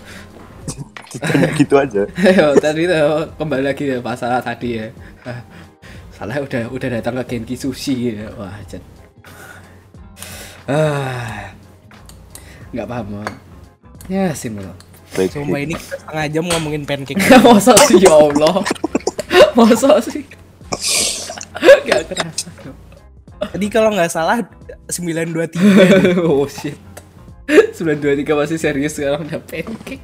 ditanya 1.11 1.49
gitu 1.55 1.75
aja. 1.79 2.03
Ayo, 2.21 2.47
tadi 2.59 2.81
tuh 2.85 3.03
kembali 3.39 3.63
lagi 3.65 3.85
ya 3.89 3.99
masalah 3.99 4.41
tadi 4.41 4.69
ya. 4.79 4.87
Ah, 5.25 5.41
Salah 6.15 6.39
udah 6.39 6.71
udah 6.71 6.89
datang 6.95 7.19
ke 7.19 7.35
Genki 7.35 7.59
Sushi 7.59 8.15
ya. 8.15 8.31
Wah, 8.39 8.55
jen. 8.71 8.79
Ah. 10.65 11.53
Nggak 12.73 12.87
paham. 12.89 13.07
Bang. 13.21 13.35
Ya, 14.09 14.33
simpel. 14.37 14.73
Coba 15.15 15.57
ini 15.63 15.79
kita 15.79 15.95
setengah 16.03 16.27
jam 16.27 16.45
ngomongin 16.51 16.83
pancake. 16.83 17.23
Masa 17.47 17.73
sih 17.87 18.03
ya 18.03 18.19
Allah. 18.19 18.67
Masa 19.59 20.03
sih. 20.03 20.27
Gak 21.87 22.03
kerasa. 22.11 22.51
Tadi 23.39 23.67
kalau 23.71 23.95
nggak 23.95 24.11
salah 24.11 24.43
923. 24.91 26.19
oh 26.27 26.49
shit. 26.51 26.75
923 27.47 28.25
masih 28.27 28.59
serius 28.59 28.97
sekarang 28.97 29.29
udah 29.29 29.41
pancake. 29.45 30.03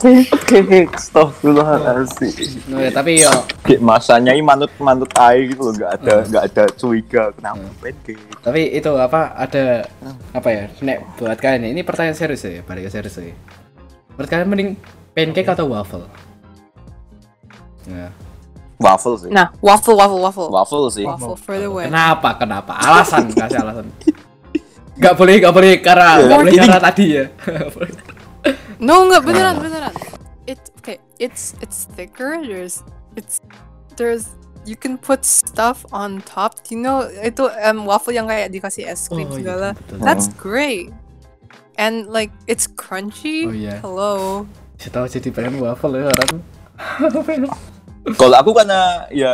Pancake, 0.00 0.88
astagfirullahaladzim. 0.96 2.32
No, 2.72 2.80
ya, 2.80 2.88
tapi 2.88 3.20
yo. 3.20 3.28
Kayak 3.60 3.84
masanya 3.84 4.32
ini 4.32 4.40
manut 4.40 4.72
manut 4.80 5.12
air 5.20 5.52
gitu 5.52 5.68
loh, 5.68 5.72
nggak 5.76 5.90
ada 6.00 6.14
nggak 6.24 6.44
ada 6.48 6.64
curiga. 6.72 7.22
Kenapa 7.36 7.68
pancake. 7.84 8.16
tapi 8.40 8.72
itu 8.72 8.90
apa 8.96 9.36
ada 9.36 9.84
apa 10.32 10.48
ya 10.48 10.64
nek 10.80 11.20
buat 11.20 11.36
kalian 11.36 11.68
ini 11.76 11.84
pertanyaan 11.84 12.16
serius 12.16 12.40
ya 12.48 12.64
balik 12.64 12.88
ke 12.88 12.90
serius 12.90 13.20
ya. 13.20 13.36
Menurut 14.16 14.28
kalian 14.32 14.48
mending 14.48 14.70
pancake 15.12 15.52
atau 15.52 15.68
waffle? 15.68 16.08
Nah, 17.84 18.08
Waffle 18.80 19.16
sih. 19.20 19.28
Nah, 19.28 19.52
waffle, 19.60 19.92
waffle, 19.92 20.24
waffle. 20.24 20.48
Waffle 20.48 20.88
sih. 20.88 21.04
Waffle 21.04 21.36
for 21.36 21.52
the 21.60 21.68
win. 21.68 21.92
kenapa 21.92 22.40
kenapa? 22.40 22.80
Alasan 22.80 23.28
kasih 23.28 23.60
alasan. 23.60 23.92
Nggak 24.96 25.14
boleh 25.20 25.34
nggak 25.36 25.52
boleh 25.52 25.72
karena 25.84 26.08
Ya, 26.16 26.24
nggak 26.24 26.38
boleh 26.40 26.52
karena 26.56 26.80
tadi 26.80 27.04
ya 27.12 27.24
No, 28.80 29.04
nggak 29.06 29.22
beneran, 29.22 29.56
beneran. 29.60 29.92
It's 30.48 30.72
okay. 30.80 30.98
It's 31.20 31.52
it's 31.60 31.84
thicker. 31.84 32.40
There's 32.40 32.80
it's 33.14 33.38
there's 33.94 34.32
you 34.64 34.74
can 34.74 34.96
put 34.96 35.22
stuff 35.22 35.84
on 35.92 36.24
top. 36.24 36.56
You 36.72 36.80
know 36.80 37.04
itu 37.06 37.44
um, 37.60 37.84
waffle 37.84 38.16
yang 38.16 38.26
kayak 38.26 38.50
dikasih 38.50 38.88
es 38.88 39.06
krim 39.06 39.28
Oh, 39.28 39.36
iya, 39.36 39.38
segala. 39.38 39.68
betul. 39.76 39.96
That's 40.00 40.26
great. 40.34 40.90
And 41.76 42.08
like 42.08 42.32
it's 42.48 42.64
crunchy. 42.64 43.46
Oh, 43.46 43.54
iya. 43.54 43.78
Hello. 43.84 44.44
saya 44.80 44.96
tahu 44.96 45.06
jadi 45.12 45.28
pengen 45.28 45.60
waffle 45.60 45.92
ya 45.92 46.08
orang 46.08 46.40
Kalau 48.00 48.32
aku 48.32 48.56
karena 48.56 49.04
ya 49.12 49.28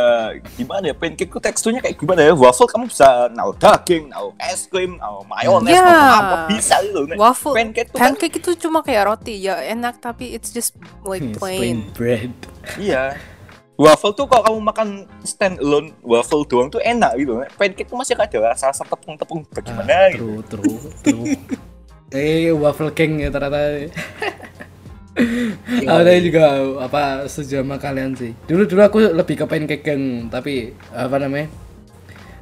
gimana 0.53 0.91
ya 0.91 0.95
pancake 0.95 1.31
itu 1.31 1.39
teksturnya 1.39 1.79
kayak 1.79 1.95
gimana 1.95 2.19
ya 2.19 2.35
waffle 2.35 2.67
kamu 2.67 2.91
bisa 2.91 3.31
naruh 3.31 3.55
daging, 3.55 4.11
naruh 4.11 4.35
es 4.37 4.67
krim, 4.67 4.99
naruh 4.99 5.23
mayones, 5.23 5.71
Yeah. 5.71 5.87
apa 6.19 6.35
bisa 6.51 6.75
gitu. 6.83 7.07
Waffle 7.15 7.55
pancake 7.55 7.87
tuh 7.87 7.97
kan 7.97 8.11
pancake 8.11 8.35
itu 8.37 8.51
cuma 8.59 8.83
kayak 8.83 9.07
roti 9.07 9.39
ya 9.39 9.63
enak 9.63 10.03
tapi 10.03 10.35
it's 10.35 10.51
just 10.51 10.75
like 11.01 11.23
It's 11.23 11.39
plain. 11.39 11.87
bread 11.95 12.35
iya. 12.75 13.15
Waffle 13.77 14.11
tuh 14.11 14.25
kalau 14.25 14.43
kamu 14.43 14.59
makan 14.59 14.87
stand 15.21 15.61
alone 15.61 15.95
waffle 16.01 16.43
doang 16.43 16.67
tuh 16.67 16.81
enak 16.81 17.15
gitu. 17.15 17.39
Pancake 17.55 17.87
tuh 17.87 17.95
masih 17.95 18.19
ada 18.19 18.51
rasa 18.51 18.67
rasa 18.67 18.83
tepung-tepung 18.83 19.47
bagaimana 19.47 20.11
gitu. 20.11 20.43
true 20.43 20.59
true 20.65 20.79
true 21.05 21.25
eh 22.11 22.51
waffle 22.51 22.91
king 22.91 23.21
ya 23.21 23.29
ternyata 23.29 23.59
ada 25.89 26.11
juga 26.21 26.43
apa 26.81 27.25
setuju 27.25 27.65
sama 27.65 27.77
kalian 27.81 28.13
sih 28.13 28.31
dulu 28.45 28.63
dulu 28.69 28.81
aku 28.85 28.97
lebih 29.13 29.35
ke 29.41 29.45
pancake 29.49 29.83
gang 29.83 30.29
tapi 30.29 30.73
apa 30.93 31.17
namanya 31.17 31.49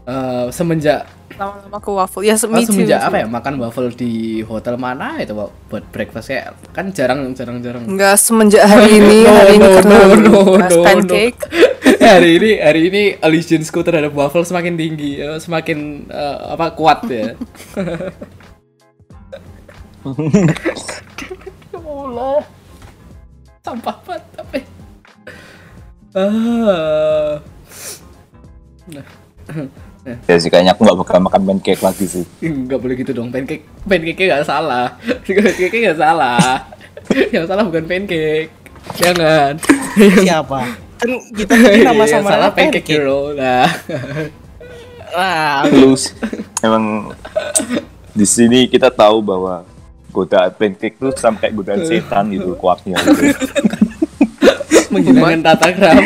Eh, 0.05 0.47
semenjak 0.53 1.09
Lama-lama 1.35 1.81
ke 1.81 1.89
waffle. 1.91 2.21
Ya, 2.23 2.37
oh, 2.37 2.47
me 2.47 2.61
too. 2.61 2.77
semenjak 2.77 3.01
me 3.01 3.05
apa 3.09 3.17
too. 3.17 3.21
ya 3.25 3.27
makan 3.27 3.53
waffle 3.57 3.89
di 3.89 4.45
hotel 4.45 4.77
mana 4.77 5.17
itu 5.17 5.33
buat 5.33 5.81
breakfast 5.89 6.29
kayak 6.29 6.53
kan 6.77 6.93
jarang 6.93 7.33
jarang 7.33 7.57
jarang 7.65 7.89
Enggak 7.89 8.21
semenjak 8.21 8.69
hari 8.69 9.01
ini, 9.01 9.19
No, 9.25 9.33
hari 9.33 9.51
ini 9.57 9.65
no, 9.65 9.73
karena 9.81 9.95
no, 9.97 10.05
no, 10.15 10.39
bahas 10.61 10.71
no, 10.71 10.77
no. 10.77 10.85
pancake. 10.85 11.41
hari 12.13 12.29
ini 12.37 12.51
hari 12.61 12.81
ini 12.93 13.03
allegiance-ku 13.17 13.81
terhadap 13.81 14.13
waffle 14.13 14.45
semakin 14.45 14.77
tinggi 14.77 15.17
eh, 15.17 15.41
semakin 15.41 16.05
eh, 16.05 16.37
apa 16.53 16.77
kuat 16.77 17.01
ya 17.09 17.33
Ya 21.73 21.81
Allah 21.81 22.45
sampah 23.65 23.97
banget 24.05 24.23
tapi 24.37 24.59
ah. 26.13 27.33
Ya 30.29 30.37
sih 30.37 30.53
kayaknya 30.53 30.77
aku 30.77 30.85
nggak 30.85 30.99
bakal 31.01 31.17
makan 31.17 31.41
pancake 31.49 31.81
lagi 31.81 32.05
sih. 32.05 32.25
nggak 32.39 32.77
boleh 32.77 32.93
gitu 32.93 33.09
dong. 33.09 33.33
Pancake 33.33 33.65
pancake 33.89 34.29
nggak 34.29 34.45
salah. 34.45 34.93
Pancake 35.25 35.73
nggak 35.81 35.97
salah. 35.97 36.61
Yang 37.33 37.45
salah 37.49 37.63
bukan 37.65 37.89
pancake. 37.89 38.53
Jangan. 39.01 39.57
Siapa? 40.21 40.59
Kan 41.01 41.09
kita 41.33 41.53
nama 41.89 42.05
Yang 42.05 42.21
sama 42.21 42.29
salah 42.29 42.49
pancake. 42.53 42.85
hero 42.85 43.33
nah. 43.33 43.65
Ah, 45.09 45.65
Lu 45.73 45.97
sih, 45.97 46.13
emang 46.61 47.09
di 48.13 48.27
sini 48.29 48.69
kita 48.69 48.93
tahu 48.93 49.25
bahwa 49.25 49.65
godaan 50.15 50.51
pancake 50.55 50.95
tuh 50.95 51.11
sampai 51.11 51.51
godaan 51.51 51.83
setan 51.83 52.31
gitu 52.31 52.55
kuatnya 52.55 52.95
gitu. 53.03 53.35
menghilangkan 54.95 55.43
tata 55.43 55.67
krama 55.75 56.03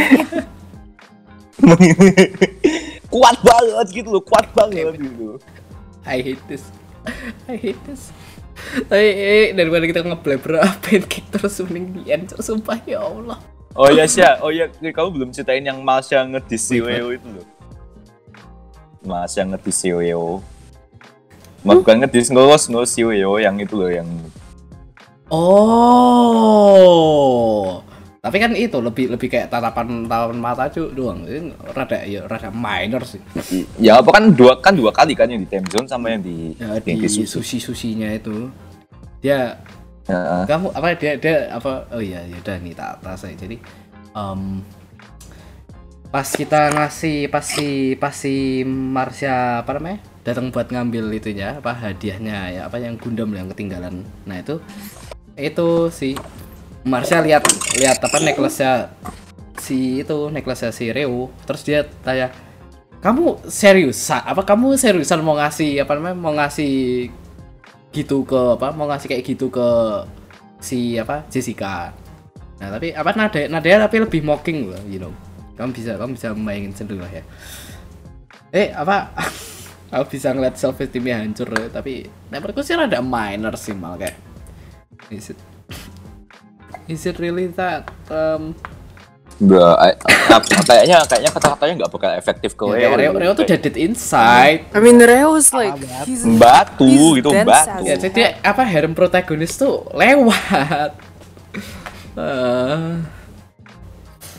kuat 3.14 3.38
banget 3.42 3.88
gitu 3.94 4.10
loh, 4.16 4.24
kuat 4.24 4.48
banget 4.58 4.98
gitu. 4.98 5.38
I 6.10 6.26
hate 6.26 6.42
this 6.50 6.66
I 7.46 7.54
hate 7.54 7.82
this 7.86 8.10
tapi 8.90 9.08
eh, 9.16 9.48
daripada 9.54 9.86
kita 9.86 10.02
ngebleber 10.04 10.60
pancake 10.84 11.30
terus 11.30 11.62
mending 11.64 12.02
di 12.02 12.02
end 12.10 12.34
sumpah 12.42 12.82
ya 12.90 13.06
Allah 13.06 13.38
Oh 13.78 13.86
iya 13.86 14.10
sih, 14.10 14.26
oh 14.42 14.50
iya 14.50 14.66
kamu 14.68 15.10
belum 15.14 15.30
ceritain 15.30 15.62
yang 15.62 15.80
Masya 15.86 16.26
ngedis 16.26 16.74
si 16.74 16.82
Weo 16.82 17.14
itu 17.14 17.30
loh. 17.30 17.46
Masya 19.06 19.46
ngedis. 19.46 19.88
Mas 19.88 20.59
bukan 21.64 22.04
ngedis 22.04 22.32
ngurus 22.32 22.70
ngurus 22.72 22.92
si 22.96 23.04
Weo 23.04 23.40
yang 23.40 23.60
itu 23.60 23.76
loh 23.76 23.92
yang 23.92 24.08
oh. 25.32 26.60
Tapi 28.20 28.36
kan 28.36 28.52
itu 28.52 28.84
lebih 28.84 29.16
lebih 29.16 29.32
kayak 29.32 29.48
tatapan 29.48 30.04
tatapan 30.04 30.38
mata 30.44 30.68
cu 30.68 30.92
doang. 30.92 31.24
Ini 31.24 31.56
rada 31.72 32.04
ya 32.04 32.28
rada 32.28 32.52
minor 32.52 33.08
sih. 33.08 33.24
Ya 33.80 34.04
apa 34.04 34.12
kan 34.12 34.36
dua 34.36 34.60
kan 34.60 34.76
dua 34.76 34.92
kali 34.92 35.16
kan 35.16 35.32
yang 35.32 35.40
di 35.40 35.48
time 35.48 35.64
zone 35.72 35.88
sama 35.88 36.12
yang 36.12 36.20
di 36.20 36.52
ya, 36.60 36.76
yang 36.84 37.00
di 37.00 37.08
di 37.08 37.24
sushi 37.24 37.64
susinya 37.64 38.12
itu. 38.12 38.52
Dia 39.24 39.56
Ya, 40.10 40.42
kamu 40.50 40.74
apa 40.74 40.98
dia 40.98 41.22
dia 41.22 41.54
apa 41.54 41.86
oh 41.94 42.02
iya 42.02 42.26
ya 42.26 42.42
udah 42.42 42.58
nih 42.66 42.74
tak 42.74 42.98
saya 43.14 43.38
jadi 43.38 43.62
em, 44.18 44.66
pas 46.10 46.26
kita 46.26 46.74
ngasih 46.74 47.30
pas 47.30 47.46
si 47.46 47.94
pas 48.02 48.10
si 48.10 48.66
Marsha 48.66 49.62
apa 49.62 49.78
namanya 49.78 50.02
datang 50.26 50.50
buat 50.50 50.66
ngambil 50.74 51.14
itunya 51.14 51.62
apa 51.62 51.70
hadiahnya 51.70 52.38
ya 52.50 52.62
apa 52.66 52.82
yang 52.82 52.98
Gundam 52.98 53.30
yang 53.38 53.46
ketinggalan. 53.54 54.02
Nah 54.26 54.42
itu 54.42 54.58
itu 55.38 55.70
si 55.94 56.18
Marsha 56.82 57.22
lihat 57.22 57.46
lihat 57.78 58.02
apa 58.02 58.18
necklace-nya 58.26 58.90
si 59.62 60.02
itu 60.02 60.34
necklace-nya 60.34 60.74
si 60.74 60.90
Reo 60.90 61.30
terus 61.46 61.62
dia 61.62 61.86
tanya 62.02 62.34
kamu 63.06 63.46
serius 63.46 64.02
apa 64.10 64.42
kamu 64.42 64.82
seriusan 64.82 65.22
mau 65.22 65.38
ngasih 65.38 65.86
apa 65.86 65.94
namanya 65.94 66.18
mau 66.18 66.34
ngasih 66.34 67.06
gitu 67.94 68.26
ke 68.26 68.58
apa 68.58 68.74
mau 68.74 68.90
ngasih 68.90 69.14
kayak 69.14 69.24
gitu 69.30 69.54
ke 69.54 69.70
si 70.58 70.98
apa 70.98 71.22
Jessica? 71.30 71.94
Nah 72.58 72.68
tapi 72.74 72.98
apa 72.98 73.14
nada 73.14 73.46
nadanya 73.46 73.86
tapi 73.86 74.02
lebih 74.02 74.26
mocking 74.26 74.74
loh 74.74 74.82
you 74.90 74.98
know 74.98 75.14
kamu 75.60 75.76
bisa 75.76 75.92
kamu 76.00 76.12
bisa 76.16 76.28
membayangin 76.32 76.72
sendiri 76.72 77.04
lah 77.04 77.12
ya. 77.12 77.24
Eh 78.56 78.72
apa? 78.72 79.12
Aku 79.94 80.16
bisa 80.16 80.32
ngeliat 80.32 80.56
self 80.56 80.80
esteemnya 80.80 81.20
hancur 81.20 81.50
tapi 81.68 82.08
menurutku 82.32 82.64
sih 82.64 82.80
rada 82.80 83.04
minor 83.04 83.60
sih 83.60 83.76
mal 83.76 84.00
kayak. 84.00 84.16
Is 85.12 85.36
it 85.36 85.40
is 86.94 87.04
it 87.04 87.20
really 87.20 87.52
that 87.60 87.92
um, 88.08 88.56
Enggak, 89.40 89.96
kayaknya 90.68 91.00
kayaknya 91.08 91.32
kata-katanya 91.32 91.74
nggak 91.80 91.92
bakal 91.96 92.12
efektif 92.12 92.60
ke 92.60 92.64
Ya, 92.76 92.92
Reo, 92.92 93.16
Reo 93.16 93.32
tuh 93.32 93.48
dead 93.48 93.64
inside. 93.80 94.68
I 94.76 94.80
mean, 94.84 95.00
Reo's 95.00 95.56
like 95.56 95.80
he's 96.04 96.28
batu 96.28 96.84
He's 96.84 97.24
gitu, 97.24 97.32
batu. 97.48 97.88
Ya, 97.88 97.96
jadi 97.96 98.36
apa 98.44 98.68
harem 98.68 98.92
protagonis 98.92 99.56
tuh 99.56 99.88
lewat. 99.96 100.92
Eh, 102.20 103.00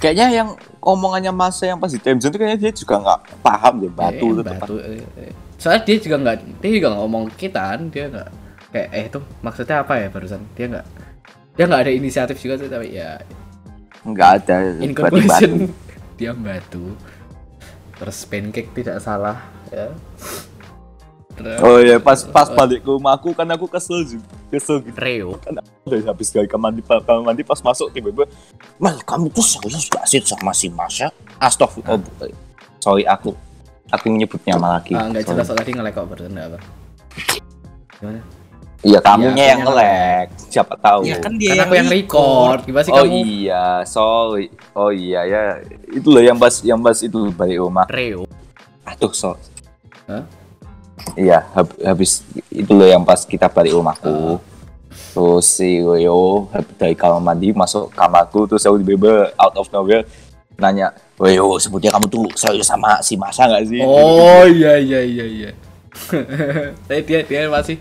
Kayaknya 0.05 0.27
yang 0.33 0.49
omongannya 0.81 1.33
masa 1.33 1.69
yang 1.69 1.79
pas 1.79 1.93
di 1.93 2.01
time 2.01 2.17
zone 2.21 2.33
tuh 2.33 2.41
kayaknya 2.41 2.59
dia 2.69 2.73
juga 2.73 2.95
nggak 3.01 3.21
paham 3.45 3.75
deh 3.85 3.93
batu 3.93 4.27
eh, 4.27 4.33
itu 4.33 4.43
batu. 4.43 4.75
eh, 4.81 5.05
eh. 5.29 5.33
Soalnya 5.61 5.85
dia 5.85 5.97
juga 6.01 6.17
nggak, 6.25 6.37
dia 6.65 6.71
juga 6.73 6.87
nggak 6.93 7.03
ngomong 7.05 7.25
kita 7.37 7.63
kan, 7.77 7.81
dia 7.93 8.05
nggak 8.09 8.29
kayak 8.73 8.89
eh 8.97 9.05
itu 9.13 9.19
maksudnya 9.45 9.77
apa 9.85 9.93
ya 10.01 10.09
barusan? 10.09 10.41
Dia 10.57 10.67
nggak, 10.73 10.87
dia 11.57 11.65
nggak 11.69 11.83
ada 11.85 11.93
inisiatif 11.93 12.37
juga 12.41 12.55
tuh 12.65 12.69
tapi 12.73 12.97
ya 12.97 13.21
nggak 14.01 14.31
ada 14.41 14.57
in 14.81 14.97
berarti 14.97 15.21
batu. 15.21 15.49
conclusion 15.53 15.53
dia 16.19 16.33
batu. 16.33 16.97
Terus 18.01 18.19
pancake 18.25 18.73
tidak 18.73 19.05
salah 19.05 19.37
ya. 19.69 19.93
Oh 21.59 21.79
iya 21.79 21.97
pas 21.97 22.21
pas 22.23 22.49
balik 22.49 22.81
ke 22.81 22.91
rumahku 22.91 23.33
kan 23.33 23.47
aku 23.47 23.65
kesel 23.65 24.03
juga 24.03 24.25
kesel 24.49 24.81
gitu 24.81 24.95
Reo. 24.95 25.31
kan 25.37 25.57
udah 25.83 26.01
habis 26.07 26.29
dari 26.29 26.45
kamar 26.45 26.71
mandi 26.71 26.83
kamar 26.83 27.23
mandi 27.25 27.43
pas 27.43 27.59
masuk 27.59 27.91
tiba-tiba 27.91 28.29
mal 28.77 28.97
kamu 29.01 29.29
tuh 29.29 29.43
serius 29.43 29.87
gak 29.87 30.05
sih 30.05 30.21
sama 30.21 30.51
si 30.51 30.69
Masya 30.69 31.09
Astagfirullah 31.37 31.99
oh, 31.99 32.33
sorry 32.79 33.05
aku 33.05 33.33
aku 33.89 34.05
nyebut 34.09 34.39
nama 34.45 34.77
lagi 34.77 34.93
Ah, 34.93 35.07
nggak 35.07 35.25
Sorry. 35.25 35.37
jelas 35.37 35.49
tadi 35.51 35.71
ngelek 35.73 35.93
kok 35.93 36.07
barusan 36.07 36.31
nggak 36.31 36.47
apa. 36.47 36.59
Gimana? 37.93 38.21
iya 38.81 38.99
kamunya 38.99 39.35
Iya, 39.37 39.51
yang 39.51 39.61
ngelek 39.63 40.27
siapa 40.47 40.75
tahu 40.79 41.01
Ya 41.05 41.17
kan 41.19 41.33
dia 41.37 41.53
Karena 41.53 41.65
aku 41.65 41.75
yang 41.75 41.91
record. 41.91 42.59
Gimana 42.65 42.83
sih 42.83 42.93
oh 42.93 43.03
kamu? 43.03 43.17
iya 43.19 43.65
sorry 43.85 44.47
oh 44.73 44.91
iya 44.91 45.21
ya 45.23 45.43
itu 45.91 46.09
loh 46.09 46.23
yang 46.23 46.37
pas 46.37 46.55
yang 46.61 46.81
pas 46.81 46.97
itu 46.97 47.29
balik 47.31 47.59
rumah 47.59 47.85
Reo. 47.87 48.25
aduh 48.83 49.11
so 49.11 49.37
Hah? 50.07 50.25
Iya 51.15 51.45
hab- 51.53 51.79
habis 51.81 52.25
itu 52.49 52.71
loh 52.71 52.87
yang 52.87 53.03
pas 53.03 53.23
kita 53.25 53.47
balik 53.49 53.75
rumahku 53.75 54.39
terus 55.11 55.47
si 55.59 55.83
Leo 55.83 56.47
dari 56.79 56.95
kamar 56.95 57.19
mandi 57.19 57.51
masuk 57.51 57.91
kamarku 57.91 58.47
terus 58.47 58.63
aku 58.63 58.79
tiba-tiba 58.79 59.35
out 59.35 59.55
of 59.59 59.67
nowhere 59.75 60.07
nanya 60.55 60.95
Leo 61.19 61.59
sebutnya 61.59 61.91
kamu 61.91 62.07
tuh 62.07 62.25
serius 62.37 62.69
sama 62.69 63.03
si 63.03 63.19
Masa 63.19 63.45
nggak 63.51 63.65
sih 63.67 63.83
Oh 63.83 64.45
iya 64.47 64.79
iya 64.79 65.01
iya 65.03 65.27
iya. 65.27 65.51
Tapi 66.89 67.01
dia 67.05 67.21
dia 67.27 67.51
masih 67.51 67.77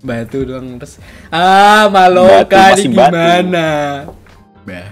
batu 0.00 0.48
doang 0.48 0.80
terus 0.80 0.96
ah 1.28 1.84
maloka 1.92 2.72
masih 2.72 2.88
ini 2.88 2.96
gimana? 2.96 3.66
Bah. 4.64 4.88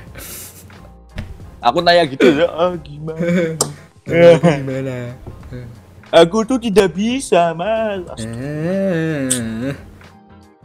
aku 1.65 1.81
nanya 1.81 2.05
gitu 2.05 2.29
ya 2.29 2.49
ah, 2.53 2.77
gimana 2.77 3.57
gimana? 4.61 4.97
Aku 6.13 6.39
tuh 6.45 6.59
tidak 6.61 6.93
bisa 6.95 7.53
mas 7.53 8.05
Eh. 8.19 9.73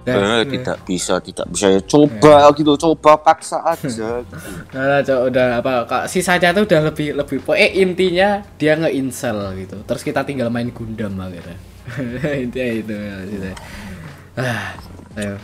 Eh, 0.03 0.43
tidak 0.51 0.83
bisa 0.83 1.15
tidak 1.23 1.47
bisa 1.47 1.71
ya 1.71 1.79
coba 1.79 2.51
gitu 2.59 2.75
coba 2.75 3.15
paksa 3.15 3.63
aja 3.63 4.19
Nah, 4.75 4.99
coba 4.99 5.31
udah 5.31 5.47
apa 5.63 5.71
kak 5.87 6.03
sisanya 6.11 6.51
tuh 6.51 6.67
udah 6.67 6.91
lebih 6.91 7.15
lebih 7.15 7.39
pokoknya 7.39 7.69
intinya 7.71 8.29
dia 8.59 8.75
nge-incel 8.75 9.63
gitu. 9.63 9.79
Terus 9.87 10.03
kita 10.03 10.27
tinggal 10.27 10.51
main 10.51 10.75
Gundam 10.75 11.15
akhirnya. 11.23 11.55
intinya 12.43 12.67
itu 12.83 12.91
ya, 12.91 13.13
maksudnya. 13.15 13.55
Ah, 14.35 14.67
ayo. 15.15 15.35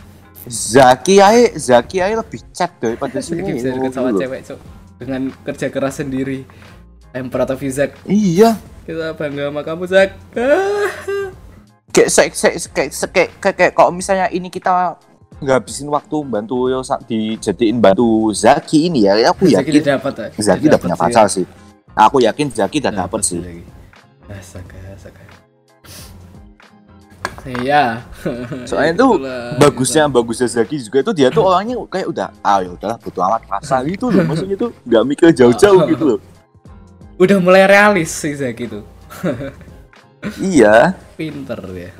Zaki 0.44 1.16
aja 1.24 1.56
Zaki 1.56 1.96
aja 2.04 2.20
lebih 2.20 2.40
chat 2.52 2.76
daripada 2.76 3.16
si 3.24 3.40
bisa 3.40 3.72
deket 3.72 3.92
sama 3.96 4.12
gitu 4.12 4.28
cewek, 4.28 4.40
Cok. 4.44 4.60
Dengan 5.00 5.22
kerja 5.40 5.66
keras 5.72 6.04
sendiri. 6.04 6.44
Emperor 7.16 7.48
of 7.48 7.64
Zak. 7.72 7.96
iya 8.06 8.54
Kita 8.86 9.12
bangga 9.14 9.52
sama 9.52 9.60
kamu, 9.62 9.84
Zak. 9.86 10.10
Ah. 10.34 10.88
kayak 11.90 12.10
kayak 12.14 12.54
kayak 12.70 12.90
kayak 13.42 13.54
kayak, 13.58 13.72
kalau 13.74 13.90
misalnya 13.90 14.30
ini 14.30 14.46
kita 14.46 14.94
ngabisin 15.40 15.88
waktu 15.88 16.16
bantu 16.28 16.68
yo 16.68 16.84
dijadiin 16.84 17.80
bantu 17.80 18.30
Zaki 18.36 18.92
ini 18.92 19.08
ya 19.08 19.16
aku 19.32 19.48
Zaki 19.48 19.56
yakin 19.56 19.72
udah 19.80 19.96
dapat, 19.96 20.12
ya? 20.20 20.28
Zaki 20.36 20.64
udah 20.68 20.80
punya 20.80 20.96
pacar 20.96 21.26
sih 21.32 21.44
aku 21.96 22.20
yakin 22.20 22.46
Zaki 22.52 22.76
udah 22.84 22.92
Dapet 22.92 23.00
dapet 23.08 23.20
sih 23.24 23.40
lagi. 23.40 23.64
Astaga, 24.30 24.78
astaga. 24.94 25.22
Iya. 27.40 28.04
soalnya 28.68 28.92
tuh 29.00 29.12
Itulah, 29.16 29.56
bagusnya 29.56 30.02
bagusnya 30.12 30.48
Zaki 30.52 30.76
juga 30.84 30.98
itu 31.00 31.12
dia 31.16 31.28
tuh 31.32 31.42
orangnya 31.48 31.80
kayak 31.88 32.06
udah 32.12 32.28
ah 32.44 32.60
ya 32.60 32.70
udahlah 32.76 33.00
butuh 33.00 33.22
amat 33.32 33.42
rasa 33.48 33.80
gitu 33.88 34.12
loh 34.12 34.22
maksudnya 34.28 34.56
tuh 34.60 34.70
nggak 34.84 35.02
mikir 35.08 35.28
jauh-jauh 35.32 35.80
gitu 35.96 36.04
loh 36.04 36.18
Udah 37.20 37.36
mulai 37.36 37.68
realis 37.68 38.08
sih 38.08 38.32
Zaki 38.32 38.64
tuh. 38.64 38.80
iya 40.40 40.96
Pinter 41.20 41.60
dia. 41.68 41.92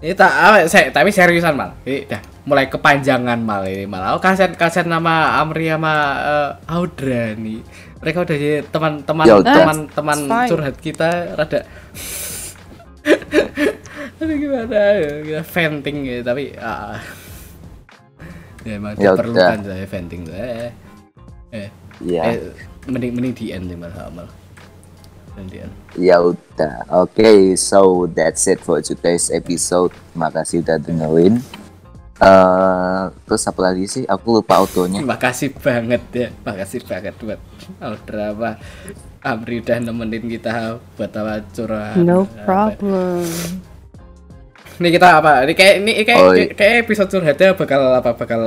Ini 0.00 0.16
tak 0.16 0.32
apa, 0.32 0.56
saya, 0.68 0.88
tapi 0.88 1.12
seriusan 1.12 1.52
mal. 1.52 1.76
Ini 1.84 2.08
dah 2.08 2.20
mulai 2.48 2.72
kepanjangan 2.72 3.36
mal 3.44 3.68
ini 3.68 3.84
mal. 3.84 4.16
Aku 4.16 4.24
kaset 4.24 4.56
kaset 4.56 4.88
nama 4.88 5.36
Amri 5.36 5.68
sama 5.68 5.92
eh, 6.16 6.72
Audra 6.72 7.36
nih. 7.36 7.60
Mereka 8.00 8.24
udah 8.24 8.36
jadi 8.36 8.64
teman-teman 8.68 9.24
Ya 9.28 9.36
teman-teman 9.40 10.18
fine. 10.28 10.48
curhat 10.48 10.76
kita 10.76 11.40
rada 11.40 11.64
Aduh 14.20 14.36
gimana 14.36 14.76
ya, 14.96 15.10
kita 15.24 15.42
venting 15.44 15.96
ya, 16.04 16.20
tapi 16.24 16.52
ah. 16.56 17.00
ya 18.64 18.80
emang 18.80 18.96
Ya 18.96 19.12
diperlukan 19.12 19.58
saya 19.60 19.86
venting 19.88 20.24
tuh. 20.24 20.36
Eh, 20.36 20.72
eh, 21.52 21.68
iya 22.00 22.22
eh, 22.32 22.40
mending 22.88 23.12
mending 23.16 23.34
di 23.34 23.46
end 23.52 23.68
malah 23.76 24.08
mal. 24.12 24.28
Mending 25.34 25.48
di 25.50 25.56
end. 25.64 25.72
Ya 25.94 26.18
udah, 26.20 26.84
oke, 26.90 27.54
so 27.54 28.10
that's 28.10 28.44
it 28.50 28.58
for 28.60 28.82
today's 28.82 29.30
episode. 29.30 29.94
Makasih 30.18 30.62
udah 30.62 30.78
dengerin. 30.82 31.38
Eh, 32.14 33.04
terus 33.26 33.42
apa 33.44 33.60
lagi 33.60 33.84
sih? 33.90 34.06
Aku 34.06 34.38
lupa 34.38 34.62
autonya. 34.62 35.02
Makasih 35.02 35.50
banget 35.58 36.02
ya, 36.14 36.28
makasih 36.46 36.80
banget 36.86 37.14
buat 37.18 37.40
Audra 37.82 38.30
apa 38.30 38.50
Amri 39.24 39.58
udah 39.64 39.80
nemenin 39.80 40.24
kita 40.28 40.78
buat 40.94 41.10
apa 41.10 41.42
curhat. 41.50 41.96
no 41.98 42.28
problem. 42.46 43.24
Ini 44.74 44.88
kita 44.90 45.08
apa? 45.18 45.42
Ini 45.42 45.52
kayak 45.52 45.74
ini 45.78 45.92
kayak 46.02 46.20
Oh, 46.20 46.32
iya. 46.32 46.50
kayak 46.50 46.74
episode 46.82 47.06
curhatnya 47.08 47.54
bakal 47.54 47.94
apa 47.94 48.10
bakal 48.12 48.40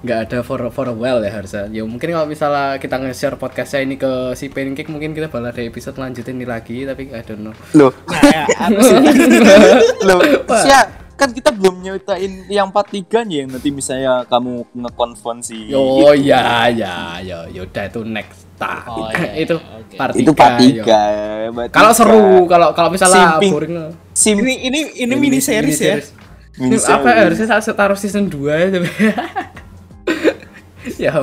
nggak 0.00 0.18
ada 0.24 0.38
for 0.40 0.58
for 0.68 0.86
a 0.86 0.94
while 0.94 1.20
ya 1.20 1.28
harusnya. 1.30 1.68
Ya 1.68 1.84
mungkin 1.84 2.08
kalau 2.08 2.24
misalnya 2.24 2.76
kita 2.76 2.96
nge-share 2.96 3.36
podcastnya 3.36 3.84
ini 3.84 3.94
ke 3.94 4.08
si 4.32 4.48
Pancake 4.48 4.88
mungkin 4.88 5.12
kita 5.12 5.28
bakal 5.28 5.44
ada 5.46 5.60
episode 5.60 5.94
lanjutin 5.94 6.34
ini 6.34 6.44
lagi 6.44 6.82
tapi 6.82 7.10
I 7.10 7.20
don't 7.20 7.42
know. 7.42 7.54
Loh, 7.74 7.92
Nah, 8.02 8.22
ya, 8.24 8.44
aku 8.48 8.80
sih 8.80 8.96
loh, 10.08 10.20
Sia, 10.58 10.80
kan 11.12 11.28
kita 11.30 11.52
belum 11.52 11.82
nyeritain 11.82 12.48
yang 12.48 12.70
part 12.70 12.88
3 12.88 13.04
nih 13.22 13.36
yang 13.38 13.48
nanti 13.50 13.68
misalnya 13.68 14.24
kamu 14.24 14.64
nge-confront 14.72 15.42
si 15.42 15.68
Oh 15.70 16.10
itu. 16.10 16.24
ya 16.24 16.72
ya 16.72 16.94
ya 17.20 17.44
yaudah 17.46 17.84
itu 17.84 18.00
next 18.02 18.47
tak. 18.58 18.82
Oh, 18.90 19.08
iya, 19.14 19.30
itu 19.46 19.54
oke. 19.56 19.94
part 19.94 20.12
Itu 20.18 20.30
part 20.34 20.58
yo. 20.60 20.82
3. 20.84 21.54
part 21.54 21.70
Kalau 21.70 21.92
seru, 21.94 22.44
kalau 22.50 22.68
kalau 22.74 22.90
misalnya 22.90 23.38
Simping. 23.38 23.52
boring 23.54 23.74
Sim 24.12 24.36
ini 24.42 24.54
ini 24.66 24.80
ini 24.98 25.14
mini 25.14 25.38
series 25.38 25.78
ya. 25.78 26.02
Ini 26.58 26.74
mini 26.74 26.76
apa 26.82 27.06
series. 27.06 27.22
harusnya 27.22 27.46
saya 27.62 27.74
taruh 27.78 27.98
season 27.98 28.26
2 28.26 28.34
ya. 28.50 28.66
ya. 31.08 31.14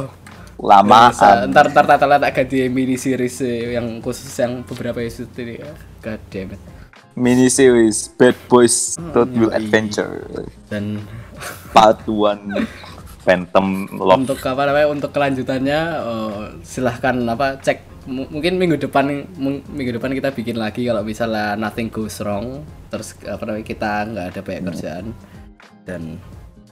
lama 0.56 1.12
Bisa, 1.12 1.46
ntar 1.52 1.68
ntar 1.68 1.84
tata 1.84 2.08
letak 2.08 2.32
ganti 2.32 2.72
mini 2.72 2.96
series 2.96 3.44
eh, 3.44 3.76
yang 3.76 4.00
khusus 4.00 4.32
yang 4.40 4.64
beberapa 4.64 5.04
episode 5.04 5.36
ini. 5.44 5.60
God 6.00 6.22
damn 6.32 6.56
it. 6.56 6.62
mini 7.16 7.52
series 7.52 8.12
Bad 8.16 8.36
Boys 8.48 8.96
Wheel 9.16 9.52
yoi. 9.52 9.56
Adventure 9.56 10.24
Dan 10.72 11.04
part 11.76 12.00
1 12.08 12.16
Phantom 13.26 13.68
Love. 13.92 14.22
Untuk 14.22 14.40
apa 14.40 14.62
namanya 14.64 14.88
untuk 14.88 15.10
kelanjutannya 15.10 15.80
eh, 15.98 16.42
silahkan 16.62 17.18
apa 17.26 17.58
cek. 17.58 17.78
M- 18.06 18.30
mungkin 18.30 18.62
minggu 18.62 18.78
depan 18.78 19.10
minggu 19.66 19.98
depan 19.98 20.14
kita 20.14 20.30
bikin 20.30 20.56
lagi 20.56 20.86
kalau 20.86 21.02
misalnya 21.02 21.58
nothing 21.58 21.90
goes 21.90 22.22
wrong. 22.22 22.62
Terus 22.88 23.18
apa 23.26 23.42
namanya 23.44 23.66
kita 23.66 23.92
nggak 24.06 24.26
ada 24.30 24.40
banyak 24.40 24.64
kerjaan. 24.70 25.06
Dan 25.82 26.22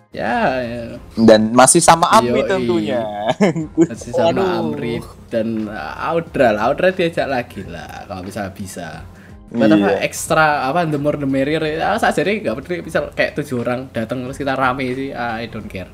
ya, 0.09 0.33
ya. 0.61 0.81
Dan 1.17 1.49
masih 1.51 1.81
sama 1.81 2.05
Ami 2.13 2.37
Yoi. 2.37 2.45
tentunya. 2.45 3.01
Masih 3.89 4.13
sama 4.13 4.29
Waduh. 4.37 4.61
Amri. 4.61 5.01
Dan 5.27 5.65
uh, 5.65 6.05
Audra 6.05 6.53
lah 6.53 6.69
Audra 6.69 6.93
diajak 6.93 7.25
lagi 7.25 7.65
lah 7.65 8.05
kalau 8.05 8.21
bisa 8.21 8.45
bisa. 8.53 9.01
Buat 9.49 9.69
apa 9.69 9.85
Iya. 9.85 10.05
ekstra 10.05 10.65
apa 10.65 10.85
the 10.85 10.97
more 10.97 11.13
the 11.13 11.25
merrier. 11.25 11.61
Ya 11.61 11.93
saat 11.97 12.13
jadi 12.13 12.41
nggak 12.41 12.55
peduli 12.57 12.81
bisa 12.81 13.09
kayak 13.09 13.37
tujuh 13.37 13.61
orang 13.61 13.89
datang 13.89 14.21
terus 14.21 14.37
kita 14.37 14.53
rame 14.53 14.85
sih 14.93 15.09
ah, 15.13 15.37
I 15.37 15.45
don't 15.45 15.65
care 15.65 15.89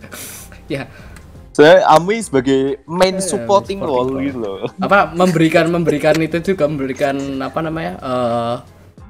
ya 0.69 0.85
saya 1.49 1.83
Ami 1.91 2.23
sebagai 2.23 2.79
main 2.87 3.19
Iya, 3.19 3.25
supporting 3.25 3.83
role 3.83 4.21
gitu 4.23 4.39
loh 4.39 4.57
apa 4.79 5.11
memberikan 5.11 5.67
memberikan 5.67 6.15
itu 6.21 6.53
juga 6.53 6.69
memberikan 6.69 7.17
apa 7.43 7.59
namanya 7.59 7.93
eh, 7.99 8.55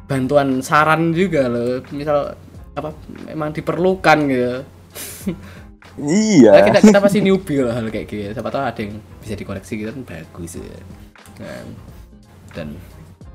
bantuan 0.10 0.64
saran 0.65 1.14
juga 1.14 1.45
loh 1.45 1.84
misal 1.94 2.34
apa 2.73 2.95
memang 3.30 3.53
diperlukan 3.53 4.18
gitu 4.31 4.56
Iya. 5.99 6.52
Nah, 6.56 6.64
kita 6.64 6.80
kita 6.80 6.99
pasti 7.03 7.19
newbie 7.19 7.60
lah 7.60 7.76
hal 7.76 7.91
kayak 7.91 8.07
gitu. 8.07 8.31
Siapa 8.31 8.48
tahu 8.48 8.64
ada 8.64 8.80
yang 8.80 9.03
bisa 9.19 9.36
dikoreksi 9.36 9.73
gitu 9.84 9.91
kan 9.91 10.03
bagus 10.07 10.56
ya. 10.56 10.80
Nah, 11.44 11.64
dan 12.56 12.68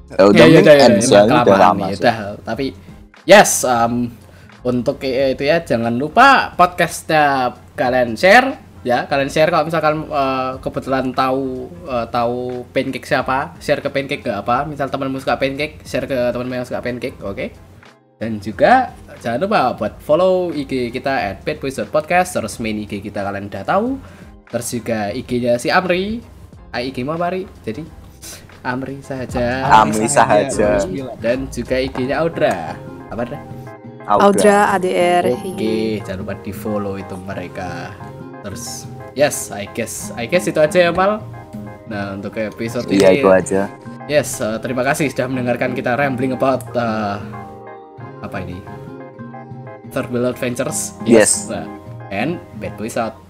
Ya, 0.05 0.25
udah 0.29 0.47
ya, 0.47 0.61
ya, 0.61 0.61
udah, 0.61 0.75
ya, 0.77 0.89
ya, 1.01 1.21
udah 1.25 1.59
lama 1.59 1.87
sih. 1.91 2.01
udah. 2.01 2.17
Tapi 2.45 2.67
yes, 3.25 3.65
um, 3.65 4.13
untuk 4.65 5.01
itu 5.01 5.43
ya 5.45 5.65
jangan 5.65 5.97
lupa 5.97 6.53
podcastnya 6.57 7.57
kalian 7.75 8.15
share 8.15 8.59
ya 8.85 9.09
kalian 9.09 9.33
share 9.33 9.49
kalau 9.49 9.65
misalkan 9.65 10.07
uh, 10.13 10.61
kebetulan 10.61 11.11
tahu 11.17 11.73
uh, 11.89 12.05
tahu 12.13 12.69
pancake 12.71 13.09
siapa 13.09 13.57
share 13.59 13.81
ke 13.81 13.89
pancake 13.91 14.23
gak 14.23 14.45
apa. 14.45 14.69
Misal 14.69 14.89
temanmu 14.93 15.19
suka 15.19 15.37
pancake 15.41 15.83
share 15.83 16.07
ke 16.07 16.19
temanmu 16.31 16.55
yang 16.55 16.67
suka 16.69 16.85
pancake 16.85 17.19
oke? 17.25 17.47
Dan 18.21 18.39
juga 18.39 18.95
jangan 19.19 19.43
lupa 19.43 19.75
buat 19.75 19.99
follow 19.99 20.55
IG 20.55 20.95
kita 20.95 21.35
at 21.35 21.43
Podcast 21.91 22.39
terus 22.39 22.63
main 22.63 22.79
IG 22.79 23.03
kita 23.03 23.27
kalian 23.27 23.51
udah 23.51 23.65
tahu. 23.67 23.99
Terus 24.55 24.69
juga 24.71 25.11
IG-nya 25.11 25.59
si 25.59 25.67
Amri 25.67 26.23
IG 26.71 27.03
mau 27.03 27.19
apa 27.19 27.35
Ri? 27.35 27.43
jadi 27.67 27.83
Amri 28.63 29.03
saja 29.03 29.67
Amri 29.83 30.07
sahaja. 30.07 30.79
dan 31.19 31.51
juga 31.51 31.77
IG-nya 31.83 32.23
Audra. 32.23 32.79
Apa 33.11 33.27
dah 33.27 33.64
Audra 34.05 34.77
ADR. 34.77 35.33
Oke, 35.33 36.05
jangan 36.05 36.19
lupa 36.21 36.35
di 36.45 36.53
follow 36.53 37.01
itu 37.01 37.17
mereka. 37.25 37.97
Terus, 38.45 38.85
yes, 39.17 39.49
I 39.49 39.65
guess, 39.73 40.13
I 40.21 40.29
guess 40.29 40.45
itu 40.45 40.61
aja 40.61 40.89
ya 40.89 40.93
Mal. 40.93 41.25
Nah 41.89 42.17
untuk 42.17 42.37
episode 42.37 42.89
Iya 42.89 43.13
ini, 43.13 43.21
itu 43.25 43.29
aja. 43.29 43.69
yes, 44.05 44.41
uh, 44.41 44.61
terima 44.61 44.85
kasih 44.85 45.09
sudah 45.09 45.29
mendengarkan 45.29 45.73
kita 45.73 45.97
rambling 45.97 46.37
about 46.37 46.65
uh, 46.77 47.21
apa 48.21 48.37
ini? 48.45 48.61
Third 49.89 50.13
Wheel 50.13 50.29
Adventures. 50.29 50.97
Yes. 51.09 51.49
Nah, 51.49 51.65
and 52.13 52.37
bad 52.61 52.77
boys 52.77 53.01
out. 53.01 53.24